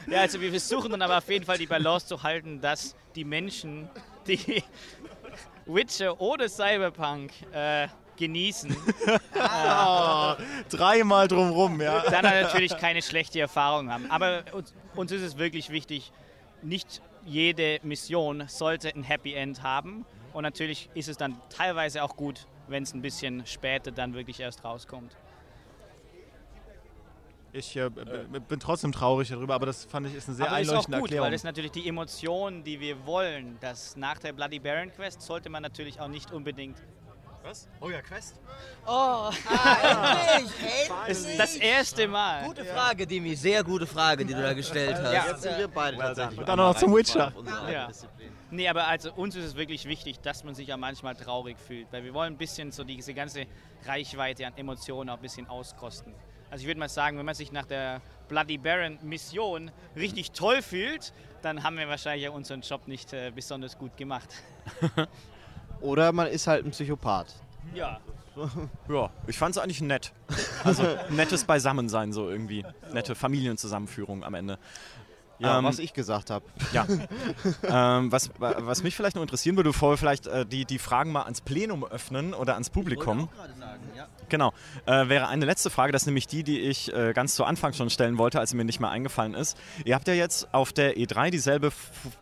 ja, 0.06 0.20
also 0.20 0.40
wir 0.40 0.48
versuchen 0.50 0.90
dann 0.90 1.02
aber 1.02 1.18
auf 1.18 1.28
jeden 1.28 1.44
Fall 1.44 1.58
die 1.58 1.66
Balance 1.66 2.06
zu 2.06 2.22
halten, 2.22 2.62
dass 2.62 2.96
die 3.14 3.24
Menschen, 3.24 3.90
die 4.26 4.64
Witcher 5.66 6.18
oder 6.18 6.48
Cyberpunk 6.48 7.32
äh, 7.52 7.88
genießen, 8.20 8.76
Dreimal 10.68 11.26
drumrum, 11.26 11.80
ja. 11.80 12.08
dann 12.08 12.22
natürlich 12.22 12.76
keine 12.76 13.02
schlechte 13.02 13.40
Erfahrung 13.40 13.90
haben. 13.90 14.10
Aber 14.10 14.44
uns, 14.52 14.72
uns 14.94 15.10
ist 15.10 15.22
es 15.22 15.38
wirklich 15.38 15.70
wichtig, 15.70 16.12
nicht 16.62 17.02
jede 17.24 17.80
Mission 17.82 18.44
sollte 18.46 18.94
ein 18.94 19.02
Happy 19.02 19.34
End 19.34 19.62
haben. 19.62 20.04
Und 20.32 20.42
natürlich 20.42 20.88
ist 20.94 21.08
es 21.08 21.16
dann 21.16 21.40
teilweise 21.48 22.04
auch 22.04 22.14
gut, 22.14 22.46
wenn 22.68 22.84
es 22.84 22.94
ein 22.94 23.02
bisschen 23.02 23.44
später 23.46 23.90
dann 23.90 24.14
wirklich 24.14 24.38
erst 24.38 24.64
rauskommt. 24.64 25.16
Ich 27.52 27.76
äh, 27.76 27.90
bin 28.48 28.60
trotzdem 28.60 28.92
traurig 28.92 29.28
darüber, 29.28 29.54
aber 29.54 29.66
das 29.66 29.84
fand 29.84 30.06
ich 30.06 30.14
ist 30.14 30.28
eine 30.28 30.36
sehr 30.36 30.46
Aber 30.46 30.60
ist 30.60 30.68
auch 30.68 30.72
einleuchtende 30.72 30.98
gut, 30.98 31.06
Erklärung. 31.08 31.24
weil 31.24 31.32
das 31.32 31.42
natürlich 31.42 31.72
die 31.72 31.88
Emotionen, 31.88 32.62
die 32.62 32.78
wir 32.78 33.04
wollen, 33.06 33.58
dass 33.60 33.96
nach 33.96 34.18
der 34.18 34.32
Bloody 34.32 34.60
Baron 34.60 34.92
Quest 34.92 35.22
sollte 35.22 35.50
man 35.50 35.62
natürlich 35.62 36.00
auch 36.00 36.06
nicht 36.06 36.32
unbedingt. 36.32 36.76
Oh, 38.86 39.30
Ah, 39.48 40.36
endlich, 40.36 40.52
Das, 41.06 41.18
endlich. 41.20 41.36
das 41.38 41.56
erste 41.56 42.08
Mal. 42.08 42.44
Gute 42.44 42.64
Frage, 42.64 43.06
Dimi. 43.06 43.34
Sehr 43.34 43.64
gute 43.64 43.86
Frage, 43.86 44.24
die 44.24 44.34
du 44.34 44.42
da 44.42 44.52
gestellt 44.52 44.96
hast. 44.96 45.12
Ja. 45.12 45.26
Jetzt 45.28 45.42
sind 45.42 45.58
wir 45.58 45.68
beide 45.68 45.96
tatsächlich. 45.96 46.44
dann 46.46 46.56
noch 46.58 46.76
zum 46.76 46.94
Witcher. 46.94 47.32
Ja. 47.70 47.88
Nee, 48.50 48.68
aber 48.68 48.86
also 48.86 49.12
uns 49.12 49.36
ist 49.36 49.44
es 49.44 49.56
wirklich 49.56 49.84
wichtig, 49.86 50.20
dass 50.20 50.42
man 50.44 50.54
sich 50.54 50.68
ja 50.68 50.76
manchmal 50.76 51.14
traurig 51.14 51.56
fühlt, 51.58 51.86
weil 51.92 52.02
wir 52.04 52.12
wollen 52.14 52.34
ein 52.34 52.38
bisschen 52.38 52.72
so 52.72 52.82
diese 52.84 53.14
ganze 53.14 53.46
Reichweite 53.86 54.46
an 54.46 54.52
Emotionen 54.56 55.08
auch 55.10 55.16
ein 55.16 55.22
bisschen 55.22 55.48
auskosten. 55.48 56.12
Also 56.50 56.62
ich 56.62 56.66
würde 56.66 56.80
mal 56.80 56.88
sagen, 56.88 57.16
wenn 57.16 57.26
man 57.26 57.36
sich 57.36 57.52
nach 57.52 57.66
der 57.66 58.00
Bloody 58.28 58.58
Baron 58.58 58.98
Mission 59.02 59.70
richtig 59.94 60.32
toll 60.32 60.62
fühlt, 60.62 61.12
dann 61.42 61.62
haben 61.62 61.78
wir 61.78 61.88
wahrscheinlich 61.88 62.24
ja 62.24 62.30
unseren 62.30 62.60
Job 62.62 62.88
nicht 62.88 63.12
äh, 63.12 63.30
besonders 63.32 63.78
gut 63.78 63.96
gemacht. 63.96 64.28
Oder 65.80 66.12
man 66.12 66.26
ist 66.28 66.46
halt 66.46 66.64
ein 66.64 66.70
Psychopath. 66.70 67.34
Ja. 67.74 68.00
ja, 68.88 69.10
ich 69.26 69.36
fand 69.38 69.56
es 69.56 69.62
eigentlich 69.62 69.80
nett. 69.82 70.12
Also 70.64 70.82
nettes 71.10 71.44
Beisammensein 71.44 72.12
so 72.12 72.28
irgendwie. 72.30 72.64
Nette 72.92 73.14
Familienzusammenführung 73.14 74.24
am 74.24 74.34
Ende. 74.34 74.58
Ja, 75.38 75.58
Ähm, 75.58 75.64
was 75.64 75.78
ich 75.78 75.94
gesagt 75.94 76.28
habe. 76.28 76.44
Ja. 76.74 76.86
ähm, 77.98 78.12
was, 78.12 78.28
wa- 78.38 78.56
was 78.58 78.82
mich 78.82 78.94
vielleicht 78.94 79.16
noch 79.16 79.22
interessieren 79.22 79.56
würde, 79.56 79.70
bevor 79.70 79.92
wir 79.92 79.96
vielleicht 79.96 80.26
äh, 80.26 80.44
die, 80.44 80.66
die 80.66 80.78
Fragen 80.78 81.12
mal 81.12 81.22
ans 81.22 81.40
Plenum 81.40 81.82
öffnen 81.84 82.34
oder 82.34 82.54
ans 82.54 82.68
Publikum. 82.68 83.30
Genau. 84.30 84.54
Äh, 84.86 85.08
wäre 85.08 85.28
eine 85.28 85.44
letzte 85.44 85.68
Frage, 85.68 85.92
das 85.92 86.02
ist 86.02 86.06
nämlich 86.06 86.26
die, 86.26 86.42
die 86.42 86.60
ich 86.60 86.92
äh, 86.94 87.12
ganz 87.12 87.34
zu 87.34 87.44
Anfang 87.44 87.72
schon 87.72 87.90
stellen 87.90 88.16
wollte, 88.16 88.40
als 88.40 88.50
sie 88.50 88.56
mir 88.56 88.64
nicht 88.64 88.80
mehr 88.80 88.90
eingefallen 88.90 89.34
ist. 89.34 89.58
Ihr 89.84 89.94
habt 89.94 90.08
ja 90.08 90.14
jetzt 90.14 90.54
auf 90.54 90.72
der 90.72 90.96
E3 90.96 91.30
dieselbe 91.30 91.72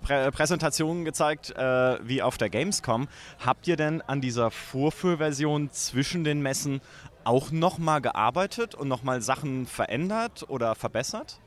Prä 0.02 0.30
Präsentation 0.32 1.04
gezeigt 1.04 1.50
äh, 1.50 1.98
wie 2.06 2.22
auf 2.22 2.38
der 2.38 2.48
Gamescom. 2.48 3.08
Habt 3.44 3.68
ihr 3.68 3.76
denn 3.76 4.02
an 4.02 4.20
dieser 4.20 4.50
Vorführversion 4.50 5.70
zwischen 5.70 6.24
den 6.24 6.40
Messen 6.40 6.80
auch 7.24 7.50
nochmal 7.50 8.00
gearbeitet 8.00 8.74
und 8.74 8.88
nochmal 8.88 9.20
Sachen 9.20 9.66
verändert 9.66 10.46
oder 10.48 10.74
verbessert? 10.74 11.40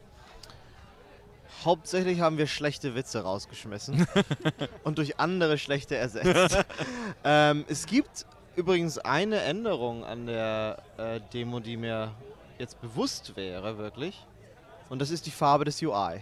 Hauptsächlich 1.65 2.21
haben 2.21 2.37
wir 2.37 2.47
schlechte 2.47 2.95
Witze 2.95 3.21
rausgeschmissen 3.21 4.07
und 4.83 4.97
durch 4.97 5.19
andere 5.19 5.57
schlechte 5.57 5.95
ersetzt. 5.95 6.57
ähm, 7.23 7.65
es 7.67 7.85
gibt 7.85 8.25
übrigens 8.55 8.97
eine 8.97 9.41
Änderung 9.41 10.03
an 10.03 10.25
der 10.25 10.77
äh, 10.97 11.19
Demo, 11.33 11.59
die 11.59 11.77
mir 11.77 12.11
jetzt 12.59 12.79
bewusst 12.81 13.35
wäre, 13.35 13.77
wirklich. 13.77 14.25
Und 14.89 14.99
das 14.99 15.09
ist 15.09 15.25
die 15.25 15.31
Farbe 15.31 15.65
des 15.65 15.81
UI. 15.81 16.19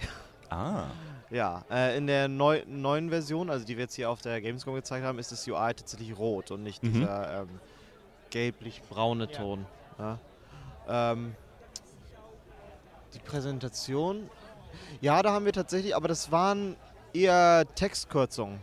Ah. 0.50 0.86
Ja, 1.32 1.64
äh, 1.70 1.98
in 1.98 2.08
der 2.08 2.28
neu, 2.28 2.64
neuen 2.66 3.10
Version, 3.10 3.50
also 3.50 3.66
die 3.66 3.78
wir 3.78 3.84
jetzt 3.84 3.96
hier 3.96 4.10
auf 4.10 4.22
der 4.22 4.42
Gamescom 4.42 4.74
gezeigt 4.76 5.06
haben, 5.06 5.20
ist 5.20 5.32
das 5.32 5.48
UI 5.48 5.74
tatsächlich 5.74 6.18
rot 6.18 6.50
und 6.52 6.64
nicht 6.64 6.82
Mhm. 6.84 6.94
dieser 6.94 7.42
ähm, 7.42 7.60
gelblich-braune 8.32 9.28
Ton. 9.32 9.66
Ja. 10.00 10.18
Ähm, 10.88 11.36
die 13.14 13.20
Präsentation, 13.20 14.30
ja, 15.02 15.22
da 15.22 15.32
haben 15.34 15.46
wir 15.46 15.54
tatsächlich, 15.54 15.96
aber 15.96 16.08
das 16.08 16.32
waren 16.32 16.76
eher 17.14 17.66
Textkürzungen, 17.76 18.60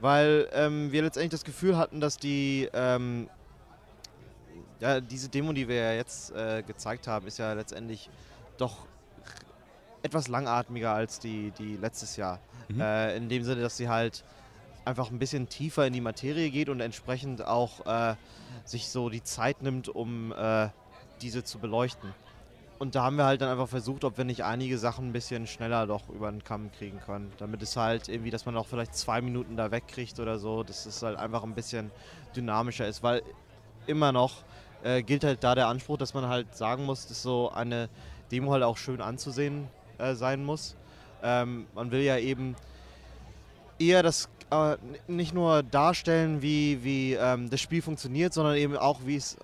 weil 0.00 0.48
ähm, 0.52 0.92
wir 0.92 1.02
letztendlich 1.02 1.30
das 1.30 1.44
Gefühl 1.44 1.76
hatten, 1.76 2.00
dass 2.00 2.16
die 2.16 2.68
ähm, 2.72 3.28
ja, 4.80 5.00
diese 5.00 5.28
Demo, 5.28 5.52
die 5.52 5.68
wir 5.68 5.76
ja 5.76 5.92
jetzt 5.92 6.32
äh, 6.32 6.62
gezeigt 6.62 7.06
haben, 7.06 7.26
ist 7.26 7.38
ja 7.38 7.52
letztendlich 7.52 8.10
doch 8.58 8.86
etwas 10.02 10.28
langatmiger 10.28 10.92
als 10.92 11.18
die, 11.18 11.52
die 11.58 11.76
letztes 11.76 12.16
Jahr. 12.16 12.38
Mhm. 12.68 12.80
Äh, 12.80 13.16
in 13.16 13.28
dem 13.28 13.44
Sinne, 13.44 13.62
dass 13.62 13.76
sie 13.76 13.88
halt 13.88 14.24
einfach 14.84 15.10
ein 15.10 15.18
bisschen 15.18 15.48
tiefer 15.48 15.86
in 15.86 15.92
die 15.92 16.00
Materie 16.00 16.50
geht 16.50 16.68
und 16.68 16.80
entsprechend 16.80 17.44
auch 17.46 17.86
äh, 17.86 18.14
sich 18.64 18.88
so 18.90 19.08
die 19.08 19.22
Zeit 19.22 19.62
nimmt, 19.62 19.88
um 19.88 20.32
äh, 20.32 20.68
diese 21.22 21.44
zu 21.44 21.58
beleuchten. 21.58 22.12
Und 22.78 22.94
da 22.94 23.04
haben 23.04 23.16
wir 23.16 23.24
halt 23.24 23.40
dann 23.40 23.50
einfach 23.50 23.68
versucht, 23.68 24.04
ob 24.04 24.18
wir 24.18 24.24
nicht 24.24 24.44
einige 24.44 24.78
Sachen 24.78 25.08
ein 25.08 25.12
bisschen 25.12 25.46
schneller 25.46 25.86
doch 25.86 26.08
über 26.08 26.30
den 26.30 26.42
Kamm 26.42 26.72
kriegen 26.72 27.00
können. 27.00 27.32
Damit 27.38 27.62
es 27.62 27.76
halt 27.76 28.08
irgendwie, 28.08 28.30
dass 28.30 28.46
man 28.46 28.56
auch 28.56 28.66
vielleicht 28.66 28.94
zwei 28.94 29.20
Minuten 29.20 29.56
da 29.56 29.70
wegkriegt 29.70 30.18
oder 30.18 30.38
so, 30.38 30.64
dass 30.64 30.84
es 30.84 31.02
halt 31.02 31.16
einfach 31.16 31.44
ein 31.44 31.54
bisschen 31.54 31.90
dynamischer 32.36 32.88
ist. 32.88 33.02
Weil 33.02 33.22
immer 33.86 34.12
noch 34.12 34.42
äh, 34.82 35.02
gilt 35.02 35.24
halt 35.24 35.44
da 35.44 35.54
der 35.54 35.68
Anspruch, 35.68 35.98
dass 35.98 36.14
man 36.14 36.28
halt 36.28 36.56
sagen 36.56 36.84
muss, 36.84 37.06
dass 37.06 37.22
so 37.22 37.50
eine 37.50 37.88
Demo 38.30 38.52
halt 38.52 38.64
auch 38.64 38.76
schön 38.76 39.00
anzusehen 39.00 39.68
äh, 39.98 40.14
sein 40.14 40.44
muss. 40.44 40.76
Ähm, 41.22 41.66
man 41.74 41.90
will 41.90 42.02
ja 42.02 42.18
eben 42.18 42.56
eher 43.78 44.02
das 44.02 44.28
äh, 44.50 44.76
nicht 45.06 45.32
nur 45.32 45.62
darstellen, 45.62 46.42
wie, 46.42 46.82
wie 46.82 47.14
ähm, 47.14 47.50
das 47.50 47.60
Spiel 47.60 47.82
funktioniert, 47.82 48.34
sondern 48.34 48.56
eben 48.56 48.76
auch, 48.76 49.00
wie 49.04 49.16
es 49.16 49.36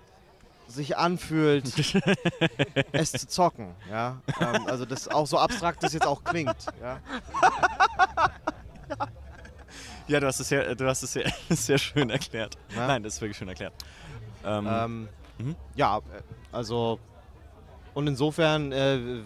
sich 0.71 0.97
anfühlt, 0.97 1.65
es 2.91 3.11
zu 3.11 3.27
zocken. 3.27 3.75
Ja? 3.89 4.21
Ähm, 4.39 4.65
also 4.67 4.85
das 4.85 5.07
auch 5.07 5.27
so 5.27 5.37
abstrakt 5.37 5.83
das 5.83 5.93
jetzt 5.93 6.07
auch 6.07 6.23
klingt. 6.23 6.55
Ja? 6.81 6.99
Ja, 10.07 10.19
du 10.19 10.27
hast 10.27 10.39
es 10.39 10.49
sehr, 10.49 10.75
du 10.75 10.87
hast 10.87 11.03
es 11.03 11.13
sehr, 11.13 11.31
sehr 11.49 11.77
schön 11.77 12.09
erklärt. 12.09 12.57
Ja? 12.75 12.87
Nein, 12.87 13.03
das 13.03 13.15
ist 13.15 13.21
wirklich 13.21 13.37
schön 13.37 13.47
erklärt. 13.49 13.73
Ähm, 14.45 14.67
Ähm, 14.67 15.09
Mhm. 15.37 15.55
Ja, 15.75 15.97
äh, 15.97 16.01
also 16.51 16.99
und 17.95 18.05
insofern, 18.05 18.71
äh, 18.71 19.21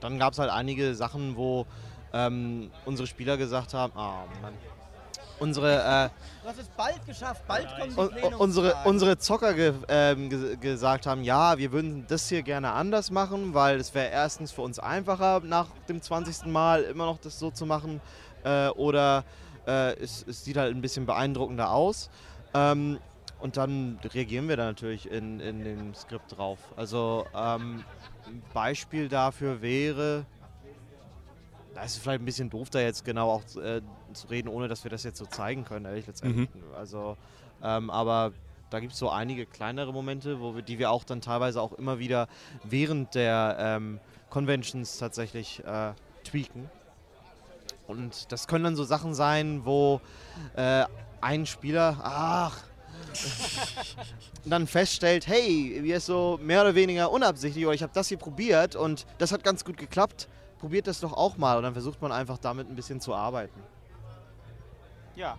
dann 0.00 0.18
gab 0.18 0.32
es 0.32 0.38
halt 0.38 0.50
einige 0.50 0.94
Sachen, 0.94 1.36
wo 1.36 1.66
ähm, 2.14 2.70
unsere 2.86 3.06
Spieler 3.06 3.36
gesagt 3.36 3.74
haben, 3.74 3.92
ah 3.96 4.24
Mann, 4.40 4.54
unsere, 5.42 6.06
äh, 6.06 6.08
Du 6.42 6.48
hast 6.48 6.58
es 6.58 6.68
bald 6.76 7.04
geschafft, 7.06 7.46
bald 7.46 7.68
kommen 7.78 7.90
die 7.94 8.22
un- 8.24 8.32
un- 8.32 8.34
unsere, 8.34 8.74
unsere 8.84 9.18
Zocker 9.18 9.54
ge 9.54 9.72
ähm, 9.88 10.28
ge 10.30 10.56
gesagt 10.56 11.06
haben, 11.06 11.22
ja, 11.22 11.56
wir 11.58 11.70
würden 11.72 12.04
das 12.08 12.28
hier 12.28 12.42
gerne 12.42 12.72
anders 12.72 13.10
machen, 13.10 13.54
weil 13.54 13.78
es 13.78 13.94
wäre 13.94 14.08
erstens 14.10 14.50
für 14.52 14.62
uns 14.62 14.78
einfacher, 14.78 15.40
nach 15.44 15.66
dem 15.88 16.00
20. 16.02 16.46
Mal 16.46 16.82
immer 16.82 17.06
noch 17.06 17.18
das 17.18 17.38
so 17.38 17.50
zu 17.50 17.64
machen 17.66 18.00
äh, 18.44 18.68
oder 18.70 19.24
äh, 19.66 19.94
es, 20.00 20.24
es 20.26 20.44
sieht 20.44 20.56
halt 20.56 20.74
ein 20.74 20.80
bisschen 20.80 21.06
beeindruckender 21.06 21.70
aus. 21.70 22.10
Ähm, 22.54 22.98
und 23.40 23.56
dann 23.56 23.98
reagieren 24.14 24.48
wir 24.48 24.56
da 24.56 24.64
natürlich 24.66 25.10
in, 25.10 25.40
in 25.40 25.64
dem 25.64 25.94
Skript 25.94 26.36
drauf. 26.36 26.58
Also 26.76 27.26
ähm, 27.34 27.84
ein 28.26 28.42
Beispiel 28.54 29.08
dafür 29.08 29.62
wäre, 29.62 30.24
da 31.74 31.82
ist 31.84 31.92
es 31.92 31.98
vielleicht 31.98 32.22
ein 32.22 32.24
bisschen 32.24 32.50
doof, 32.50 32.70
da 32.70 32.80
jetzt 32.80 33.04
genau 33.04 33.30
auch 33.30 33.42
äh, 33.56 33.80
zu 34.12 34.26
reden, 34.28 34.48
ohne 34.48 34.68
dass 34.68 34.84
wir 34.84 34.90
das 34.90 35.04
jetzt 35.04 35.18
so 35.18 35.26
zeigen 35.26 35.64
können, 35.64 35.86
ehrlich 35.86 36.06
letztendlich. 36.06 36.48
Also, 36.76 37.16
ähm, 37.62 37.90
aber 37.90 38.32
da 38.70 38.80
gibt 38.80 38.92
es 38.92 38.98
so 38.98 39.10
einige 39.10 39.46
kleinere 39.46 39.92
Momente, 39.92 40.40
wo 40.40 40.54
wir, 40.54 40.62
die 40.62 40.78
wir 40.78 40.90
auch 40.90 41.04
dann 41.04 41.20
teilweise 41.20 41.60
auch 41.60 41.72
immer 41.72 41.98
wieder 41.98 42.28
während 42.64 43.14
der 43.14 43.56
ähm, 43.58 44.00
Conventions 44.30 44.98
tatsächlich 44.98 45.62
äh, 45.64 45.92
tweaken. 46.24 46.70
Und 47.86 48.32
das 48.32 48.46
können 48.46 48.64
dann 48.64 48.76
so 48.76 48.84
Sachen 48.84 49.14
sein, 49.14 49.64
wo 49.64 50.00
äh, 50.56 50.84
ein 51.20 51.46
Spieler, 51.46 51.98
ach, 52.02 52.58
dann 54.44 54.66
feststellt, 54.66 55.26
hey, 55.26 55.80
wir 55.82 55.96
ist 55.96 56.06
so 56.06 56.38
mehr 56.42 56.62
oder 56.62 56.74
weniger 56.74 57.10
unabsichtlich 57.10 57.66
oder 57.66 57.74
ich 57.74 57.82
habe 57.82 57.92
das 57.94 58.08
hier 58.08 58.16
probiert 58.16 58.76
und 58.76 59.06
das 59.18 59.32
hat 59.32 59.44
ganz 59.44 59.64
gut 59.64 59.76
geklappt. 59.76 60.28
Probiert 60.62 60.86
das 60.86 61.00
doch 61.00 61.12
auch 61.12 61.36
mal 61.36 61.56
und 61.56 61.64
dann 61.64 61.72
versucht 61.72 62.00
man 62.00 62.12
einfach 62.12 62.38
damit 62.38 62.70
ein 62.70 62.76
bisschen 62.76 63.00
zu 63.00 63.12
arbeiten. 63.12 63.60
Ja, 65.16 65.36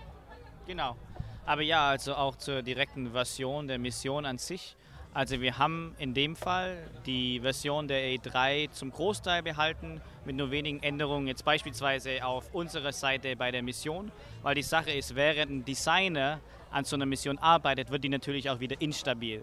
genau. 0.67 0.97
Aber 1.45 1.61
ja, 1.61 1.91
also 1.91 2.13
auch 2.15 2.35
zur 2.35 2.61
direkten 2.61 3.09
Version 3.13 3.69
der 3.69 3.79
Mission 3.79 4.25
an 4.25 4.37
sich. 4.37 4.75
Also 5.13 5.39
wir 5.39 5.57
haben 5.57 5.95
in 5.97 6.13
dem 6.13 6.35
Fall 6.35 6.89
die 7.05 7.39
Version 7.39 7.87
der 7.87 8.01
E3 8.03 8.71
zum 8.71 8.91
Großteil 8.91 9.43
behalten, 9.43 10.01
mit 10.25 10.35
nur 10.35 10.51
wenigen 10.51 10.83
Änderungen, 10.83 11.27
jetzt 11.27 11.45
beispielsweise 11.45 12.25
auf 12.25 12.53
unserer 12.53 12.91
Seite 12.91 13.37
bei 13.37 13.49
der 13.49 13.63
Mission, 13.63 14.11
weil 14.41 14.55
die 14.55 14.61
Sache 14.61 14.91
ist, 14.91 15.15
während 15.15 15.49
ein 15.49 15.63
Designer 15.63 16.41
an 16.69 16.83
so 16.83 16.97
einer 16.97 17.05
Mission 17.05 17.37
arbeitet, 17.37 17.91
wird 17.91 18.03
die 18.03 18.09
natürlich 18.09 18.49
auch 18.49 18.59
wieder 18.59 18.81
instabil. 18.81 19.41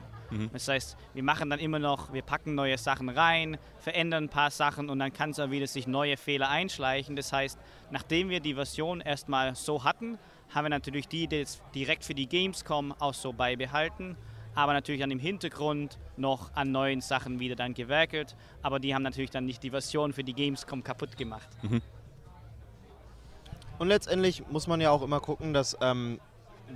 Das 0.52 0.68
heißt, 0.68 0.96
wir 1.14 1.22
machen 1.22 1.50
dann 1.50 1.58
immer 1.58 1.78
noch, 1.78 2.12
wir 2.12 2.22
packen 2.22 2.54
neue 2.54 2.78
Sachen 2.78 3.08
rein, 3.08 3.58
verändern 3.78 4.24
ein 4.24 4.28
paar 4.28 4.50
Sachen 4.50 4.88
und 4.88 4.98
dann 4.98 5.12
kann 5.12 5.30
es 5.30 5.40
auch 5.40 5.50
wieder 5.50 5.66
sich 5.66 5.86
neue 5.86 6.16
Fehler 6.16 6.48
einschleichen. 6.48 7.16
Das 7.16 7.32
heißt, 7.32 7.58
nachdem 7.90 8.28
wir 8.28 8.40
die 8.40 8.54
Version 8.54 9.00
erstmal 9.00 9.54
so 9.54 9.84
hatten, 9.84 10.18
haben 10.54 10.64
wir 10.64 10.70
natürlich 10.70 11.08
die 11.08 11.26
jetzt 11.30 11.62
direkt 11.74 12.04
für 12.04 12.14
die 12.14 12.28
Gamescom 12.28 12.92
auch 12.98 13.14
so 13.14 13.32
beibehalten, 13.32 14.16
aber 14.54 14.72
natürlich 14.72 15.00
dann 15.00 15.10
im 15.10 15.18
Hintergrund 15.20 15.98
noch 16.16 16.54
an 16.54 16.72
neuen 16.72 17.00
Sachen 17.00 17.38
wieder 17.38 17.54
dann 17.54 17.74
gewerkelt. 17.74 18.36
Aber 18.62 18.80
die 18.80 18.94
haben 18.94 19.02
natürlich 19.02 19.30
dann 19.30 19.46
nicht 19.46 19.62
die 19.62 19.70
Version 19.70 20.12
für 20.12 20.24
die 20.24 20.34
Gamescom 20.34 20.82
kaputt 20.82 21.16
gemacht. 21.16 21.48
Und 23.78 23.88
letztendlich 23.88 24.46
muss 24.50 24.66
man 24.66 24.80
ja 24.80 24.90
auch 24.90 25.02
immer 25.02 25.20
gucken, 25.20 25.54
dass, 25.54 25.76
ähm, 25.80 26.20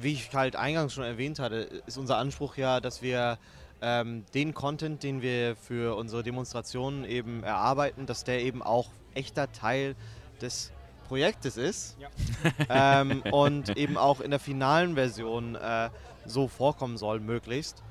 wie 0.01 0.13
ich 0.13 0.33
halt 0.35 0.57
eingangs 0.57 0.95
schon 0.95 1.05
erwähnt 1.05 1.39
hatte, 1.39 1.83
ist 1.87 1.99
unser 1.99 2.19
Anspruch 2.19 2.57
ja, 2.57 2.81
dass 2.81 3.03
wir 3.03 3.39
ähm, 3.81 4.25
den 4.35 4.55
Content, 4.55 5.03
den 5.03 5.23
wir 5.23 5.57
für 5.57 5.97
unsere 5.97 6.23
Demonstrationen 6.23 7.05
eben 7.05 7.43
erarbeiten, 7.43 8.07
dass 8.07 8.25
der 8.25 8.43
eben 8.43 8.63
auch 8.63 8.89
echter 9.15 9.53
Teil 9.53 9.95
des 10.41 10.73
Projektes 11.09 11.57
ist 11.57 11.97
ähm, 12.69 13.23
und 13.31 13.77
eben 13.77 13.97
auch 13.97 14.21
in 14.21 14.31
der 14.31 14.41
finalen 14.41 14.95
Version 14.95 15.55
äh, 15.55 15.91
so 16.25 16.49
vorkommen 16.49 16.97
soll, 16.97 17.21
möglichst. 17.21 17.83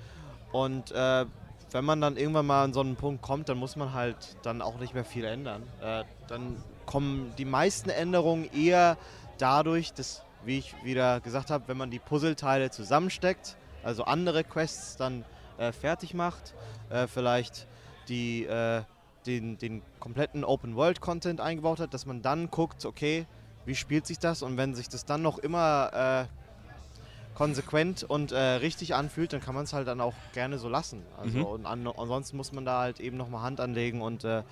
Und 0.52 0.92
äh, 0.92 1.26
wenn 1.72 1.86
man 1.86 2.02
dann 2.02 2.18
irgendwann 2.18 2.46
mal 2.46 2.64
an 2.64 2.74
so 2.74 2.82
einen 2.82 2.96
Punkt 2.96 3.22
kommt, 3.22 3.50
dann 3.50 3.58
muss 3.58 3.76
man 3.76 3.94
halt 3.94 4.38
dann 4.44 4.62
auch 4.62 4.80
nicht 4.80 4.94
mehr 4.94 5.06
viel 5.06 5.26
ändern. 5.26 5.64
Äh, 5.82 6.04
dann 6.28 6.58
kommen 6.86 7.34
die 7.38 7.46
meisten 7.46 7.90
Änderungen 7.90 8.50
eher 8.54 8.98
dadurch, 9.38 9.94
dass, 9.94 10.24
wie 10.46 10.60
ich 10.60 10.76
wieder 10.84 11.20
gesagt 11.20 11.50
habe, 11.50 11.68
wenn 11.68 11.78
man 11.78 11.92
die 11.92 12.00
Puzzleteile 12.00 12.70
zusammensteckt, 12.72 13.56
also 13.84 14.06
andere 14.06 14.44
Quests 14.44 14.96
dann 14.98 15.26
äh, 15.58 15.72
fertig 15.72 16.14
macht, 16.14 16.54
äh, 16.90 17.08
vielleicht 17.08 17.68
die, 18.08 18.46
äh, 18.46 18.84
den, 19.26 19.58
den 19.58 19.82
kompletten 20.00 20.44
Open-World-Content 20.44 21.42
eingebaut 21.42 21.80
hat, 21.80 21.94
dass 21.94 22.06
man 22.06 22.22
dann 22.22 22.50
guckt, 22.50 22.86
okay, 22.86 23.26
wie 23.66 23.76
spielt 23.76 24.06
sich 24.06 24.20
das 24.20 24.42
und 24.42 24.58
wenn 24.58 24.76
sich 24.76 24.90
das 24.90 25.06
dann 25.06 25.22
noch 25.22 25.38
immer 25.38 26.28
äh, 26.28 27.36
konsequent 27.36 28.04
und 28.04 28.32
äh, 28.32 28.38
richtig 28.38 28.96
anfühlt, 28.96 29.34
dann 29.34 29.42
kann 29.42 29.56
man 29.56 29.64
es 29.64 29.74
halt 29.74 29.88
dann 29.88 30.02
auch 30.02 30.14
gerne 30.34 30.58
so 30.58 30.70
lassen. 30.70 31.02
Also 31.18 31.38
Mhm. 31.38 31.46
und 31.46 31.66
an, 31.66 31.88
ansonsten 31.88 32.38
muss 32.38 32.52
man 32.52 32.66
da 32.66 32.82
halt 32.82 33.00
eben 33.00 33.18
nochmal 33.18 33.42
Hand 33.42 33.60
anlegen 33.60 34.02
und 34.02 34.24
äh, 34.24 34.44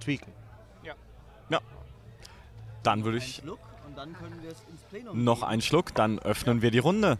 tweaken. 0.00 0.32
dann 2.82 3.02
würde 3.04 3.18
ich 3.18 3.36
Schluck 3.36 3.58
und 3.96 4.12
dann 4.12 4.12
können 4.14 4.42
wir 4.42 4.50
es 4.50 4.58
ins 4.70 4.82
Plenum 4.90 5.24
noch 5.24 5.42
einen 5.42 5.62
Schluck, 5.62 5.94
dann 5.94 6.18
öffnen 6.18 6.60
wir 6.62 6.70
die 6.70 6.78
Runde. 6.78 7.18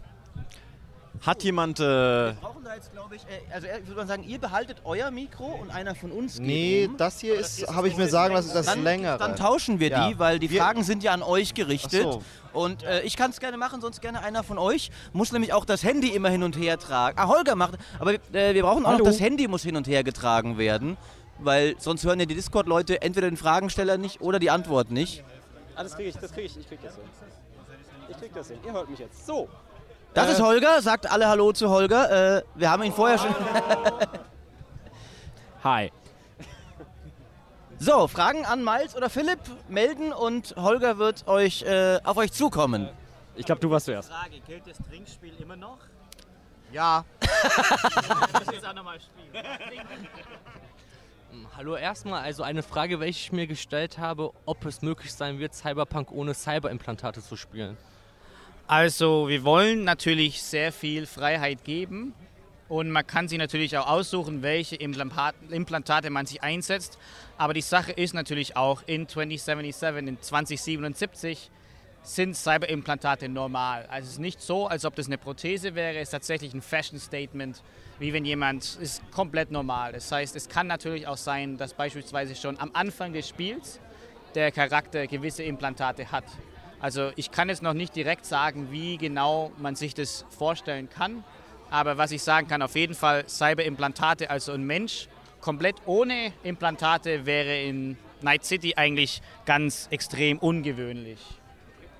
Hat 1.25 1.43
jemand. 1.43 1.79
Äh, 1.79 1.83
Wir 1.83 2.37
brauchen 2.39 2.63
da 2.63 2.75
jetzt, 2.75 2.91
glaube 2.93 3.15
ich, 3.15 3.23
äh, 3.23 3.51
also 3.51 3.65
äh, 3.65 3.79
würde 3.87 3.95
man 3.95 4.07
sagen, 4.07 4.23
ihr 4.23 4.37
behaltet 4.37 4.77
euer 4.83 5.09
Mikro 5.09 5.45
und 5.45 5.71
einer 5.71 5.95
von 5.95 6.11
uns 6.11 6.35
geht 6.37 6.45
Nee, 6.45 6.85
um. 6.87 6.97
das 6.97 7.19
hier 7.19 7.33
ist, 7.39 7.67
habe 7.67 7.87
ich 7.87 7.97
mir 7.97 8.07
sagen 8.07 8.35
lassen, 8.35 8.51
das 8.53 8.67
dann, 8.67 8.83
längere. 8.83 9.17
Dann 9.17 9.35
tauschen 9.35 9.79
wir 9.79 9.89
Ja. 9.89 10.07
die, 10.09 10.19
weil 10.19 10.37
die 10.37 10.51
Wir- 10.51 10.61
Fragen 10.61 10.83
sind 10.83 11.01
ja 11.01 11.13
an 11.13 11.23
euch 11.23 11.55
gerichtet. 11.55 12.05
Ach 12.07 12.13
so. 12.13 12.23
Und 12.53 12.83
äh, 12.83 13.01
ich 13.01 13.15
kann 13.17 13.31
es 13.31 13.39
gerne 13.39 13.57
machen, 13.57 13.81
sonst 13.81 13.99
gerne 13.99 14.21
einer 14.21 14.43
von 14.43 14.59
euch. 14.59 14.91
Muss 15.11 15.31
nämlich 15.31 15.53
auch 15.53 15.65
das 15.65 15.83
Handy 15.83 16.09
immer 16.09 16.29
hin 16.29 16.43
und 16.43 16.55
her 16.55 16.77
tragen. 16.77 17.17
Ah, 17.19 17.27
Holger 17.27 17.55
macht. 17.55 17.79
Aber 17.97 18.13
äh, 18.13 18.53
wir 18.53 18.61
brauchen 18.61 18.85
auch 18.85 18.99
noch 18.99 19.05
das 19.05 19.19
Handy 19.19 19.47
muss 19.47 19.63
hin 19.63 19.75
und 19.75 19.87
her 19.87 20.03
getragen 20.03 20.59
werden. 20.59 20.97
Weil 21.39 21.75
sonst 21.79 22.03
hören 22.03 22.19
ja 22.19 22.25
die 22.27 22.35
Discord-Leute 22.35 23.01
entweder 23.01 23.27
den 23.29 23.37
Fragensteller 23.37 23.97
nicht 23.97 24.21
oder 24.21 24.37
die 24.37 24.51
Antwort 24.51 24.91
nicht. 24.91 25.23
Ah, 25.77 25.83
das 25.83 25.95
kriege 25.95 26.09
ich, 26.09 26.17
das 26.17 26.31
kriege 26.31 26.47
ich, 26.47 26.57
ich 26.57 26.67
krieg 26.67 26.79
das 26.81 26.95
hin. 26.95 27.03
Ich 28.09 28.17
krieg 28.17 28.33
das 28.33 28.47
hin. 28.47 28.59
Ihr 28.65 28.73
hört 28.73 28.89
mich 28.89 28.99
jetzt. 28.99 29.25
So. 29.25 29.47
Das 30.13 30.27
Äh. 30.27 30.31
ist 30.33 30.41
Holger, 30.41 30.81
sagt 30.81 31.09
alle 31.09 31.27
Hallo 31.27 31.51
zu 31.53 31.69
Holger. 31.69 32.37
Äh, 32.37 32.43
wir 32.55 32.71
haben 32.71 32.83
ihn 32.83 32.93
vorher 32.93 33.17
schon. 33.19 33.35
Hi. 35.63 35.91
So, 37.79 38.07
Fragen 38.07 38.43
an 38.45 38.63
Miles 38.63 38.95
oder 38.95 39.09
Philipp 39.09 39.39
melden 39.69 40.11
und 40.11 40.55
Holger 40.57 40.97
wird 40.97 41.27
euch 41.27 41.61
äh, 41.61 41.99
auf 42.03 42.17
euch 42.17 42.31
zukommen. 42.31 42.89
Ich 43.35 43.45
glaube, 43.45 43.61
du 43.61 43.69
warst 43.69 43.85
zuerst. 43.85 44.11
Frage, 44.11 44.39
gilt 44.47 44.65
das 44.65 44.77
Trinkspiel 44.89 45.33
immer 45.39 45.55
noch? 45.55 45.77
ja, 46.71 47.05
Ich 47.21 48.33
muss 48.45 48.55
jetzt 48.55 48.67
auch 48.67 48.73
nochmal 48.73 48.97
spielen. 48.99 49.31
Hallo 51.55 51.75
erstmal, 51.75 52.23
also 52.23 52.43
eine 52.43 52.63
Frage, 52.63 52.99
welche 52.99 53.19
ich 53.19 53.31
mir 53.31 53.47
gestellt 53.47 53.97
habe, 53.97 54.31
ob 54.45 54.65
es 54.65 54.81
möglich 54.81 55.13
sein 55.13 55.39
wird, 55.39 55.53
Cyberpunk 55.53 56.11
ohne 56.11 56.33
Cyberimplantate 56.33 57.21
zu 57.21 57.35
spielen. 57.35 57.77
Also 58.67 59.27
wir 59.27 59.43
wollen 59.43 59.83
natürlich 59.83 60.41
sehr 60.41 60.71
viel 60.71 61.05
Freiheit 61.05 61.63
geben 61.63 62.13
und 62.69 62.91
man 62.91 63.05
kann 63.05 63.27
sich 63.27 63.37
natürlich 63.37 63.77
auch 63.77 63.87
aussuchen, 63.87 64.41
welche 64.41 64.75
Implantat- 64.75 65.35
Implantate 65.49 66.09
man 66.09 66.25
sich 66.25 66.43
einsetzt. 66.43 66.97
Aber 67.37 67.53
die 67.53 67.61
Sache 67.61 67.91
ist 67.91 68.13
natürlich 68.13 68.55
auch, 68.55 68.83
in 68.85 69.07
2077, 69.07 70.07
in 70.07 70.21
2077 70.21 71.51
sind 72.07 72.35
Cyberimplantate 72.35 73.27
normal. 73.27 73.85
Also 73.89 74.05
es 74.05 74.13
ist 74.13 74.19
nicht 74.19 74.41
so, 74.41 74.67
als 74.67 74.85
ob 74.85 74.95
das 74.95 75.07
eine 75.07 75.17
Prothese 75.17 75.75
wäre, 75.75 75.97
es 75.97 76.03
ist 76.03 76.11
tatsächlich 76.11 76.53
ein 76.53 76.61
Fashion-Statement, 76.61 77.61
wie 77.99 78.13
wenn 78.13 78.23
jemand, 78.23 78.77
ist 78.81 79.01
komplett 79.11 79.51
normal. 79.51 79.91
Das 79.91 80.09
heißt, 80.09 80.35
es 80.35 80.47
kann 80.47 80.67
natürlich 80.67 81.05
auch 81.05 81.17
sein, 81.17 81.57
dass 81.57 81.73
beispielsweise 81.73 82.35
schon 82.35 82.57
am 82.59 82.71
Anfang 82.73 83.11
des 83.11 83.27
Spiels 83.27 83.81
der 84.35 84.51
Charakter 84.51 85.05
gewisse 85.07 85.43
Implantate 85.43 86.09
hat. 86.11 86.23
Also 86.79 87.11
ich 87.17 87.29
kann 87.31 87.49
jetzt 87.49 87.61
noch 87.61 87.73
nicht 87.73 87.93
direkt 87.95 88.25
sagen, 88.25 88.71
wie 88.71 88.97
genau 88.97 89.51
man 89.57 89.75
sich 89.75 89.93
das 89.93 90.25
vorstellen 90.29 90.89
kann. 90.89 91.25
Aber 91.69 91.97
was 91.97 92.11
ich 92.11 92.23
sagen 92.23 92.47
kann, 92.47 92.61
auf 92.61 92.75
jeden 92.75 92.95
Fall 92.95 93.27
Cyberimplantate, 93.27 94.29
also 94.29 94.53
ein 94.53 94.63
Mensch 94.63 95.09
komplett 95.41 95.75
ohne 95.85 96.31
Implantate 96.43 97.25
wäre 97.25 97.61
in 97.61 97.97
Night 98.21 98.45
City 98.45 98.75
eigentlich 98.77 99.21
ganz 99.45 99.87
extrem 99.91 100.39
ungewöhnlich. 100.39 101.19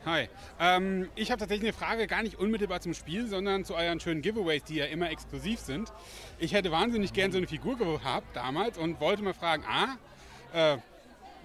Hi. 0.08 0.30
Ähm, 0.58 1.10
ich 1.16 1.32
habe 1.32 1.40
tatsächlich 1.42 1.68
eine 1.68 1.78
Frage 1.78 2.08
gar 2.08 2.24
nicht 2.24 2.40
unmittelbar 2.40 2.80
zum 2.80 2.94
Spiel, 2.94 3.28
sondern 3.28 3.66
zu 3.66 3.76
euren 3.76 4.00
schönen 4.00 4.22
Giveaways, 4.22 4.64
die 4.64 4.76
ja 4.76 4.86
immer 4.86 5.12
exklusiv 5.12 5.60
sind. 5.60 5.92
Ich 6.40 6.54
hätte 6.54 6.72
wahnsinnig 6.72 7.12
gern 7.12 7.34
so 7.34 7.38
eine 7.38 7.46
Figur 7.46 7.78
gehabt 7.78 8.34
damals 8.34 8.78
und 8.78 9.02
wollte 9.02 9.22
mal 9.22 9.34
fragen, 9.34 9.66
A, 9.66 10.74
äh, 10.74 10.78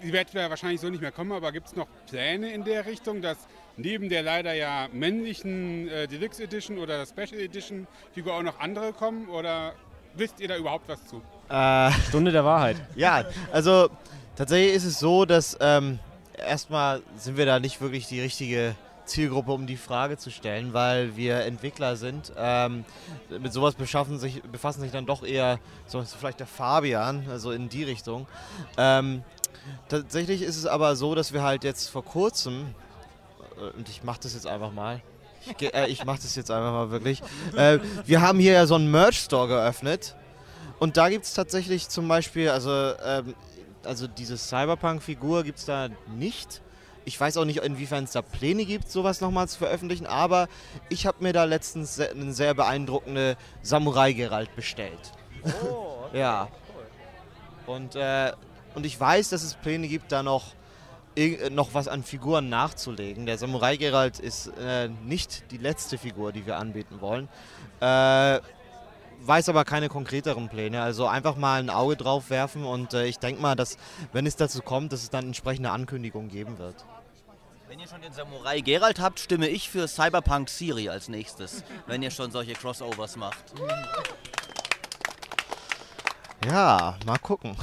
die 0.01 0.13
wird 0.13 0.33
ja 0.33 0.49
wahrscheinlich 0.49 0.79
so 0.79 0.89
nicht 0.89 1.01
mehr 1.01 1.11
kommen, 1.11 1.33
aber 1.33 1.51
gibt 1.51 1.67
es 1.67 1.75
noch 1.75 1.87
Pläne 2.09 2.53
in 2.53 2.63
der 2.63 2.85
Richtung, 2.85 3.21
dass 3.21 3.37
neben 3.75 4.07
der 4.07 4.23
leider 4.23 4.53
ja 4.53 4.87
männlichen 4.93 5.89
äh, 5.89 6.07
Deluxe 6.07 6.41
Edition 6.41 6.77
oder 6.77 7.05
Special 7.05 7.41
Edition 7.41 7.85
Figur 8.13 8.33
auch 8.33 8.43
noch 8.43 8.61
andere 8.61 8.93
kommen? 8.93 9.27
Oder 9.27 9.73
wisst 10.13 10.39
ihr 10.39 10.47
da 10.47 10.55
überhaupt 10.55 10.87
was 10.87 11.05
zu? 11.05 11.21
Äh, 11.49 11.91
Stunde 12.07 12.31
der 12.31 12.45
Wahrheit. 12.45 12.77
Ja, 12.95 13.25
also 13.51 13.89
tatsächlich 14.37 14.73
ist 14.73 14.85
es 14.85 14.99
so, 14.99 15.25
dass 15.25 15.57
ähm, 15.59 15.99
erstmal 16.37 17.01
sind 17.17 17.37
wir 17.37 17.45
da 17.45 17.59
nicht 17.59 17.81
wirklich 17.81 18.07
die 18.07 18.21
richtige 18.21 18.75
Zielgruppe, 19.05 19.51
um 19.51 19.67
die 19.67 19.77
Frage 19.77 20.17
zu 20.17 20.31
stellen, 20.31 20.73
weil 20.73 21.15
wir 21.15 21.41
Entwickler 21.41 21.95
sind. 21.95 22.31
Ähm, 22.37 22.85
mit 23.29 23.53
sowas 23.53 23.75
sich, 24.19 24.41
befassen 24.43 24.81
sich 24.81 24.91
dann 24.91 25.05
doch 25.05 25.23
eher 25.23 25.59
so 25.87 26.03
vielleicht 26.03 26.39
der 26.39 26.47
Fabian, 26.47 27.25
also 27.29 27.51
in 27.51 27.69
die 27.69 27.83
Richtung. 27.83 28.27
Ähm, 28.77 29.23
tatsächlich 29.89 30.41
ist 30.41 30.57
es 30.57 30.65
aber 30.65 30.95
so, 30.95 31.15
dass 31.15 31.33
wir 31.33 31.43
halt 31.43 31.63
jetzt 31.63 31.89
vor 31.89 32.03
kurzem, 32.03 32.73
äh, 33.57 33.77
und 33.77 33.89
ich 33.89 34.03
mache 34.03 34.21
das 34.23 34.33
jetzt 34.33 34.47
einfach 34.47 34.71
mal, 34.71 35.01
ich, 35.45 35.73
äh, 35.73 35.87
ich 35.87 36.05
mache 36.05 36.21
das 36.21 36.35
jetzt 36.35 36.51
einfach 36.51 36.71
mal 36.71 36.91
wirklich, 36.91 37.21
äh, 37.55 37.79
wir 38.05 38.21
haben 38.21 38.39
hier 38.39 38.53
ja 38.53 38.65
so 38.65 38.75
einen 38.75 38.89
Merch-Store 38.89 39.47
geöffnet 39.47 40.15
und 40.79 40.97
da 40.97 41.09
gibt 41.09 41.25
es 41.25 41.33
tatsächlich 41.33 41.89
zum 41.89 42.07
Beispiel, 42.07 42.49
also, 42.49 42.71
ähm, 43.05 43.35
also 43.85 44.07
diese 44.07 44.37
Cyberpunk-Figur 44.37 45.43
gibt 45.43 45.59
es 45.59 45.65
da 45.65 45.89
nicht. 46.15 46.61
Ich 47.05 47.19
weiß 47.19 47.37
auch 47.37 47.45
nicht, 47.45 47.59
inwiefern 47.59 48.05
es 48.05 48.11
da 48.13 48.21
Pläne 48.21 48.65
gibt, 48.65 48.89
sowas 48.89 49.19
nochmal 49.19 49.47
zu 49.47 49.57
veröffentlichen, 49.57 50.05
aber 50.05 50.47
ich 50.89 51.05
habe 51.05 51.21
mir 51.21 51.33
da 51.33 51.43
letztens 51.43 51.99
eine 51.99 52.31
sehr 52.31 52.53
beeindruckende 52.53 53.35
Samurai-Geralt 53.61 54.55
bestellt. 54.55 55.11
Oh, 55.43 56.05
ja. 56.13 56.47
Und, 57.65 57.95
äh, 57.95 58.31
und 58.75 58.85
ich 58.85 58.99
weiß, 58.99 59.29
dass 59.29 59.43
es 59.43 59.55
Pläne 59.55 59.87
gibt, 59.87 60.11
da 60.11 60.23
noch, 60.23 60.53
noch 61.51 61.73
was 61.73 61.87
an 61.87 62.03
Figuren 62.03 62.49
nachzulegen. 62.49 63.25
Der 63.25 63.37
Samurai 63.37 63.77
Geralt 63.77 64.19
ist 64.19 64.47
äh, 64.59 64.89
nicht 65.05 65.51
die 65.51 65.57
letzte 65.57 65.97
Figur, 65.97 66.31
die 66.31 66.45
wir 66.45 66.57
anbieten 66.57 67.01
wollen. 67.01 67.27
Äh, 67.79 68.39
weiß 69.25 69.49
aber 69.49 69.65
keine 69.65 69.89
konkreteren 69.89 70.49
Pläne. 70.49 70.81
Also 70.81 71.07
einfach 71.07 71.35
mal 71.35 71.59
ein 71.59 71.69
Auge 71.69 71.95
drauf 71.95 72.29
werfen 72.29 72.65
und 72.65 72.93
äh, 72.93 73.05
ich 73.05 73.19
denke 73.19 73.41
mal, 73.41 73.55
dass, 73.55 73.77
wenn 74.11 74.25
es 74.25 74.35
dazu 74.35 74.61
kommt, 74.61 74.91
dass 74.91 75.03
es 75.03 75.09
dann 75.09 75.25
entsprechende 75.25 75.71
Ankündigungen 75.71 76.29
geben 76.29 76.57
wird. 76.57 76.85
Wenn 77.67 77.79
ihr 77.79 77.87
schon 77.87 78.01
den 78.01 78.13
Samurai 78.13 78.61
Geralt 78.61 78.99
habt, 78.99 79.19
stimme 79.19 79.47
ich 79.47 79.69
für 79.69 79.87
Cyberpunk 79.87 80.49
Siri 80.49 80.89
als 80.89 81.09
nächstes, 81.09 81.63
wenn 81.87 82.03
ihr 82.03 82.11
schon 82.11 82.31
solche 82.31 82.53
Crossovers 82.53 83.15
macht. 83.15 83.53
Ja, 86.45 86.97
mal 87.05 87.17
gucken. 87.19 87.55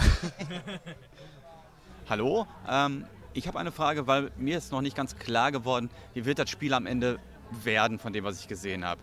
Hallo, 2.08 2.46
ähm, 2.68 3.06
ich 3.34 3.46
habe 3.46 3.58
eine 3.58 3.70
Frage, 3.70 4.06
weil 4.06 4.32
mir 4.36 4.58
ist 4.58 4.72
noch 4.72 4.80
nicht 4.80 4.96
ganz 4.96 5.16
klar 5.16 5.52
geworden, 5.52 5.90
wie 6.14 6.24
wird 6.24 6.38
das 6.40 6.50
Spiel 6.50 6.74
am 6.74 6.86
Ende 6.86 7.20
werden 7.62 7.98
von 7.98 8.12
dem, 8.12 8.24
was 8.24 8.40
ich 8.40 8.48
gesehen 8.48 8.84
habe. 8.84 9.00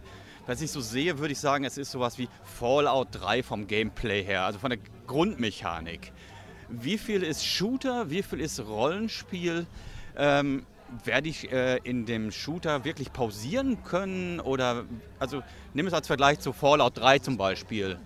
Was 0.48 0.62
ich 0.62 0.72
so 0.72 0.80
sehe, 0.80 1.20
würde 1.20 1.34
ich 1.34 1.40
sagen, 1.40 1.66
es 1.66 1.78
ist 1.78 1.92
sowas 1.92 2.18
wie 2.18 2.30
Fallout 2.44 3.10
3 3.12 3.44
vom 3.44 3.68
Gameplay 3.68 4.24
her, 4.24 4.44
also 4.44 4.60
von 4.60 4.70
der 4.70 4.80
Grundmechanik. 5.06 6.14
Wie 6.70 6.98
viel 6.98 7.22
ist 7.22 7.46
Shooter, 7.46 8.10
wie 8.10 8.24
viel 8.24 8.40
ist 8.40 8.62
Rollenspiel? 8.62 9.68
Ähm, 10.16 10.66
werde 11.04 11.28
ich 11.28 11.52
äh, 11.52 11.78
in 11.84 12.06
dem 12.06 12.32
Shooter 12.32 12.86
wirklich 12.86 13.12
pausieren 13.12 13.84
können? 13.84 14.40
Oder, 14.40 14.86
also 15.20 15.44
nimm 15.74 15.86
es 15.86 15.94
als 15.94 16.08
Vergleich 16.08 16.40
zu 16.40 16.54
Fallout 16.54 16.98
3 16.98 17.20
zum 17.20 17.36
Beispiel. 17.36 18.00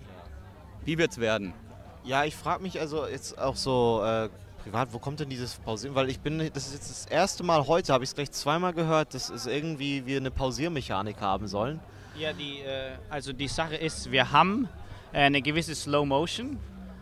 Wie 0.84 0.98
wird 0.98 1.12
es 1.12 1.18
werden? 1.18 1.54
Ja, 2.02 2.24
ich 2.24 2.34
frage 2.34 2.60
mich 2.64 2.80
also 2.80 3.06
jetzt 3.06 3.38
auch 3.38 3.54
so 3.54 4.02
äh, 4.04 4.28
privat, 4.64 4.92
wo 4.92 4.98
kommt 4.98 5.20
denn 5.20 5.30
dieses 5.30 5.54
Pausieren? 5.54 5.94
Weil 5.94 6.10
ich 6.10 6.18
bin, 6.18 6.38
das 6.52 6.66
ist 6.66 6.74
jetzt 6.74 6.90
das 6.90 7.06
erste 7.06 7.44
Mal 7.44 7.68
heute, 7.68 7.92
habe 7.92 8.02
ich 8.02 8.10
es 8.10 8.16
gleich 8.16 8.32
zweimal 8.32 8.72
gehört, 8.72 9.14
dass 9.14 9.30
es 9.30 9.46
irgendwie 9.46 10.06
wir 10.06 10.16
eine 10.16 10.32
Pausiermechanik 10.32 11.20
haben 11.20 11.46
sollen. 11.46 11.78
Ja, 12.22 12.32
die, 12.32 12.60
äh, 12.60 12.92
also 13.10 13.32
die 13.32 13.48
Sache 13.48 13.74
ist, 13.74 14.12
wir 14.12 14.30
haben 14.30 14.68
äh, 15.12 15.22
eine 15.22 15.42
gewisse 15.42 15.74
Slow 15.74 16.06
Motion, 16.06 16.56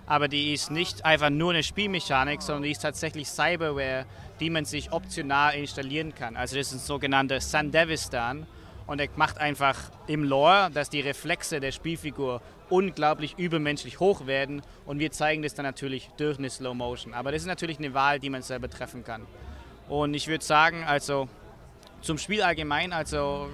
aber 0.07 0.29
die 0.29 0.55
ist 0.55 0.71
nicht 0.71 1.05
einfach 1.05 1.29
nur 1.29 1.51
eine 1.51 1.63
Spielmechanik, 1.63 2.41
sondern 2.41 2.63
die 2.63 2.71
ist 2.71 2.81
tatsächlich 2.81 3.29
Cyberware, 3.29 4.07
die 4.41 4.49
man 4.49 4.65
sich 4.65 4.93
optional 4.93 5.55
installieren 5.57 6.15
kann. 6.15 6.39
Also 6.39 6.57
das 6.57 6.69
ist 6.69 6.73
ein 6.73 6.79
sogenannter 6.79 7.39
Sandevistan 7.43 8.47
und 8.87 8.99
er 8.99 9.09
macht 9.17 9.37
einfach 9.37 9.77
im 10.07 10.25
Lore, 10.25 10.71
dass 10.73 10.89
die 10.89 11.03
Reflexe 11.03 11.61
der 11.61 11.73
Spielfigur 11.73 12.41
unglaublich 12.71 13.35
übermenschlich 13.37 14.01
hoch 14.01 14.27
werden 14.27 14.63
und 14.87 15.01
wir 15.01 15.13
zeigen 15.13 15.43
das 15.43 15.53
dann 15.53 15.67
natürlich 15.67 16.09
durch 16.17 16.39
eine 16.39 16.49
Slow 16.49 16.73
Motion. 16.73 17.13
Aber 17.13 17.31
das 17.31 17.43
ist 17.43 17.47
natürlich 17.47 17.79
eine 17.79 17.93
Wahl, 17.93 18.21
die 18.21 18.31
man 18.31 18.41
selber 18.41 18.71
treffen 18.71 19.05
kann. 19.05 19.27
Und 19.87 20.15
ich 20.15 20.29
würde 20.29 20.43
sagen, 20.43 20.83
also 20.83 21.29
zum 22.01 22.17
Spiel 22.17 22.41
allgemein, 22.41 22.95
also 22.95 23.51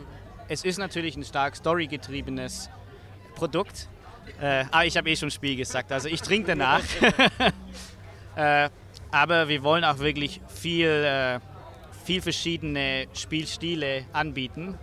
es 0.49 0.65
ist 0.65 0.79
natürlich 0.79 1.17
ein 1.17 1.25
stark 1.25 1.57
storygetriebenes 1.57 2.71
Produkt. 3.35 3.89
Äh, 4.41 4.65
ah, 4.71 4.85
ich 4.85 4.97
habe 4.97 5.11
eh 5.11 5.17
schon 5.17 5.31
Spiel 5.31 5.57
gesagt, 5.57 5.93
also 5.93 6.09
ich 6.09 6.21
trinke 6.23 6.49
danach. 6.49 6.83
äh, 8.37 8.69
aber 9.11 9.49
wir 9.49 9.63
wollen 9.63 9.85
auch 9.85 9.99
wirklich 9.99 10.41
viel, 10.49 10.89
äh, 10.89 11.41
viel 12.05 12.21
verschiedene 12.21 13.07
Spielstile 13.15 14.05
anbieten. 14.13 14.79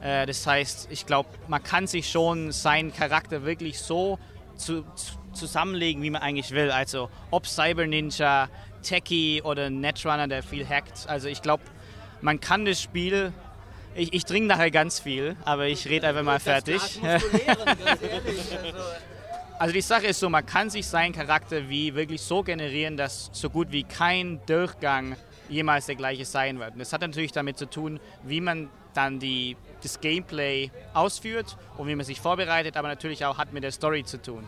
Äh, 0.00 0.26
das 0.26 0.46
heißt, 0.46 0.88
ich 0.90 1.06
glaube, 1.06 1.28
man 1.48 1.62
kann 1.62 1.86
sich 1.86 2.10
schon 2.10 2.52
seinen 2.52 2.92
Charakter 2.92 3.44
wirklich 3.44 3.78
so 3.78 4.18
zu, 4.56 4.82
zu, 4.94 5.14
zusammenlegen, 5.32 6.02
wie 6.02 6.10
man 6.10 6.22
eigentlich 6.22 6.50
will. 6.50 6.70
Also 6.70 7.10
ob 7.30 7.46
Cyber 7.46 7.86
Ninja, 7.86 8.48
Techie 8.82 9.42
oder 9.42 9.70
Netrunner, 9.70 10.28
der 10.28 10.42
viel 10.42 10.68
hackt. 10.68 11.08
Also 11.08 11.28
ich 11.28 11.42
glaube, 11.42 11.64
man 12.20 12.40
kann 12.40 12.64
das 12.64 12.82
Spiel 12.82 13.32
ich, 13.94 14.12
ich 14.12 14.24
trinke 14.24 14.48
nachher 14.48 14.70
ganz 14.70 15.00
viel, 15.00 15.36
aber 15.44 15.66
ich 15.66 15.88
rede 15.88 16.08
einfach 16.08 16.22
mal 16.22 16.40
fertig. 16.40 16.80
Also 19.58 19.74
die 19.74 19.80
Sache 19.80 20.06
ist 20.06 20.20
so, 20.20 20.30
man 20.30 20.46
kann 20.46 20.70
sich 20.70 20.86
seinen 20.86 21.12
Charakter 21.12 21.68
wie 21.68 21.96
wirklich 21.96 22.20
so 22.20 22.44
generieren, 22.44 22.96
dass 22.96 23.28
so 23.32 23.50
gut 23.50 23.72
wie 23.72 23.82
kein 23.82 24.40
Durchgang 24.46 25.16
jemals 25.48 25.86
der 25.86 25.96
gleiche 25.96 26.24
sein 26.24 26.60
wird. 26.60 26.74
Und 26.74 26.78
das 26.78 26.92
hat 26.92 27.00
natürlich 27.00 27.32
damit 27.32 27.58
zu 27.58 27.68
tun, 27.68 27.98
wie 28.22 28.40
man 28.40 28.70
dann 28.94 29.18
die, 29.18 29.56
das 29.82 30.00
Gameplay 30.00 30.70
ausführt 30.94 31.56
und 31.76 31.88
wie 31.88 31.96
man 31.96 32.06
sich 32.06 32.20
vorbereitet, 32.20 32.76
aber 32.76 32.86
natürlich 32.86 33.24
auch 33.24 33.38
hat 33.38 33.52
mit 33.52 33.64
der 33.64 33.72
Story 33.72 34.04
zu 34.04 34.22
tun. 34.22 34.44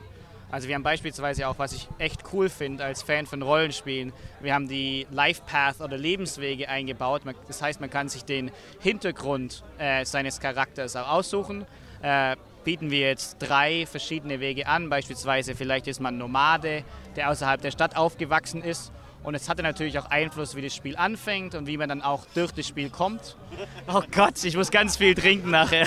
Also 0.51 0.67
wir 0.69 0.75
haben 0.75 0.83
beispielsweise 0.83 1.47
auch, 1.49 1.59
was 1.59 1.73
ich 1.73 1.89
echt 1.99 2.23
cool 2.33 2.49
finde 2.49 2.85
als 2.85 3.03
Fan 3.03 3.27
von 3.27 3.43
Rollenspielen, 3.43 4.13
wir 4.41 4.55
haben 4.55 4.69
die 4.69 5.07
Life 5.11 5.43
Path 5.47 5.81
oder 5.81 5.97
Lebenswege 5.97 6.69
eingebaut. 6.69 7.23
Das 7.47 7.63
heißt, 7.63 7.81
man 7.81 7.91
kann 7.91 8.09
sich 8.09 8.25
den 8.25 8.51
Hintergrund 8.81 9.63
äh, 9.79 10.05
seines 10.05 10.41
Charakters 10.41 10.97
auch 10.97 11.09
aussuchen. 11.09 11.67
Äh, 12.03 12.37
bieten 12.65 12.91
wir 12.91 13.01
jetzt 13.01 13.37
drei 13.39 13.87
verschiedene 13.87 14.41
Wege 14.41 14.67
an. 14.67 14.91
Beispielsweise 14.91 15.55
vielleicht 15.55 15.87
ist 15.87 16.01
man 16.01 16.19
Nomade, 16.19 16.85
der 17.17 17.31
außerhalb 17.31 17.61
der 17.63 17.71
Stadt 17.71 17.97
aufgewachsen 17.97 18.63
ist. 18.63 18.93
Und 19.23 19.35
es 19.35 19.49
hatte 19.49 19.63
natürlich 19.63 19.99
auch 19.99 20.07
Einfluss, 20.07 20.57
wie 20.57 20.63
das 20.63 20.75
Spiel 20.75 20.97
anfängt 20.97 21.55
und 21.55 21.67
wie 21.67 21.77
man 21.77 21.89
dann 21.89 22.03
auch 22.03 22.25
durch 22.35 22.53
das 22.53 22.67
Spiel 22.67 22.91
kommt. 22.91 23.37
Oh 23.93 24.03
Gott, 24.13 24.43
ich 24.45 24.57
muss 24.57 24.71
ganz 24.71 24.97
viel 24.97 25.15
trinken 25.15 25.51
nachher. 25.51 25.87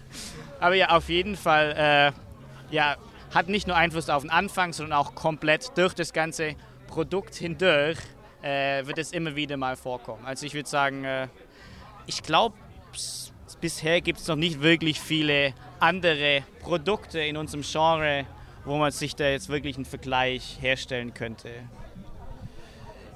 Aber 0.60 0.74
ja, 0.74 0.90
auf 0.90 1.08
jeden 1.08 1.36
Fall, 1.36 1.74
äh, 1.76 2.74
ja, 2.74 2.96
hat 3.34 3.48
nicht 3.48 3.66
nur 3.66 3.76
Einfluss 3.76 4.08
auf 4.08 4.22
den 4.22 4.30
Anfang, 4.30 4.72
sondern 4.72 4.98
auch 4.98 5.14
komplett 5.14 5.72
durch 5.76 5.94
das 5.94 6.12
ganze 6.12 6.54
Produkt 6.86 7.34
hindurch 7.34 7.98
äh, 8.42 8.86
wird 8.86 8.98
es 8.98 9.12
immer 9.12 9.34
wieder 9.36 9.56
mal 9.56 9.76
vorkommen. 9.76 10.24
Also 10.26 10.46
ich 10.46 10.54
würde 10.54 10.68
sagen, 10.68 11.04
äh, 11.04 11.28
ich 12.06 12.22
glaube, 12.22 12.56
bisher 13.60 14.00
gibt 14.00 14.20
es 14.20 14.28
noch 14.28 14.36
nicht 14.36 14.60
wirklich 14.60 15.00
viele 15.00 15.54
andere 15.80 16.42
Produkte 16.60 17.20
in 17.20 17.36
unserem 17.36 17.62
Genre, 17.62 18.26
wo 18.64 18.76
man 18.76 18.90
sich 18.90 19.16
da 19.16 19.24
jetzt 19.24 19.48
wirklich 19.48 19.76
einen 19.76 19.84
Vergleich 19.84 20.58
herstellen 20.60 21.14
könnte. 21.14 21.48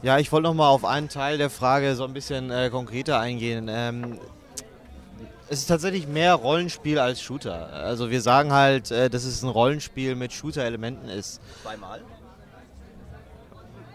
Ja, 0.03 0.19
ich 0.19 0.31
wollte 0.31 0.45
noch 0.45 0.55
mal 0.55 0.69
auf 0.69 0.85
einen 0.85 1.09
Teil 1.09 1.39
der 1.39 1.51
Frage 1.51 1.95
so 1.95 2.05
ein 2.05 2.13
bisschen 2.13 2.51
äh, 2.51 2.71
konkreter 2.71 3.19
eingehen. 3.19 3.67
Ähm, 3.69 4.19
es 5.49 5.61
ist 5.61 5.67
tatsächlich 5.67 6.07
mehr 6.07 6.35
Rollenspiel 6.35 6.99
als 6.99 7.21
Shooter. 7.21 7.73
Also 7.73 8.11
wir 8.11 8.21
sagen 8.21 8.53
halt, 8.53 8.91
äh, 8.91 9.09
dass 9.11 9.25
es 9.25 9.43
ein 9.43 9.49
Rollenspiel 9.49 10.15
mit 10.15 10.33
Shooter-Elementen 10.33 11.09
ist. 11.09 11.41
Zweimal? 11.63 12.01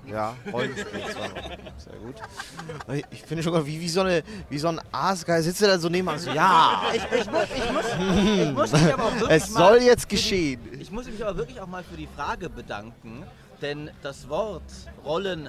Ja, 0.07 0.35
Rollenspiel 0.51 1.01
zweimal. 1.03 1.57
Sehr 1.77 1.93
gut. 1.99 3.05
Ich, 3.11 3.21
finde 3.21 3.43
schon, 3.43 3.65
wie, 3.65 3.79
wie, 3.79 3.87
so 3.89 4.01
eine, 4.01 4.23
wie 4.49 4.57
so 4.57 4.67
ein 4.69 4.81
Aasgeil 4.91 5.41
sitzt 5.43 5.61
er 5.61 5.69
da 5.69 5.79
so 5.79 5.89
nebenan 5.89 6.19
so, 6.19 6.31
ja. 6.31 6.81
Ich, 6.93 7.03
ich, 7.19 7.31
muss, 7.31 7.43
ich, 7.55 7.71
muss, 7.71 7.85
ich 8.43 8.51
muss 8.51 8.71
mich 8.71 8.93
aber 8.93 9.03
auch 9.05 9.13
wirklich 9.19 9.29
Es 9.43 9.53
soll 9.53 9.77
jetzt 9.77 10.03
für 10.03 10.07
die- 10.09 10.15
geschehen. 10.15 10.61
Ich 10.79 10.91
muss 10.91 11.05
mich 11.05 11.23
aber 11.23 11.37
wirklich 11.37 11.61
auch 11.61 11.67
mal 11.67 11.83
für 11.83 11.97
die 11.97 12.07
Frage 12.15 12.49
bedanken, 12.49 13.23
Denn 13.61 13.91
das 14.01 14.27
Wort 14.27 14.63
Rollen 15.05 15.47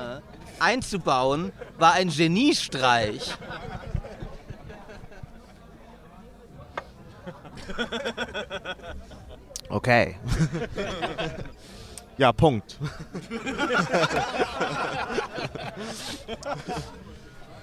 einzubauen 0.58 1.52
war 1.78 1.92
ein 1.92 2.08
Geniestreich. 2.10 3.36
Okay. 9.70 10.16
ja, 12.18 12.32
Punkt. 12.32 12.78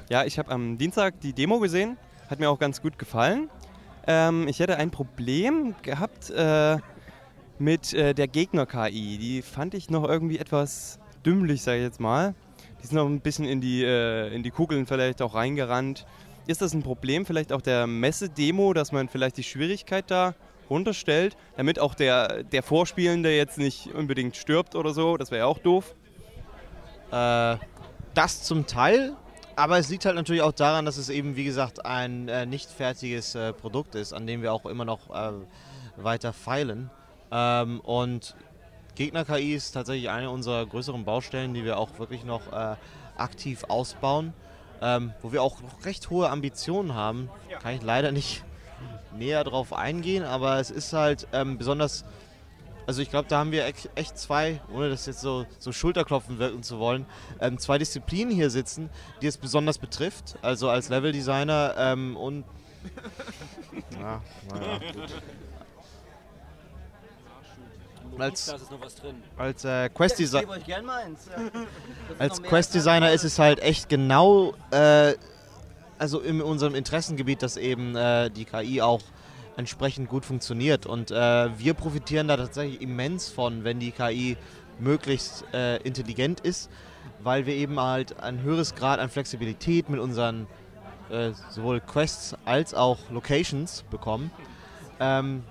Ja, 0.09 0.25
ich 0.25 0.37
habe 0.37 0.51
am 0.51 0.77
Dienstag 0.77 1.21
die 1.21 1.31
Demo 1.31 1.59
gesehen. 1.59 1.97
Hat 2.29 2.39
mir 2.39 2.49
auch 2.49 2.59
ganz 2.59 2.81
gut 2.81 2.99
gefallen. 2.99 3.49
Ähm, 4.07 4.47
ich 4.49 4.59
hätte 4.59 4.77
ein 4.77 4.91
Problem 4.91 5.75
gehabt 5.83 6.29
äh, 6.31 6.77
mit 7.59 7.93
äh, 7.93 8.13
der 8.13 8.27
Gegner-KI. 8.27 9.17
Die 9.17 9.41
fand 9.41 9.73
ich 9.73 9.89
noch 9.89 10.03
irgendwie 10.03 10.37
etwas 10.37 10.99
dümmlich, 11.25 11.61
sage 11.61 11.77
ich 11.77 11.83
jetzt 11.83 11.99
mal. 11.99 12.33
Die 12.81 12.87
sind 12.87 12.97
noch 12.97 13.05
ein 13.05 13.21
bisschen 13.21 13.45
in 13.45 13.61
die, 13.61 13.83
äh, 13.83 14.33
in 14.33 14.43
die 14.43 14.51
Kugeln 14.51 14.85
vielleicht 14.85 15.21
auch 15.21 15.35
reingerannt. 15.35 16.05
Ist 16.51 16.61
das 16.61 16.73
ein 16.73 16.83
Problem 16.83 17.25
vielleicht 17.25 17.53
auch 17.53 17.61
der 17.61 17.87
Messe-Demo, 17.87 18.73
dass 18.73 18.91
man 18.91 19.07
vielleicht 19.07 19.37
die 19.37 19.43
Schwierigkeit 19.43 20.11
da 20.11 20.35
runterstellt, 20.69 21.37
damit 21.55 21.79
auch 21.79 21.95
der, 21.95 22.43
der 22.43 22.61
Vorspielende 22.61 23.33
jetzt 23.33 23.57
nicht 23.57 23.87
unbedingt 23.93 24.35
stirbt 24.35 24.75
oder 24.75 24.93
so? 24.93 25.15
Das 25.15 25.31
wäre 25.31 25.43
ja 25.43 25.45
auch 25.45 25.59
doof. 25.59 25.95
Äh, 27.09 27.55
das 28.13 28.43
zum 28.43 28.67
Teil, 28.67 29.13
aber 29.55 29.77
es 29.77 29.87
liegt 29.87 30.03
halt 30.03 30.17
natürlich 30.17 30.41
auch 30.41 30.51
daran, 30.51 30.83
dass 30.83 30.97
es 30.97 31.07
eben, 31.07 31.37
wie 31.37 31.45
gesagt, 31.45 31.85
ein 31.85 32.27
äh, 32.27 32.45
nicht 32.45 32.69
fertiges 32.69 33.33
äh, 33.33 33.53
Produkt 33.53 33.95
ist, 33.95 34.11
an 34.11 34.27
dem 34.27 34.41
wir 34.41 34.51
auch 34.51 34.65
immer 34.65 34.83
noch 34.83 35.09
äh, 35.09 35.31
weiter 35.95 36.33
feilen. 36.33 36.89
Ähm, 37.31 37.79
und 37.79 38.35
Gegner-KI 38.95 39.53
ist 39.55 39.71
tatsächlich 39.71 40.09
eine 40.09 40.29
unserer 40.29 40.65
größeren 40.65 41.05
Baustellen, 41.05 41.53
die 41.53 41.63
wir 41.63 41.77
auch 41.77 41.97
wirklich 41.97 42.25
noch 42.25 42.51
äh, 42.51 42.75
aktiv 43.15 43.63
ausbauen, 43.69 44.33
ähm, 44.81 45.13
wo 45.21 45.31
wir 45.31 45.41
auch 45.43 45.61
noch 45.61 45.85
recht 45.85 46.09
hohe 46.09 46.29
Ambitionen 46.29 46.93
haben. 46.93 47.29
Kann 47.61 47.75
ich 47.75 47.81
leider 47.81 48.11
nicht 48.11 48.43
näher 49.15 49.43
drauf 49.43 49.73
eingehen, 49.73 50.23
aber 50.23 50.59
es 50.59 50.71
ist 50.71 50.93
halt 50.93 51.27
ähm, 51.33 51.57
besonders 51.57 52.05
also 52.87 53.01
ich 53.01 53.09
glaube, 53.09 53.27
da 53.29 53.37
haben 53.37 53.51
wir 53.51 53.65
echt 53.65 54.17
zwei, 54.17 54.59
ohne 54.73 54.89
das 54.89 55.05
jetzt 55.05 55.21
so, 55.21 55.45
so 55.59 55.71
Schulterklopfen 55.71 56.39
wirken 56.39 56.63
zu 56.63 56.79
wollen, 56.79 57.05
ähm, 57.39 57.57
zwei 57.57 57.77
Disziplinen 57.77 58.33
hier 58.33 58.49
sitzen, 58.49 58.89
die 59.21 59.27
es 59.27 59.37
besonders 59.37 59.77
betrifft. 59.77 60.37
Also 60.41 60.69
als 60.69 60.89
Leveldesigner 60.89 61.75
ähm, 61.77 62.17
und... 62.17 62.43
Ja, 63.97 64.21
naja, 64.49 64.79
gut. 64.93 65.21
Als, 68.17 68.53
als 69.37 69.65
äh, 69.65 69.89
Quest 69.89 70.19
Designer... 70.19 70.55
ist 70.57 71.29
Als 72.19 72.33
noch 72.33 72.41
mehr 72.41 72.49
Quest-Designer 72.49 73.11
ist 73.11 73.23
es 73.23 73.39
halt 73.39 73.59
echt 73.59 73.89
genau, 73.89 74.53
äh, 74.71 75.13
also 75.97 76.19
in 76.19 76.41
unserem 76.41 76.75
Interessengebiet, 76.75 77.41
dass 77.41 77.57
eben 77.57 77.95
äh, 77.95 78.29
die 78.29 78.45
KI 78.45 78.81
auch 78.81 79.01
entsprechend 79.57 80.09
gut 80.09 80.25
funktioniert. 80.25 80.85
Und 80.85 81.11
äh, 81.11 81.49
wir 81.57 81.73
profitieren 81.73 82.27
da 82.27 82.37
tatsächlich 82.37 82.81
immens 82.81 83.29
von, 83.29 83.63
wenn 83.63 83.79
die 83.79 83.91
KI 83.91 84.37
möglichst 84.79 85.45
äh, 85.53 85.77
intelligent 85.77 86.39
ist, 86.39 86.69
weil 87.19 87.45
wir 87.45 87.53
eben 87.53 87.79
halt 87.79 88.19
ein 88.19 88.41
höheres 88.41 88.75
Grad 88.75 88.99
an 88.99 89.09
Flexibilität 89.09 89.89
mit 89.89 89.99
unseren 89.99 90.47
äh, 91.09 91.31
sowohl 91.49 91.79
Quests 91.81 92.35
als 92.45 92.73
auch 92.73 92.97
Locations 93.11 93.83
bekommen. 93.91 94.31
Ähm, 94.99 95.43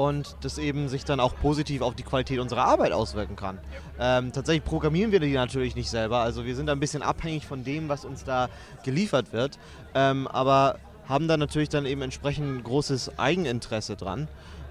und 0.00 0.36
das 0.40 0.56
eben 0.56 0.88
sich 0.88 1.04
dann 1.04 1.20
auch 1.20 1.36
positiv 1.36 1.82
auf 1.82 1.94
die 1.94 2.02
Qualität 2.02 2.38
unserer 2.38 2.64
Arbeit 2.64 2.92
auswirken 2.92 3.36
kann. 3.36 3.58
Ähm, 3.98 4.32
tatsächlich 4.32 4.64
programmieren 4.64 5.12
wir 5.12 5.20
die 5.20 5.32
natürlich 5.34 5.76
nicht 5.76 5.90
selber, 5.90 6.20
also 6.20 6.46
wir 6.46 6.56
sind 6.56 6.70
ein 6.70 6.80
bisschen 6.80 7.02
abhängig 7.02 7.46
von 7.46 7.64
dem, 7.64 7.90
was 7.90 8.06
uns 8.06 8.24
da 8.24 8.48
geliefert 8.82 9.34
wird, 9.34 9.58
ähm, 9.94 10.26
aber 10.26 10.78
haben 11.06 11.28
da 11.28 11.36
natürlich 11.36 11.68
dann 11.68 11.84
eben 11.84 12.00
entsprechend 12.00 12.64
großes 12.64 13.18
Eigeninteresse 13.18 13.96
dran. 13.96 14.28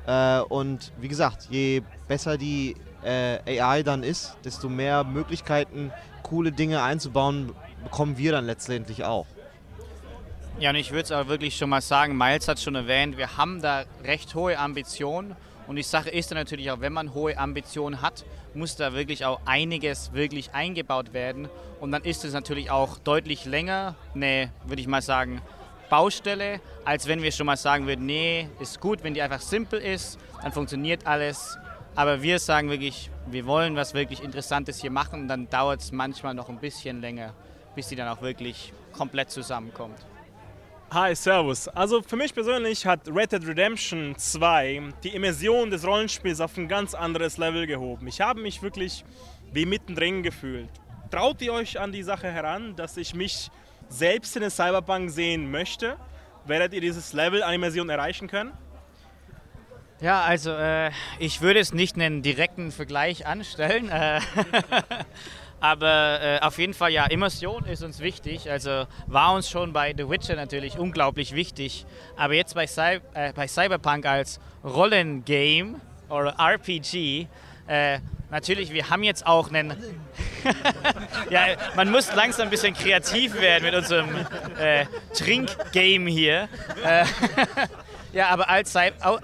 Äh, 0.08 0.40
und 0.40 0.92
wie 1.00 1.10
gesagt, 1.10 1.48
je 1.52 1.84
besser 2.08 2.40
die 2.40 2.76
äh, 3.04 3.62
AI 3.62 3.84
dann 3.84 4.02
ist, 4.02 4.36
desto 4.44 4.68
mehr 4.68 5.04
Möglichkeiten, 5.04 5.92
coole 6.24 6.52
Dinge 6.52 6.82
einzubauen, 6.82 7.52
bekommen 7.84 8.18
wir 8.18 8.32
dann 8.32 8.46
letztendlich 8.48 9.04
auch. 9.04 9.28
Ja, 10.60 10.72
und 10.72 10.76
ich 10.76 10.92
würde 10.92 11.04
es 11.04 11.12
aber 11.14 11.30
wirklich 11.30 11.56
schon 11.56 11.70
mal 11.70 11.80
sagen, 11.80 12.18
Miles 12.18 12.50
hat 12.50 12.60
schon 12.60 12.76
erwähnt, 12.76 13.18
wir 13.18 13.38
haben 13.38 13.62
da 13.62 13.86
recht 14.04 14.36
hohe 14.36 14.60
Ambitionen. 14.60 15.38
Und 15.68 15.78
die 15.78 15.84
Sache 15.84 16.10
ist 16.10 16.32
dann 16.32 16.38
natürlich 16.38 16.70
auch, 16.70 16.82
wenn 16.82 16.92
man 16.92 17.14
hohe 17.14 17.38
Ambitionen 17.38 18.02
hat, 18.02 18.26
muss 18.54 18.76
da 18.76 18.92
wirklich 18.92 19.24
auch 19.24 19.40
einiges 19.46 20.12
wirklich 20.12 20.54
eingebaut 20.54 21.14
werden. 21.14 21.48
Und 21.80 21.94
dann 21.94 22.04
ist 22.04 22.26
es 22.26 22.34
natürlich 22.34 22.72
auch 22.72 22.98
deutlich 22.98 23.46
länger, 23.46 23.96
eine, 24.14 24.52
würde 24.66 24.82
ich 24.82 24.88
mal 24.90 25.02
sagen, 25.02 25.42
Baustelle, 25.90 26.60
als 26.84 27.08
wenn 27.08 27.24
wir 27.24 27.32
schon 27.32 27.46
mal 27.46 27.56
sagen 27.56 27.88
würden, 27.88 28.06
nee, 28.06 28.50
ist 28.60 28.82
gut, 28.82 29.02
wenn 29.02 29.14
die 29.14 29.22
einfach 29.22 29.40
simpel 29.40 29.80
ist, 29.80 30.20
dann 30.44 30.52
funktioniert 30.52 31.08
alles. 31.08 31.58
Aber 31.96 32.22
wir 32.22 32.38
sagen 32.38 32.70
wirklich, 32.70 33.10
wir 33.28 33.46
wollen 33.46 33.78
was 33.78 33.94
wirklich 33.94 34.22
Interessantes 34.22 34.82
hier 34.82 34.92
machen, 34.92 35.30
dann 35.30 35.50
dauert 35.50 35.80
es 35.80 35.94
manchmal 35.94 36.34
noch 36.34 36.50
ein 36.50 36.60
bisschen 36.60 37.00
länger, 37.00 37.34
bis 37.76 37.88
die 37.88 37.96
dann 37.96 38.10
auch 38.10 38.22
wirklich 38.22 38.74
komplett 38.92 39.32
zusammenkommt. 39.32 39.96
Hi, 40.92 41.14
Servus. 41.14 41.68
Also 41.68 42.02
für 42.02 42.16
mich 42.16 42.34
persönlich 42.34 42.84
hat 42.88 43.02
Red 43.08 43.32
Dead 43.32 43.46
Redemption 43.46 44.16
2 44.18 44.82
die 45.04 45.10
Immersion 45.10 45.70
des 45.70 45.86
Rollenspiels 45.86 46.42
auf 46.42 46.58
ein 46.58 46.68
ganz 46.68 46.96
anderes 46.96 47.38
Level 47.38 47.68
gehoben. 47.68 48.08
Ich 48.08 48.22
habe 48.22 48.42
mich 48.42 48.64
wirklich 48.64 49.06
wie 49.54 49.68
mittendrin 49.68 50.24
gefühlt. 50.24 50.72
Traut 51.12 51.44
ihr 51.44 51.54
euch 51.54 51.80
an 51.80 51.92
die 51.92 52.02
Sache 52.02 52.32
heran, 52.32 52.76
dass 52.76 52.98
ich 52.98 53.14
mich 53.14 53.52
selbst 53.88 54.36
in 54.36 54.42
den 54.42 54.50
Cyberpunk 54.50 55.12
sehen 55.12 55.52
möchte? 55.52 55.96
Werdet 56.48 56.74
ihr 56.74 56.82
dieses 56.82 57.14
Level 57.14 57.44
an 57.44 57.54
Immersion 57.54 57.88
erreichen 57.88 58.28
können? 58.28 58.52
Ja, 60.02 60.24
also 60.24 60.54
äh, 60.54 60.90
ich 61.20 61.42
würde 61.42 61.60
es 61.60 61.72
nicht 61.72 61.98
einen 61.98 62.24
direkten 62.24 62.72
Vergleich 62.72 63.28
anstellen, 63.28 63.90
äh, 63.90 64.22
aber 65.62 66.22
äh, 66.22 66.40
auf 66.40 66.58
jeden 66.58 66.74
Fall 66.74 66.92
ja, 66.92 67.06
Immersion 67.06 67.66
ist 67.66 67.84
uns 67.84 68.00
wichtig. 68.00 68.50
Also 68.50 68.86
war 69.08 69.34
uns 69.34 69.50
schon 69.50 69.74
bei 69.74 69.94
The 69.98 70.10
Witcher 70.10 70.36
natürlich 70.36 70.78
unglaublich 70.78 71.34
wichtig, 71.36 71.86
aber 72.16 72.34
jetzt 72.34 72.56
bei, 72.56 72.68
Cy 72.68 73.00
äh, 73.14 73.34
bei 73.34 73.48
Cyberpunk 73.48 74.06
als 74.06 74.40
Rollengame 74.64 75.76
oder 76.10 76.36
RPG, 76.40 77.28
äh, 77.68 78.00
natürlich, 78.32 78.74
wir 78.74 78.90
haben 78.90 79.04
jetzt 79.04 79.26
auch 79.28 79.50
einen. 79.52 79.74
ja, 81.30 81.42
man 81.76 81.92
muss 81.92 82.14
langsam 82.16 82.48
ein 82.48 82.50
bisschen 82.50 82.74
kreativ 82.74 83.40
werden 83.40 83.64
mit 83.66 83.76
unserem 83.76 84.10
äh, 84.60 84.86
Trinkgame 85.14 86.10
hier. 86.10 86.48
Äh, 86.84 87.06
ja, 88.14 88.28
aber 88.30 88.50
als 88.50 88.74
Cy 88.74 88.92
au- 89.02 89.20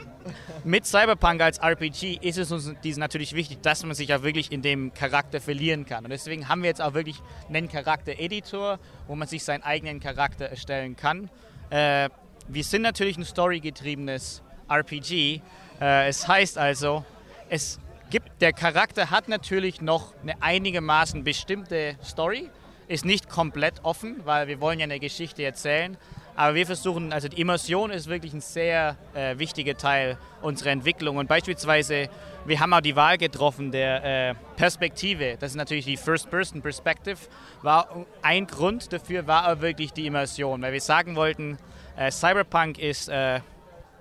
mit 0.64 0.86
Cyberpunk 0.86 1.42
als 1.42 1.60
RPG 1.60 2.20
ist 2.22 2.38
es 2.38 2.52
uns 2.52 2.74
natürlich 2.98 3.34
wichtig, 3.34 3.62
dass 3.62 3.84
man 3.84 3.96
sich 3.96 4.14
auch 4.14 4.24
wirklich 4.24 4.52
in 4.52 4.62
dem 4.62 4.94
Charakter 4.94 5.40
verlieren 5.40 5.86
kann. 5.86 6.04
Und 6.04 6.12
deswegen 6.12 6.50
haben 6.50 6.62
wir 6.64 6.70
jetzt 6.70 6.82
auch 6.82 6.94
wirklich 6.94 7.22
einen 7.50 7.70
Charakter-Editor, 7.70 8.80
wo 9.08 9.16
man 9.16 9.28
sich 9.28 9.44
seinen 9.44 9.64
eigenen 9.64 10.00
Charakter 10.00 10.46
erstellen 10.46 10.96
kann. 10.96 11.30
Äh, 11.70 12.10
wir 12.48 12.64
sind 12.64 12.82
natürlich 12.82 13.18
ein 13.18 13.26
storygetriebenes 13.26 14.42
RPG. 14.70 15.42
Äh, 15.82 16.08
es 16.08 16.28
heißt 16.28 16.58
also, 16.58 17.04
es 17.50 17.80
gibt, 18.10 18.42
der 18.42 18.54
Charakter 18.54 19.10
hat 19.10 19.28
natürlich 19.28 19.82
noch 19.82 20.14
eine 20.22 20.42
einigermaßen 20.42 21.24
bestimmte 21.24 21.98
Story, 22.04 22.50
ist 22.88 23.06
nicht 23.06 23.30
komplett 23.30 23.84
offen, 23.84 24.22
weil 24.26 24.48
wir 24.48 24.62
wollen 24.62 24.80
ja 24.80 24.84
eine 24.84 25.00
Geschichte 25.00 25.44
erzählen. 25.44 25.98
Aber 26.38 26.54
wir 26.54 26.66
versuchen, 26.66 27.14
also 27.14 27.30
die 27.30 27.40
Immersion 27.40 27.92
ist 27.92 28.08
wirklich 28.08 28.34
ein 28.34 28.42
sehr 28.42 28.98
äh, 29.14 29.38
wichtiger 29.38 29.78
Teil 29.78 30.18
unserer 30.42 30.72
Entwicklung. 30.72 31.16
Und 31.16 31.28
beispielsweise, 31.30 32.10
wir 32.46 32.60
haben 32.60 32.74
auch 32.74 32.82
die 32.82 32.96
Wahl 32.98 33.18
getroffen 33.18 33.72
der 33.72 34.32
äh, 34.32 34.36
Perspektive. 34.58 35.38
Das 35.40 35.52
ist 35.52 35.58
natürlich 35.58 35.86
die 35.86 35.96
First-Person-Perspective. 35.96 37.18
War 37.62 38.06
ein 38.22 38.48
Grund 38.48 38.92
dafür 38.92 39.28
war 39.28 39.52
auch 39.52 39.62
wirklich 39.62 39.94
die 39.94 40.08
Immersion, 40.08 40.62
weil 40.62 40.74
wir 40.74 40.82
sagen 40.82 41.16
wollten, 41.16 41.58
äh, 41.96 42.12
Cyberpunk 42.12 42.80
ist 42.80 43.08
äh, 43.08 43.40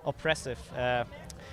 oppressive. 0.02 0.56
Äh, 0.76 1.04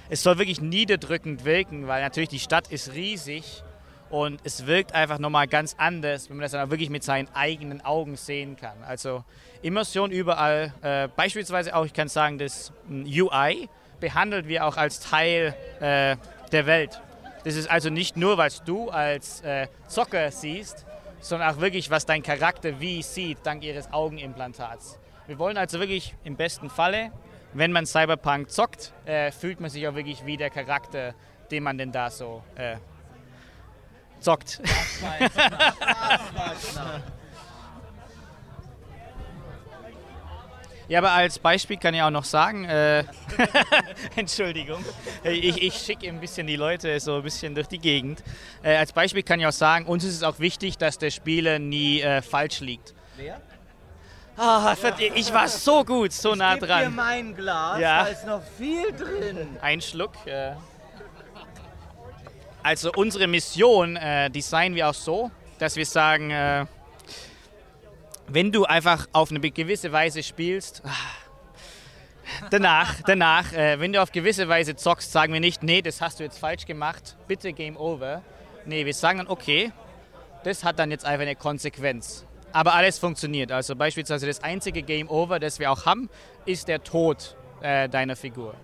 es 0.10 0.24
soll 0.24 0.40
wirklich 0.40 0.62
niederdrückend 0.62 1.46
wirken, 1.46 1.88
weil 1.88 2.02
natürlich 2.02 2.30
die 2.30 2.40
Stadt 2.40 2.70
ist 2.72 2.94
riesig 2.94 3.64
und 4.10 4.42
es 4.44 4.66
wirkt 4.66 4.94
einfach 4.94 5.20
nochmal 5.20 5.48
ganz 5.48 5.76
anders, 5.78 6.30
wenn 6.30 6.38
man 6.38 6.42
das 6.42 6.52
dann 6.52 6.68
auch 6.68 6.72
wirklich 6.72 6.90
mit 6.90 7.04
seinen 7.04 7.30
eigenen 7.34 7.80
Augen 7.86 8.18
sehen 8.18 8.58
kann. 8.58 8.84
Also 8.86 9.24
Immersion 9.62 10.12
überall. 10.12 10.74
Äh, 10.82 11.08
beispielsweise 11.16 11.76
auch, 11.76 11.86
ich 11.86 11.94
kann 11.94 12.08
sagen, 12.08 12.38
das 12.38 12.72
mm, 12.88 13.06
UI 13.06 13.70
behandelt 14.00 14.48
wir 14.48 14.66
auch 14.66 14.78
als 14.78 15.00
Teil 15.00 15.56
äh, 15.80 16.16
der 16.52 16.66
Welt. 16.66 17.02
Das 17.44 17.56
ist 17.56 17.70
also 17.70 17.90
nicht 17.90 18.18
nur, 18.18 18.38
was 18.38 18.64
du 18.64 18.90
als 18.90 19.42
äh, 19.42 19.68
Zocker 19.88 20.32
siehst, 20.32 20.86
sondern 21.20 21.54
auch 21.54 21.60
wirklich, 21.60 21.90
was 21.90 22.06
dein 22.06 22.24
Charakter 22.24 22.80
wie 22.80 23.04
sieht, 23.04 23.40
dank 23.44 23.64
ihres 23.64 23.92
Augenimplantats. 23.94 25.00
Wir 25.28 25.38
wollen 25.40 25.58
also 25.58 25.80
wirklich 25.80 26.16
im 26.24 26.36
besten 26.36 26.70
Falle, 26.70 27.12
wenn 27.54 27.72
man 27.72 27.86
Cyberpunk 27.86 28.50
zockt, 28.50 28.94
äh, 29.06 29.32
fühlt 29.32 29.60
man 29.60 29.70
sich 29.70 29.88
auch 29.88 29.96
wirklich 29.96 30.26
wie 30.26 30.38
der 30.38 30.50
Charakter, 30.50 31.14
den 31.52 31.64
man 31.64 31.78
denn 31.78 31.92
da 31.92 32.10
so 32.10 32.44
äh, 32.56 32.78
zockt. 34.20 34.62
Ja, 40.92 41.00
aber 41.00 41.14
als 41.14 41.40
Beispiel 41.40 41.78
kann 41.78 41.94
ich 41.94 42.02
auch 42.02 42.10
noch 42.10 42.26
sagen, 42.26 42.66
äh, 42.66 43.06
Entschuldigung, 44.18 44.84
ich, 45.24 45.64
ich 45.64 45.74
schicke 45.76 46.10
ein 46.10 46.20
bisschen 46.20 46.48
die 46.48 46.58
Leute 46.58 47.00
so 47.00 47.16
ein 47.16 47.24
bisschen 47.24 47.56
durch 47.56 47.68
die 47.70 47.80
Gegend. 47.80 48.22
Äh, 48.62 48.76
als 48.76 48.92
Beispiel 48.92 49.24
kann 49.24 49.40
ich 49.40 49.48
auch 49.48 49.54
sagen, 49.54 49.86
uns 49.86 50.04
ist 50.04 50.16
es 50.16 50.24
auch 50.24 50.40
wichtig, 50.40 50.78
dass 50.78 50.98
der 50.98 51.10
Spieler 51.10 51.60
nie 51.60 52.02
äh, 52.02 52.22
falsch 52.22 52.60
liegt. 52.60 52.94
Wer? 53.16 53.40
Ah, 54.36 54.76
verdammt, 54.76 55.14
ich 55.16 55.32
war 55.34 55.48
so 55.48 55.86
gut, 55.86 56.12
so 56.12 56.36
nah 56.36 56.56
Gib 56.56 56.68
dran. 56.68 56.84
dir 56.84 56.90
mein 56.90 57.36
Glas, 57.38 57.80
Ja. 57.80 58.04
da 58.04 58.10
ist 58.10 58.28
noch 58.28 58.44
viel 58.58 58.92
drin. 58.92 59.48
Ein 59.62 59.80
Schluck. 59.80 60.12
Äh. 60.28 60.56
Also 62.64 62.92
unsere 62.98 63.28
Mission 63.28 63.96
äh, 63.96 64.30
designen 64.30 64.76
wir 64.76 64.90
auch 64.90 64.94
so, 64.94 65.32
dass 65.58 65.78
wir 65.78 65.86
sagen, 65.86 66.32
äh, 66.32 66.66
wenn 68.34 68.52
du 68.52 68.66
einfach 68.66 69.08
auf 69.14 69.32
eine 69.32 69.40
gewisse 69.40 69.92
Weise 69.92 70.24
spielst, 70.24 70.82
ah, 70.86 70.90
danach, 72.50 73.02
danach, 73.06 73.54
äh, 73.54 73.80
wenn 73.80 73.94
du 73.94 74.02
auf 74.02 74.12
gewisse 74.12 74.48
Weise 74.48 74.76
zockst, 74.76 75.12
sagen 75.12 75.34
wir 75.34 75.40
nicht, 75.40 75.64
nee, 75.64 75.82
das 75.82 76.02
hast 76.02 76.20
du 76.20 76.24
jetzt 76.24 76.40
falsch 76.40 76.66
gemacht, 76.66 77.18
bitte 77.28 77.54
Game 77.54 77.78
Over. 77.78 78.22
Nee, 78.66 78.86
wir 78.86 78.94
sagen 78.94 79.18
dann, 79.20 79.28
okay, 79.28 79.72
das 80.44 80.64
hat 80.64 80.80
dann 80.80 80.92
jetzt 80.92 81.06
einfach 81.06 81.24
eine 81.24 81.36
Konsequenz. 81.36 82.26
Aber 82.54 82.74
alles 82.74 83.00
funktioniert. 83.00 83.52
Also 83.52 83.76
beispielsweise 83.76 84.28
das 84.28 84.44
einzige 84.44 84.82
Game 84.82 85.10
Over, 85.10 85.40
das 85.40 85.60
wir 85.60 85.72
auch 85.72 85.86
haben, 85.86 86.10
ist 86.46 86.68
der 86.68 86.84
Tod 86.84 87.36
äh, 87.62 87.88
deiner 87.88 88.16
Figur. 88.16 88.56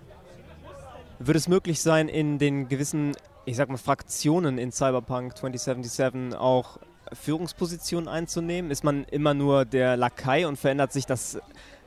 Würde 1.18 1.38
es 1.38 1.48
möglich 1.48 1.80
sein, 1.80 2.08
in 2.08 2.38
den 2.38 2.68
gewissen, 2.68 3.16
ich 3.44 3.56
sag 3.56 3.68
mal, 3.68 3.78
Fraktionen 3.78 4.58
in 4.58 4.72
Cyberpunk 4.72 5.36
2077 5.36 6.38
auch 6.38 6.78
Führungspositionen 7.12 8.08
einzunehmen? 8.08 8.70
Ist 8.70 8.84
man 8.84 9.04
immer 9.04 9.34
nur 9.34 9.64
der 9.64 9.96
Lakai 9.96 10.46
und 10.46 10.58
verändert 10.58 10.92
sich 10.92 11.06
das, 11.06 11.38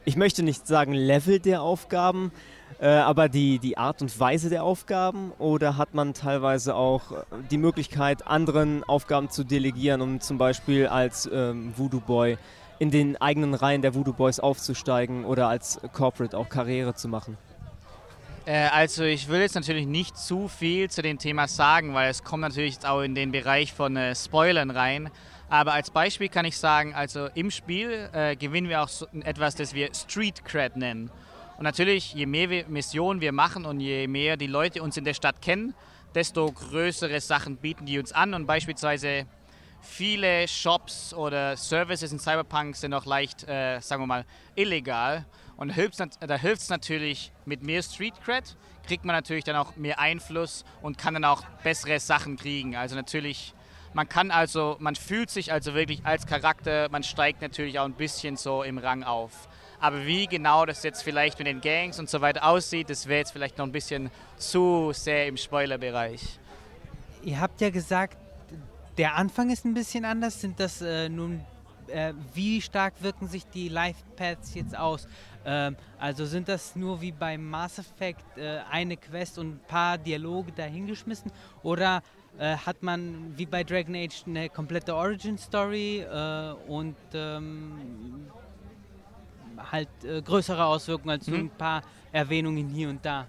ich 0.06 0.16
möchte 0.16 0.44
nicht 0.44 0.68
sagen 0.68 0.94
Level 0.94 1.40
der 1.40 1.62
Aufgaben, 1.62 2.32
äh, 2.80 2.88
aber 2.88 3.30
die, 3.30 3.60
die 3.60 3.78
Art 3.78 4.02
und 4.02 4.20
Weise 4.20 4.50
der 4.50 4.64
Aufgaben? 4.64 5.32
Oder 5.40 5.78
hat 5.78 5.94
man 5.94 6.14
teilweise 6.14 6.76
auch 6.76 7.12
äh, 7.12 7.16
die 7.50 7.58
Möglichkeit, 7.58 8.28
anderen 8.28 8.84
Aufgaben 8.84 9.30
zu 9.30 9.44
delegieren, 9.44 10.02
um 10.02 10.20
zum 10.20 10.38
Beispiel 10.38 10.88
als 10.88 11.30
ähm, 11.32 11.74
Voodoo 11.78 12.00
Boy 12.00 12.38
in 12.80 12.90
den 12.90 13.16
eigenen 13.22 13.54
Reihen 13.54 13.84
der 13.84 13.94
Voodoo 13.94 14.14
Boys 14.14 14.40
aufzusteigen 14.40 15.24
oder 15.24 15.48
als 15.48 15.80
Corporate 15.94 16.36
auch 16.38 16.50
Karriere 16.50 16.96
zu 16.96 17.08
machen? 17.08 17.38
Äh, 18.46 18.68
also 18.68 19.04
ich 19.04 19.28
will 19.28 19.42
jetzt 19.42 19.56
natürlich 19.56 19.86
nicht 19.86 20.18
zu 20.18 20.48
viel 20.48 20.90
zu 20.90 21.02
dem 21.02 21.18
Thema 21.18 21.48
sagen, 21.48 21.94
weil 21.94 22.10
es 22.10 22.24
kommt 22.24 22.42
natürlich 22.42 22.74
jetzt 22.76 22.86
auch 22.86 23.02
in 23.02 23.16
den 23.16 23.32
Bereich 23.32 23.74
von 23.74 23.96
äh, 23.96 24.16
Spoilern 24.16 24.72
rein. 24.72 25.10
Aber 25.50 25.74
als 25.74 25.92
Beispiel 25.92 26.30
kann 26.30 26.46
ich 26.46 26.58
sagen, 26.58 26.94
also 26.94 27.28
im 27.36 27.52
Spiel 27.52 28.10
äh, 28.14 28.36
gewinnen 28.36 28.70
wir 28.70 28.82
auch 28.82 28.88
so 28.88 29.06
etwas, 29.24 29.56
das 29.56 29.74
wir 29.74 29.94
Street 29.94 30.46
Cred 30.46 30.78
nennen. 30.78 31.12
Und 31.58 31.66
natürlich, 31.66 32.14
je 32.14 32.26
mehr 32.26 32.50
wir 32.50 32.68
Missionen 32.68 33.22
wir 33.22 33.32
machen 33.32 33.66
und 33.66 33.82
je 33.82 34.08
mehr 34.08 34.38
die 34.38 34.48
Leute 34.48 34.82
uns 34.82 34.98
in 34.98 35.04
der 35.04 35.14
Stadt 35.14 35.42
kennen, 35.42 35.76
desto 36.16 36.52
größere 36.52 37.20
Sachen 37.22 37.58
bieten 37.58 37.86
die 37.86 38.00
uns 38.00 38.12
an. 38.12 38.34
Und 38.34 38.48
beispielsweise 38.48 39.26
viele 39.82 40.48
Shops 40.48 41.14
oder 41.14 41.58
Services 41.58 42.12
in 42.12 42.20
Cyberpunk 42.20 42.76
sind 42.76 42.94
auch 42.94 43.06
leicht, 43.06 43.48
äh, 43.48 43.80
sagen 43.80 44.02
wir 44.02 44.08
mal, 44.08 44.26
illegal. 44.56 45.26
Und 45.62 45.70
da 45.70 46.38
hilft 46.38 46.64
es 46.64 46.70
natürlich 46.70 47.32
mit 47.46 47.62
mehr 47.62 47.84
Street 47.84 48.16
Cred, 48.26 48.58
kriegt 48.88 49.06
man 49.06 49.16
natürlich 49.16 49.44
dann 49.44 49.56
auch 49.56 49.76
mehr 49.76 50.00
Einfluss 50.00 50.66
und 50.82 50.98
kann 50.98 51.14
dann 51.14 51.24
auch 51.24 51.44
bessere 51.64 52.00
Sachen 52.00 52.36
kriegen. 52.36 52.76
Also 52.76 52.96
natürlich, 52.96 53.54
man 53.94 54.10
kann 54.10 54.32
also, 54.32 54.78
man 54.80 54.96
fühlt 54.96 55.30
sich 55.30 55.52
also 55.52 55.76
wirklich 55.76 56.04
als 56.04 56.26
Charakter, 56.26 56.90
man 56.90 57.04
steigt 57.04 57.44
natürlich 57.44 57.78
auch 57.78 57.86
ein 57.86 57.94
bisschen 57.94 58.38
so 58.38 58.64
im 58.64 58.80
Rang 58.80 59.04
auf. 59.04 59.48
Aber 59.80 60.08
wie 60.08 60.26
genau 60.26 60.66
das 60.66 60.82
jetzt 60.82 61.04
vielleicht 61.04 61.38
mit 61.38 61.46
den 61.46 61.62
Gangs 61.62 62.00
und 62.00 62.10
so 62.10 62.22
weiter 62.22 62.44
aussieht, 62.44 62.90
das 62.90 63.06
wäre 63.06 63.20
jetzt 63.20 63.32
vielleicht 63.32 63.60
noch 63.60 63.66
ein 63.68 63.72
bisschen 63.72 64.10
zu 64.38 64.90
sehr 64.96 65.28
im 65.28 65.38
Spoilerbereich. 65.38 66.40
Ihr 67.22 67.40
habt 67.40 67.62
ja 67.62 67.70
gesagt, 67.70 68.18
der 68.98 69.14
Anfang 69.14 69.52
ist 69.52 69.64
ein 69.66 69.76
bisschen 69.76 70.06
anders. 70.06 70.42
Sind 70.42 70.60
das 70.60 70.82
äh, 70.82 71.08
nun, 71.08 71.46
äh, 71.88 72.14
wie 72.34 72.62
stark 72.62 72.96
wirken 73.02 73.28
sich 73.28 73.46
die 73.46 73.70
Life 73.70 74.02
Paths 74.16 74.56
jetzt 74.56 74.76
aus? 74.76 75.08
Ähm, 75.46 75.76
also 76.00 76.26
sind 76.26 76.48
das 76.48 76.76
nur 76.76 77.02
wie 77.02 77.12
beim 77.12 77.50
Mass 77.50 77.80
Effect 77.80 78.38
äh, 78.38 78.60
eine 78.70 78.98
Quest 78.98 79.40
und 79.40 79.56
ein 79.56 79.60
paar 79.68 79.98
Dialoge 79.98 80.52
dahingeschmissen? 80.52 81.32
Oder 81.64 82.04
äh, 82.38 82.56
hat 82.56 82.84
man 82.84 83.34
wie 83.38 83.46
bei 83.46 83.64
Dragon 83.64 83.96
Age 83.96 84.24
eine 84.28 84.50
komplette 84.50 84.96
Origin 84.96 85.38
Story 85.38 86.02
äh, 86.02 86.54
und 86.68 86.96
ähm, 87.14 88.28
halt 89.72 89.90
äh, 90.04 90.22
größere 90.22 90.64
Auswirkungen 90.66 91.12
als 91.12 91.28
nur 91.28 91.40
Mhm. 91.40 91.46
ein 91.46 91.58
paar 91.58 91.82
Erwähnungen 92.12 92.70
hier 92.70 92.90
und 92.90 93.06
da? 93.06 93.28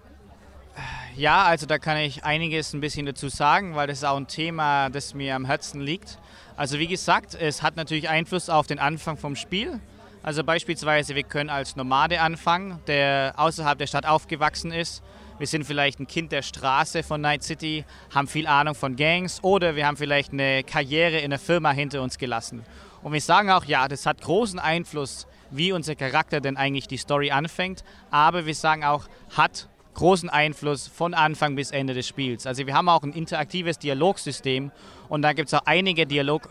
Ja, 1.17 1.43
also 1.45 1.67
da 1.67 1.79
kann 1.79 1.99
ich 1.99 2.25
einiges 2.25 2.73
ein 2.73 2.81
bisschen 2.81 3.05
dazu 3.05 3.29
sagen, 3.29 3.75
weil 3.75 3.87
das 3.87 3.99
ist 3.99 4.05
auch 4.05 4.17
ein 4.17 4.27
Thema, 4.27 4.89
das 4.89 5.13
mir 5.13 5.37
am 5.37 5.45
Herzen 5.45 5.83
liegt. 5.83 6.19
Also 6.57 6.79
wie 6.79 6.87
gesagt, 6.87 7.35
es 7.35 7.63
hat 7.63 7.77
natürlich 7.77 8.09
Einfluss 8.09 8.49
auf 8.49 8.67
den 8.67 8.79
Anfang 8.79 9.19
vom 9.19 9.37
Spiel. 9.37 9.81
Also 10.25 10.45
beispielsweise, 10.45 11.17
wir 11.17 11.25
können 11.25 11.51
als 11.51 11.75
Nomade 11.75 12.21
anfangen, 12.21 12.79
der 12.87 13.35
außerhalb 13.37 13.77
der 13.77 13.89
Stadt 13.89 14.07
aufgewachsen 14.07 14.71
ist. 14.71 15.03
Wir 15.39 15.49
sind 15.49 15.65
vielleicht 15.65 15.99
ein 15.99 16.07
Kind 16.07 16.31
der 16.31 16.43
Straße 16.43 17.03
von 17.03 17.21
Night 17.21 17.43
City, 17.43 17.85
haben 18.15 18.29
viel 18.29 18.47
Ahnung 18.47 18.77
von 18.77 18.95
Gangs 18.95 19.43
oder 19.43 19.75
wir 19.75 19.85
haben 19.85 19.97
vielleicht 19.97 20.33
eine 20.33 20.63
Karriere 20.63 21.19
in 21.19 21.31
der 21.31 21.41
Firma 21.41 21.73
hinter 21.73 22.03
uns 22.03 22.19
gelassen. 22.19 22.63
Und 23.03 23.13
wir 23.13 23.21
sagen 23.21 23.51
auch, 23.51 23.65
ja, 23.65 23.89
das 23.89 24.07
hat 24.07 24.21
großen 24.21 24.61
Einfluss, 24.61 25.27
wie 25.51 25.73
unser 25.73 25.97
Charakter 25.97 26.41
denn 26.41 26.57
eigentlich 26.57 26.87
die 26.87 26.99
Story 26.99 27.33
anfängt. 27.33 27.83
Aber 28.13 28.47
wir 28.47 28.55
sagen 28.55 28.85
auch, 28.85 29.09
hat 29.37 29.69
großen 29.95 30.31
Einfluss 30.31 30.87
von 30.87 31.15
Anfang 31.15 31.57
bis 31.57 31.73
Ende 31.73 31.95
des 31.95 32.07
Spiels. 32.07 32.47
Also 32.47 32.65
wir 32.65 32.75
haben 32.75 32.89
auch 32.89 33.03
ein 33.03 33.13
interaktives 33.13 33.81
Dialogsystem 33.81 34.71
und 35.09 35.23
da 35.23 35.33
gibt 35.33 35.49
es 35.49 35.55
auch 35.55 35.67
einige 35.67 36.07
Dialog... 36.07 36.49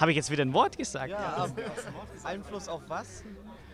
Habe 0.00 0.12
ich 0.12 0.16
jetzt 0.16 0.30
wieder 0.30 0.42
ein 0.42 0.54
Wort 0.54 0.78
gesagt? 0.78 1.10
Ja, 1.10 1.46
Einfluss 2.24 2.68
auf 2.68 2.80
was? 2.88 3.22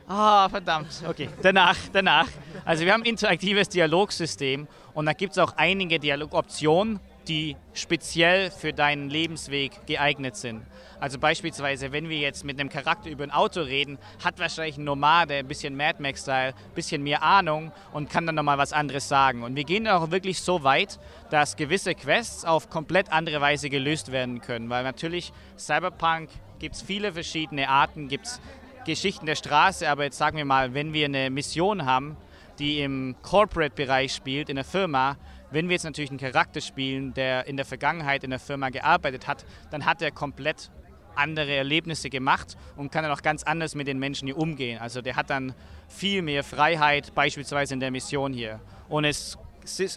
Ah, 0.08 0.48
verdammt. 0.48 1.02
Okay, 1.08 1.28
danach, 1.40 1.76
danach. 1.92 2.26
Also 2.64 2.84
wir 2.84 2.92
haben 2.92 3.02
ein 3.02 3.06
interaktives 3.10 3.68
Dialogsystem 3.68 4.66
und 4.94 5.06
da 5.06 5.12
gibt 5.12 5.32
es 5.32 5.38
auch 5.38 5.52
einige 5.56 6.00
Dialogoptionen, 6.00 6.98
die 7.28 7.56
speziell 7.74 8.50
für 8.50 8.72
deinen 8.72 9.10
Lebensweg 9.10 9.86
geeignet 9.86 10.36
sind. 10.36 10.62
Also 10.98 11.18
beispielsweise, 11.18 11.92
wenn 11.92 12.08
wir 12.08 12.18
jetzt 12.18 12.44
mit 12.44 12.58
einem 12.58 12.70
Charakter 12.70 13.10
über 13.10 13.24
ein 13.24 13.30
Auto 13.30 13.60
reden, 13.60 13.98
hat 14.24 14.38
wahrscheinlich 14.38 14.78
ein 14.78 14.84
Nomade, 14.84 15.34
ein 15.34 15.48
bisschen 15.48 15.76
Mad 15.76 16.00
Max-Style, 16.00 16.54
ein 16.54 16.74
bisschen 16.74 17.02
mehr 17.02 17.22
Ahnung 17.22 17.72
und 17.92 18.08
kann 18.08 18.26
dann 18.26 18.34
nochmal 18.34 18.58
was 18.58 18.72
anderes 18.72 19.08
sagen. 19.08 19.42
Und 19.42 19.56
wir 19.56 19.64
gehen 19.64 19.86
auch 19.88 20.10
wirklich 20.10 20.40
so 20.40 20.62
weit, 20.62 20.98
dass 21.30 21.56
gewisse 21.56 21.94
Quests 21.94 22.44
auf 22.44 22.70
komplett 22.70 23.12
andere 23.12 23.40
Weise 23.40 23.68
gelöst 23.68 24.12
werden 24.12 24.40
können. 24.40 24.70
Weil 24.70 24.84
natürlich 24.84 25.32
Cyberpunk 25.58 26.30
gibt 26.58 26.76
es 26.76 26.82
viele 26.82 27.12
verschiedene 27.12 27.68
Arten, 27.68 28.08
gibt 28.08 28.26
es 28.26 28.40
Geschichten 28.86 29.26
der 29.26 29.34
Straße, 29.34 29.88
aber 29.88 30.04
jetzt 30.04 30.16
sagen 30.16 30.38
wir 30.38 30.44
mal, 30.44 30.72
wenn 30.72 30.92
wir 30.92 31.06
eine 31.06 31.28
Mission 31.28 31.84
haben, 31.84 32.16
die 32.58 32.80
im 32.80 33.16
Corporate-Bereich 33.22 34.14
spielt, 34.14 34.48
in 34.48 34.56
der 34.56 34.64
Firma, 34.64 35.16
wenn 35.56 35.70
wir 35.70 35.72
jetzt 35.72 35.84
natürlich 35.84 36.10
einen 36.10 36.18
Charakter 36.18 36.60
spielen, 36.60 37.14
der 37.14 37.46
in 37.46 37.56
der 37.56 37.64
Vergangenheit 37.64 38.22
in 38.24 38.28
der 38.28 38.38
Firma 38.38 38.68
gearbeitet 38.68 39.26
hat, 39.26 39.46
dann 39.70 39.86
hat 39.86 40.02
er 40.02 40.10
komplett 40.10 40.70
andere 41.14 41.50
Erlebnisse 41.50 42.10
gemacht 42.10 42.58
und 42.76 42.92
kann 42.92 43.04
dann 43.04 43.12
auch 43.12 43.22
ganz 43.22 43.42
anders 43.42 43.74
mit 43.74 43.86
den 43.86 43.98
Menschen 43.98 44.26
hier 44.26 44.36
umgehen. 44.36 44.78
Also 44.78 45.00
der 45.00 45.16
hat 45.16 45.30
dann 45.30 45.54
viel 45.88 46.20
mehr 46.20 46.44
Freiheit, 46.44 47.14
beispielsweise 47.14 47.72
in 47.72 47.80
der 47.80 47.90
Mission 47.90 48.34
hier. 48.34 48.60
Und 48.90 49.06
es 49.06 49.38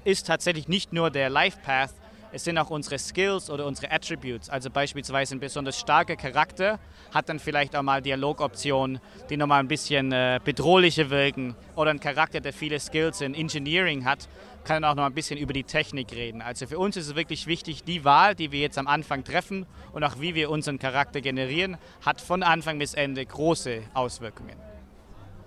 ist 0.05 0.27
tatsächlich 0.27 0.69
nicht 0.69 0.93
nur 0.93 1.11
der 1.11 1.29
Life 1.29 1.59
Path, 1.61 1.93
es 2.31 2.43
sind 2.43 2.59
auch 2.59 2.69
unsere 2.69 2.99
Skills 2.99 3.49
oder 3.49 3.65
unsere 3.65 3.91
Attributes. 3.91 4.51
Also 4.51 4.69
beispielsweise 4.69 5.35
ein 5.35 5.39
besonders 5.39 5.79
starker 5.79 6.15
Charakter 6.15 6.79
hat 7.11 7.27
dann 7.27 7.39
vielleicht 7.39 7.75
auch 7.75 7.81
mal 7.81 8.03
Dialogoptionen, 8.03 8.99
die 9.31 9.37
nochmal 9.37 9.61
ein 9.61 9.67
bisschen 9.67 10.11
äh, 10.11 10.39
bedrohlicher 10.43 11.09
wirken. 11.09 11.55
Oder 11.75 11.89
ein 11.89 11.99
Charakter, 11.99 12.39
der 12.39 12.53
viele 12.53 12.79
Skills 12.79 13.21
in 13.21 13.33
Engineering 13.33 14.05
hat, 14.05 14.29
kann 14.63 14.81
dann 14.81 14.91
auch 14.91 14.95
noch 14.95 15.05
ein 15.05 15.13
bisschen 15.13 15.37
über 15.37 15.53
die 15.53 15.63
Technik 15.63 16.11
reden. 16.13 16.41
Also 16.41 16.67
für 16.67 16.79
uns 16.79 16.97
ist 16.97 17.07
es 17.07 17.15
wirklich 17.15 17.47
wichtig, 17.47 17.83
die 17.83 18.05
Wahl, 18.05 18.35
die 18.35 18.51
wir 18.51 18.59
jetzt 18.59 18.77
am 18.77 18.87
Anfang 18.87 19.23
treffen 19.23 19.65
und 19.93 20.03
auch 20.03 20.19
wie 20.19 20.35
wir 20.35 20.49
unseren 20.49 20.79
Charakter 20.79 21.21
generieren, 21.21 21.77
hat 22.05 22.21
von 22.21 22.43
Anfang 22.43 22.79
bis 22.79 22.93
Ende 22.93 23.25
große 23.25 23.81
Auswirkungen. 23.93 24.57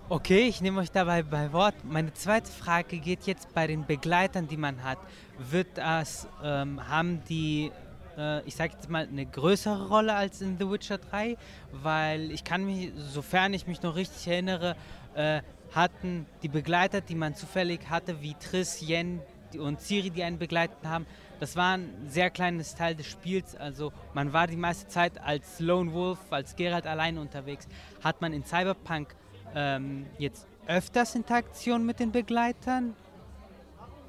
Okay, 0.08 0.46
ich 0.46 0.60
nehme 0.60 0.80
euch 0.80 0.90
dabei 0.90 1.22
bei 1.22 1.52
Wort. 1.52 1.74
Meine 1.84 2.12
zweite 2.12 2.50
Frage 2.50 2.98
geht 2.98 3.22
jetzt 3.22 3.54
bei 3.54 3.66
den 3.66 3.86
Begleitern, 3.86 4.46
die 4.46 4.58
man 4.58 4.82
hat. 4.84 4.98
Wird 5.38 5.78
das, 5.78 6.28
ähm, 6.44 6.86
haben 6.86 7.22
die, 7.30 7.72
äh, 8.18 8.42
ich 8.42 8.54
sage 8.54 8.74
jetzt 8.74 8.90
mal, 8.90 9.08
eine 9.10 9.24
größere 9.24 9.88
Rolle 9.88 10.14
als 10.14 10.42
in 10.42 10.58
The 10.58 10.68
Witcher 10.68 10.98
3? 10.98 11.38
Weil 11.72 12.30
ich 12.30 12.44
kann 12.44 12.66
mich, 12.66 12.92
sofern 12.94 13.54
ich 13.54 13.66
mich 13.66 13.80
noch 13.80 13.96
richtig 13.96 14.26
erinnere, 14.26 14.76
äh, 15.14 15.40
hatten 15.74 16.26
die 16.42 16.48
Begleiter, 16.48 17.00
die 17.00 17.14
man 17.14 17.34
zufällig 17.34 17.88
hatte, 17.88 18.20
wie 18.20 18.34
Triss, 18.34 18.80
Yen, 18.82 19.20
und 19.58 19.80
Ciri, 19.80 20.10
die 20.10 20.22
einen 20.22 20.38
begleitet 20.38 20.78
haben. 20.84 21.06
Das 21.40 21.56
war 21.56 21.76
ein 21.76 22.08
sehr 22.08 22.30
kleines 22.30 22.74
Teil 22.74 22.94
des 22.94 23.06
Spiels. 23.06 23.56
Also 23.56 23.92
man 24.14 24.32
war 24.32 24.46
die 24.46 24.56
meiste 24.56 24.88
Zeit 24.88 25.20
als 25.20 25.60
Lone 25.60 25.92
Wolf, 25.92 26.18
als 26.30 26.56
Geralt 26.56 26.86
allein 26.86 27.18
unterwegs. 27.18 27.66
Hat 28.02 28.20
man 28.20 28.32
in 28.32 28.44
Cyberpunk 28.44 29.14
ähm, 29.54 30.06
jetzt 30.18 30.46
öfters 30.66 31.14
Interaktion 31.14 31.84
mit 31.84 31.98
den 32.00 32.12
Begleitern 32.12 32.94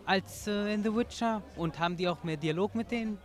als 0.05 0.47
äh, 0.47 0.73
in 0.73 0.83
The 0.83 0.95
Witcher? 0.95 1.41
Und 1.55 1.79
haben 1.79 1.97
die 1.97 2.07
auch 2.07 2.23
mehr 2.23 2.37
Dialog 2.37 2.75
mit 2.75 2.91
denen? 2.91 3.17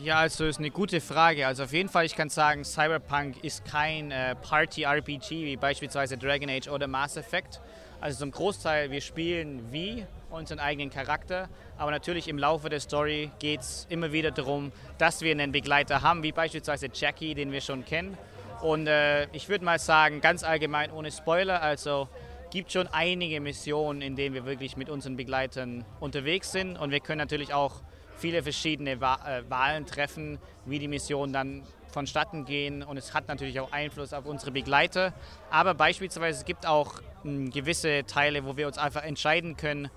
Ja, 0.00 0.18
also 0.18 0.44
ist 0.44 0.60
eine 0.60 0.70
gute 0.70 1.00
Frage. 1.00 1.44
Also 1.46 1.64
auf 1.64 1.72
jeden 1.72 1.88
Fall, 1.88 2.04
ich 2.04 2.14
kann 2.14 2.28
sagen, 2.28 2.64
Cyberpunk 2.64 3.42
ist 3.42 3.64
kein 3.64 4.12
äh, 4.12 4.36
Party-RPG 4.36 5.44
wie 5.44 5.56
beispielsweise 5.56 6.16
Dragon 6.16 6.48
Age 6.48 6.68
oder 6.68 6.86
Mass 6.86 7.16
Effect. 7.16 7.60
Also 8.00 8.20
zum 8.20 8.30
Großteil, 8.30 8.92
wir 8.92 9.00
spielen 9.00 9.72
wie 9.72 10.06
unseren 10.30 10.60
eigenen 10.60 10.90
Charakter, 10.90 11.48
aber 11.78 11.90
natürlich 11.90 12.28
im 12.28 12.38
Laufe 12.38 12.68
der 12.68 12.78
Story 12.78 13.32
geht 13.40 13.60
es 13.60 13.86
immer 13.88 14.12
wieder 14.12 14.30
darum, 14.30 14.70
dass 14.98 15.20
wir 15.22 15.32
einen 15.32 15.50
Begleiter 15.50 16.00
haben, 16.00 16.22
wie 16.22 16.30
beispielsweise 16.30 16.88
Jackie, 16.94 17.34
den 17.34 17.50
wir 17.50 17.60
schon 17.60 17.84
kennen. 17.84 18.16
Und 18.62 18.86
äh, 18.86 19.26
ich 19.32 19.48
würde 19.48 19.64
mal 19.64 19.80
sagen, 19.80 20.20
ganz 20.20 20.44
allgemein 20.44 20.92
ohne 20.92 21.10
Spoiler, 21.10 21.60
also 21.60 22.08
gibt 22.50 22.70
schon 22.70 22.86
einige 22.86 23.40
Missionen, 23.40 24.00
in 24.00 24.14
denen 24.14 24.34
wir 24.34 24.44
wirklich 24.44 24.76
mit 24.76 24.90
unseren 24.90 25.16
Begleitern 25.16 25.84
unterwegs 25.98 26.52
sind 26.52 26.76
und 26.76 26.92
wir 26.92 27.00
können 27.00 27.18
natürlich 27.18 27.52
auch 27.52 27.82
viele 28.18 28.42
verschiedene 28.42 28.92
äh, 28.92 28.98
Wahlen 29.48 29.86
treffen, 29.86 30.38
wie 30.66 30.78
die 30.78 30.88
Missionen 30.88 31.32
dann 31.32 31.62
vonstatten 31.90 32.44
gehen 32.44 32.82
und 32.82 32.96
es 32.96 33.14
hat 33.14 33.28
natürlich 33.28 33.60
auch 33.60 33.72
Einfluss 33.72 34.12
auf 34.12 34.26
unsere 34.26 34.50
Begleiter. 34.50 35.14
Aber 35.50 35.74
beispielsweise 35.74 36.40
es 36.40 36.44
gibt 36.44 36.66
auch 36.66 37.00
mh, 37.24 37.50
gewisse 37.50 38.04
Teile, 38.06 38.44
wo 38.44 38.56
wir 38.56 38.66
uns 38.66 38.78
einfach 38.78 39.02
entscheiden 39.02 39.56
können, 39.56 39.88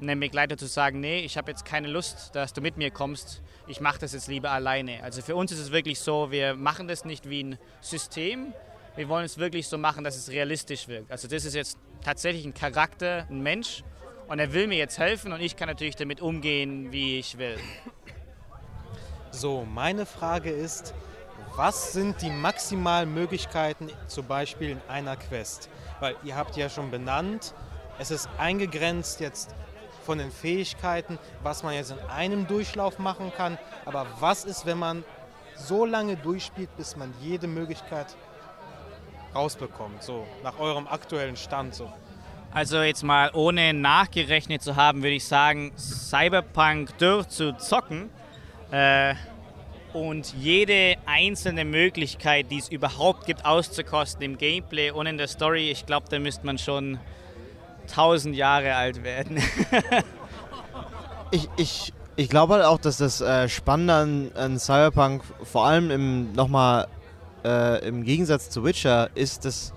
einem 0.00 0.20
Begleiter 0.20 0.56
zu 0.56 0.66
sagen, 0.66 1.00
nee, 1.00 1.20
ich 1.20 1.36
habe 1.36 1.50
jetzt 1.50 1.64
keine 1.64 1.88
Lust, 1.88 2.34
dass 2.34 2.52
du 2.52 2.60
mit 2.60 2.76
mir 2.76 2.90
kommst, 2.90 3.42
ich 3.66 3.80
mache 3.80 3.98
das 3.98 4.12
jetzt 4.12 4.28
lieber 4.28 4.50
alleine. 4.50 5.02
Also 5.02 5.22
für 5.22 5.36
uns 5.36 5.52
ist 5.52 5.58
es 5.58 5.72
wirklich 5.72 6.00
so, 6.00 6.30
wir 6.30 6.54
machen 6.54 6.88
das 6.88 7.04
nicht 7.04 7.28
wie 7.28 7.42
ein 7.42 7.58
System, 7.80 8.52
wir 8.96 9.08
wollen 9.08 9.24
es 9.24 9.38
wirklich 9.38 9.68
so 9.68 9.78
machen, 9.78 10.04
dass 10.04 10.16
es 10.16 10.30
realistisch 10.30 10.88
wirkt. 10.88 11.10
Also 11.10 11.28
das 11.28 11.44
ist 11.44 11.54
jetzt 11.54 11.78
tatsächlich 12.02 12.44
ein 12.44 12.54
Charakter, 12.54 13.26
ein 13.30 13.42
Mensch 13.42 13.84
und 14.30 14.38
er 14.38 14.52
will 14.52 14.68
mir 14.68 14.78
jetzt 14.78 14.96
helfen 14.96 15.32
und 15.32 15.40
ich 15.40 15.56
kann 15.56 15.66
natürlich 15.66 15.96
damit 15.96 16.20
umgehen, 16.20 16.92
wie 16.92 17.18
ich 17.18 17.36
will. 17.36 17.58
So, 19.32 19.64
meine 19.64 20.06
Frage 20.06 20.50
ist, 20.50 20.94
was 21.56 21.92
sind 21.92 22.22
die 22.22 22.30
maximalen 22.30 23.12
Möglichkeiten 23.12 23.90
zum 24.06 24.26
Beispiel 24.28 24.70
in 24.70 24.80
einer 24.86 25.16
Quest? 25.16 25.68
Weil 25.98 26.14
ihr 26.22 26.36
habt 26.36 26.56
ja 26.56 26.68
schon 26.68 26.92
benannt, 26.92 27.54
es 27.98 28.12
ist 28.12 28.28
eingegrenzt 28.38 29.18
jetzt 29.18 29.52
von 30.06 30.18
den 30.18 30.30
Fähigkeiten, 30.30 31.18
was 31.42 31.64
man 31.64 31.74
jetzt 31.74 31.90
in 31.90 31.98
einem 32.08 32.46
Durchlauf 32.46 33.00
machen 33.00 33.32
kann. 33.36 33.58
Aber 33.84 34.06
was 34.20 34.44
ist, 34.44 34.64
wenn 34.64 34.78
man 34.78 35.02
so 35.56 35.84
lange 35.84 36.16
durchspielt, 36.16 36.76
bis 36.76 36.94
man 36.94 37.12
jede 37.20 37.48
Möglichkeit 37.48 38.16
rausbekommt, 39.34 40.04
so 40.04 40.24
nach 40.44 40.60
eurem 40.60 40.86
aktuellen 40.86 41.36
Stand 41.36 41.74
so? 41.74 41.92
Also 42.52 42.82
jetzt 42.82 43.04
mal 43.04 43.30
ohne 43.32 43.72
nachgerechnet 43.72 44.60
zu 44.60 44.74
haben, 44.74 45.02
würde 45.02 45.14
ich 45.14 45.24
sagen, 45.24 45.72
Cyberpunk 45.76 46.98
durchzuzocken 46.98 48.10
äh, 48.72 49.14
und 49.92 50.34
jede 50.34 50.96
einzelne 51.06 51.64
Möglichkeit, 51.64 52.50
die 52.50 52.58
es 52.58 52.68
überhaupt 52.68 53.26
gibt, 53.26 53.44
auszukosten 53.44 54.22
im 54.22 54.36
Gameplay 54.36 54.90
und 54.90 55.06
in 55.06 55.16
der 55.16 55.28
Story, 55.28 55.70
ich 55.70 55.86
glaube, 55.86 56.06
da 56.10 56.18
müsste 56.18 56.44
man 56.44 56.58
schon 56.58 56.98
tausend 57.92 58.34
Jahre 58.34 58.74
alt 58.74 59.04
werden. 59.04 59.42
Ich, 61.32 61.48
ich, 61.56 61.92
ich 62.16 62.28
glaube 62.28 62.54
halt 62.54 62.64
auch, 62.64 62.78
dass 62.78 62.96
das 62.96 63.20
äh, 63.20 63.48
Spannende 63.48 63.94
an, 63.94 64.32
an 64.34 64.58
Cyberpunk, 64.58 65.22
vor 65.44 65.64
allem 65.64 65.92
im, 65.92 66.32
nochmal 66.32 66.88
äh, 67.44 67.86
im 67.86 68.02
Gegensatz 68.02 68.50
zu 68.50 68.64
Witcher, 68.64 69.10
ist, 69.14 69.44
dass 69.44 69.72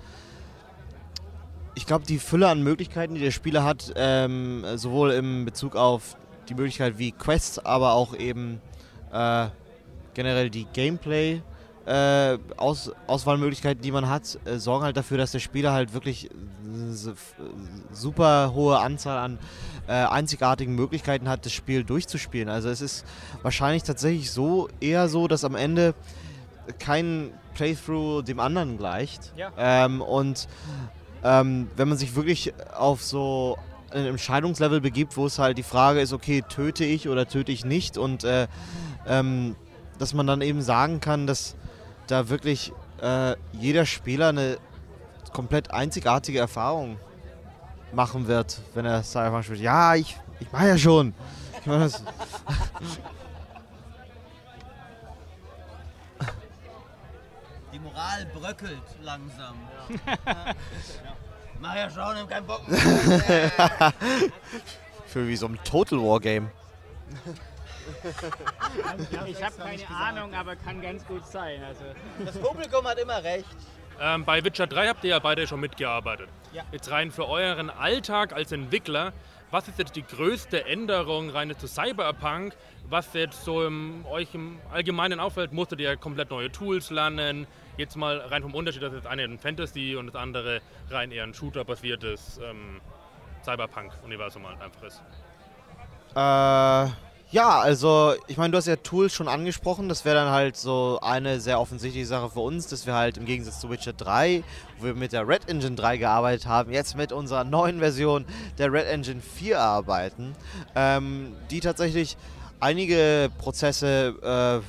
ich 1.76 1.86
glaube, 1.86 2.06
die 2.06 2.20
Fülle 2.20 2.50
an 2.50 2.62
Möglichkeiten, 2.64 3.16
die 3.16 3.22
der 3.22 3.32
Spieler 3.32 3.64
hat, 3.64 3.94
ähm, 3.96 4.64
sowohl 4.76 5.12
im 5.12 5.46
Bezug 5.46 5.76
auf 5.76 6.18
die 6.50 6.56
Möglichkeit 6.56 6.98
wie 6.98 7.12
Quests, 7.12 7.60
aber 7.60 7.94
auch 7.94 8.16
eben 8.16 8.62
äh, 9.12 9.48
generell 10.14 10.50
die 10.50 10.66
Gameplay. 10.66 11.42
Äh, 11.86 12.38
Aus, 12.56 12.94
Auswahlmöglichkeiten, 13.08 13.82
die 13.82 13.92
man 13.92 14.08
hat, 14.08 14.40
äh, 14.46 14.58
sorgen 14.58 14.86
halt 14.86 14.96
dafür, 14.96 15.18
dass 15.18 15.34
der 15.34 15.40
Spieler 15.40 15.74
halt 15.74 15.94
wirklich 15.94 16.30
super 17.92 18.54
hohe 18.54 18.80
Anzahl 18.80 19.18
an 19.18 19.38
äh, 19.88 19.92
einzigartigen 19.92 20.76
Möglichkeiten 20.76 21.28
hat, 21.28 21.46
das 21.46 21.52
Spiel 21.52 21.84
durchzuspielen. 21.84 22.48
Also 22.48 22.70
es 22.70 22.80
ist 22.80 23.06
wahrscheinlich 23.42 23.84
tatsächlich 23.84 24.32
so 24.32 24.70
eher 24.80 25.10
so, 25.10 25.28
dass 25.28 25.44
am 25.44 25.56
Ende 25.56 25.94
kein 26.80 27.32
Playthrough 27.54 28.24
dem 28.24 28.40
anderen 28.40 28.78
gleicht. 28.78 29.34
Ja. 29.36 29.52
Ähm, 29.58 30.02
und 30.02 30.48
ähm, 31.24 31.70
wenn 31.76 31.88
man 31.88 31.98
sich 31.98 32.16
wirklich 32.16 32.54
auf 32.76 33.04
so 33.04 33.58
ein 33.92 34.06
Entscheidungslevel 34.06 34.82
begibt, 34.82 35.18
wo 35.18 35.26
es 35.26 35.40
halt 35.40 35.58
die 35.58 35.64
Frage 35.64 36.02
ist, 36.02 36.14
okay, 36.14 36.44
töte 36.48 36.84
ich 36.84 37.08
oder 37.08 37.28
töte 37.28 37.52
ich 37.52 37.64
nicht 37.64 37.98
und 37.98 38.24
äh, 38.24 38.48
ähm, 39.08 39.56
dass 40.00 40.14
man 40.14 40.28
dann 40.28 40.42
eben 40.42 40.62
sagen 40.62 41.00
kann, 41.00 41.28
dass 41.28 41.56
da 42.08 42.30
wirklich 42.30 42.74
äh, 43.02 43.36
jeder 43.54 43.86
Spieler 43.86 44.30
eine 44.30 44.58
komplett 45.32 45.72
einzigartige 45.72 46.40
Erfahrung 46.40 46.98
machen 47.94 48.28
wird, 48.28 48.60
wenn 48.74 48.86
er 48.86 49.04
Cyberpunk 49.04 49.46
spielt. 49.46 49.62
Ja, 49.62 49.96
ich, 49.96 50.18
ich 50.40 50.48
mach 50.52 50.64
ja 50.64 50.78
schon. 50.78 51.14
Ich 51.62 51.66
mach 51.66 51.80
das. 51.80 52.04
Moral 57.94 58.26
bröckelt 58.34 58.82
langsam. 59.04 59.56
Ja. 60.26 60.56
Mach 61.60 61.76
ja 61.76 61.90
schon, 61.90 62.18
hab 62.18 62.30
keinen 62.30 62.48
Bock. 62.48 62.62
Für 65.06 65.28
wie 65.28 65.36
so 65.36 65.48
ein 65.48 65.60
Total 65.64 66.00
War 66.00 66.20
Game. 66.20 66.50
Ich 69.28 69.44
habe 69.44 69.56
keine 69.58 69.88
Ahnung, 69.90 70.34
aber 70.34 70.56
kann 70.56 70.82
ganz 70.82 71.06
gut 71.06 71.28
sein. 71.28 71.64
Also. 71.64 71.84
Das 72.26 72.36
Publikum 72.38 72.84
hat 72.86 72.98
immer 72.98 73.24
recht. 73.24 73.46
Ähm, 74.02 74.26
bei 74.26 74.44
Witcher 74.44 74.66
3 74.66 74.88
habt 74.88 75.04
ihr 75.04 75.12
ja 75.12 75.20
beide 75.20 75.46
schon 75.46 75.60
mitgearbeitet. 75.60 76.30
Ja. 76.52 76.64
Jetzt 76.72 76.90
rein 76.90 77.12
für 77.12 77.30
euren 77.30 77.70
Alltag 77.70 78.34
als 78.34 78.52
Entwickler, 78.52 79.14
was 79.52 79.68
ist 79.68 79.78
jetzt 79.78 79.96
die 79.96 80.02
größte 80.02 80.66
Änderung 80.66 81.30
rein 81.30 81.56
zu 81.56 81.68
Cyberpunk? 81.68 82.56
Was 82.90 83.14
jetzt 83.14 83.46
so 83.46 83.64
im, 83.64 84.04
euch 84.08 84.34
im 84.34 84.60
Allgemeinen 84.72 85.20
auffällt, 85.20 85.54
musstet 85.54 85.80
ihr 85.80 85.96
komplett 85.96 86.32
neue 86.32 86.52
Tools 86.52 86.90
lernen? 86.90 87.46
Jetzt 87.78 87.96
mal 87.96 88.20
rein 88.20 88.44
vom 88.44 88.54
Unterschied, 88.54 88.84
dass 88.84 88.94
das 88.94 89.06
eine 89.06 89.24
ein 89.24 89.40
Fantasy 89.40 89.96
und 89.96 90.08
das 90.08 90.16
andere 90.16 90.62
rein 90.90 91.12
eher 91.12 91.24
ein 91.24 91.34
Shooter-basiertes 91.34 92.40
ähm, 92.44 92.82
Cyberpunk-Universum 93.44 94.48
halt 94.48 94.62
einfach 94.62 94.84
ist. 94.84 95.02
Äh, 96.16 96.92
ja, 97.34 97.60
also 97.60 98.14
ich 98.28 98.38
meine, 98.38 98.52
du 98.52 98.58
hast 98.58 98.68
ja 98.68 98.76
Tools 98.76 99.12
schon 99.12 99.28
angesprochen. 99.28 99.90
Das 99.90 100.06
wäre 100.06 100.16
dann 100.16 100.30
halt 100.30 100.56
so 100.56 101.00
eine 101.02 101.40
sehr 101.40 101.60
offensichtliche 101.60 102.06
Sache 102.06 102.30
für 102.30 102.42
uns, 102.42 102.68
dass 102.68 102.86
wir 102.86 102.94
halt 102.94 103.18
im 103.18 103.26
Gegensatz 103.26 103.60
zu 103.60 103.72
Witcher 103.72 103.94
3, 103.94 104.44
wo 104.78 104.86
wir 104.86 104.94
mit 104.94 105.14
der 105.14 105.28
Red 105.28 105.50
Engine 105.50 105.76
3 105.76 105.98
gearbeitet 105.98 106.46
haben, 106.46 106.72
jetzt 106.72 106.96
mit 106.96 107.12
unserer 107.12 107.44
neuen 107.44 107.80
Version 107.80 108.26
der 108.60 108.72
Red 108.72 108.86
Engine 108.86 109.20
4 109.20 109.60
arbeiten, 109.60 110.36
ähm, 110.76 111.36
die 111.50 111.60
tatsächlich 111.60 112.18
einige 112.60 113.32
Prozesse 113.40 114.62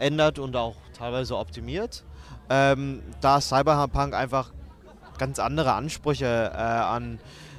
äh, 0.00 0.04
ändert 0.04 0.40
und 0.40 0.56
auch 0.56 0.74
teilweise 0.98 1.36
optimiert. 1.36 2.02
Ähm, 2.50 3.02
da 3.20 3.40
Cyberpunk 3.40 4.14
einfach 4.14 4.52
ganz 5.18 5.38
andere 5.38 5.72
Ansprüche 5.72 6.26
äh, 6.54 6.56
an 6.56 7.18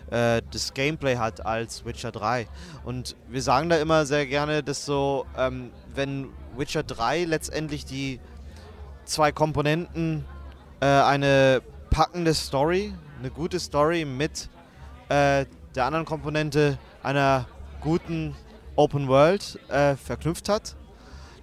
äh, 0.09 0.41
das 0.51 0.73
Gameplay 0.73 1.17
hat 1.17 1.45
als 1.45 1.85
Witcher 1.85 2.11
3. 2.11 2.47
Und 2.83 3.15
wir 3.27 3.41
sagen 3.41 3.69
da 3.69 3.77
immer 3.77 4.05
sehr 4.05 4.25
gerne, 4.25 4.63
dass 4.63 4.85
so, 4.85 5.25
ähm, 5.37 5.71
wenn 5.93 6.29
Witcher 6.57 6.83
3 6.83 7.25
letztendlich 7.25 7.85
die 7.85 8.19
zwei 9.05 9.31
Komponenten, 9.31 10.25
äh, 10.79 10.85
eine 10.85 11.61
packende 11.89 12.33
Story, 12.33 12.93
eine 13.19 13.29
gute 13.29 13.59
Story 13.59 14.05
mit 14.05 14.49
äh, 15.09 15.45
der 15.75 15.85
anderen 15.85 16.05
Komponente 16.05 16.77
einer 17.03 17.45
guten 17.81 18.35
Open 18.75 19.07
World 19.07 19.59
äh, 19.69 19.95
verknüpft 19.95 20.49
hat, 20.49 20.75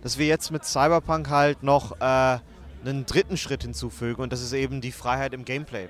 dass 0.02 0.18
wir 0.18 0.26
jetzt 0.26 0.50
mit 0.50 0.64
Cyberpunk 0.64 1.28
halt 1.28 1.62
noch 1.62 2.00
äh, 2.00 2.38
einen 2.90 3.06
dritten 3.06 3.36
Schritt 3.36 3.62
hinzufügen 3.62 4.22
und 4.22 4.32
das 4.32 4.42
ist 4.42 4.52
eben 4.52 4.80
die 4.80 4.92
Freiheit 4.92 5.32
im 5.34 5.44
Gameplay. 5.44 5.88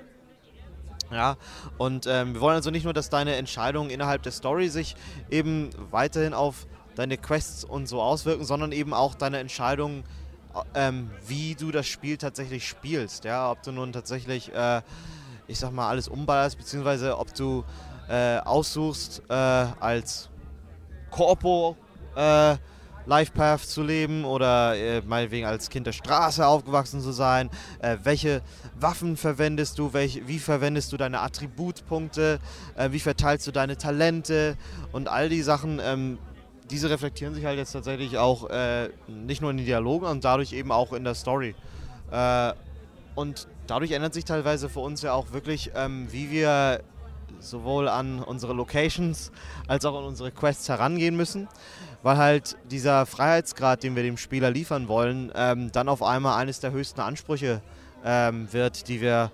Ja, 1.11 1.37
und 1.77 2.05
ähm, 2.05 2.33
wir 2.33 2.41
wollen 2.41 2.55
also 2.55 2.69
nicht 2.69 2.83
nur, 2.83 2.93
dass 2.93 3.09
deine 3.09 3.35
Entscheidungen 3.35 3.89
innerhalb 3.89 4.23
der 4.23 4.33
Story 4.33 4.67
sich 4.67 4.95
eben 5.29 5.69
weiterhin 5.89 6.33
auf 6.33 6.67
deine 6.95 7.17
Quests 7.17 7.63
und 7.63 7.87
so 7.87 8.01
auswirken, 8.01 8.43
sondern 8.43 8.71
eben 8.71 8.93
auch 8.93 9.15
deine 9.15 9.39
Entscheidungen, 9.39 10.03
ähm, 10.73 11.09
wie 11.25 11.55
du 11.55 11.71
das 11.71 11.87
Spiel 11.87 12.17
tatsächlich 12.17 12.67
spielst. 12.67 13.23
Ja, 13.23 13.51
ob 13.51 13.63
du 13.63 13.71
nun 13.71 13.93
tatsächlich, 13.93 14.53
äh, 14.53 14.81
ich 15.47 15.59
sag 15.59 15.71
mal, 15.71 15.87
alles 15.87 16.07
umballerst, 16.07 16.57
beziehungsweise 16.57 17.17
ob 17.17 17.33
du 17.33 17.63
äh, 18.09 18.39
aussuchst, 18.39 19.21
äh, 19.29 19.33
als 19.33 20.29
Corpo 21.11 21.77
äh, 22.15 22.57
Life 23.07 23.31
Path 23.31 23.61
zu 23.61 23.83
leben 23.83 24.25
oder 24.25 24.75
äh, 24.75 25.01
meinetwegen 25.01 25.45
als 25.45 25.69
Kind 25.69 25.87
der 25.87 25.93
Straße 25.93 26.45
aufgewachsen 26.45 27.01
zu 27.01 27.13
sein. 27.13 27.49
Äh, 27.79 27.97
welche 28.03 28.41
Waffen 28.77 29.15
verwendest 29.15 29.79
du? 29.79 29.93
Welch, 29.93 30.27
wie 30.27 30.39
verwendest 30.39 30.91
du 30.91 30.97
deine 30.97 31.21
Attributpunkte? 31.21 32.39
Äh, 32.75 32.91
wie 32.91 32.99
verteilst 32.99 33.47
du 33.47 33.51
deine 33.51 33.77
Talente? 33.77 34.57
Und 34.91 35.07
all 35.07 35.29
die 35.29 35.41
Sachen, 35.41 35.79
ähm, 35.81 36.17
diese 36.69 36.89
reflektieren 36.89 37.33
sich 37.33 37.45
halt 37.45 37.57
jetzt 37.57 37.71
tatsächlich 37.71 38.17
auch 38.17 38.49
äh, 38.49 38.89
nicht 39.07 39.41
nur 39.41 39.51
in 39.51 39.57
den 39.57 39.65
Dialogen 39.65 40.05
und 40.05 40.25
dadurch 40.25 40.51
eben 40.51 40.73
auch 40.73 40.91
in 40.91 41.05
der 41.05 41.15
Story. 41.15 41.55
Äh, 42.11 42.53
und 43.15 43.47
dadurch 43.67 43.91
ändert 43.91 44.13
sich 44.13 44.25
teilweise 44.25 44.67
für 44.67 44.81
uns 44.81 45.01
ja 45.01 45.13
auch 45.13 45.31
wirklich, 45.31 45.71
ähm, 45.75 46.07
wie 46.11 46.29
wir 46.29 46.81
sowohl 47.39 47.87
an 47.87 48.21
unsere 48.21 48.53
Locations 48.53 49.31
als 49.67 49.85
auch 49.85 49.97
an 49.97 50.05
unsere 50.05 50.31
Quests 50.31 50.69
herangehen 50.69 51.15
müssen, 51.15 51.47
weil 52.03 52.17
halt 52.17 52.57
dieser 52.69 53.05
Freiheitsgrad, 53.05 53.83
den 53.83 53.95
wir 53.95 54.03
dem 54.03 54.17
Spieler 54.17 54.51
liefern 54.51 54.87
wollen, 54.87 55.31
ähm, 55.35 55.71
dann 55.71 55.89
auf 55.89 56.03
einmal 56.03 56.39
eines 56.39 56.59
der 56.59 56.71
höchsten 56.71 57.01
Ansprüche 57.01 57.61
ähm, 58.05 58.51
wird, 58.51 58.87
die 58.87 59.01
wir 59.01 59.31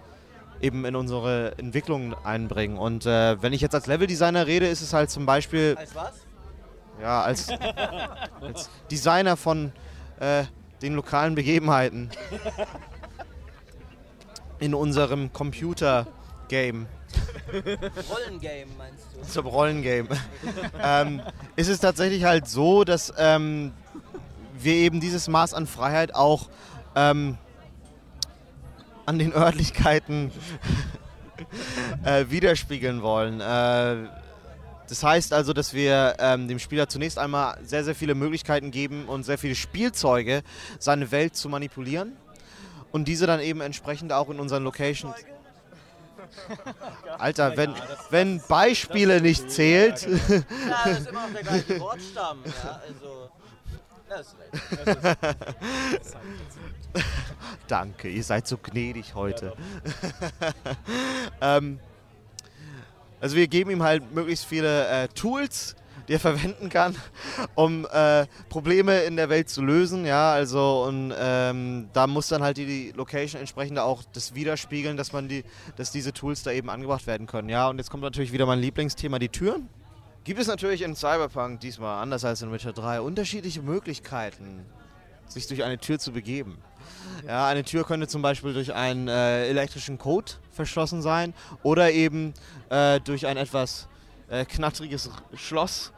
eben 0.61 0.85
in 0.85 0.95
unsere 0.95 1.57
Entwicklung 1.57 2.14
einbringen. 2.23 2.77
Und 2.77 3.06
äh, 3.06 3.41
wenn 3.41 3.53
ich 3.53 3.61
jetzt 3.61 3.76
als 3.76 3.88
Leveldesigner 3.88 4.48
rede, 4.48 4.68
ist 4.68 4.81
es 4.81 4.94
halt 4.94 5.10
zum 5.10 5.26
Beispiel... 5.26 5.76
Als 5.77 5.94
was? 5.94 6.14
Ja, 7.02 7.22
als, 7.22 7.49
als 8.41 8.69
Designer 8.90 9.35
von 9.35 9.73
äh, 10.19 10.45
den 10.81 10.94
lokalen 10.95 11.35
Begebenheiten 11.35 12.10
in 14.60 14.73
unserem 14.73 15.34
Computer-Game. 15.34 16.88
Rollengame 17.52 18.72
meinst 18.77 19.06
du? 19.14 19.27
Zum 19.27 19.48
Rollengame. 19.48 20.10
ähm, 20.81 21.22
ist 21.56 21.68
es 21.68 21.80
tatsächlich 21.80 22.23
halt 22.23 22.48
so, 22.48 22.84
dass 22.84 23.14
ähm, 23.18 23.72
wir 24.57 24.73
eben 24.73 24.99
dieses 24.99 25.27
Maß 25.27 25.53
an 25.53 25.68
Freiheit 25.68 26.15
auch 26.15 26.49
ähm, 26.95 27.38
an 29.06 29.19
den 29.19 29.34
Örtlichkeiten 29.34 30.31
äh, 32.03 32.26
widerspiegeln 32.30 33.02
wollen. 33.02 33.41
Äh, 33.41 34.10
das 34.90 35.03
heißt 35.03 35.34
also, 35.34 35.53
dass 35.53 35.73
wir 35.73 36.15
ähm, 36.19 36.48
dem 36.48 36.60
Spieler 36.60 36.88
zunächst 36.88 37.18
einmal 37.18 37.57
sehr, 37.64 37.84
sehr 37.84 37.95
viele 37.95 38.15
Möglichkeiten 38.15 38.72
geben 38.72 39.06
und 39.06 39.23
sehr 39.23 39.38
viele 39.38 39.56
Spielzeuge, 39.56 40.44
seine 40.77 41.11
Welt 41.11 41.35
zu 41.35 41.49
manipulieren 41.49 42.14
und 42.91 43.07
diese 43.07 43.26
dann 43.26 43.40
eben 43.40 43.61
entsprechend 43.61 44.14
auch 44.14 44.30
in 44.30 44.40
unseren 44.40 44.64
Locations. 44.64 45.15
Alter, 47.18 47.57
wenn, 47.57 47.73
wenn 48.10 48.41
Beispiele 48.47 49.22
nicht 49.22 49.49
zählt. 49.51 50.07
Ja, 50.30 50.81
das 50.85 50.99
ist 50.99 51.07
immer 51.07 51.27
noch 51.27 51.34
der 51.34 51.43
gleiche 51.43 51.80
Wortstamm. 51.80 52.39
Ja, 52.45 52.81
also, 52.88 53.30
das 54.10 54.27
ist 54.27 54.35
recht. 55.91 56.15
Danke, 57.68 58.10
ihr 58.10 58.23
seid 58.23 58.47
so 58.47 58.57
gnädig 58.57 59.15
heute. 59.15 59.53
ähm, 61.41 61.80
also 63.19 63.35
wir 63.35 63.47
geben 63.47 63.72
ihm 63.72 63.84
halt 63.84 64.14
möglichst 64.14 64.45
viele 64.45 64.88
äh, 64.88 65.07
Tools, 65.07 65.76
die 66.08 66.14
er 66.14 66.20
verwenden 66.20 66.70
kann, 66.70 66.96
um 67.56 67.86
äh, 67.92 68.26
Probleme 68.50 69.02
in 69.02 69.16
der 69.16 69.30
Welt 69.30 69.50
zu 69.50 69.62
lösen. 69.62 70.06
Ja, 70.06 70.32
also 70.34 70.86
und 70.88 71.14
ähm, 71.18 71.90
da 71.94 72.08
muss 72.08 72.28
dann 72.28 72.44
halt 72.44 72.58
die, 72.58 72.66
die 72.66 72.92
Location 72.96 73.40
entsprechend 73.40 73.80
auch 73.80 74.04
das 74.14 74.36
widerspiegeln, 74.36 74.98
dass 74.98 75.14
man 75.14 75.28
die, 75.28 75.44
dass 75.76 75.92
diese 75.92 76.14
Tools 76.14 76.44
da 76.44 76.52
eben 76.52 76.70
angebracht 76.70 77.08
werden 77.08 77.28
können. 77.28 77.50
Ja, 77.50 77.70
und 77.70 77.78
jetzt 77.78 77.90
kommt 77.90 78.04
natürlich 78.04 78.32
wieder 78.32 78.46
mein 78.46 78.60
Lieblingsthema, 78.60 79.20
die 79.20 79.30
Türen. 79.30 79.70
Gibt 80.24 80.40
es 80.40 80.48
natürlich 80.48 80.82
in 80.84 80.96
Cyberpunk 80.96 81.60
diesmal, 81.60 82.02
anders 82.02 82.24
als 82.24 82.42
in 82.42 82.52
Witcher 82.52 82.72
3, 82.72 83.02
unterschiedliche 83.02 83.62
Möglichkeiten, 83.62 84.66
sich 85.28 85.48
durch 85.48 85.64
eine 85.64 85.78
Tür 85.78 86.00
zu 86.00 86.14
begeben. 86.14 86.58
Ja, 87.28 87.48
eine 87.48 87.64
Tür 87.64 87.86
könnte 87.86 88.08
zum 88.08 88.22
Beispiel 88.22 88.54
durch 88.54 88.74
einen 88.74 89.08
äh, 89.08 89.48
elektrischen 89.48 89.98
Code 89.98 90.34
verschlossen 90.52 91.02
sein 91.02 91.34
oder 91.62 91.92
eben 91.92 92.34
äh, 92.70 93.00
durch 93.02 93.28
ein 93.28 93.38
etwas 93.38 93.88
äh, 94.34 94.45
knattriges 94.45 95.10
Schloss. 95.35 95.91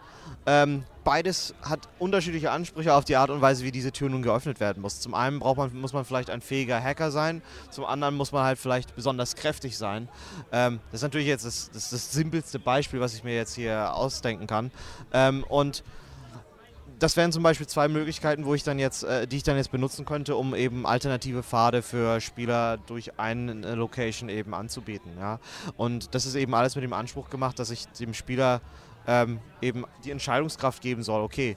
Ähm, 0.47 0.83
beides 1.03 1.53
hat 1.61 1.87
unterschiedliche 1.99 2.51
Ansprüche 2.51 2.93
auf 2.93 3.05
die 3.05 3.15
Art 3.15 3.29
und 3.29 3.41
Weise, 3.41 3.63
wie 3.63 3.71
diese 3.71 3.91
Tür 3.91 4.09
nun 4.09 4.23
geöffnet 4.23 4.59
werden 4.59 4.81
muss. 4.81 4.99
Zum 4.99 5.13
einen 5.13 5.39
braucht 5.39 5.57
man, 5.57 5.79
muss 5.79 5.93
man 5.93 6.03
vielleicht 6.03 6.29
ein 6.29 6.41
fähiger 6.41 6.81
Hacker 6.81 7.11
sein, 7.11 7.41
zum 7.69 7.85
anderen 7.85 8.15
muss 8.15 8.31
man 8.31 8.43
halt 8.43 8.57
vielleicht 8.57 8.95
besonders 8.95 9.35
kräftig 9.35 9.77
sein. 9.77 10.09
Ähm, 10.51 10.79
das 10.91 10.99
ist 10.99 11.03
natürlich 11.03 11.27
jetzt 11.27 11.45
das, 11.45 11.69
das, 11.71 11.91
das 11.91 12.11
simpelste 12.11 12.59
Beispiel, 12.59 12.99
was 12.99 13.13
ich 13.13 13.23
mir 13.23 13.35
jetzt 13.35 13.55
hier 13.55 13.93
ausdenken 13.95 14.47
kann. 14.47 14.71
Ähm, 15.13 15.43
und 15.47 15.83
das 16.99 17.17
wären 17.17 17.31
zum 17.31 17.43
Beispiel 17.43 17.67
zwei 17.67 17.87
Möglichkeiten, 17.87 18.45
wo 18.45 18.53
ich 18.53 18.63
dann 18.63 18.79
jetzt, 18.79 19.03
äh, 19.03 19.27
die 19.27 19.37
ich 19.37 19.43
dann 19.43 19.57
jetzt 19.57 19.71
benutzen 19.71 20.05
könnte, 20.05 20.35
um 20.35 20.55
eben 20.55 20.85
alternative 20.85 21.43
Pfade 21.43 21.81
für 21.81 22.21
Spieler 22.21 22.77
durch 22.77 23.19
eine 23.19 23.75
Location 23.75 24.29
eben 24.29 24.53
anzubieten. 24.53 25.11
Ja? 25.19 25.39
Und 25.77 26.15
das 26.15 26.25
ist 26.25 26.35
eben 26.35 26.53
alles 26.53 26.75
mit 26.75 26.83
dem 26.83 26.93
Anspruch 26.93 27.29
gemacht, 27.29 27.59
dass 27.59 27.69
ich 27.69 27.87
dem 27.87 28.13
Spieler 28.13 28.61
ähm, 29.07 29.39
eben 29.61 29.85
die 30.03 30.11
Entscheidungskraft 30.11 30.81
geben 30.81 31.03
soll, 31.03 31.21
okay, 31.21 31.55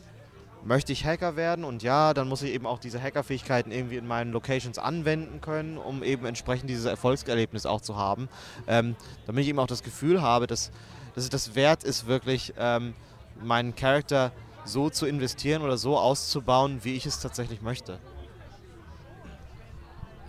möchte 0.65 0.93
ich 0.93 1.05
Hacker 1.05 1.37
werden 1.37 1.65
und 1.65 1.83
ja, 1.83 2.13
dann 2.15 2.29
muss 2.29 2.43
ich 2.43 2.53
eben 2.53 2.67
auch 2.67 2.79
diese 2.79 3.01
Hackerfähigkeiten 3.01 3.71
irgendwie 3.73 3.97
in 3.97 4.07
meinen 4.07 4.33
Locations 4.33 4.79
anwenden 4.79 5.41
können, 5.41 5.79
um 5.79 6.03
eben 6.03 6.27
entsprechend 6.27 6.69
dieses 6.69 6.85
Erfolgserlebnis 6.85 7.65
auch 7.65 7.81
zu 7.81 7.97
haben. 7.97 8.29
Ähm, 8.67 8.97
damit 9.27 9.45
ich 9.45 9.49
eben 9.49 9.59
auch 9.61 9.67
das 9.67 9.83
Gefühl 9.83 10.21
habe, 10.21 10.47
dass, 10.47 10.71
dass 11.15 11.29
das 11.29 11.55
wert 11.55 11.85
ist, 11.85 12.07
wirklich 12.07 12.55
ähm, 12.59 12.95
meinen 13.41 13.77
Charakter 13.77 14.33
so 14.69 14.91
zu 14.91 15.07
investieren 15.07 15.63
oder 15.63 15.77
so 15.77 15.99
auszubauen, 15.99 16.81
wie 16.83 16.95
ich 16.95 17.07
es 17.07 17.21
tatsächlich 17.21 17.63
möchte. 17.63 17.99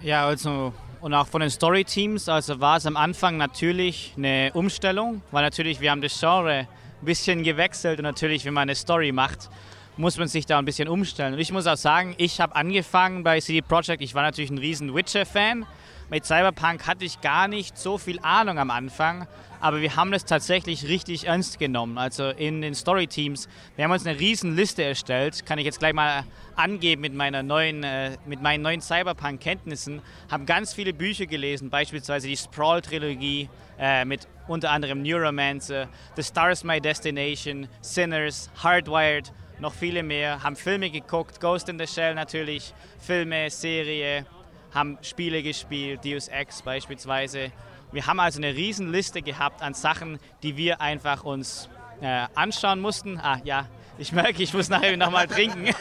Ja, 0.02 0.26
also 0.26 0.74
und 1.02 1.14
auch 1.14 1.28
von 1.28 1.42
den 1.42 1.50
Story-Teams, 1.50 2.28
also 2.28 2.60
war 2.60 2.78
es 2.78 2.86
am 2.86 2.98
Anfang 2.98 3.38
natürlich 3.38 4.14
eine 4.18 4.52
Umstellung, 4.54 5.22
weil 5.32 5.44
natürlich 5.44 5.80
wir 5.80 5.92
haben 5.92 6.02
das 6.02 6.20
Genre 6.20 6.68
ein 7.02 7.06
bisschen 7.06 7.44
gewechselt 7.44 8.00
und 8.00 8.04
natürlich, 8.04 8.44
wenn 8.46 8.54
man 8.54 8.64
eine 8.64 8.76
Story 8.76 9.12
macht, 9.12 9.50
muss 9.96 10.18
man 10.18 10.28
sich 10.28 10.46
da 10.46 10.58
ein 10.60 10.66
bisschen 10.66 10.88
umstellen. 10.88 11.34
Und 11.34 11.40
ich 11.40 11.52
muss 11.52 11.68
auch 11.68 11.78
sagen, 11.78 12.16
ich 12.18 12.40
habe 12.42 12.56
angefangen 12.56 13.24
bei 13.24 13.40
CD 13.40 13.62
Projekt, 13.62 14.02
ich 14.02 14.16
war 14.16 14.24
natürlich 14.24 14.50
ein 14.50 14.58
riesen 14.58 14.94
Witcher-Fan. 14.94 15.66
Mit 16.12 16.26
Cyberpunk 16.26 16.88
hatte 16.88 17.06
ich 17.06 17.22
gar 17.22 17.48
nicht 17.48 17.78
so 17.78 18.00
viel 18.00 18.20
Ahnung 18.24 18.58
am 18.58 18.72
Anfang, 18.72 19.28
aber 19.60 19.82
wir 19.82 19.96
haben 19.96 20.12
das 20.12 20.26
tatsächlich 20.26 20.88
richtig 20.88 21.28
ernst 21.28 21.60
genommen. 21.60 22.00
Also 22.00 22.30
in 22.30 22.62
den 22.62 22.74
Story-Teams, 22.74 23.48
wir 23.76 23.86
haben 23.86 23.92
uns 23.92 24.08
eine 24.08 24.20
riesen 24.20 24.56
Liste 24.56 24.84
erstellt, 24.84 25.46
kann 25.46 25.60
ich 25.60 25.66
jetzt 25.66 25.78
gleich 25.78 25.94
mal 25.94 26.24
angeben 26.56 27.02
mit, 27.02 27.14
meiner 27.14 27.44
neuen, 27.44 27.84
äh, 27.84 28.18
mit 28.26 28.42
meinen 28.42 28.64
neuen 28.64 28.82
Cyberpunk-Kenntnissen, 28.82 30.02
haben 30.32 30.48
ganz 30.48 30.74
viele 30.74 30.94
Bücher 30.94 31.28
gelesen, 31.28 31.70
beispielsweise 31.70 32.28
die 32.28 32.38
Sprawl-Trilogie 32.38 33.48
äh, 33.78 34.04
mit 34.04 34.28
unter 34.48 34.72
anderem 34.72 35.04
Neuromancer, 35.04 35.90
The 36.16 36.24
Stars 36.24 36.64
My 36.64 36.82
Destination, 36.82 37.68
Sinners, 37.82 38.50
Hardwired, 38.64 39.32
noch 39.60 39.74
viele 39.74 40.02
mehr, 40.02 40.42
haben 40.42 40.56
Filme 40.56 40.90
geguckt, 40.90 41.40
Ghost 41.40 41.70
in 41.70 41.78
the 41.78 41.86
Shell 41.86 42.16
natürlich, 42.16 42.74
Filme, 42.98 43.52
Serie, 43.52 44.26
haben 44.74 44.98
Spiele 45.02 45.44
gespielt, 45.44 46.06
Deus 46.06 46.28
Ex 46.28 46.62
beispielsweise. 46.62 47.52
Wir 47.92 48.06
haben 48.06 48.20
also 48.20 48.40
eine 48.40 48.54
riesen 48.54 48.92
Liste 48.92 49.22
gehabt 49.22 49.62
an 49.62 49.74
Sachen, 49.74 50.20
die 50.44 50.58
wir 50.58 50.80
einfach 50.80 51.24
uns 51.24 51.70
äh, 52.02 52.28
anschauen 52.36 52.80
mussten. 52.80 53.20
Ah 53.20 53.40
ja, 53.44 53.68
ich 53.98 54.12
merke, 54.12 54.44
ich 54.44 54.54
muss 54.54 54.70
nachher 54.70 54.96
nochmal 54.96 55.28
trinken. 55.28 55.74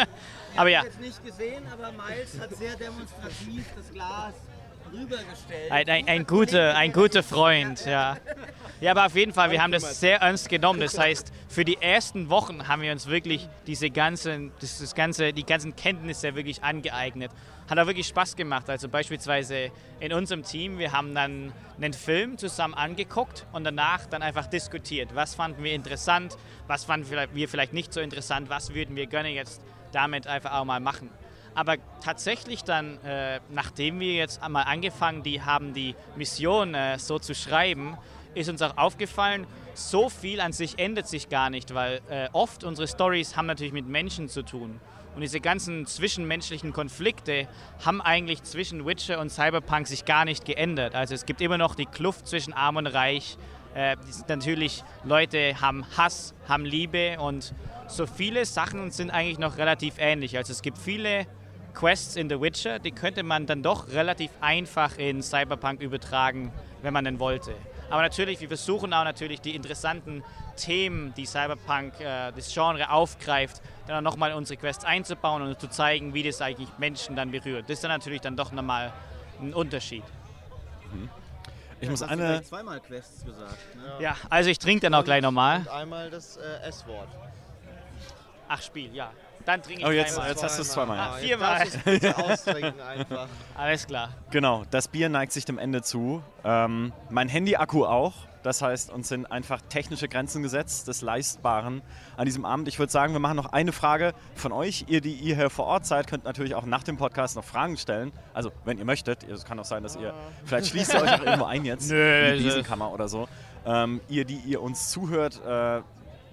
aber 0.56 0.68
ja. 0.68 0.80
Ich 0.80 0.86
habe 0.86 0.86
jetzt 0.86 1.00
nicht 1.00 1.24
gesehen, 1.24 1.64
aber 1.72 1.90
Miles 1.92 2.38
hat 2.38 2.54
sehr 2.54 2.76
demonstrativ 2.76 3.64
das 3.76 3.92
Glas 3.92 4.34
rübergestellt. 4.94 5.70
Ein, 5.70 5.88
ein, 5.88 6.08
ein, 6.08 6.26
guter, 6.26 6.76
ein 6.76 6.92
guter 6.92 7.22
Freund, 7.22 7.84
ja. 7.86 8.16
Ja, 8.80 8.90
aber 8.90 9.06
auf 9.06 9.16
jeden 9.16 9.32
Fall, 9.32 9.50
wir 9.50 9.62
haben 9.62 9.72
das 9.72 10.00
sehr 10.00 10.18
ernst 10.20 10.48
genommen. 10.48 10.80
Das 10.80 10.98
heißt, 10.98 11.32
für 11.48 11.64
die 11.64 11.78
ersten 11.80 12.28
Wochen 12.28 12.68
haben 12.68 12.82
wir 12.82 12.92
uns 12.92 13.06
wirklich 13.06 13.48
diese 13.66 13.90
ganzen, 13.90 14.52
das, 14.60 14.78
das 14.78 14.94
ganze, 14.94 15.32
die 15.32 15.46
ganzen 15.46 15.74
Kenntnisse 15.76 16.34
wirklich 16.34 16.62
angeeignet. 16.62 17.30
Hat 17.68 17.78
auch 17.78 17.86
wirklich 17.86 18.08
Spaß 18.08 18.36
gemacht. 18.36 18.68
Also 18.68 18.88
beispielsweise 18.88 19.70
in 20.00 20.12
unserem 20.12 20.42
Team, 20.42 20.78
wir 20.78 20.92
haben 20.92 21.14
dann 21.14 21.52
einen 21.80 21.94
Film 21.94 22.36
zusammen 22.36 22.74
angeguckt 22.74 23.46
und 23.52 23.64
danach 23.64 24.06
dann 24.06 24.22
einfach 24.22 24.46
diskutiert. 24.46 25.14
Was 25.14 25.34
fanden 25.34 25.62
wir 25.62 25.72
interessant, 25.72 26.36
was 26.66 26.84
fanden 26.84 27.08
wir 27.32 27.48
vielleicht 27.48 27.72
nicht 27.72 27.92
so 27.92 28.00
interessant, 28.00 28.50
was 28.50 28.74
würden 28.74 28.96
wir 28.96 29.06
gerne 29.06 29.30
jetzt 29.30 29.62
damit 29.92 30.26
einfach 30.26 30.52
auch 30.52 30.64
mal 30.64 30.80
machen. 30.80 31.08
Aber 31.54 31.76
tatsächlich 32.02 32.64
dann, 32.64 32.98
äh, 33.04 33.40
nachdem 33.50 34.00
wir 34.00 34.14
jetzt 34.14 34.42
einmal 34.42 34.64
angefangen 34.64 35.22
die 35.22 35.42
haben, 35.42 35.72
die 35.72 35.94
Mission 36.16 36.74
äh, 36.74 36.98
so 36.98 37.18
zu 37.18 37.34
schreiben, 37.34 37.96
ist 38.34 38.48
uns 38.48 38.62
auch 38.62 38.76
aufgefallen, 38.76 39.46
so 39.74 40.08
viel 40.08 40.40
an 40.40 40.52
sich 40.52 40.78
ändert 40.78 41.06
sich 41.08 41.28
gar 41.28 41.50
nicht, 41.50 41.74
weil 41.74 42.00
äh, 42.08 42.28
oft 42.32 42.64
unsere 42.64 42.88
Stories 42.88 43.36
haben 43.36 43.46
natürlich 43.46 43.72
mit 43.72 43.86
Menschen 43.86 44.28
zu 44.28 44.42
tun. 44.42 44.80
Und 45.14 45.20
diese 45.20 45.40
ganzen 45.40 45.86
zwischenmenschlichen 45.86 46.72
Konflikte 46.72 47.46
haben 47.84 48.02
eigentlich 48.02 48.42
zwischen 48.42 48.84
Witcher 48.84 49.20
und 49.20 49.30
Cyberpunk 49.30 49.86
sich 49.86 50.04
gar 50.04 50.24
nicht 50.24 50.44
geändert. 50.44 50.96
Also 50.96 51.14
es 51.14 51.24
gibt 51.24 51.40
immer 51.40 51.56
noch 51.56 51.76
die 51.76 51.86
Kluft 51.86 52.26
zwischen 52.26 52.52
Arm 52.52 52.76
und 52.76 52.88
Reich. 52.88 53.38
Äh, 53.74 53.96
natürlich 54.28 54.82
Leute 55.04 55.60
haben 55.60 55.84
Hass, 55.96 56.34
haben 56.48 56.64
Liebe 56.64 57.18
und 57.20 57.54
so 57.86 58.06
viele 58.06 58.44
Sachen 58.44 58.90
sind 58.90 59.10
eigentlich 59.10 59.38
noch 59.38 59.56
relativ 59.56 59.94
ähnlich. 59.98 60.36
Also 60.36 60.52
es 60.52 60.62
gibt 60.62 60.78
viele 60.78 61.26
Quests 61.74 62.16
in 62.16 62.28
The 62.28 62.40
Witcher, 62.40 62.78
die 62.78 62.92
könnte 62.92 63.22
man 63.22 63.46
dann 63.46 63.62
doch 63.62 63.88
relativ 63.88 64.30
einfach 64.40 64.96
in 64.96 65.22
Cyberpunk 65.22 65.80
übertragen, 65.80 66.52
wenn 66.82 66.92
man 66.92 67.04
denn 67.04 67.18
wollte. 67.18 67.54
Aber 67.90 68.02
natürlich, 68.02 68.40
wir 68.40 68.48
versuchen 68.48 68.92
auch 68.94 69.04
natürlich 69.04 69.40
die 69.40 69.54
interessanten 69.54 70.24
Themen, 70.56 71.12
die 71.16 71.26
Cyberpunk, 71.26 72.00
äh, 72.00 72.32
das 72.32 72.52
Genre 72.52 72.90
aufgreift, 72.90 73.60
dann 73.86 73.98
auch 73.98 74.10
nochmal 74.12 74.30
in 74.30 74.36
unsere 74.36 74.58
Quests 74.58 74.84
einzubauen 74.84 75.42
und 75.42 75.60
zu 75.60 75.68
zeigen, 75.68 76.14
wie 76.14 76.22
das 76.22 76.40
eigentlich 76.40 76.68
Menschen 76.78 77.16
dann 77.16 77.30
berührt. 77.30 77.64
Das 77.64 77.74
ist 77.74 77.84
dann 77.84 77.90
natürlich 77.90 78.20
dann 78.20 78.36
doch 78.36 78.52
nochmal 78.52 78.92
ein 79.40 79.52
Unterschied. 79.52 80.04
Ich 81.80 81.90
muss 81.90 82.00
Hast 82.02 82.10
du 82.10 82.12
eine. 82.14 82.42
zweimal 82.42 82.80
Quests 82.80 83.24
gesagt. 83.24 83.76
Ne? 83.76 83.82
Ja, 84.00 84.16
also 84.30 84.48
ich 84.48 84.58
trinke 84.58 84.82
dann 84.82 84.94
auch 84.94 85.04
gleich 85.04 85.22
nochmal. 85.22 85.58
Und 85.58 85.68
einmal 85.68 86.08
das 86.10 86.36
äh, 86.36 86.68
S-Wort. 86.68 87.08
Ach, 88.48 88.62
Spiel, 88.62 88.94
ja. 88.94 89.10
Dann 89.44 89.62
trinke 89.62 89.82
ich 89.82 89.86
Oh, 89.86 89.90
jetzt- 89.90 90.18
jetzt 90.26 90.42
hast 90.42 90.58
du 90.58 90.62
es 90.62 90.70
zweimal. 90.70 90.98
Ah, 90.98 91.12
Ah, 91.14 91.18
jetzt 91.62 91.76
viermal. 91.84 92.74
einfach. 92.88 93.28
Alles 93.56 93.86
klar. 93.86 94.08
Genau, 94.30 94.62
das 94.70 94.88
Bier 94.88 95.08
neigt 95.08 95.32
sich 95.32 95.44
dem 95.44 95.58
Ende 95.58 95.82
zu. 95.82 96.22
Ähm, 96.44 96.92
mein 97.10 97.28
Handy-Akku 97.28 97.84
auch. 97.84 98.14
Das 98.42 98.60
heißt, 98.60 98.90
uns 98.92 99.08
sind 99.08 99.24
einfach 99.32 99.62
technische 99.70 100.06
Grenzen 100.06 100.42
gesetzt 100.42 100.86
des 100.88 101.00
Leistbaren 101.00 101.80
an 102.18 102.26
diesem 102.26 102.44
Abend. 102.44 102.68
Ich 102.68 102.78
würde 102.78 102.92
sagen, 102.92 103.14
wir 103.14 103.18
machen 103.20 103.36
noch 103.36 103.52
eine 103.52 103.72
Frage 103.72 104.12
von 104.34 104.52
euch. 104.52 104.84
Ihr, 104.88 105.00
die 105.00 105.14
ihr 105.14 105.34
hier 105.34 105.48
vor 105.48 105.64
Ort 105.64 105.86
seid, 105.86 106.06
könnt 106.08 106.24
natürlich 106.24 106.54
auch 106.54 106.66
nach 106.66 106.82
dem 106.82 106.98
Podcast 106.98 107.36
noch 107.36 107.44
Fragen 107.44 107.78
stellen. 107.78 108.12
Also, 108.34 108.50
wenn 108.66 108.76
ihr 108.78 108.84
möchtet. 108.84 109.24
Es 109.24 109.46
kann 109.46 109.58
auch 109.58 109.64
sein, 109.64 109.82
dass 109.82 109.96
ihr. 109.96 110.12
Vielleicht 110.44 110.66
schließt 110.68 110.92
ihr 110.92 111.02
euch 111.02 111.12
auch 111.14 111.22
irgendwo 111.24 111.44
ein 111.46 111.64
jetzt. 111.64 111.90
Nö, 111.90 112.28
in 112.32 112.38
die 112.38 112.44
Besenkammer 112.44 112.92
oder 112.92 113.08
so. 113.08 113.28
Ähm, 113.64 114.02
ihr, 114.10 114.26
die 114.26 114.36
ihr 114.36 114.60
uns 114.62 114.90
zuhört, 114.90 115.40
äh, 115.46 115.80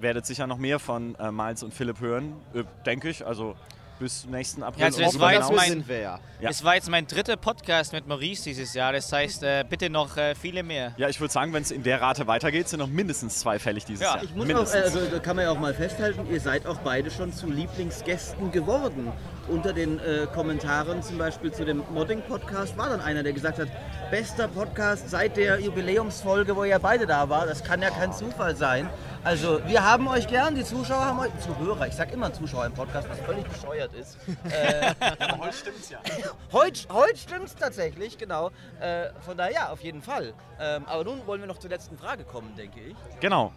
werdet 0.02 0.26
sicher 0.26 0.48
noch 0.48 0.58
mehr 0.58 0.80
von 0.80 1.16
äh, 1.16 1.32
Miles 1.32 1.64
und 1.64 1.74
Philipp 1.74 2.00
hören, 2.00 2.34
äh, 2.54 2.64
denke 2.86 3.10
ich. 3.10 3.26
Also 3.26 3.56
bis 4.02 4.26
nächsten 4.26 4.64
April. 4.64 4.82
Ja, 4.82 4.86
also 4.88 5.00
darüber 5.02 5.20
war, 5.22 5.34
jetzt 5.34 5.54
mein, 5.54 5.86
Ja. 5.88 6.20
das 6.42 6.64
war 6.64 6.74
jetzt 6.74 6.90
mein 6.90 7.06
dritter 7.06 7.38
Podcast 7.38 7.94
mit 7.94 8.08
Maurice 8.08 8.44
dieses 8.46 8.74
Jahr. 8.74 8.94
Das 8.94 9.14
heißt, 9.14 9.44
äh, 9.44 9.64
bitte 9.70 9.92
noch 9.92 10.18
äh, 10.18 10.34
viele 10.34 10.64
mehr. 10.64 10.94
Ja, 10.98 11.08
ich 11.08 11.20
würde 11.22 11.32
sagen, 11.32 11.54
wenn 11.54 11.62
es 11.62 11.70
in 11.70 11.84
der 11.84 12.02
Rate 12.02 12.26
weitergeht, 12.26 12.68
sind 12.68 12.80
noch 12.80 12.88
mindestens 12.88 13.40
zwei 13.40 13.60
fällig 13.60 13.86
dieses 13.86 14.02
Jahr. 14.04 14.24
Ich 14.24 14.34
muss 14.34 14.50
auch, 14.52 14.74
also 14.74 15.06
da 15.06 15.20
kann 15.20 15.36
man 15.36 15.46
ja 15.46 15.52
auch 15.52 15.60
mal 15.60 15.74
festhalten, 15.76 16.26
ihr 16.32 16.42
seid 16.42 16.66
auch 16.66 16.80
beide 16.80 17.12
schon 17.12 17.32
zu 17.32 17.48
Lieblingsgästen 17.48 18.52
geworden. 18.52 19.12
Unter 19.48 19.72
den 19.74 20.00
äh, 20.00 20.28
Kommentaren 20.34 21.04
zum 21.04 21.18
Beispiel 21.20 21.52
zu 21.52 21.64
dem 21.66 21.84
Modding-Podcast 21.94 22.78
war 22.78 22.90
dann 22.90 23.02
einer, 23.02 23.22
der 23.22 23.34
gesagt 23.34 23.60
hat, 23.60 23.68
bester 24.10 24.48
Podcast 24.48 25.10
seit 25.10 25.38
der 25.38 25.60
Jubiläumsfolge, 25.60 26.56
wo 26.56 26.64
ihr 26.64 26.80
beide 26.80 27.06
da 27.06 27.30
war. 27.30 27.46
Das 27.46 27.64
kann 27.64 27.82
ja 27.82 27.90
kein 27.92 28.14
Zufall 28.14 28.56
sein. 28.56 28.90
Also 29.24 29.62
wir 29.68 29.84
haben 29.86 30.08
euch 30.08 30.28
gern, 30.28 30.56
die 30.56 30.64
Zuschauer 30.64 31.06
haben 31.06 31.20
euch, 31.20 31.32
Zuhörer, 31.40 31.88
ich 31.88 31.94
sag 31.94 32.12
immer 32.12 32.34
Zuschauer 32.34 32.66
im 32.66 32.74
Podcast, 32.74 33.08
was 33.08 33.20
völlig 33.20 33.46
bescheuert 33.46 33.94
ist. 33.94 34.18
Äh, 34.52 34.94
heute 35.40 35.54
stimmt's 35.54 35.90
ja. 35.90 36.00
Heute, 36.52 36.88
heute 36.92 37.18
stimmt's 37.18 37.56
tatsächlich, 37.56 38.18
genau. 38.18 38.50
Äh, 38.80 39.10
von 39.22 39.38
daher 39.38 39.54
ja, 39.54 39.70
auf 39.70 39.82
jeden 39.82 40.02
Fall. 40.02 40.34
Ähm, 40.60 40.86
aber 40.86 41.04
nun 41.04 41.26
wollen 41.28 41.42
wir 41.42 41.48
noch 41.48 41.60
zur 41.60 41.70
letzten 41.70 41.98
Frage 41.98 42.24
kommen, 42.24 42.56
denke 42.58 42.80
ich. 42.80 42.96
Genau. 43.20 43.54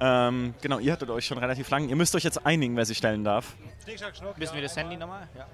Ähm, 0.00 0.54
genau, 0.62 0.78
ihr 0.78 0.92
hattet 0.92 1.10
euch 1.10 1.26
schon 1.26 1.38
relativ 1.38 1.68
lang. 1.70 1.88
Ihr 1.88 1.96
müsst 1.96 2.14
euch 2.14 2.24
jetzt 2.24 2.46
einigen, 2.46 2.76
wer 2.76 2.86
sie 2.86 2.94
stellen 2.94 3.24
darf. 3.24 3.54
Müssen 4.36 4.54
wir 4.54 4.62
das 4.62 4.76
Handy 4.76 4.96
nochmal? 4.96 5.28
Ja. 5.36 5.46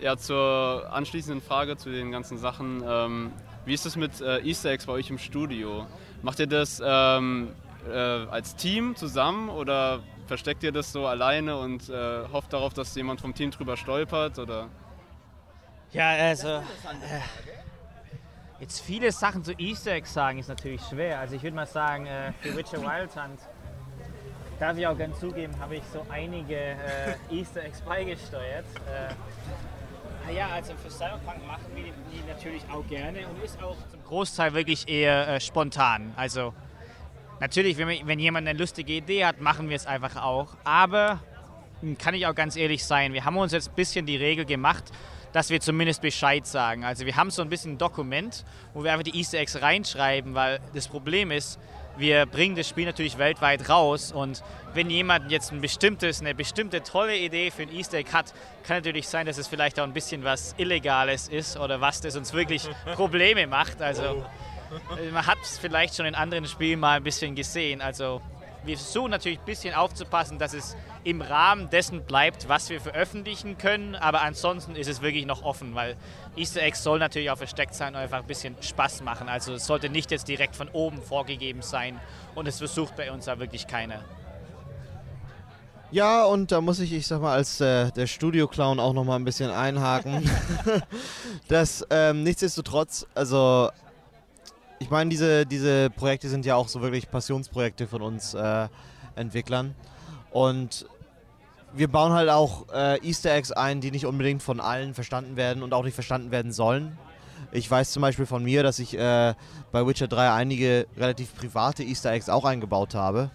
Ja, 0.00 0.16
zur 0.16 0.88
anschließenden 0.92 1.42
Frage 1.42 1.76
zu 1.76 1.90
den 1.90 2.10
ganzen 2.12 2.38
Sachen. 2.38 2.82
Ähm, 2.86 3.32
wie 3.64 3.74
ist 3.74 3.86
es 3.86 3.96
mit 3.96 4.20
äh, 4.20 4.40
Easter 4.40 4.70
Eggs 4.70 4.86
bei 4.86 4.92
euch 4.92 5.10
im 5.10 5.18
Studio? 5.18 5.86
Macht 6.22 6.38
ihr 6.40 6.46
das 6.46 6.82
ähm, 6.84 7.54
äh, 7.88 8.26
als 8.30 8.56
Team 8.56 8.96
zusammen 8.96 9.48
oder 9.48 10.00
versteckt 10.26 10.62
ihr 10.62 10.72
das 10.72 10.92
so 10.92 11.06
alleine 11.06 11.56
und 11.56 11.88
äh, 11.88 12.28
hofft 12.32 12.52
darauf, 12.52 12.74
dass 12.74 12.94
jemand 12.94 13.20
vom 13.20 13.34
Team 13.34 13.50
drüber 13.50 13.76
stolpert? 13.76 14.38
Oder? 14.38 14.68
Ja, 15.92 16.10
also. 16.10 16.48
Äh, 16.48 16.62
jetzt 18.60 18.80
viele 18.80 19.10
Sachen 19.12 19.42
zu 19.42 19.52
Easter 19.52 19.92
Eggs 19.92 20.12
sagen 20.12 20.38
ist 20.38 20.48
natürlich 20.48 20.82
schwer. 20.82 21.18
Also 21.18 21.36
ich 21.36 21.42
würde 21.42 21.56
mal 21.56 21.66
sagen, 21.66 22.06
äh, 22.06 22.32
für 22.40 22.56
Witcher 22.56 22.82
Wild 22.82 23.14
Hunt, 23.16 23.40
darf 24.58 24.76
ich 24.76 24.86
auch 24.86 24.98
ganz 24.98 25.18
zugeben, 25.20 25.58
habe 25.60 25.76
ich 25.76 25.82
so 25.92 26.04
einige 26.10 26.56
äh, 26.56 26.76
Easter 27.30 27.64
Eggs 27.64 27.80
beigesteuert. 27.80 28.66
Äh, 28.86 30.34
ja, 30.34 30.48
also 30.48 30.74
für 30.74 30.90
Cyberpunk 30.90 31.46
machen 31.46 31.64
wir 31.74 31.84
die, 31.84 31.92
die 32.12 32.28
natürlich 32.28 32.62
auch 32.70 32.86
gerne 32.86 33.26
und 33.26 33.42
ist 33.42 33.62
auch 33.62 33.76
zum 33.90 34.04
Großteil 34.04 34.52
wirklich 34.52 34.86
eher 34.86 35.26
äh, 35.26 35.40
spontan. 35.40 36.12
Also 36.16 36.52
natürlich, 37.40 37.76
wenn, 37.76 38.06
wenn 38.06 38.18
jemand 38.18 38.48
eine 38.48 38.58
lustige 38.58 38.92
Idee 38.92 39.24
hat, 39.24 39.40
machen 39.40 39.68
wir 39.68 39.76
es 39.76 39.86
einfach 39.86 40.16
auch. 40.16 40.56
Aber 40.64 41.20
hm, 41.80 41.96
kann 41.98 42.14
ich 42.14 42.26
auch 42.26 42.34
ganz 42.34 42.56
ehrlich 42.56 42.84
sein, 42.84 43.12
wir 43.12 43.24
haben 43.24 43.36
uns 43.36 43.52
jetzt 43.52 43.68
ein 43.68 43.74
bisschen 43.74 44.06
die 44.06 44.16
Regel 44.16 44.44
gemacht, 44.44 44.84
dass 45.32 45.50
wir 45.50 45.60
zumindest 45.60 46.00
Bescheid 46.00 46.46
sagen. 46.46 46.84
Also 46.84 47.04
wir 47.04 47.16
haben 47.16 47.30
so 47.30 47.42
ein 47.42 47.48
bisschen 47.48 47.72
ein 47.72 47.78
Dokument, 47.78 48.44
wo 48.74 48.82
wir 48.82 48.92
einfach 48.92 49.04
die 49.04 49.18
Easter 49.18 49.38
Eggs 49.38 49.60
reinschreiben, 49.60 50.34
weil 50.34 50.60
das 50.74 50.88
Problem 50.88 51.30
ist, 51.30 51.58
wir 51.98 52.26
bringen 52.26 52.54
das 52.54 52.68
Spiel 52.68 52.86
natürlich 52.86 53.18
weltweit 53.18 53.68
raus 53.68 54.12
und 54.12 54.42
wenn 54.72 54.88
jemand 54.88 55.32
jetzt 55.32 55.52
ein 55.52 55.60
bestimmtes, 55.60 56.20
eine 56.20 56.34
bestimmte 56.34 56.82
tolle 56.82 57.16
Idee 57.16 57.50
für 57.50 57.62
ein 57.62 57.72
Easter 57.72 57.98
Egg 57.98 58.12
hat, 58.12 58.32
kann 58.62 58.76
natürlich 58.76 59.08
sein, 59.08 59.26
dass 59.26 59.36
es 59.36 59.48
vielleicht 59.48 59.80
auch 59.80 59.84
ein 59.84 59.92
bisschen 59.92 60.22
was 60.22 60.54
Illegales 60.58 61.28
ist 61.28 61.56
oder 61.56 61.80
was 61.80 62.00
das 62.00 62.16
uns 62.16 62.32
wirklich 62.32 62.68
Probleme 62.94 63.48
macht. 63.48 63.82
Also 63.82 64.24
man 65.12 65.26
hat 65.26 65.38
es 65.42 65.58
vielleicht 65.58 65.96
schon 65.96 66.06
in 66.06 66.14
anderen 66.14 66.46
Spielen 66.46 66.80
mal 66.80 66.96
ein 66.96 67.04
bisschen 67.04 67.34
gesehen. 67.34 67.80
Also 67.80 68.20
wir 68.64 68.76
versuchen 68.76 69.10
natürlich 69.10 69.38
ein 69.38 69.44
bisschen 69.44 69.74
aufzupassen, 69.74 70.38
dass 70.38 70.52
es 70.52 70.76
im 71.04 71.22
Rahmen 71.22 71.70
dessen 71.70 72.04
bleibt, 72.04 72.48
was 72.48 72.68
wir 72.68 72.80
veröffentlichen 72.80 73.56
können. 73.56 73.94
Aber 73.94 74.22
ansonsten 74.22 74.76
ist 74.76 74.88
es 74.88 75.00
wirklich 75.00 75.26
noch 75.26 75.42
offen, 75.42 75.74
weil 75.74 75.96
Easter 76.36 76.62
Eggs 76.62 76.82
soll 76.82 76.98
natürlich 76.98 77.30
auch 77.30 77.38
versteckt 77.38 77.74
sein 77.74 77.94
und 77.94 78.00
einfach 78.00 78.18
ein 78.18 78.26
bisschen 78.26 78.56
Spaß 78.60 79.02
machen. 79.02 79.28
Also 79.28 79.54
es 79.54 79.66
sollte 79.66 79.88
nicht 79.88 80.10
jetzt 80.10 80.28
direkt 80.28 80.56
von 80.56 80.68
oben 80.68 81.00
vorgegeben 81.00 81.62
sein. 81.62 82.00
Und 82.34 82.46
es 82.46 82.58
versucht 82.58 82.96
bei 82.96 83.10
uns 83.10 83.24
da 83.24 83.38
wirklich 83.38 83.66
keiner. 83.66 84.04
Ja, 85.90 86.24
und 86.24 86.52
da 86.52 86.60
muss 86.60 86.80
ich, 86.80 86.92
ich 86.92 87.06
sag 87.06 87.22
mal, 87.22 87.32
als 87.32 87.62
äh, 87.62 87.90
der 87.92 88.06
Studio-Clown 88.06 88.78
auch 88.78 88.92
noch 88.92 89.04
mal 89.04 89.16
ein 89.16 89.24
bisschen 89.24 89.50
einhaken. 89.50 90.30
dass 91.48 91.86
ähm, 91.88 92.24
nichtsdestotrotz, 92.24 93.06
also 93.14 93.70
ich 94.78 94.90
meine, 94.90 95.10
diese, 95.10 95.46
diese 95.46 95.90
Projekte 95.90 96.28
sind 96.28 96.46
ja 96.46 96.56
auch 96.56 96.68
so 96.68 96.80
wirklich 96.80 97.10
Passionsprojekte 97.10 97.86
von 97.86 98.02
uns 98.02 98.34
äh, 98.34 98.68
Entwicklern. 99.16 99.74
Und 100.30 100.86
wir 101.72 101.88
bauen 101.88 102.12
halt 102.12 102.30
auch 102.30 102.66
äh, 102.72 102.98
Easter 103.06 103.32
Eggs 103.34 103.52
ein, 103.52 103.80
die 103.80 103.90
nicht 103.90 104.06
unbedingt 104.06 104.42
von 104.42 104.60
allen 104.60 104.94
verstanden 104.94 105.36
werden 105.36 105.62
und 105.62 105.74
auch 105.74 105.84
nicht 105.84 105.94
verstanden 105.94 106.30
werden 106.30 106.52
sollen. 106.52 106.96
Ich 107.52 107.70
weiß 107.70 107.92
zum 107.92 108.02
Beispiel 108.02 108.26
von 108.26 108.42
mir, 108.42 108.62
dass 108.62 108.78
ich 108.78 108.96
äh, 108.96 109.34
bei 109.72 109.86
Witcher 109.86 110.08
3 110.08 110.32
einige 110.32 110.86
relativ 110.96 111.34
private 111.34 111.82
Easter 111.82 112.12
Eggs 112.12 112.28
auch 112.28 112.44
eingebaut 112.44 112.94
habe. 112.94 113.30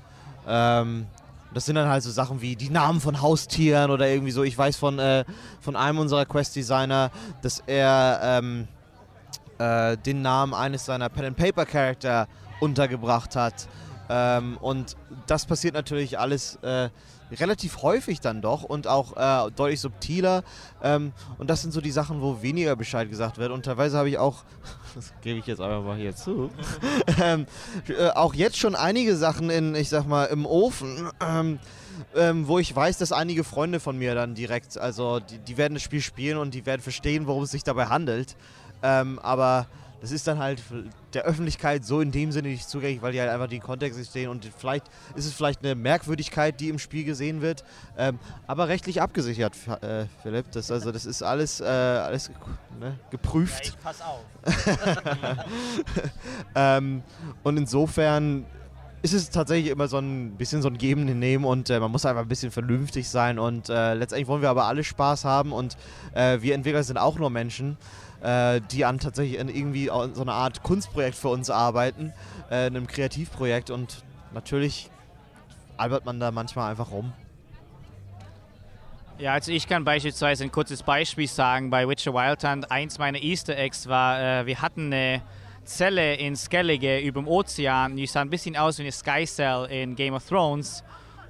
Ähm, 0.48 1.08
das 1.54 1.66
sind 1.66 1.76
dann 1.76 1.88
halt 1.88 2.04
so 2.04 2.12
Sachen 2.12 2.42
wie 2.42 2.56
die 2.56 2.70
Namen 2.70 3.00
von 3.00 3.22
Haustieren 3.22 3.92
oder 3.92 4.08
irgendwie 4.08 4.32
so. 4.32 4.44
Ich 4.44 4.58
weiß 4.58 4.76
von, 4.76 5.00
äh, 5.00 5.24
von 5.62 5.76
einem 5.76 6.00
unserer 6.00 6.26
Quest-Designer, 6.26 7.12
dass 7.42 7.62
er 7.66 8.20
ähm, 8.24 8.68
äh, 9.58 9.98
den 9.98 10.22
Namen 10.22 10.54
eines 10.54 10.86
seiner 10.86 11.10
Pen-and-Paper-Charakter 11.10 12.28
untergebracht 12.60 13.36
hat. 13.36 13.68
Ähm, 14.10 14.58
und 14.58 14.96
das 15.28 15.46
passiert 15.46 15.74
natürlich 15.74 16.20
alles 16.20 16.56
äh, 16.58 16.90
relativ 17.32 17.82
häufig 17.82 18.20
dann 18.20 18.42
doch 18.42 18.64
und 18.64 18.88
auch 18.88 19.16
äh, 19.18 19.52
deutlich 19.52 19.80
subtiler. 19.80 20.44
Ähm, 20.82 21.14
und 21.38 21.50
das 21.50 21.62
sind 21.62 21.72
so 21.72 21.82
die 21.82 21.92
Sachen, 21.92 22.22
wo 22.22 22.42
weniger 22.42 22.76
Bescheid 22.76 23.10
gesagt 23.10 23.38
wird. 23.38 23.52
Und 23.52 23.66
teilweise 23.66 23.98
habe 23.98 24.10
ich 24.10 24.18
auch, 24.18 24.44
das 24.96 25.14
gebe 25.22 25.40
ich 25.40 25.46
jetzt 25.46 25.62
einfach 25.62 25.84
mal 25.84 25.98
hier 25.98 26.16
zu, 26.16 26.50
ähm, 27.22 27.46
äh, 27.88 28.10
auch 28.10 28.34
jetzt 28.34 28.58
schon 28.58 28.76
einige 28.76 29.16
Sachen 29.16 29.50
in, 29.50 29.76
ich 29.76 29.90
sag 29.90 30.06
mal, 30.06 30.26
im 30.26 30.46
Ofen. 30.46 31.10
Ähm, 31.22 31.60
ähm, 32.16 32.48
wo 32.48 32.58
ich 32.58 32.76
weiß, 32.76 32.98
dass 32.98 33.12
einige 33.12 33.44
Freunde 33.44 33.80
von 33.80 33.98
mir 33.98 34.16
dann 34.16 34.34
direkt, 34.34 34.80
also 34.80 35.20
die, 35.20 35.38
die 35.38 35.58
werden 35.58 35.76
das 35.76 35.84
Spiel 35.84 36.02
spielen 36.02 36.38
und 36.38 36.56
die 36.56 36.66
werden 36.66 36.82
verstehen, 36.82 37.28
worum 37.28 37.44
es 37.44 37.52
sich 37.52 37.64
dabei 37.64 37.86
handelt. 37.86 38.36
Ähm, 38.84 39.18
aber 39.20 39.68
das 40.04 40.12
ist 40.12 40.28
dann 40.28 40.38
halt 40.38 40.62
der 41.14 41.24
Öffentlichkeit 41.24 41.86
so 41.86 42.02
in 42.02 42.12
dem 42.12 42.34
Sinne 42.34 42.50
nicht 42.50 42.68
zugänglich, 42.68 43.02
weil 43.02 43.14
die 43.14 43.22
halt 43.22 43.30
einfach 43.30 43.48
die 43.48 43.60
Kontexte 43.60 44.04
stehen 44.04 44.30
und 44.30 44.46
vielleicht 44.58 44.86
ist 45.16 45.26
es 45.26 45.34
vielleicht 45.34 45.64
eine 45.64 45.76
Merkwürdigkeit, 45.76 46.60
die 46.60 46.68
im 46.68 46.78
Spiel 46.78 47.06
gesehen 47.06 47.42
wird, 47.42 47.64
ähm, 47.98 48.20
aber 48.46 48.68
rechtlich 48.68 49.02
abgesichert, 49.02 49.56
äh, 49.82 50.08
Philipp. 50.22 50.52
Das, 50.52 50.70
also 50.72 50.92
das 50.92 51.06
ist 51.06 51.24
alles, 51.24 51.62
äh, 51.62 51.64
alles 51.64 52.32
ne, 52.82 53.00
geprüft. 53.12 53.66
Ja, 53.66 53.72
ich 53.72 53.80
pass 53.82 54.02
auf. 54.02 54.26
ähm, 56.56 57.02
und 57.44 57.56
insofern 57.56 58.46
ist 59.04 59.14
es 59.14 59.30
tatsächlich 59.30 59.72
immer 59.72 59.88
so 59.88 60.00
ein 60.00 60.32
bisschen 60.38 60.62
so 60.62 60.68
ein 60.68 60.78
Geben 60.78 61.08
und 61.08 61.20
Nehmen 61.20 61.46
und 61.46 61.70
äh, 61.70 61.80
man 61.80 61.92
muss 61.92 62.06
einfach 62.06 62.24
ein 62.24 62.28
bisschen 62.28 62.52
vernünftig 62.52 63.08
sein 63.08 63.40
und 63.40 63.70
äh, 63.70 63.94
letztendlich 63.94 64.28
wollen 64.28 64.42
wir 64.42 64.50
aber 64.50 64.66
alle 64.66 64.84
Spaß 64.84 65.24
haben 65.24 65.54
und 65.54 65.78
äh, 66.14 66.42
wir 66.42 66.56
Entwickler 66.56 66.84
sind 66.84 66.98
auch 66.98 67.18
nur 67.18 67.30
Menschen. 67.30 67.78
Äh, 68.24 68.62
die 68.72 68.86
an 68.86 69.00
tatsächlich 69.00 69.40
in 69.40 69.50
irgendwie 69.50 69.86
so 69.88 70.22
einer 70.22 70.34
Art 70.34 70.64
Kunstprojekt 70.64 71.16
für 71.16 71.30
uns 71.30 71.50
arbeiten, 71.50 72.14
äh, 72.50 72.66
einem 72.66 72.88
Kreativprojekt 72.88 73.70
und 73.70 74.04
natürlich 74.34 74.90
albert 75.78 76.06
man 76.06 76.20
da 76.20 76.32
manchmal 76.32 76.72
einfach 76.72 76.92
rum. 76.92 77.14
Ja, 79.20 79.34
also 79.34 79.52
ich 79.52 79.68
kann 79.68 79.84
beispielsweise 79.84 80.44
ein 80.44 80.52
kurzes 80.52 80.82
Beispiel 80.82 81.28
sagen. 81.28 81.70
Bei 81.70 81.88
Witcher 81.88 82.14
Wild 82.14 82.44
Hunt, 82.44 82.72
eins 82.72 82.98
meiner 82.98 83.22
Easter 83.22 83.56
Eggs 83.58 83.88
war, 83.88 84.20
äh, 84.20 84.46
wir 84.46 84.62
hatten 84.62 84.92
eine 84.92 85.22
Zelle 85.66 86.16
in 86.16 86.36
Skellige 86.36 87.00
über 87.00 87.22
dem 87.22 87.28
Ozean. 87.28 87.96
Die 87.96 88.08
sah 88.08 88.22
ein 88.22 88.30
bisschen 88.30 88.58
aus 88.58 88.80
wie 88.80 88.84
eine 88.84 88.92
Sky 88.92 89.26
Cell 89.26 89.66
in 89.70 89.96
Game 89.96 90.14
of 90.14 90.28
Thrones. 90.28 90.84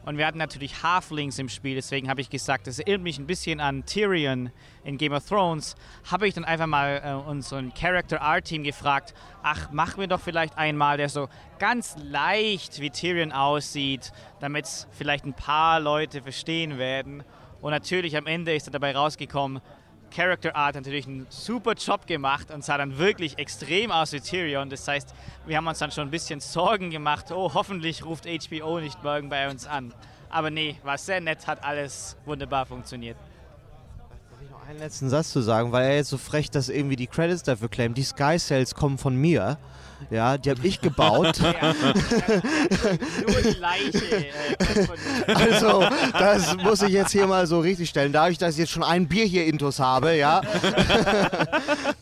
Und 0.06 0.18
wir 0.18 0.28
hatten 0.28 0.38
natürlich 0.38 0.84
Halflings 0.84 1.40
im 1.40 1.48
Spiel, 1.48 1.76
deswegen 1.76 2.10
habe 2.10 2.20
ich 2.20 2.30
gesagt, 2.30 2.68
das 2.68 2.80
erinnert 2.80 3.04
mich 3.04 3.20
ein 3.20 3.26
bisschen 3.26 3.62
an 3.62 3.86
Tyrion 3.86 4.52
in 4.84 4.98
Game 4.98 5.14
of 5.14 5.26
Thrones. 5.26 5.76
Habe 6.12 6.28
ich 6.28 6.34
dann 6.34 6.44
einfach 6.44 6.68
mal 6.68 7.02
äh, 7.04 7.30
unseren 7.30 7.74
Character 7.74 8.22
Art 8.22 8.44
Team 8.44 8.64
gefragt, 8.64 9.14
ach, 9.44 9.72
machen 9.72 10.02
wir 10.02 10.08
doch 10.08 10.20
vielleicht 10.20 10.58
einmal, 10.58 10.98
der 10.98 11.08
so 11.08 11.30
ganz 11.58 11.96
leicht 12.04 12.82
wie 12.82 12.90
Tyrion 12.90 13.32
aussieht, 13.32 14.12
damit 14.42 14.66
es 14.66 14.88
vielleicht 14.92 15.24
ein 15.24 15.34
paar 15.34 15.80
Leute 15.80 16.22
verstehen 16.22 16.78
werden. 16.78 17.24
Und 17.62 17.72
natürlich 17.72 18.18
am 18.18 18.28
Ende 18.28 18.54
ist 18.54 18.68
er 18.68 18.72
dabei 18.72 18.94
rausgekommen, 18.94 19.62
Character 20.14 20.56
Art 20.56 20.76
natürlich 20.76 21.08
einen 21.08 21.26
super 21.30 21.74
Job 21.74 22.06
gemacht 22.08 22.52
und 22.52 22.64
sah 22.64 22.78
dann 22.78 22.98
wirklich 22.98 23.38
extrem 23.38 23.92
aus 23.92 24.14
wie 24.14 24.20
Tyrion. 24.20 24.70
Das 24.70 24.88
heißt, 24.88 25.14
wir 25.46 25.58
haben 25.58 25.68
uns 25.68 25.80
dann 25.80 25.92
schon 25.92 26.08
ein 26.08 26.12
bisschen 26.12 26.40
Sorgen 26.40 26.92
gemacht, 26.92 27.32
oh, 27.32 27.54
hoffentlich 27.54 28.06
ruft 28.06 28.26
HBO 28.26 28.80
nicht 28.80 29.04
morgen 29.04 29.30
bei 29.30 29.50
uns 29.50 29.66
an. 29.66 29.94
Aber 30.30 30.50
nee, 30.50 30.76
war 30.84 30.98
sehr 30.98 31.22
nett, 31.22 31.46
hat 31.48 31.64
alles 31.64 32.18
wunderbar 32.26 32.66
funktioniert. 32.66 33.18
Einen 34.68 34.80
letzten 34.80 35.10
Satz 35.10 35.32
zu 35.32 35.42
sagen, 35.42 35.72
weil 35.72 35.86
er 35.86 35.96
jetzt 35.98 36.10
so 36.10 36.18
frech, 36.18 36.50
dass 36.50 36.70
irgendwie 36.70 36.96
die 36.96 37.08
Credits 37.08 37.44
dafür 37.44 37.68
claimt. 37.68 37.98
Die 37.98 38.04
Sky 38.04 38.38
Cells 38.40 38.74
kommen 38.74 38.98
von 38.98 39.16
mir. 39.16 39.58
Ja, 40.10 40.38
die 40.38 40.50
habe 40.50 40.66
ich 40.66 40.82
gebaut. 40.82 41.40
Ja, 41.54 41.74
nur 43.28 43.42
die 43.42 43.60
Leiche. 43.60 44.18
Äh, 44.18 45.34
also, 45.34 45.84
das 46.14 46.56
muss 46.58 46.82
ich 46.82 46.90
jetzt 46.90 47.12
hier 47.12 47.28
mal 47.28 47.46
so 47.48 47.60
richtig 47.60 47.90
stellen. 47.90 48.12
Dadurch, 48.12 48.38
dass 48.38 48.54
ich 48.54 48.60
jetzt 48.60 48.72
schon 48.72 48.84
ein 48.84 49.08
Bier 49.08 49.26
hier 49.26 49.46
intus 49.46 49.80
habe, 49.80 50.16
ja. 50.16 50.42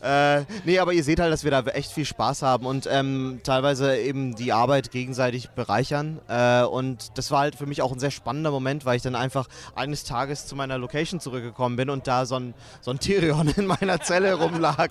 äh, 0.02 0.44
nee, 0.64 0.78
aber 0.78 0.92
ihr 0.92 1.04
seht 1.04 1.20
halt, 1.20 1.32
dass 1.32 1.44
wir 1.44 1.50
da 1.50 1.60
echt 1.60 1.92
viel 1.92 2.04
Spaß 2.04 2.42
haben 2.42 2.66
und 2.66 2.88
ähm, 2.90 3.40
teilweise 3.42 3.96
eben 3.96 4.34
die 4.34 4.52
Arbeit 4.52 4.90
gegenseitig 4.90 5.50
bereichern. 5.50 6.20
Äh, 6.28 6.62
und 6.62 7.18
das 7.18 7.30
war 7.30 7.40
halt 7.40 7.56
für 7.56 7.66
mich 7.66 7.82
auch 7.82 7.92
ein 7.92 7.98
sehr 7.98 8.10
spannender 8.10 8.50
Moment, 8.50 8.84
weil 8.84 8.96
ich 8.96 9.02
dann 9.02 9.16
einfach 9.16 9.48
eines 9.74 10.04
Tages 10.04 10.46
zu 10.46 10.56
meiner 10.56 10.78
Location 10.78 11.20
zurückgekommen 11.20 11.76
bin 11.76 11.90
und 11.90 12.06
da 12.06 12.26
so 12.26 12.36
ein, 12.36 12.54
so 12.80 12.90
ein 12.90 13.00
Tyrion 13.00 13.48
in 13.56 13.66
meiner 13.66 14.00
Zelle 14.00 14.34
rumlag. 14.34 14.88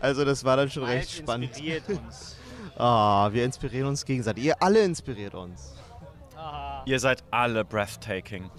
also 0.00 0.24
das 0.24 0.44
war 0.44 0.56
dann 0.56 0.70
schon 0.70 0.84
recht 0.84 1.10
spannend 1.10 1.54
inspiriert 1.64 1.73
uns. 1.88 2.36
Ah, 2.76 3.28
wir 3.32 3.44
inspirieren 3.44 3.88
uns 3.88 4.04
gegenseitig. 4.04 4.44
Ihr 4.44 4.62
alle 4.62 4.82
inspiriert 4.84 5.34
uns. 5.34 5.74
Ihr 6.86 7.00
seid 7.00 7.22
alle 7.30 7.64
breathtaking. 7.64 8.50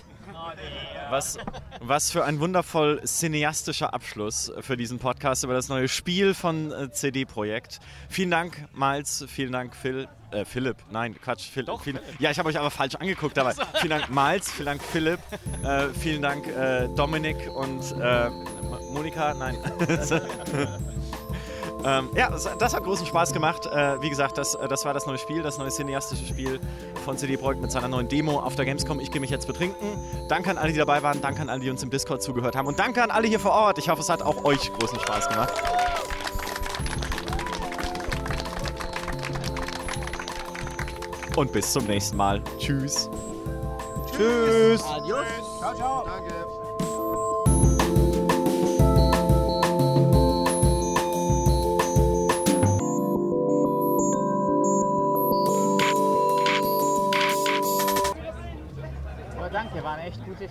Was, 1.09 1.37
was 1.81 2.11
für 2.11 2.25
ein 2.25 2.39
wundervoll 2.39 3.01
cineastischer 3.03 3.93
Abschluss 3.93 4.51
für 4.61 4.75
diesen 4.75 4.99
Podcast 4.99 5.43
über 5.43 5.53
das 5.53 5.69
neue 5.69 5.87
Spiel 5.87 6.33
von 6.33 6.71
äh, 6.71 6.91
CD 6.91 7.25
Projekt. 7.25 7.79
Vielen 8.09 8.31
Dank, 8.31 8.67
Miles. 8.73 9.25
Vielen 9.27 9.51
Dank, 9.51 9.75
Phil. 9.75 10.07
Äh, 10.31 10.45
Philipp. 10.45 10.77
Nein, 10.89 11.15
Quatsch. 11.19 11.49
Phil, 11.49 11.65
Doch, 11.65 11.83
vielen, 11.83 11.99
ja, 12.19 12.31
ich 12.31 12.39
habe 12.39 12.49
euch 12.49 12.57
aber 12.57 12.71
falsch 12.71 12.95
angeguckt 12.95 13.37
dabei. 13.37 13.53
vielen 13.75 13.91
Dank, 13.91 14.09
Miles. 14.09 14.51
Vielen 14.51 14.65
Dank, 14.65 14.81
Philipp. 14.81 15.19
Äh, 15.63 15.89
vielen 15.89 16.21
Dank, 16.21 16.47
äh, 16.47 16.87
Dominik 16.95 17.37
und 17.55 17.83
äh, 18.01 18.29
Monika. 18.91 19.33
Nein. 19.35 19.57
Ähm, 21.85 22.09
ja, 22.15 22.31
das, 22.31 22.49
das, 22.57 22.73
hat 22.73 22.83
großen 22.83 23.05
Spaß 23.05 23.31
gemacht. 23.31 23.67
Äh, 23.67 24.01
wie 24.01 24.09
gesagt, 24.09 24.39
das, 24.39 24.57
das 24.69 24.85
war 24.85 24.93
das 24.95 25.05
neue 25.05 25.19
Spiel, 25.19 25.43
das 25.43 25.59
neue 25.59 25.69
cineastische 25.69 26.25
Spiel 26.25 26.59
von 27.03 27.15
CD 27.15 27.37
Projekt 27.37 27.61
mit 27.61 27.71
seiner 27.71 27.87
neuen 27.87 28.07
Demo 28.07 28.39
auf 28.39 28.55
der 28.55 28.65
Gamescom. 28.65 28.99
Ich 28.99 29.11
gehe 29.11 29.21
mich 29.21 29.29
jetzt 29.29 29.45
betrinken. 29.45 29.99
Danke 30.27 30.49
an 30.49 30.57
alle, 30.57 30.71
die 30.71 30.79
dabei 30.79 31.03
waren. 31.03 31.21
Danke 31.21 31.43
an 31.43 31.49
alle, 31.49 31.59
die 31.59 31.69
uns 31.69 31.83
im 31.83 31.91
Discord 31.91 32.23
zugehört 32.23 32.55
haben. 32.55 32.67
Und 32.67 32.79
danke 32.79 33.03
an 33.03 33.11
alle 33.11 33.27
hier 33.27 33.39
vor 33.39 33.51
Ort. 33.51 33.77
Ich 33.77 33.87
hoffe, 33.87 34.01
es 34.01 34.09
hat 34.09 34.23
auch 34.23 34.43
euch 34.45 34.73
großen 34.73 34.99
Spaß 34.99 35.29
gemacht. 35.29 35.53
Und 41.35 41.51
bis 41.51 41.71
zum 41.71 41.85
nächsten 41.85 42.17
Mal. 42.17 42.41
Tschüss. 42.57 43.09
Tschüss. 44.11 44.81
Adios. 44.83 45.25
Ciao, 45.59 45.75
ciao. 45.75 46.03
Danke. 46.05 46.54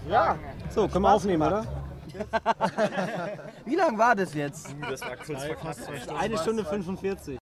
Ja. 0.09 0.39
So, 0.71 0.89
können 0.89 1.05
wir 1.05 1.12
aufnehmen, 1.12 1.43
oder? 1.43 1.65
Wie 3.65 3.75
lang 3.75 3.99
war 3.99 4.15
das 4.15 4.35
jetzt? 4.35 4.75
Das 4.89 5.01
war 5.01 5.16
kurz 5.16 5.45
vor 5.45 5.57
knapp 5.57 5.77
Eine 6.21 6.39
Stunde 6.39 6.65
45. 6.65 7.39